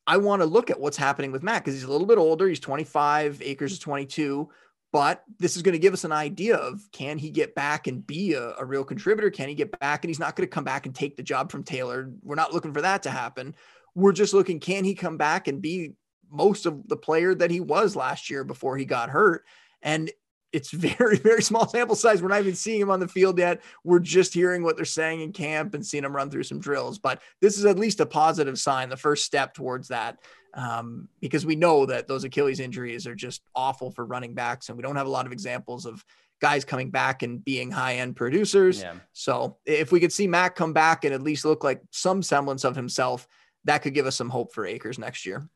I 0.05 0.17
want 0.17 0.41
to 0.41 0.45
look 0.45 0.69
at 0.69 0.79
what's 0.79 0.97
happening 0.97 1.31
with 1.31 1.43
Mack 1.43 1.63
because 1.63 1.73
he's 1.73 1.83
a 1.83 1.91
little 1.91 2.07
bit 2.07 2.17
older. 2.17 2.47
He's 2.47 2.59
25. 2.59 3.41
Akers 3.41 3.73
is 3.73 3.79
22. 3.79 4.49
But 4.97 5.23
this 5.37 5.55
is 5.55 5.61
going 5.61 5.73
to 5.73 5.79
give 5.79 5.93
us 5.93 6.05
an 6.05 6.11
idea 6.11 6.55
of 6.55 6.81
can 6.91 7.19
he 7.19 7.29
get 7.29 7.53
back 7.53 7.85
and 7.85 8.05
be 8.07 8.33
a, 8.33 8.55
a 8.57 8.65
real 8.65 8.83
contributor? 8.83 9.29
Can 9.29 9.47
he 9.47 9.53
get 9.53 9.79
back? 9.79 10.03
And 10.03 10.09
he's 10.09 10.17
not 10.17 10.35
going 10.35 10.49
to 10.49 10.51
come 10.51 10.63
back 10.63 10.87
and 10.87 10.95
take 10.95 11.15
the 11.15 11.21
job 11.21 11.51
from 11.51 11.63
Taylor. 11.63 12.11
We're 12.23 12.33
not 12.33 12.51
looking 12.51 12.73
for 12.73 12.81
that 12.81 13.03
to 13.03 13.11
happen. 13.11 13.53
We're 13.93 14.11
just 14.11 14.33
looking, 14.33 14.59
can 14.59 14.83
he 14.83 14.95
come 14.95 15.15
back 15.15 15.47
and 15.47 15.61
be 15.61 15.91
most 16.31 16.65
of 16.65 16.87
the 16.87 16.97
player 16.97 17.35
that 17.35 17.51
he 17.51 17.59
was 17.59 17.95
last 17.95 18.31
year 18.31 18.43
before 18.43 18.75
he 18.75 18.85
got 18.85 19.11
hurt? 19.11 19.45
And 19.83 20.09
it's 20.53 20.71
very, 20.71 21.17
very 21.17 21.41
small 21.41 21.67
sample 21.67 21.95
size. 21.95 22.21
We're 22.21 22.29
not 22.29 22.41
even 22.41 22.55
seeing 22.55 22.81
him 22.81 22.89
on 22.89 22.99
the 22.99 23.07
field 23.07 23.37
yet. 23.37 23.61
We're 23.83 23.99
just 23.99 24.33
hearing 24.33 24.63
what 24.63 24.75
they're 24.75 24.85
saying 24.85 25.21
in 25.21 25.33
camp 25.33 25.73
and 25.73 25.85
seeing 25.85 26.03
him 26.03 26.15
run 26.15 26.29
through 26.29 26.43
some 26.43 26.59
drills. 26.59 26.99
But 26.99 27.21
this 27.41 27.57
is 27.57 27.65
at 27.65 27.79
least 27.79 27.99
a 27.99 28.05
positive 28.05 28.59
sign, 28.59 28.89
the 28.89 28.97
first 28.97 29.25
step 29.25 29.53
towards 29.53 29.89
that 29.89 30.19
um, 30.57 31.07
because 31.21 31.45
we 31.45 31.55
know 31.55 31.85
that 31.85 32.07
those 32.07 32.23
Achilles 32.23 32.59
injuries 32.59 33.05
are 33.07 33.15
just 33.15 33.41
awful 33.55 33.91
for 33.91 34.05
running 34.05 34.33
backs, 34.33 34.69
and 34.69 34.77
we 34.77 34.81
don't 34.81 34.95
have 34.95 35.07
a 35.07 35.11
lot 35.11 35.27
of 35.27 35.31
examples 35.31 35.85
of 35.85 36.03
guys 36.41 36.65
coming 36.65 36.89
back 36.89 37.23
and 37.23 37.43
being 37.45 37.71
high 37.71 37.95
end 37.95 38.15
producers. 38.15 38.81
Yeah. 38.81 38.95
So 39.13 39.57
if 39.65 39.91
we 39.91 39.99
could 39.99 40.11
see 40.11 40.27
Mack 40.27 40.55
come 40.55 40.73
back 40.73 41.05
and 41.05 41.13
at 41.13 41.21
least 41.21 41.45
look 41.45 41.63
like 41.63 41.81
some 41.91 42.23
semblance 42.23 42.63
of 42.63 42.75
himself, 42.75 43.27
that 43.65 43.79
could 43.79 43.93
give 43.93 44.07
us 44.07 44.15
some 44.15 44.29
hope 44.29 44.53
for 44.53 44.65
Akers 44.65 44.99
next 44.99 45.25
year. 45.25 45.47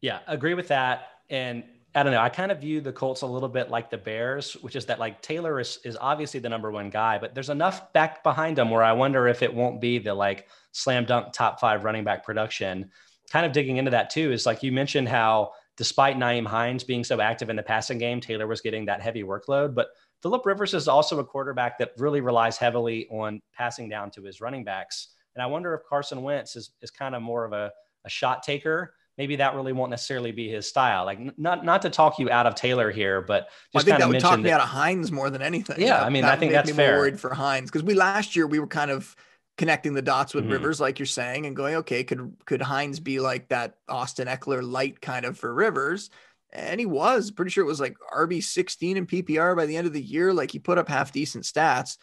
Yeah, 0.00 0.20
agree 0.26 0.54
with 0.54 0.68
that. 0.68 1.08
And 1.28 1.64
I 1.96 2.02
don't 2.02 2.12
know. 2.12 2.20
I 2.20 2.28
kind 2.28 2.52
of 2.52 2.60
view 2.60 2.80
the 2.80 2.92
Colts 2.92 3.22
a 3.22 3.26
little 3.26 3.48
bit 3.48 3.70
like 3.70 3.90
the 3.90 3.96
Bears, 3.96 4.52
which 4.60 4.76
is 4.76 4.86
that 4.86 5.00
like 5.00 5.22
Taylor 5.22 5.58
is 5.58 5.78
is 5.84 5.96
obviously 6.00 6.40
the 6.40 6.48
number 6.48 6.70
one 6.70 6.90
guy, 6.90 7.18
but 7.18 7.34
there's 7.34 7.50
enough 7.50 7.92
back 7.92 8.22
behind 8.22 8.58
him 8.58 8.70
where 8.70 8.84
I 8.84 8.92
wonder 8.92 9.26
if 9.26 9.42
it 9.42 9.52
won't 9.52 9.80
be 9.80 9.98
the 9.98 10.14
like 10.14 10.46
slam 10.72 11.06
dunk 11.06 11.32
top 11.32 11.58
five 11.58 11.84
running 11.84 12.04
back 12.04 12.24
production 12.24 12.90
kind 13.30 13.46
of 13.46 13.52
digging 13.52 13.76
into 13.76 13.90
that 13.90 14.10
too 14.10 14.32
is 14.32 14.46
like 14.46 14.62
you 14.62 14.72
mentioned 14.72 15.08
how 15.08 15.52
despite 15.76 16.16
Nyheim 16.16 16.46
Hines 16.46 16.84
being 16.84 17.04
so 17.04 17.20
active 17.20 17.50
in 17.50 17.56
the 17.56 17.62
passing 17.62 17.98
game, 17.98 18.20
Taylor 18.20 18.46
was 18.46 18.60
getting 18.60 18.86
that 18.86 19.02
heavy 19.02 19.22
workload. 19.22 19.74
But 19.74 19.88
Philip 20.22 20.46
Rivers 20.46 20.72
is 20.72 20.88
also 20.88 21.18
a 21.18 21.24
quarterback 21.24 21.76
that 21.78 21.92
really 21.98 22.22
relies 22.22 22.56
heavily 22.56 23.06
on 23.10 23.42
passing 23.52 23.88
down 23.88 24.10
to 24.12 24.22
his 24.22 24.40
running 24.40 24.64
backs. 24.64 25.08
And 25.34 25.42
I 25.42 25.46
wonder 25.46 25.74
if 25.74 25.82
Carson 25.86 26.22
Wentz 26.22 26.56
is, 26.56 26.70
is 26.80 26.90
kind 26.90 27.14
of 27.14 27.20
more 27.20 27.44
of 27.44 27.52
a, 27.52 27.70
a 28.06 28.08
shot 28.08 28.42
taker. 28.42 28.94
Maybe 29.18 29.36
that 29.36 29.54
really 29.54 29.72
won't 29.72 29.90
necessarily 29.90 30.32
be 30.32 30.48
his 30.48 30.68
style. 30.68 31.04
Like 31.04 31.38
not 31.38 31.64
not 31.64 31.82
to 31.82 31.90
talk 31.90 32.18
you 32.18 32.30
out 32.30 32.46
of 32.46 32.54
Taylor 32.54 32.90
here, 32.90 33.22
but 33.22 33.48
I 33.74 33.82
think 33.82 33.98
that 33.98 34.08
would 34.08 34.20
talk 34.20 34.38
me 34.38 34.50
out 34.50 34.60
of 34.60 34.68
Hines 34.68 35.10
more 35.10 35.30
than 35.30 35.40
anything. 35.42 35.80
Yeah, 35.80 36.02
I 36.02 36.10
mean, 36.10 36.22
that 36.22 36.34
I 36.34 36.36
think 36.36 36.52
that's 36.52 36.70
fair. 36.70 36.98
Worried 36.98 37.18
for 37.18 37.32
Hines 37.32 37.70
because 37.70 37.82
we 37.82 37.94
last 37.94 38.36
year 38.36 38.46
we 38.46 38.58
were 38.58 38.66
kind 38.66 38.90
of 38.90 39.16
connecting 39.56 39.94
the 39.94 40.02
dots 40.02 40.34
with 40.34 40.44
mm-hmm. 40.44 40.52
Rivers, 40.52 40.80
like 40.80 40.98
you're 40.98 41.06
saying, 41.06 41.46
and 41.46 41.56
going, 41.56 41.76
okay, 41.76 42.04
could 42.04 42.34
could 42.44 42.60
Hines 42.60 43.00
be 43.00 43.20
like 43.20 43.48
that 43.48 43.76
Austin 43.88 44.28
Ekeler 44.28 44.62
light 44.62 45.00
kind 45.00 45.24
of 45.24 45.38
for 45.38 45.52
Rivers? 45.52 46.10
And 46.52 46.78
he 46.78 46.86
was 46.86 47.30
pretty 47.30 47.50
sure 47.50 47.64
it 47.64 47.68
was 47.68 47.80
like 47.80 47.96
RB 48.14 48.42
16 48.42 48.96
in 48.96 49.06
PPR 49.06 49.56
by 49.56 49.66
the 49.66 49.76
end 49.76 49.86
of 49.86 49.92
the 49.92 50.02
year. 50.02 50.32
Like 50.32 50.50
he 50.50 50.58
put 50.58 50.78
up 50.78 50.88
half 50.88 51.12
decent 51.12 51.44
stats. 51.44 51.96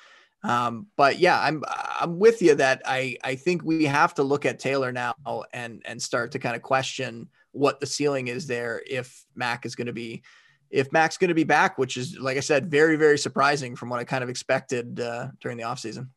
Um, 0.43 0.87
but 0.97 1.19
yeah, 1.19 1.39
I'm 1.39 1.63
I'm 1.67 2.19
with 2.19 2.41
you 2.41 2.55
that 2.55 2.81
I 2.85 3.17
I 3.23 3.35
think 3.35 3.63
we 3.63 3.85
have 3.85 4.13
to 4.15 4.23
look 4.23 4.45
at 4.45 4.59
Taylor 4.59 4.91
now 4.91 5.15
and 5.53 5.81
and 5.85 6.01
start 6.01 6.31
to 6.33 6.39
kind 6.39 6.55
of 6.55 6.61
question 6.61 7.29
what 7.51 7.79
the 7.79 7.85
ceiling 7.85 8.27
is 8.27 8.47
there 8.47 8.81
if 8.85 9.25
Mack 9.35 9.65
is 9.65 9.75
going 9.75 9.87
to 9.87 9.93
be 9.93 10.23
if 10.69 10.91
Mack's 10.91 11.17
going 11.17 11.29
to 11.29 11.35
be 11.35 11.43
back, 11.43 11.77
which 11.77 11.97
is 11.97 12.17
like 12.17 12.35
I 12.35 12.41
said, 12.41 12.69
very 12.69 12.97
very 12.97 13.17
surprising 13.17 13.75
from 13.75 13.89
what 13.89 13.99
I 13.99 14.03
kind 14.03 14.23
of 14.23 14.29
expected 14.29 14.99
uh, 14.99 15.29
during 15.39 15.57
the 15.57 15.63
offseason. 15.63 16.09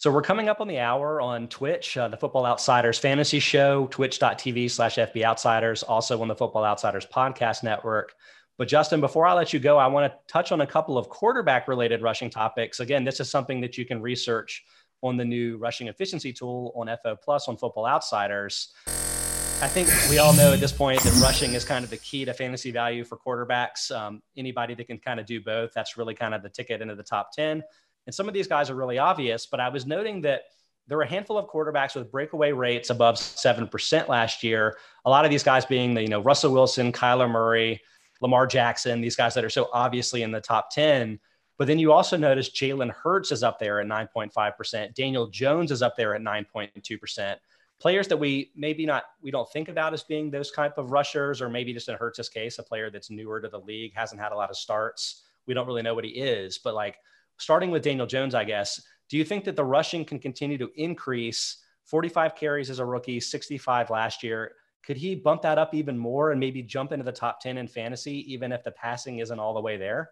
So 0.00 0.10
we're 0.10 0.22
coming 0.22 0.48
up 0.48 0.62
on 0.62 0.68
the 0.68 0.78
hour 0.78 1.20
on 1.20 1.46
Twitch, 1.48 1.94
uh, 1.98 2.08
the 2.08 2.16
Football 2.16 2.46
Outsiders 2.46 2.98
Fantasy 2.98 3.38
Show, 3.38 3.86
twitch.tv 3.88 4.70
slash 4.70 4.96
FB 4.96 5.24
Outsiders, 5.24 5.82
also 5.82 6.22
on 6.22 6.28
the 6.28 6.34
Football 6.34 6.64
Outsiders 6.64 7.04
Podcast 7.04 7.62
Network. 7.62 8.14
But 8.60 8.68
Justin, 8.68 9.00
before 9.00 9.26
I 9.26 9.32
let 9.32 9.54
you 9.54 9.58
go, 9.58 9.78
I 9.78 9.86
want 9.86 10.12
to 10.12 10.18
touch 10.30 10.52
on 10.52 10.60
a 10.60 10.66
couple 10.66 10.98
of 10.98 11.08
quarterback 11.08 11.66
related 11.66 12.02
rushing 12.02 12.28
topics. 12.28 12.80
Again, 12.80 13.04
this 13.04 13.18
is 13.18 13.30
something 13.30 13.58
that 13.62 13.78
you 13.78 13.86
can 13.86 14.02
research 14.02 14.62
on 15.00 15.16
the 15.16 15.24
new 15.24 15.56
rushing 15.56 15.88
efficiency 15.88 16.30
tool 16.30 16.70
on 16.76 16.94
FO 17.02 17.16
Plus 17.16 17.48
on 17.48 17.56
Football 17.56 17.86
Outsiders. 17.86 18.74
I 18.86 19.66
think 19.66 19.88
we 20.10 20.18
all 20.18 20.34
know 20.34 20.52
at 20.52 20.60
this 20.60 20.72
point 20.72 21.00
that 21.04 21.22
rushing 21.22 21.54
is 21.54 21.64
kind 21.64 21.84
of 21.86 21.90
the 21.90 21.96
key 21.96 22.26
to 22.26 22.34
fantasy 22.34 22.70
value 22.70 23.02
for 23.02 23.16
quarterbacks. 23.16 23.90
Um, 23.90 24.20
anybody 24.36 24.74
that 24.74 24.86
can 24.86 24.98
kind 24.98 25.18
of 25.18 25.24
do 25.24 25.40
both, 25.40 25.72
that's 25.74 25.96
really 25.96 26.14
kind 26.14 26.34
of 26.34 26.42
the 26.42 26.50
ticket 26.50 26.82
into 26.82 26.94
the 26.94 27.02
top 27.02 27.32
10. 27.32 27.62
And 28.04 28.14
some 28.14 28.28
of 28.28 28.34
these 28.34 28.46
guys 28.46 28.68
are 28.68 28.74
really 28.74 28.98
obvious, 28.98 29.46
but 29.46 29.60
I 29.60 29.70
was 29.70 29.86
noting 29.86 30.20
that 30.20 30.42
there 30.86 30.98
were 30.98 31.04
a 31.04 31.08
handful 31.08 31.38
of 31.38 31.48
quarterbacks 31.48 31.94
with 31.94 32.12
breakaway 32.12 32.52
rates 32.52 32.90
above 32.90 33.14
7% 33.14 34.08
last 34.08 34.42
year. 34.42 34.76
A 35.06 35.08
lot 35.08 35.24
of 35.24 35.30
these 35.30 35.42
guys 35.42 35.64
being 35.64 35.94
the, 35.94 36.02
you 36.02 36.08
know, 36.08 36.20
Russell 36.20 36.52
Wilson, 36.52 36.92
Kyler 36.92 37.30
Murray, 37.30 37.80
Lamar 38.20 38.46
Jackson, 38.46 39.00
these 39.00 39.16
guys 39.16 39.34
that 39.34 39.44
are 39.44 39.50
so 39.50 39.68
obviously 39.72 40.22
in 40.22 40.30
the 40.30 40.40
top 40.40 40.70
10. 40.70 41.18
But 41.58 41.66
then 41.66 41.78
you 41.78 41.92
also 41.92 42.16
notice 42.16 42.50
Jalen 42.50 42.90
Hurts 42.90 43.32
is 43.32 43.42
up 43.42 43.58
there 43.58 43.80
at 43.80 43.86
9.5%. 43.86 44.94
Daniel 44.94 45.26
Jones 45.26 45.70
is 45.70 45.82
up 45.82 45.96
there 45.96 46.14
at 46.14 46.22
9.2%. 46.22 47.36
Players 47.78 48.08
that 48.08 48.16
we 48.16 48.50
maybe 48.54 48.86
not, 48.86 49.04
we 49.22 49.30
don't 49.30 49.50
think 49.52 49.68
about 49.68 49.94
as 49.94 50.02
being 50.02 50.30
those 50.30 50.50
type 50.52 50.78
of 50.78 50.90
rushers, 50.90 51.40
or 51.40 51.48
maybe 51.48 51.72
just 51.72 51.88
in 51.88 51.96
Hurts' 51.96 52.28
case, 52.28 52.58
a 52.58 52.62
player 52.62 52.90
that's 52.90 53.10
newer 53.10 53.40
to 53.40 53.48
the 53.48 53.60
league, 53.60 53.92
hasn't 53.94 54.20
had 54.20 54.32
a 54.32 54.36
lot 54.36 54.50
of 54.50 54.56
starts. 54.56 55.24
We 55.46 55.54
don't 55.54 55.66
really 55.66 55.82
know 55.82 55.94
what 55.94 56.04
he 56.04 56.10
is, 56.10 56.58
but 56.58 56.74
like 56.74 56.96
starting 57.38 57.70
with 57.70 57.82
Daniel 57.82 58.06
Jones, 58.06 58.34
I 58.34 58.44
guess, 58.44 58.82
do 59.08 59.16
you 59.16 59.24
think 59.24 59.44
that 59.44 59.56
the 59.56 59.64
rushing 59.64 60.04
can 60.04 60.18
continue 60.18 60.58
to 60.58 60.70
increase? 60.76 61.56
45 61.84 62.36
carries 62.36 62.70
as 62.70 62.78
a 62.78 62.84
rookie, 62.84 63.18
65 63.18 63.90
last 63.90 64.22
year. 64.22 64.52
Could 64.84 64.96
he 64.96 65.14
bump 65.14 65.42
that 65.42 65.58
up 65.58 65.74
even 65.74 65.98
more 65.98 66.30
and 66.30 66.40
maybe 66.40 66.62
jump 66.62 66.92
into 66.92 67.04
the 67.04 67.12
top 67.12 67.40
10 67.40 67.58
in 67.58 67.68
fantasy, 67.68 68.32
even 68.32 68.52
if 68.52 68.64
the 68.64 68.72
passing 68.72 69.18
isn't 69.18 69.38
all 69.38 69.54
the 69.54 69.60
way 69.60 69.76
there? 69.76 70.10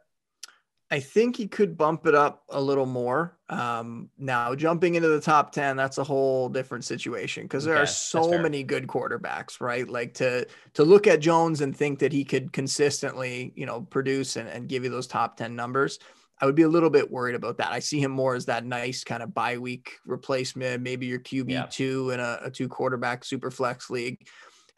I 0.91 1.01
think 1.01 1.37
he 1.37 1.47
could 1.47 1.77
bump 1.77 2.07
it 2.07 2.15
up 2.15 2.45
a 2.49 2.61
little 2.61 2.87
more. 2.87 3.37
Um, 3.51 4.09
now, 4.17 4.55
jumping 4.55 4.95
into 4.95 5.09
the 5.09 5.21
top 5.21 5.53
10, 5.53 5.77
that's 5.77 5.99
a 5.99 6.05
whole 6.05 6.49
different 6.49 6.85
situation 6.85 7.43
because 7.43 7.65
there 7.65 7.75
okay, 7.75 7.83
are 7.83 7.87
so 7.87 8.39
many 8.39 8.63
good 8.63 8.87
quarterbacks, 8.87 9.61
right? 9.61 9.87
Like 9.87 10.15
to 10.15 10.47
to 10.75 10.85
look 10.85 11.07
at 11.07 11.21
Jones 11.21 11.61
and 11.61 11.77
think 11.77 11.99
that 11.99 12.13
he 12.13 12.25
could 12.25 12.55
consistently, 12.55 13.53
you 13.55 13.67
know, 13.67 13.83
produce 13.83 14.37
and, 14.37 14.49
and 14.49 14.67
give 14.67 14.83
you 14.83 14.89
those 14.89 15.07
top 15.07 15.37
10 15.37 15.55
numbers. 15.55 15.99
I 16.41 16.47
would 16.47 16.55
be 16.55 16.63
a 16.63 16.69
little 16.69 16.91
bit 16.91 17.11
worried 17.11 17.35
about 17.35 17.59
that. 17.59 17.73
I 17.73 17.81
see 17.81 18.01
him 18.01 18.13
more 18.13 18.35
as 18.35 18.47
that 18.47 18.65
nice 18.65 19.05
kind 19.05 19.23
of 19.23 19.35
bye 19.35 19.59
week 19.59 19.99
replacement, 20.07 20.83
maybe 20.83 21.05
your 21.05 21.19
QB 21.19 21.51
yeah. 21.51 21.67
two 21.69 22.11
in 22.11 22.21
a, 22.21 22.39
a 22.45 22.51
two 22.51 22.69
quarterback 22.69 23.25
super 23.25 23.51
flex 23.51 23.91
league. 23.91 24.27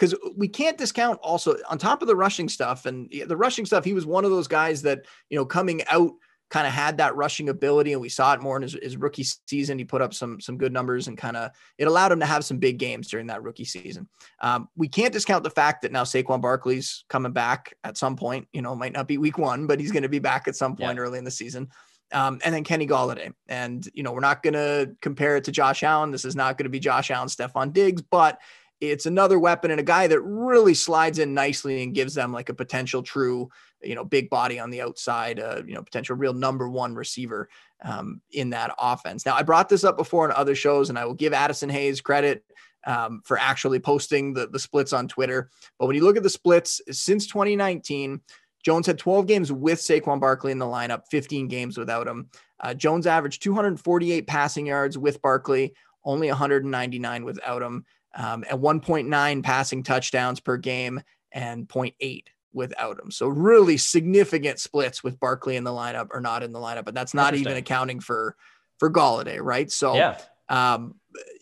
Because 0.00 0.14
we 0.34 0.48
can't 0.48 0.78
discount 0.78 1.18
also 1.22 1.56
on 1.68 1.76
top 1.76 2.00
of 2.00 2.08
the 2.08 2.16
rushing 2.16 2.48
stuff 2.48 2.86
and 2.86 3.12
the 3.26 3.36
rushing 3.36 3.66
stuff, 3.66 3.84
he 3.84 3.92
was 3.92 4.06
one 4.06 4.24
of 4.24 4.30
those 4.30 4.48
guys 4.48 4.80
that, 4.82 5.04
you 5.28 5.36
know, 5.36 5.44
coming 5.44 5.82
out 5.90 6.12
kind 6.48 6.66
of 6.66 6.72
had 6.72 6.96
that 6.96 7.14
rushing 7.14 7.50
ability, 7.50 7.92
and 7.92 8.00
we 8.00 8.08
saw 8.08 8.32
it 8.32 8.40
more 8.40 8.56
in 8.56 8.62
his, 8.62 8.72
his 8.82 8.96
rookie 8.96 9.26
season. 9.46 9.78
He 9.78 9.84
put 9.84 10.00
up 10.00 10.14
some 10.14 10.40
some 10.40 10.56
good 10.56 10.72
numbers, 10.72 11.06
and 11.06 11.18
kind 11.18 11.36
of 11.36 11.50
it 11.76 11.86
allowed 11.86 12.12
him 12.12 12.20
to 12.20 12.26
have 12.26 12.46
some 12.46 12.58
big 12.58 12.78
games 12.78 13.08
during 13.08 13.26
that 13.26 13.42
rookie 13.42 13.66
season. 13.66 14.08
Um, 14.40 14.68
we 14.74 14.88
can't 14.88 15.12
discount 15.12 15.44
the 15.44 15.50
fact 15.50 15.82
that 15.82 15.92
now 15.92 16.04
Saquon 16.04 16.40
Barkley's 16.40 17.04
coming 17.10 17.32
back 17.32 17.74
at 17.84 17.98
some 17.98 18.16
point. 18.16 18.48
You 18.52 18.62
know, 18.62 18.74
might 18.74 18.94
not 18.94 19.06
be 19.06 19.18
week 19.18 19.36
one, 19.36 19.66
but 19.66 19.80
he's 19.80 19.92
going 19.92 20.02
to 20.02 20.08
be 20.08 20.18
back 20.18 20.48
at 20.48 20.56
some 20.56 20.76
point 20.76 20.96
yeah. 20.96 21.02
early 21.02 21.18
in 21.18 21.24
the 21.24 21.30
season. 21.30 21.68
Um, 22.12 22.40
and 22.44 22.52
then 22.52 22.64
Kenny 22.64 22.88
Golladay. 22.88 23.32
And, 23.46 23.88
you 23.94 24.02
know, 24.02 24.10
we're 24.10 24.18
not 24.18 24.42
going 24.42 24.54
to 24.54 24.96
compare 25.00 25.36
it 25.36 25.44
to 25.44 25.52
Josh 25.52 25.84
Allen. 25.84 26.10
This 26.10 26.24
is 26.24 26.34
not 26.34 26.58
going 26.58 26.64
to 26.64 26.70
be 26.70 26.80
Josh 26.80 27.08
Allen, 27.12 27.28
Stefon 27.28 27.72
Diggs, 27.72 28.02
but 28.02 28.40
it's 28.80 29.06
another 29.06 29.38
weapon 29.38 29.70
and 29.70 29.80
a 29.80 29.84
guy 29.84 30.06
that 30.06 30.20
really 30.20 30.74
slides 30.74 31.18
in 31.18 31.34
nicely 31.34 31.82
and 31.82 31.94
gives 31.94 32.14
them 32.14 32.32
like 32.32 32.48
a 32.48 32.54
potential 32.54 33.02
true 33.02 33.50
you 33.82 33.94
know, 33.94 34.04
big 34.04 34.28
body 34.30 34.58
on 34.58 34.70
the 34.70 34.82
outside, 34.82 35.40
uh, 35.40 35.62
you 35.66 35.74
know, 35.74 35.82
potential 35.82 36.16
real 36.16 36.34
number 36.34 36.68
one 36.68 36.94
receiver 36.94 37.48
um, 37.82 38.20
in 38.32 38.50
that 38.50 38.74
offense. 38.78 39.24
Now, 39.24 39.34
I 39.34 39.42
brought 39.42 39.68
this 39.68 39.84
up 39.84 39.96
before 39.96 40.26
in 40.26 40.32
other 40.32 40.54
shows, 40.54 40.90
and 40.90 40.98
I 40.98 41.04
will 41.04 41.14
give 41.14 41.32
Addison 41.32 41.70
Hayes 41.70 42.00
credit 42.00 42.44
um, 42.86 43.22
for 43.24 43.38
actually 43.38 43.78
posting 43.78 44.34
the, 44.34 44.46
the 44.46 44.58
splits 44.58 44.92
on 44.92 45.08
Twitter. 45.08 45.50
But 45.78 45.86
when 45.86 45.96
you 45.96 46.04
look 46.04 46.16
at 46.16 46.22
the 46.22 46.30
splits 46.30 46.80
since 46.90 47.26
2019, 47.26 48.20
Jones 48.62 48.86
had 48.86 48.98
12 48.98 49.26
games 49.26 49.52
with 49.52 49.78
Saquon 49.78 50.20
Barkley 50.20 50.52
in 50.52 50.58
the 50.58 50.66
lineup, 50.66 51.04
15 51.10 51.48
games 51.48 51.78
without 51.78 52.06
him. 52.06 52.28
Uh, 52.60 52.74
Jones 52.74 53.06
averaged 53.06 53.42
248 53.42 54.26
passing 54.26 54.66
yards 54.66 54.98
with 54.98 55.22
Barkley, 55.22 55.72
only 56.04 56.28
199 56.28 57.24
without 57.24 57.62
him, 57.62 57.86
um, 58.14 58.44
and 58.48 58.60
1.9 58.60 59.42
passing 59.42 59.82
touchdowns 59.82 60.40
per 60.40 60.56
game 60.56 61.00
and 61.32 61.68
0.8 61.68 62.24
without 62.52 62.98
him. 62.98 63.10
So 63.10 63.28
really 63.28 63.76
significant 63.76 64.58
splits 64.58 65.04
with 65.04 65.20
Barkley 65.20 65.56
in 65.56 65.64
the 65.64 65.70
lineup 65.70 66.08
or 66.12 66.20
not 66.20 66.42
in 66.42 66.52
the 66.52 66.58
lineup, 66.58 66.84
but 66.84 66.94
that's 66.94 67.14
not 67.14 67.34
even 67.34 67.56
accounting 67.56 68.00
for 68.00 68.36
for 68.78 68.90
Golladay, 68.90 69.38
right? 69.40 69.70
So 69.70 69.94
yeah. 69.94 70.18
um, 70.48 70.94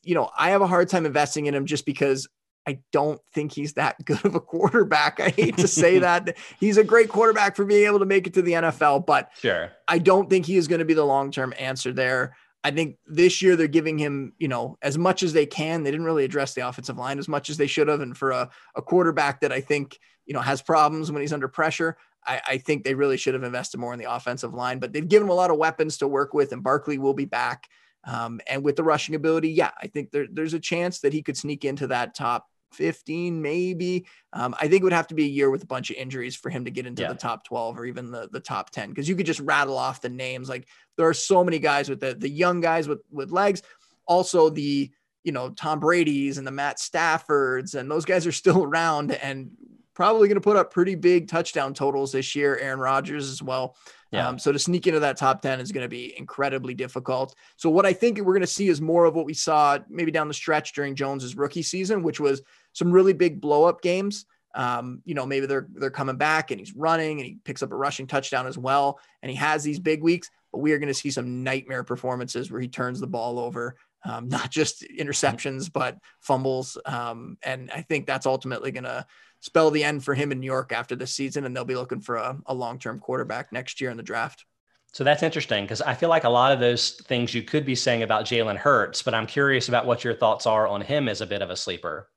you 0.03 0.15
know, 0.15 0.31
I 0.37 0.51
have 0.51 0.63
a 0.63 0.67
hard 0.67 0.89
time 0.89 1.07
investing 1.07 1.47
in 1.47 1.55
him 1.55 1.67
just 1.67 1.87
because 1.87 2.29
I 2.67 2.81
don't 2.93 3.21
think 3.33 3.53
he's 3.53 3.75
that 3.75 3.97
good 4.05 4.25
of 4.25 4.35
a 4.35 4.41
quarterback. 4.41 5.21
I 5.21 5.31
hate 5.31 5.57
to 5.57 5.69
say 5.69 5.99
that. 6.01 6.37
He's 6.61 6.77
a 6.77 6.85
great 6.85 7.09
quarterback 7.09 7.57
for 7.57 7.65
being 7.65 7.87
able 7.87 8.01
to 8.01 8.07
make 8.07 8.27
it 8.27 8.35
to 8.35 8.43
the 8.43 8.53
NFL, 8.53 9.07
but 9.07 9.31
sure. 9.39 9.73
I 9.87 9.99
don't 9.99 10.29
think 10.29 10.45
he 10.45 10.57
is 10.57 10.69
going 10.69 10.81
to 10.81 10.85
be 10.85 10.95
the 10.95 11.05
long-term 11.05 11.55
answer 11.59 11.93
there. 11.93 12.37
I 12.65 12.71
think 12.71 12.97
this 13.07 13.41
year 13.41 13.57
they're 13.57 13.69
giving 13.69 13.99
him, 13.99 14.33
you 14.39 14.49
know, 14.49 14.77
as 14.83 14.99
much 14.99 15.23
as 15.23 15.33
they 15.33 15.47
can. 15.47 15.83
They 15.83 15.91
didn't 15.91 16.07
really 16.07 16.25
address 16.25 16.55
the 16.55 16.69
offensive 16.69 16.99
line 16.99 17.19
as 17.19 17.29
much 17.29 17.51
as 17.51 17.57
they 17.57 17.69
should 17.69 17.89
have. 17.89 18.01
And 18.01 18.17
for 18.17 18.33
a, 18.33 18.51
a 18.75 18.83
quarterback 18.83 19.41
that 19.41 19.53
I 19.53 19.61
think, 19.61 19.99
you 20.27 20.35
know, 20.35 20.41
has 20.41 20.61
problems 20.61 21.11
when 21.11 21.23
he's 21.23 21.33
under 21.33 21.49
pressure, 21.49 21.97
I, 22.27 22.41
I, 22.47 22.59
think 22.59 22.85
they 22.85 22.95
really 22.95 23.17
should 23.17 23.35
have 23.35 23.45
invested 23.45 23.79
more 23.79 23.93
in 23.93 23.99
the 23.99 24.13
offensive 24.13 24.55
line. 24.55 24.81
But 24.81 24.93
they've 24.93 25.07
given 25.07 25.27
him 25.27 25.31
a 25.31 25.35
lot 25.35 25.51
of 25.51 25.57
weapons 25.57 25.99
to 25.99 26.09
work 26.09 26.35
with, 26.35 26.53
and 26.53 26.63
Barkley 26.63 26.99
will 26.99 27.15
be 27.15 27.25
back. 27.25 27.69
Um, 28.05 28.41
and 28.47 28.65
with 28.65 28.77
the 28.77 28.85
rushing 28.85 29.15
ability, 29.15 29.51
yeah, 29.51 29.71
I 29.81 29.87
think 29.87 30.11
there, 30.11 30.27
there's 30.31 30.55
a 30.55 30.61
chance 30.61 31.01
that 31.01 31.13
he 31.13 31.23
could 31.23 31.37
sneak 31.37 31.65
into 31.65 31.87
that 31.89 32.15
top 32.15 32.47
15, 32.73 33.41
maybe. 33.41 34.07
Um, 34.33 34.55
I 34.59 34.69
think 34.69 34.81
it 34.81 34.85
would 34.85 34.93
have 34.93 35.09
to 35.09 35.15
be 35.15 35.25
a 35.25 35.29
year 35.29 35.51
with 35.51 35.63
a 35.63 35.67
bunch 35.67 35.91
of 35.91 35.97
injuries 35.97 36.37
for 36.37 36.51
him 36.51 36.65
to 36.65 36.71
get 36.71 36.87
into 36.87 37.03
yeah. 37.03 37.09
the 37.09 37.19
top 37.19 37.45
12 37.45 37.79
or 37.79 37.85
even 37.87 38.11
the, 38.11 38.29
the 38.31 38.41
top 38.41 38.71
10. 38.71 38.95
Cause 38.95 39.09
you 39.09 39.17
could 39.17 39.27
just 39.27 39.41
rattle 39.41 39.77
off 39.77 40.01
the 40.01 40.09
names. 40.09 40.49
Like 40.49 40.67
there 40.97 41.09
are 41.09 41.15
so 41.15 41.45
many 41.45 41.59
guys 41.59 41.89
with 41.89 42.01
the, 42.01 42.15
the 42.15 42.29
young 42.29 42.61
guys 42.61 42.89
with, 42.89 43.01
with 43.11 43.31
legs. 43.31 43.63
Also 44.07 44.51
the, 44.51 44.91
you 45.25 45.33
know, 45.33 45.51
Tom 45.51 45.81
Brady's 45.81 46.39
and 46.39 46.47
the 46.47 46.53
Matt 46.53 46.79
Staffords 46.79 47.75
and 47.75 47.91
those 47.91 48.05
guys 48.05 48.27
are 48.27 48.33
still 48.33 48.65
around 48.65 49.13
and 49.13 49.51
probably 49.95 50.29
going 50.29 50.37
to 50.37 50.41
put 50.41 50.57
up 50.57 50.73
pretty 50.73 50.95
big 50.95 51.29
touchdown 51.29 51.75
totals 51.75 52.13
this 52.13 52.37
year. 52.37 52.57
Aaron 52.57 52.79
Rodgers 52.79 53.29
as 53.29 53.43
well. 53.43 53.77
Yeah. 54.11 54.27
Um, 54.27 54.39
so 54.39 54.53
to 54.53 54.59
sneak 54.59 54.87
into 54.87 55.01
that 55.01 55.19
top 55.19 55.43
10 55.43 55.61
is 55.61 55.71
going 55.71 55.85
to 55.85 55.89
be 55.89 56.17
incredibly 56.17 56.75
difficult. 56.75 57.35
So 57.57 57.69
what 57.69 57.85
I 57.85 57.93
think 57.93 58.19
we're 58.19 58.33
going 58.33 58.41
to 58.41 58.47
see 58.47 58.69
is 58.69 58.81
more 58.81 59.05
of 59.05 59.15
what 59.15 59.27
we 59.27 59.35
saw 59.35 59.79
maybe 59.89 60.11
down 60.11 60.29
the 60.29 60.35
stretch 60.35 60.73
during 60.73 60.95
Jones's 60.95 61.37
rookie 61.37 61.63
season, 61.63 62.03
which 62.03 62.19
was 62.19 62.43
some 62.73 62.91
really 62.91 63.13
big 63.13 63.41
blow 63.41 63.65
up 63.65 63.83
games. 63.83 64.25
Um, 64.55 65.03
you 65.05 65.15
know, 65.15 65.27
maybe 65.27 65.47
they're 65.47 65.69
they're 65.75 65.91
coming 65.91 66.17
back 66.17 66.51
and 66.51 66.59
he's 66.59 66.75
running 66.75 67.19
and 67.19 67.27
he 67.27 67.39
picks 67.45 67.63
up 67.63 67.71
a 67.71 67.77
rushing 67.77 68.07
touchdown 68.07 68.47
as 68.47 68.57
well. 68.57 68.99
And 69.23 69.31
he 69.31 69.37
has 69.37 69.63
these 69.63 69.79
big 69.79 70.03
weeks, 70.03 70.31
but 70.53 70.61
we 70.61 70.73
are 70.73 70.79
going 70.79 70.89
to 70.89 70.95
see 70.95 71.11
some 71.11 71.45
nightmare 71.45 71.85
performances 71.85 72.51
where 72.51 72.61
he 72.61 72.69
turns 72.69 72.99
the 72.99 73.07
ball 73.07 73.39
over, 73.39 73.77
um, 74.05 74.29
not 74.31 74.51
just 74.51 74.83
interceptions, 74.99 75.71
but 75.71 75.99
fumbles. 76.21 76.79
Um, 76.87 77.37
and 77.43 77.71
I 77.71 77.83
think 77.83 78.07
that's 78.07 78.27
ultimately 78.27 78.71
going 78.71 78.85
to 78.85 79.07
spell 79.41 79.71
the 79.71 79.85
end 79.85 80.05
for 80.05 80.15
him 80.15 80.33
in 80.33 80.41
New 80.41 80.47
York 80.47 80.73
after 80.73 80.97
this 80.97 81.15
season, 81.15 81.45
and 81.45 81.55
they'll 81.55 81.65
be 81.65 81.77
looking 81.77 82.01
for 82.01 82.17
a, 82.17 82.39
a 82.47 82.55
long 82.55 82.79
term 82.79 82.99
quarterback 82.99 83.53
next 83.53 83.81
year 83.81 83.91
in 83.91 83.97
the 83.97 84.03
draft. 84.03 84.45
So 84.93 85.05
that's 85.05 85.23
interesting 85.23 85.65
because 85.65 85.83
I 85.83 85.95
feel 85.95 86.09
like 86.09 86.25
a 86.25 86.31
lot 86.31 86.53
of 86.53 86.61
those 86.61 86.93
things 86.93 87.35
you 87.35 87.43
could 87.43 87.67
be 87.67 87.75
saying 87.75 88.03
about 88.03 88.25
Jalen 88.25 88.57
Hurts, 88.57 89.03
but 89.03 89.15
I'm 89.15 89.27
curious 89.27 89.69
about 89.69 89.87
what 89.87 90.03
your 90.03 90.15
thoughts 90.15 90.47
are 90.47 90.67
on 90.67 90.81
him 90.81 91.09
as 91.09 91.21
a 91.21 91.27
bit 91.27 91.43
of 91.43 91.51
a 91.51 91.57
sleeper. 91.57 92.09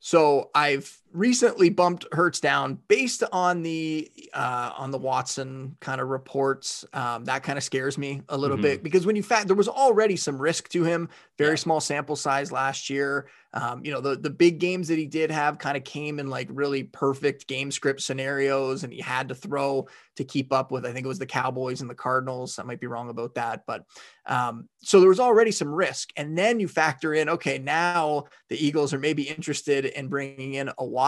So 0.00 0.50
I've 0.54 0.96
recently 1.18 1.68
bumped 1.68 2.06
Hurts 2.12 2.40
down 2.40 2.78
based 2.88 3.24
on 3.32 3.62
the 3.62 4.10
uh, 4.32 4.72
on 4.76 4.90
the 4.90 4.98
Watson 4.98 5.76
kind 5.80 6.00
of 6.00 6.08
reports. 6.08 6.84
Um, 6.92 7.24
that 7.24 7.42
kind 7.42 7.58
of 7.58 7.64
scares 7.64 7.98
me 7.98 8.22
a 8.28 8.38
little 8.38 8.56
mm-hmm. 8.56 8.62
bit 8.62 8.82
because 8.82 9.04
when 9.04 9.16
you 9.16 9.22
fact 9.22 9.46
there 9.46 9.56
was 9.56 9.68
already 9.68 10.16
some 10.16 10.40
risk 10.40 10.68
to 10.70 10.84
him, 10.84 11.08
very 11.36 11.50
yeah. 11.50 11.56
small 11.56 11.80
sample 11.80 12.16
size 12.16 12.52
last 12.52 12.88
year. 12.88 13.28
Um, 13.54 13.82
you 13.82 13.90
know, 13.90 14.00
the 14.00 14.16
the 14.16 14.30
big 14.30 14.58
games 14.58 14.88
that 14.88 14.98
he 14.98 15.06
did 15.06 15.30
have 15.30 15.58
kind 15.58 15.76
of 15.76 15.82
came 15.82 16.18
in 16.18 16.28
like 16.28 16.48
really 16.50 16.84
perfect 16.84 17.46
game 17.46 17.70
script 17.70 18.02
scenarios, 18.02 18.84
and 18.84 18.92
he 18.92 19.00
had 19.00 19.28
to 19.28 19.34
throw 19.34 19.88
to 20.16 20.24
keep 20.24 20.52
up 20.52 20.70
with. 20.70 20.84
I 20.84 20.92
think 20.92 21.06
it 21.06 21.08
was 21.08 21.18
the 21.18 21.26
Cowboys 21.26 21.80
and 21.80 21.88
the 21.88 21.94
Cardinals. 21.94 22.58
I 22.58 22.62
might 22.62 22.80
be 22.80 22.86
wrong 22.86 23.08
about 23.08 23.34
that, 23.36 23.64
but 23.66 23.84
um, 24.26 24.68
so 24.80 25.00
there 25.00 25.08
was 25.08 25.20
already 25.20 25.50
some 25.50 25.74
risk, 25.74 26.10
and 26.16 26.36
then 26.36 26.60
you 26.60 26.68
factor 26.68 27.14
in, 27.14 27.30
okay, 27.30 27.58
now 27.58 28.24
the 28.50 28.62
Eagles 28.62 28.92
are 28.92 28.98
maybe 28.98 29.22
interested 29.22 29.86
in 29.86 30.08
bringing 30.08 30.54
in 30.54 30.70
a 30.76 30.84
Watson. 30.84 31.07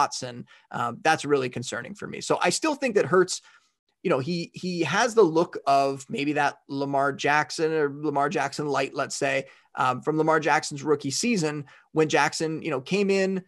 Um, 0.71 0.99
that's 1.01 1.25
really 1.25 1.49
concerning 1.49 1.95
for 1.95 2.07
me. 2.07 2.21
So 2.21 2.39
I 2.41 2.49
still 2.49 2.75
think 2.75 2.95
that 2.95 3.05
Hurts 3.05 3.41
you 4.03 4.09
know, 4.09 4.19
he 4.19 4.51
he 4.53 4.81
has 4.81 5.13
the 5.13 5.21
look 5.21 5.57
of 5.67 6.05
maybe 6.09 6.33
that 6.33 6.57
Lamar 6.67 7.13
Jackson 7.13 7.71
or 7.71 7.93
Lamar 7.93 8.29
Jackson 8.29 8.67
light, 8.67 8.95
let's 8.95 9.15
say, 9.15 9.45
um, 9.75 10.01
from 10.01 10.17
Lamar 10.17 10.39
Jackson's 10.39 10.83
rookie 10.83 11.11
season 11.11 11.65
when 11.91 12.09
Jackson, 12.09 12.61
you 12.61 12.71
know, 12.71 12.81
came 12.81 13.09
in 13.09 13.43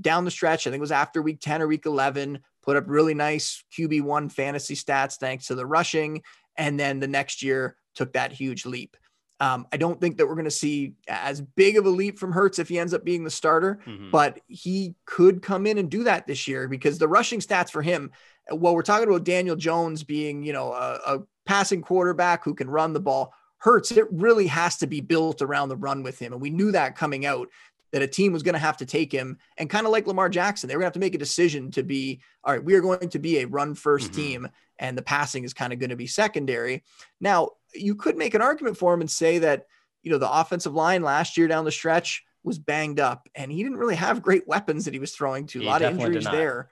down 0.00 0.24
the 0.24 0.30
stretch. 0.30 0.66
I 0.66 0.70
think 0.70 0.80
it 0.80 0.82
was 0.82 0.92
after 0.92 1.22
week 1.22 1.40
10 1.40 1.62
or 1.62 1.66
week 1.66 1.86
11, 1.86 2.40
put 2.62 2.76
up 2.76 2.84
really 2.86 3.14
nice 3.14 3.64
QB1 3.76 4.30
fantasy 4.32 4.74
stats 4.74 5.16
thanks 5.16 5.46
to 5.46 5.54
the 5.54 5.66
rushing. 5.66 6.22
And 6.56 6.78
then 6.78 7.00
the 7.00 7.08
next 7.08 7.42
year 7.42 7.76
took 7.94 8.12
that 8.12 8.32
huge 8.32 8.66
leap. 8.66 8.96
Um, 9.40 9.66
I 9.72 9.76
don't 9.76 10.00
think 10.00 10.16
that 10.16 10.26
we're 10.26 10.34
going 10.34 10.44
to 10.44 10.50
see 10.50 10.94
as 11.08 11.40
big 11.40 11.76
of 11.76 11.86
a 11.86 11.90
leap 11.90 12.18
from 12.18 12.32
Hurts 12.32 12.58
if 12.58 12.68
he 12.68 12.78
ends 12.78 12.94
up 12.94 13.04
being 13.04 13.24
the 13.24 13.30
starter, 13.30 13.80
mm-hmm. 13.84 14.10
but 14.10 14.40
he 14.46 14.94
could 15.06 15.42
come 15.42 15.66
in 15.66 15.78
and 15.78 15.90
do 15.90 16.04
that 16.04 16.26
this 16.26 16.46
year 16.46 16.68
because 16.68 16.98
the 16.98 17.08
rushing 17.08 17.40
stats 17.40 17.70
for 17.70 17.82
him, 17.82 18.12
while 18.48 18.74
we're 18.74 18.82
talking 18.82 19.08
about 19.08 19.24
Daniel 19.24 19.56
Jones 19.56 20.04
being, 20.04 20.44
you 20.44 20.52
know, 20.52 20.72
a, 20.72 21.00
a 21.06 21.22
passing 21.46 21.82
quarterback 21.82 22.44
who 22.44 22.54
can 22.54 22.70
run 22.70 22.92
the 22.92 23.00
ball, 23.00 23.34
Hurts, 23.58 23.90
it 23.92 24.06
really 24.12 24.46
has 24.46 24.76
to 24.78 24.86
be 24.86 25.00
built 25.00 25.40
around 25.40 25.68
the 25.68 25.76
run 25.76 26.02
with 26.02 26.18
him. 26.18 26.32
And 26.32 26.42
we 26.42 26.50
knew 26.50 26.70
that 26.72 26.96
coming 26.96 27.26
out 27.26 27.48
that 27.92 28.02
a 28.02 28.06
team 28.06 28.32
was 28.32 28.42
going 28.42 28.54
to 28.54 28.58
have 28.58 28.76
to 28.76 28.84
take 28.84 29.10
him. 29.10 29.38
And 29.56 29.70
kind 29.70 29.86
of 29.86 29.92
like 29.92 30.06
Lamar 30.06 30.28
Jackson, 30.28 30.68
they 30.68 30.74
were 30.74 30.80
going 30.80 30.86
to 30.86 30.88
have 30.88 30.94
to 30.94 30.98
make 31.00 31.14
a 31.14 31.18
decision 31.18 31.70
to 31.70 31.82
be, 31.82 32.20
all 32.42 32.52
right, 32.52 32.62
we 32.62 32.74
are 32.74 32.80
going 32.80 33.08
to 33.08 33.18
be 33.18 33.38
a 33.38 33.46
run 33.46 33.74
1st 33.74 34.02
mm-hmm. 34.02 34.14
team 34.14 34.48
and 34.78 34.98
the 34.98 35.02
passing 35.02 35.44
is 35.44 35.54
kind 35.54 35.72
of 35.72 35.78
going 35.78 35.90
to 35.90 35.96
be 35.96 36.06
secondary. 36.06 36.82
Now, 37.20 37.50
you 37.74 37.94
could 37.94 38.16
make 38.16 38.34
an 38.34 38.42
argument 38.42 38.76
for 38.76 38.94
him 38.94 39.00
and 39.00 39.10
say 39.10 39.38
that, 39.38 39.66
you 40.02 40.10
know, 40.10 40.18
the 40.18 40.30
offensive 40.30 40.74
line 40.74 41.02
last 41.02 41.36
year 41.36 41.48
down 41.48 41.64
the 41.64 41.72
stretch 41.72 42.24
was 42.42 42.58
banged 42.58 43.00
up 43.00 43.28
and 43.34 43.50
he 43.50 43.62
didn't 43.62 43.78
really 43.78 43.96
have 43.96 44.22
great 44.22 44.46
weapons 44.46 44.84
that 44.84 44.94
he 44.94 45.00
was 45.00 45.12
throwing 45.12 45.46
to. 45.46 45.62
A 45.62 45.64
lot 45.64 45.82
of 45.82 45.98
injuries 45.98 46.24
there. 46.24 46.70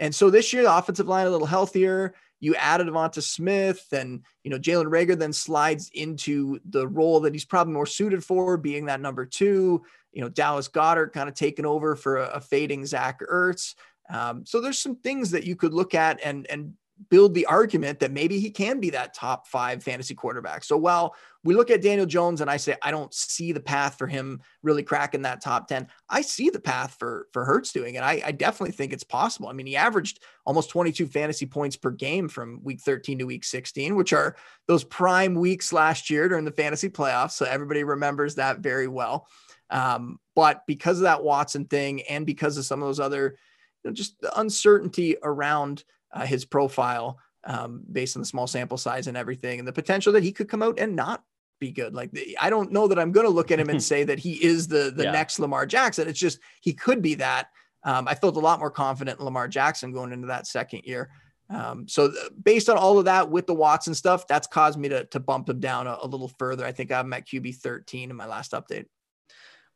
And 0.00 0.14
so 0.14 0.30
this 0.30 0.52
year, 0.52 0.62
the 0.62 0.76
offensive 0.76 1.06
line 1.06 1.26
a 1.26 1.30
little 1.30 1.46
healthier. 1.46 2.14
You 2.40 2.56
added 2.56 2.88
Devonta 2.88 3.22
Smith, 3.22 3.86
and 3.92 4.24
you 4.42 4.50
know 4.50 4.58
Jalen 4.58 4.86
Reagor 4.86 5.16
then 5.16 5.32
slides 5.32 5.90
into 5.94 6.58
the 6.68 6.88
role 6.88 7.20
that 7.20 7.32
he's 7.32 7.44
probably 7.44 7.72
more 7.72 7.86
suited 7.86 8.24
for, 8.24 8.56
being 8.56 8.86
that 8.86 9.00
number 9.00 9.24
two. 9.24 9.84
You 10.12 10.22
know 10.22 10.28
Dallas 10.28 10.68
Goedert 10.68 11.12
kind 11.12 11.28
of 11.28 11.36
taking 11.36 11.66
over 11.66 11.94
for 11.94 12.16
a, 12.16 12.26
a 12.30 12.40
fading 12.40 12.84
Zach 12.84 13.20
Ertz. 13.20 13.76
Um, 14.10 14.44
so 14.44 14.60
there's 14.60 14.80
some 14.80 14.96
things 14.96 15.30
that 15.30 15.44
you 15.44 15.54
could 15.54 15.72
look 15.72 15.94
at 15.94 16.18
and 16.24 16.48
and 16.50 16.74
build 17.08 17.34
the 17.34 17.46
argument 17.46 18.00
that 18.00 18.10
maybe 18.10 18.38
he 18.38 18.50
can 18.50 18.80
be 18.80 18.90
that 18.90 19.14
top 19.14 19.46
five 19.46 19.82
fantasy 19.82 20.14
quarterback. 20.14 20.64
So 20.64 20.76
while 20.76 21.14
we 21.44 21.54
look 21.54 21.70
at 21.70 21.82
Daniel 21.82 22.06
Jones 22.06 22.40
and 22.40 22.50
I 22.50 22.56
say 22.56 22.76
I 22.82 22.90
don't 22.90 23.12
see 23.12 23.52
the 23.52 23.60
path 23.60 23.98
for 23.98 24.06
him 24.06 24.40
really 24.62 24.82
cracking 24.82 25.22
that 25.22 25.40
top 25.40 25.68
10, 25.68 25.88
I 26.08 26.22
see 26.22 26.50
the 26.50 26.60
path 26.60 26.96
for 26.98 27.26
for 27.32 27.44
Hurts 27.44 27.72
doing 27.72 27.94
it. 27.94 28.02
I, 28.02 28.22
I 28.24 28.32
definitely 28.32 28.72
think 28.72 28.92
it's 28.92 29.04
possible. 29.04 29.48
I 29.48 29.52
mean, 29.52 29.66
he 29.66 29.76
averaged 29.76 30.22
almost 30.44 30.70
22 30.70 31.06
fantasy 31.06 31.46
points 31.46 31.76
per 31.76 31.90
game 31.90 32.28
from 32.28 32.60
week 32.62 32.80
13 32.80 33.18
to 33.18 33.24
week 33.24 33.44
16, 33.44 33.96
which 33.96 34.12
are 34.12 34.36
those 34.68 34.84
prime 34.84 35.34
weeks 35.34 35.72
last 35.72 36.10
year 36.10 36.28
during 36.28 36.44
the 36.44 36.52
fantasy 36.52 36.88
playoffs. 36.88 37.32
So 37.32 37.46
everybody 37.46 37.84
remembers 37.84 38.36
that 38.36 38.60
very 38.60 38.88
well. 38.88 39.26
Um, 39.70 40.18
but 40.36 40.62
because 40.66 40.98
of 40.98 41.04
that 41.04 41.24
Watson 41.24 41.64
thing 41.64 42.02
and 42.02 42.26
because 42.26 42.58
of 42.58 42.64
some 42.64 42.82
of 42.82 42.88
those 42.88 43.00
other, 43.00 43.36
you 43.82 43.90
know, 43.90 43.94
just 43.94 44.20
the 44.20 44.38
uncertainty 44.38 45.16
around 45.22 45.82
uh, 46.12 46.26
his 46.26 46.44
profile 46.44 47.18
um, 47.44 47.82
based 47.90 48.16
on 48.16 48.22
the 48.22 48.26
small 48.26 48.46
sample 48.46 48.78
size 48.78 49.06
and 49.06 49.16
everything, 49.16 49.58
and 49.58 49.66
the 49.66 49.72
potential 49.72 50.12
that 50.12 50.22
he 50.22 50.32
could 50.32 50.48
come 50.48 50.62
out 50.62 50.78
and 50.78 50.94
not 50.94 51.22
be 51.58 51.70
good. 51.70 51.94
Like 51.94 52.10
I 52.40 52.50
don't 52.50 52.72
know 52.72 52.88
that 52.88 52.98
I'm 52.98 53.12
going 53.12 53.26
to 53.26 53.32
look 53.32 53.50
at 53.50 53.60
him 53.60 53.70
and 53.70 53.82
say 53.92 54.04
that 54.04 54.18
he 54.18 54.34
is 54.44 54.68
the 54.68 54.92
the 54.94 55.04
yeah. 55.04 55.12
next 55.12 55.38
Lamar 55.38 55.66
Jackson. 55.66 56.08
It's 56.08 56.18
just 56.18 56.38
he 56.60 56.72
could 56.72 57.02
be 57.02 57.14
that. 57.16 57.48
Um, 57.84 58.06
I 58.06 58.14
felt 58.14 58.36
a 58.36 58.40
lot 58.40 58.60
more 58.60 58.70
confident 58.70 59.18
in 59.18 59.24
Lamar 59.24 59.48
Jackson 59.48 59.92
going 59.92 60.12
into 60.12 60.28
that 60.28 60.46
second 60.46 60.82
year. 60.84 61.10
Um, 61.50 61.86
so 61.88 62.10
th- 62.10 62.30
based 62.42 62.70
on 62.70 62.78
all 62.78 62.98
of 62.98 63.06
that 63.06 63.28
with 63.28 63.46
the 63.46 63.54
Watson 63.54 63.94
stuff, 63.94 64.26
that's 64.26 64.46
caused 64.46 64.78
me 64.78 64.88
to, 64.88 65.04
to 65.06 65.20
bump 65.20 65.48
him 65.48 65.60
down 65.60 65.86
a, 65.86 65.98
a 66.02 66.06
little 66.06 66.28
further. 66.38 66.64
I 66.64 66.72
think 66.72 66.92
I'm 66.92 67.12
at 67.12 67.26
QB 67.26 67.56
13 67.56 68.10
in 68.10 68.16
my 68.16 68.26
last 68.26 68.52
update. 68.52 68.86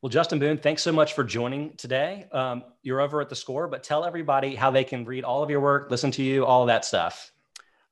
Well, 0.02 0.10
Justin 0.10 0.38
Boone, 0.38 0.58
thanks 0.58 0.82
so 0.82 0.92
much 0.92 1.14
for 1.14 1.24
joining 1.24 1.74
today. 1.76 2.26
Um, 2.30 2.64
you're 2.82 3.00
over 3.00 3.20
at 3.20 3.28
the 3.28 3.34
score, 3.34 3.66
but 3.66 3.82
tell 3.82 4.04
everybody 4.04 4.54
how 4.54 4.70
they 4.70 4.84
can 4.84 5.04
read 5.04 5.24
all 5.24 5.42
of 5.42 5.48
your 5.48 5.60
work, 5.60 5.90
listen 5.90 6.10
to 6.12 6.22
you, 6.22 6.44
all 6.44 6.66
that 6.66 6.84
stuff. 6.84 7.32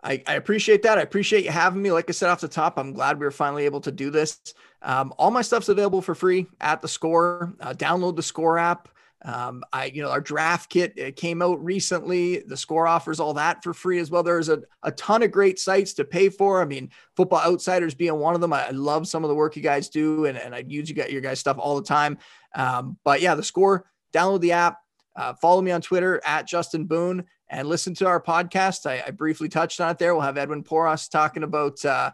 I, 0.03 0.23
I, 0.27 0.35
appreciate 0.35 0.83
that. 0.83 0.99
I 0.99 1.01
appreciate 1.01 1.45
you 1.45 1.51
having 1.51 1.81
me. 1.81 1.91
Like 1.91 2.11
I 2.11 2.13
said 2.13 2.29
off 2.29 2.43
the 2.43 2.47
top, 2.49 2.79
I'm 2.79 2.93
glad 2.93 3.19
we 3.19 3.25
were 3.25 3.31
finally 3.31 3.65
able 3.65 3.81
to 3.81 3.91
do 3.91 4.11
this. 4.11 4.39
Um, 4.83 5.15
all 5.19 5.31
my 5.31 5.41
stuff's 5.41 5.71
available 5.71 6.03
for 6.03 6.15
free 6.15 6.47
at 6.61 6.83
the 6.83 6.89
score. 6.89 7.55
Uh, 7.59 7.73
download 7.73 8.17
the 8.17 8.23
score 8.23 8.59
app. 8.59 8.91
Um, 9.25 9.64
I, 9.72 9.87
you 9.87 10.03
know, 10.03 10.11
our 10.11 10.20
draft 10.20 10.68
kit 10.68 11.16
came 11.16 11.41
out 11.41 11.64
recently. 11.64 12.41
The 12.47 12.57
score 12.57 12.87
offers 12.87 13.20
all 13.20 13.35
that 13.35 13.64
for 13.64 13.72
free 13.72 13.99
as 13.99 14.11
well. 14.11 14.22
There's 14.22 14.51
a, 14.51 14.62
a 14.83 14.93
ton 14.93 15.22
of 15.22 15.31
great 15.31 15.59
sites 15.59 15.95
to 15.95 16.05
pay 16.05 16.29
for. 16.29 16.61
I 16.61 16.66
mean, 16.66 16.91
Football 17.16 17.41
Outsiders 17.41 17.95
being 17.95 18.18
one 18.18 18.35
of 18.35 18.43
them. 18.43 18.53
I, 18.53 18.66
I 18.66 18.70
love 18.70 19.09
some 19.09 19.25
of 19.25 19.29
the 19.29 19.35
work 19.35 19.57
you 19.57 19.62
guys 19.62 19.89
do, 19.89 20.27
and, 20.27 20.37
and 20.37 20.55
I 20.55 20.64
use 20.66 20.91
you 20.91 21.05
your 21.09 21.22
guys' 21.22 21.41
stuff 21.41 21.57
all 21.59 21.77
the 21.77 21.87
time. 21.87 22.18
Um, 22.55 22.99
but 23.05 23.20
yeah, 23.22 23.35
the 23.35 23.43
score. 23.43 23.87
Download 24.12 24.41
the 24.41 24.53
app. 24.53 24.79
Uh, 25.16 25.33
follow 25.35 25.62
me 25.62 25.70
on 25.70 25.81
Twitter 25.81 26.20
at 26.25 26.47
Justin 26.47 26.85
Boone 26.87 27.25
and 27.49 27.68
listen 27.68 27.95
to 27.95 28.07
our 28.07 28.20
podcast. 28.20 28.85
I, 28.87 29.03
I, 29.07 29.11
briefly 29.11 29.49
touched 29.49 29.81
on 29.81 29.91
it 29.91 29.99
there. 29.99 30.12
We'll 30.12 30.25
have 30.25 30.39
Edwin 30.39 30.64
Porras 30.64 31.09
talking 31.09 31.45
about 31.45 31.85
uh, 31.85 32.11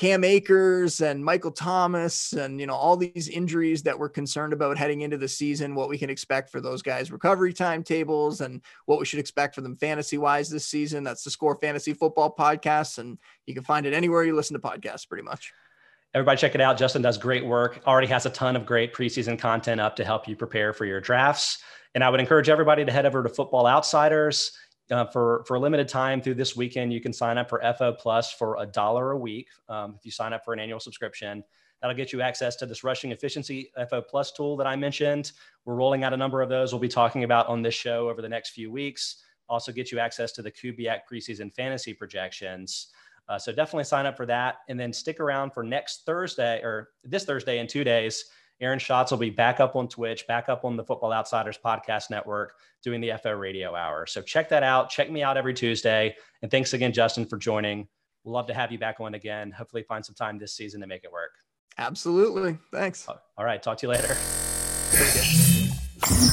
Cam 0.00 0.24
Akers 0.24 1.02
and 1.02 1.22
Michael 1.22 1.50
Thomas 1.50 2.32
and 2.32 2.58
you 2.58 2.66
know 2.66 2.74
all 2.74 2.96
these 2.96 3.28
injuries 3.28 3.82
that 3.82 3.98
we're 3.98 4.08
concerned 4.08 4.54
about 4.54 4.78
heading 4.78 5.02
into 5.02 5.18
the 5.18 5.28
season, 5.28 5.74
what 5.74 5.90
we 5.90 5.98
can 5.98 6.08
expect 6.08 6.48
for 6.48 6.62
those 6.62 6.80
guys' 6.80 7.12
recovery 7.12 7.52
timetables 7.52 8.40
and 8.40 8.62
what 8.86 8.98
we 8.98 9.04
should 9.04 9.18
expect 9.18 9.54
for 9.54 9.60
them 9.60 9.76
fantasy 9.76 10.16
wise 10.16 10.48
this 10.48 10.64
season. 10.64 11.04
That's 11.04 11.22
the 11.22 11.30
Score 11.30 11.54
Fantasy 11.54 11.92
Football 11.92 12.34
Podcast, 12.34 12.96
and 12.96 13.18
you 13.44 13.52
can 13.52 13.62
find 13.62 13.84
it 13.84 13.92
anywhere 13.92 14.24
you 14.24 14.34
listen 14.34 14.58
to 14.58 14.66
podcasts, 14.66 15.06
pretty 15.06 15.22
much. 15.22 15.52
Everybody, 16.14 16.38
check 16.38 16.54
it 16.54 16.62
out. 16.62 16.78
Justin 16.78 17.02
does 17.02 17.18
great 17.18 17.44
work. 17.44 17.82
Already 17.86 18.06
has 18.06 18.24
a 18.24 18.30
ton 18.30 18.56
of 18.56 18.64
great 18.64 18.94
preseason 18.94 19.38
content 19.38 19.82
up 19.82 19.96
to 19.96 20.04
help 20.06 20.26
you 20.26 20.34
prepare 20.34 20.72
for 20.72 20.86
your 20.86 21.02
drafts. 21.02 21.58
And 21.94 22.02
I 22.02 22.08
would 22.08 22.20
encourage 22.20 22.48
everybody 22.48 22.86
to 22.86 22.90
head 22.90 23.04
over 23.04 23.22
to 23.22 23.28
Football 23.28 23.66
Outsiders 23.66 24.52
uh, 24.90 25.06
for 25.06 25.44
for 25.46 25.56
a 25.56 25.60
limited 25.60 25.88
time 25.88 26.20
through 26.20 26.34
this 26.34 26.56
weekend, 26.56 26.92
you 26.92 27.00
can 27.00 27.12
sign 27.12 27.38
up 27.38 27.48
for 27.48 27.62
FO 27.78 27.92
Plus 27.92 28.32
for 28.32 28.56
a 28.60 28.66
dollar 28.66 29.12
a 29.12 29.16
week. 29.16 29.48
Um, 29.68 29.94
if 29.98 30.04
you 30.04 30.10
sign 30.10 30.32
up 30.32 30.44
for 30.44 30.52
an 30.52 30.60
annual 30.60 30.80
subscription, 30.80 31.44
that'll 31.80 31.96
get 31.96 32.12
you 32.12 32.20
access 32.20 32.56
to 32.56 32.66
this 32.66 32.84
rushing 32.84 33.12
efficiency 33.12 33.70
FO 33.88 34.02
Plus 34.02 34.32
tool 34.32 34.56
that 34.56 34.66
I 34.66 34.76
mentioned. 34.76 35.32
We're 35.64 35.74
rolling 35.74 36.04
out 36.04 36.12
a 36.12 36.16
number 36.16 36.42
of 36.42 36.48
those. 36.48 36.72
We'll 36.72 36.80
be 36.80 36.88
talking 36.88 37.24
about 37.24 37.46
on 37.46 37.62
this 37.62 37.74
show 37.74 38.08
over 38.08 38.22
the 38.22 38.28
next 38.28 38.50
few 38.50 38.70
weeks. 38.70 39.22
Also, 39.48 39.72
get 39.72 39.90
you 39.90 39.98
access 39.98 40.32
to 40.32 40.42
the 40.42 40.50
Kubiak 40.50 41.00
preseason 41.10 41.52
fantasy 41.54 41.92
projections. 41.92 42.88
Uh, 43.28 43.38
so 43.38 43.52
definitely 43.52 43.84
sign 43.84 44.06
up 44.06 44.16
for 44.16 44.26
that, 44.26 44.58
and 44.68 44.78
then 44.78 44.92
stick 44.92 45.20
around 45.20 45.52
for 45.52 45.62
next 45.62 46.04
Thursday 46.04 46.60
or 46.62 46.90
this 47.04 47.24
Thursday 47.24 47.58
in 47.58 47.66
two 47.66 47.84
days 47.84 48.24
Aaron 48.60 48.78
Schatz 48.78 49.10
will 49.10 49.18
be 49.18 49.30
back 49.30 49.58
up 49.58 49.74
on 49.74 49.88
Twitch, 49.88 50.26
back 50.26 50.48
up 50.48 50.64
on 50.64 50.76
the 50.76 50.84
Football 50.84 51.12
Outsiders 51.12 51.58
podcast 51.64 52.10
network 52.10 52.54
doing 52.82 53.00
the 53.00 53.12
FO 53.22 53.32
radio 53.32 53.74
hour. 53.74 54.06
So 54.06 54.20
check 54.20 54.48
that 54.50 54.62
out. 54.62 54.90
Check 54.90 55.10
me 55.10 55.22
out 55.22 55.36
every 55.36 55.54
Tuesday. 55.54 56.14
And 56.42 56.50
thanks 56.50 56.72
again, 56.72 56.92
Justin, 56.92 57.26
for 57.26 57.38
joining. 57.38 57.88
We'd 58.24 58.32
love 58.32 58.46
to 58.48 58.54
have 58.54 58.70
you 58.70 58.78
back 58.78 59.00
on 59.00 59.14
again. 59.14 59.50
Hopefully, 59.50 59.82
find 59.82 60.04
some 60.04 60.14
time 60.14 60.38
this 60.38 60.54
season 60.54 60.80
to 60.82 60.86
make 60.86 61.04
it 61.04 61.12
work. 61.12 61.32
Absolutely. 61.78 62.58
Thanks. 62.72 63.08
All 63.08 63.44
right. 63.44 63.62
Talk 63.62 63.78
to 63.78 63.86
you 63.86 63.92
later. 63.92 64.16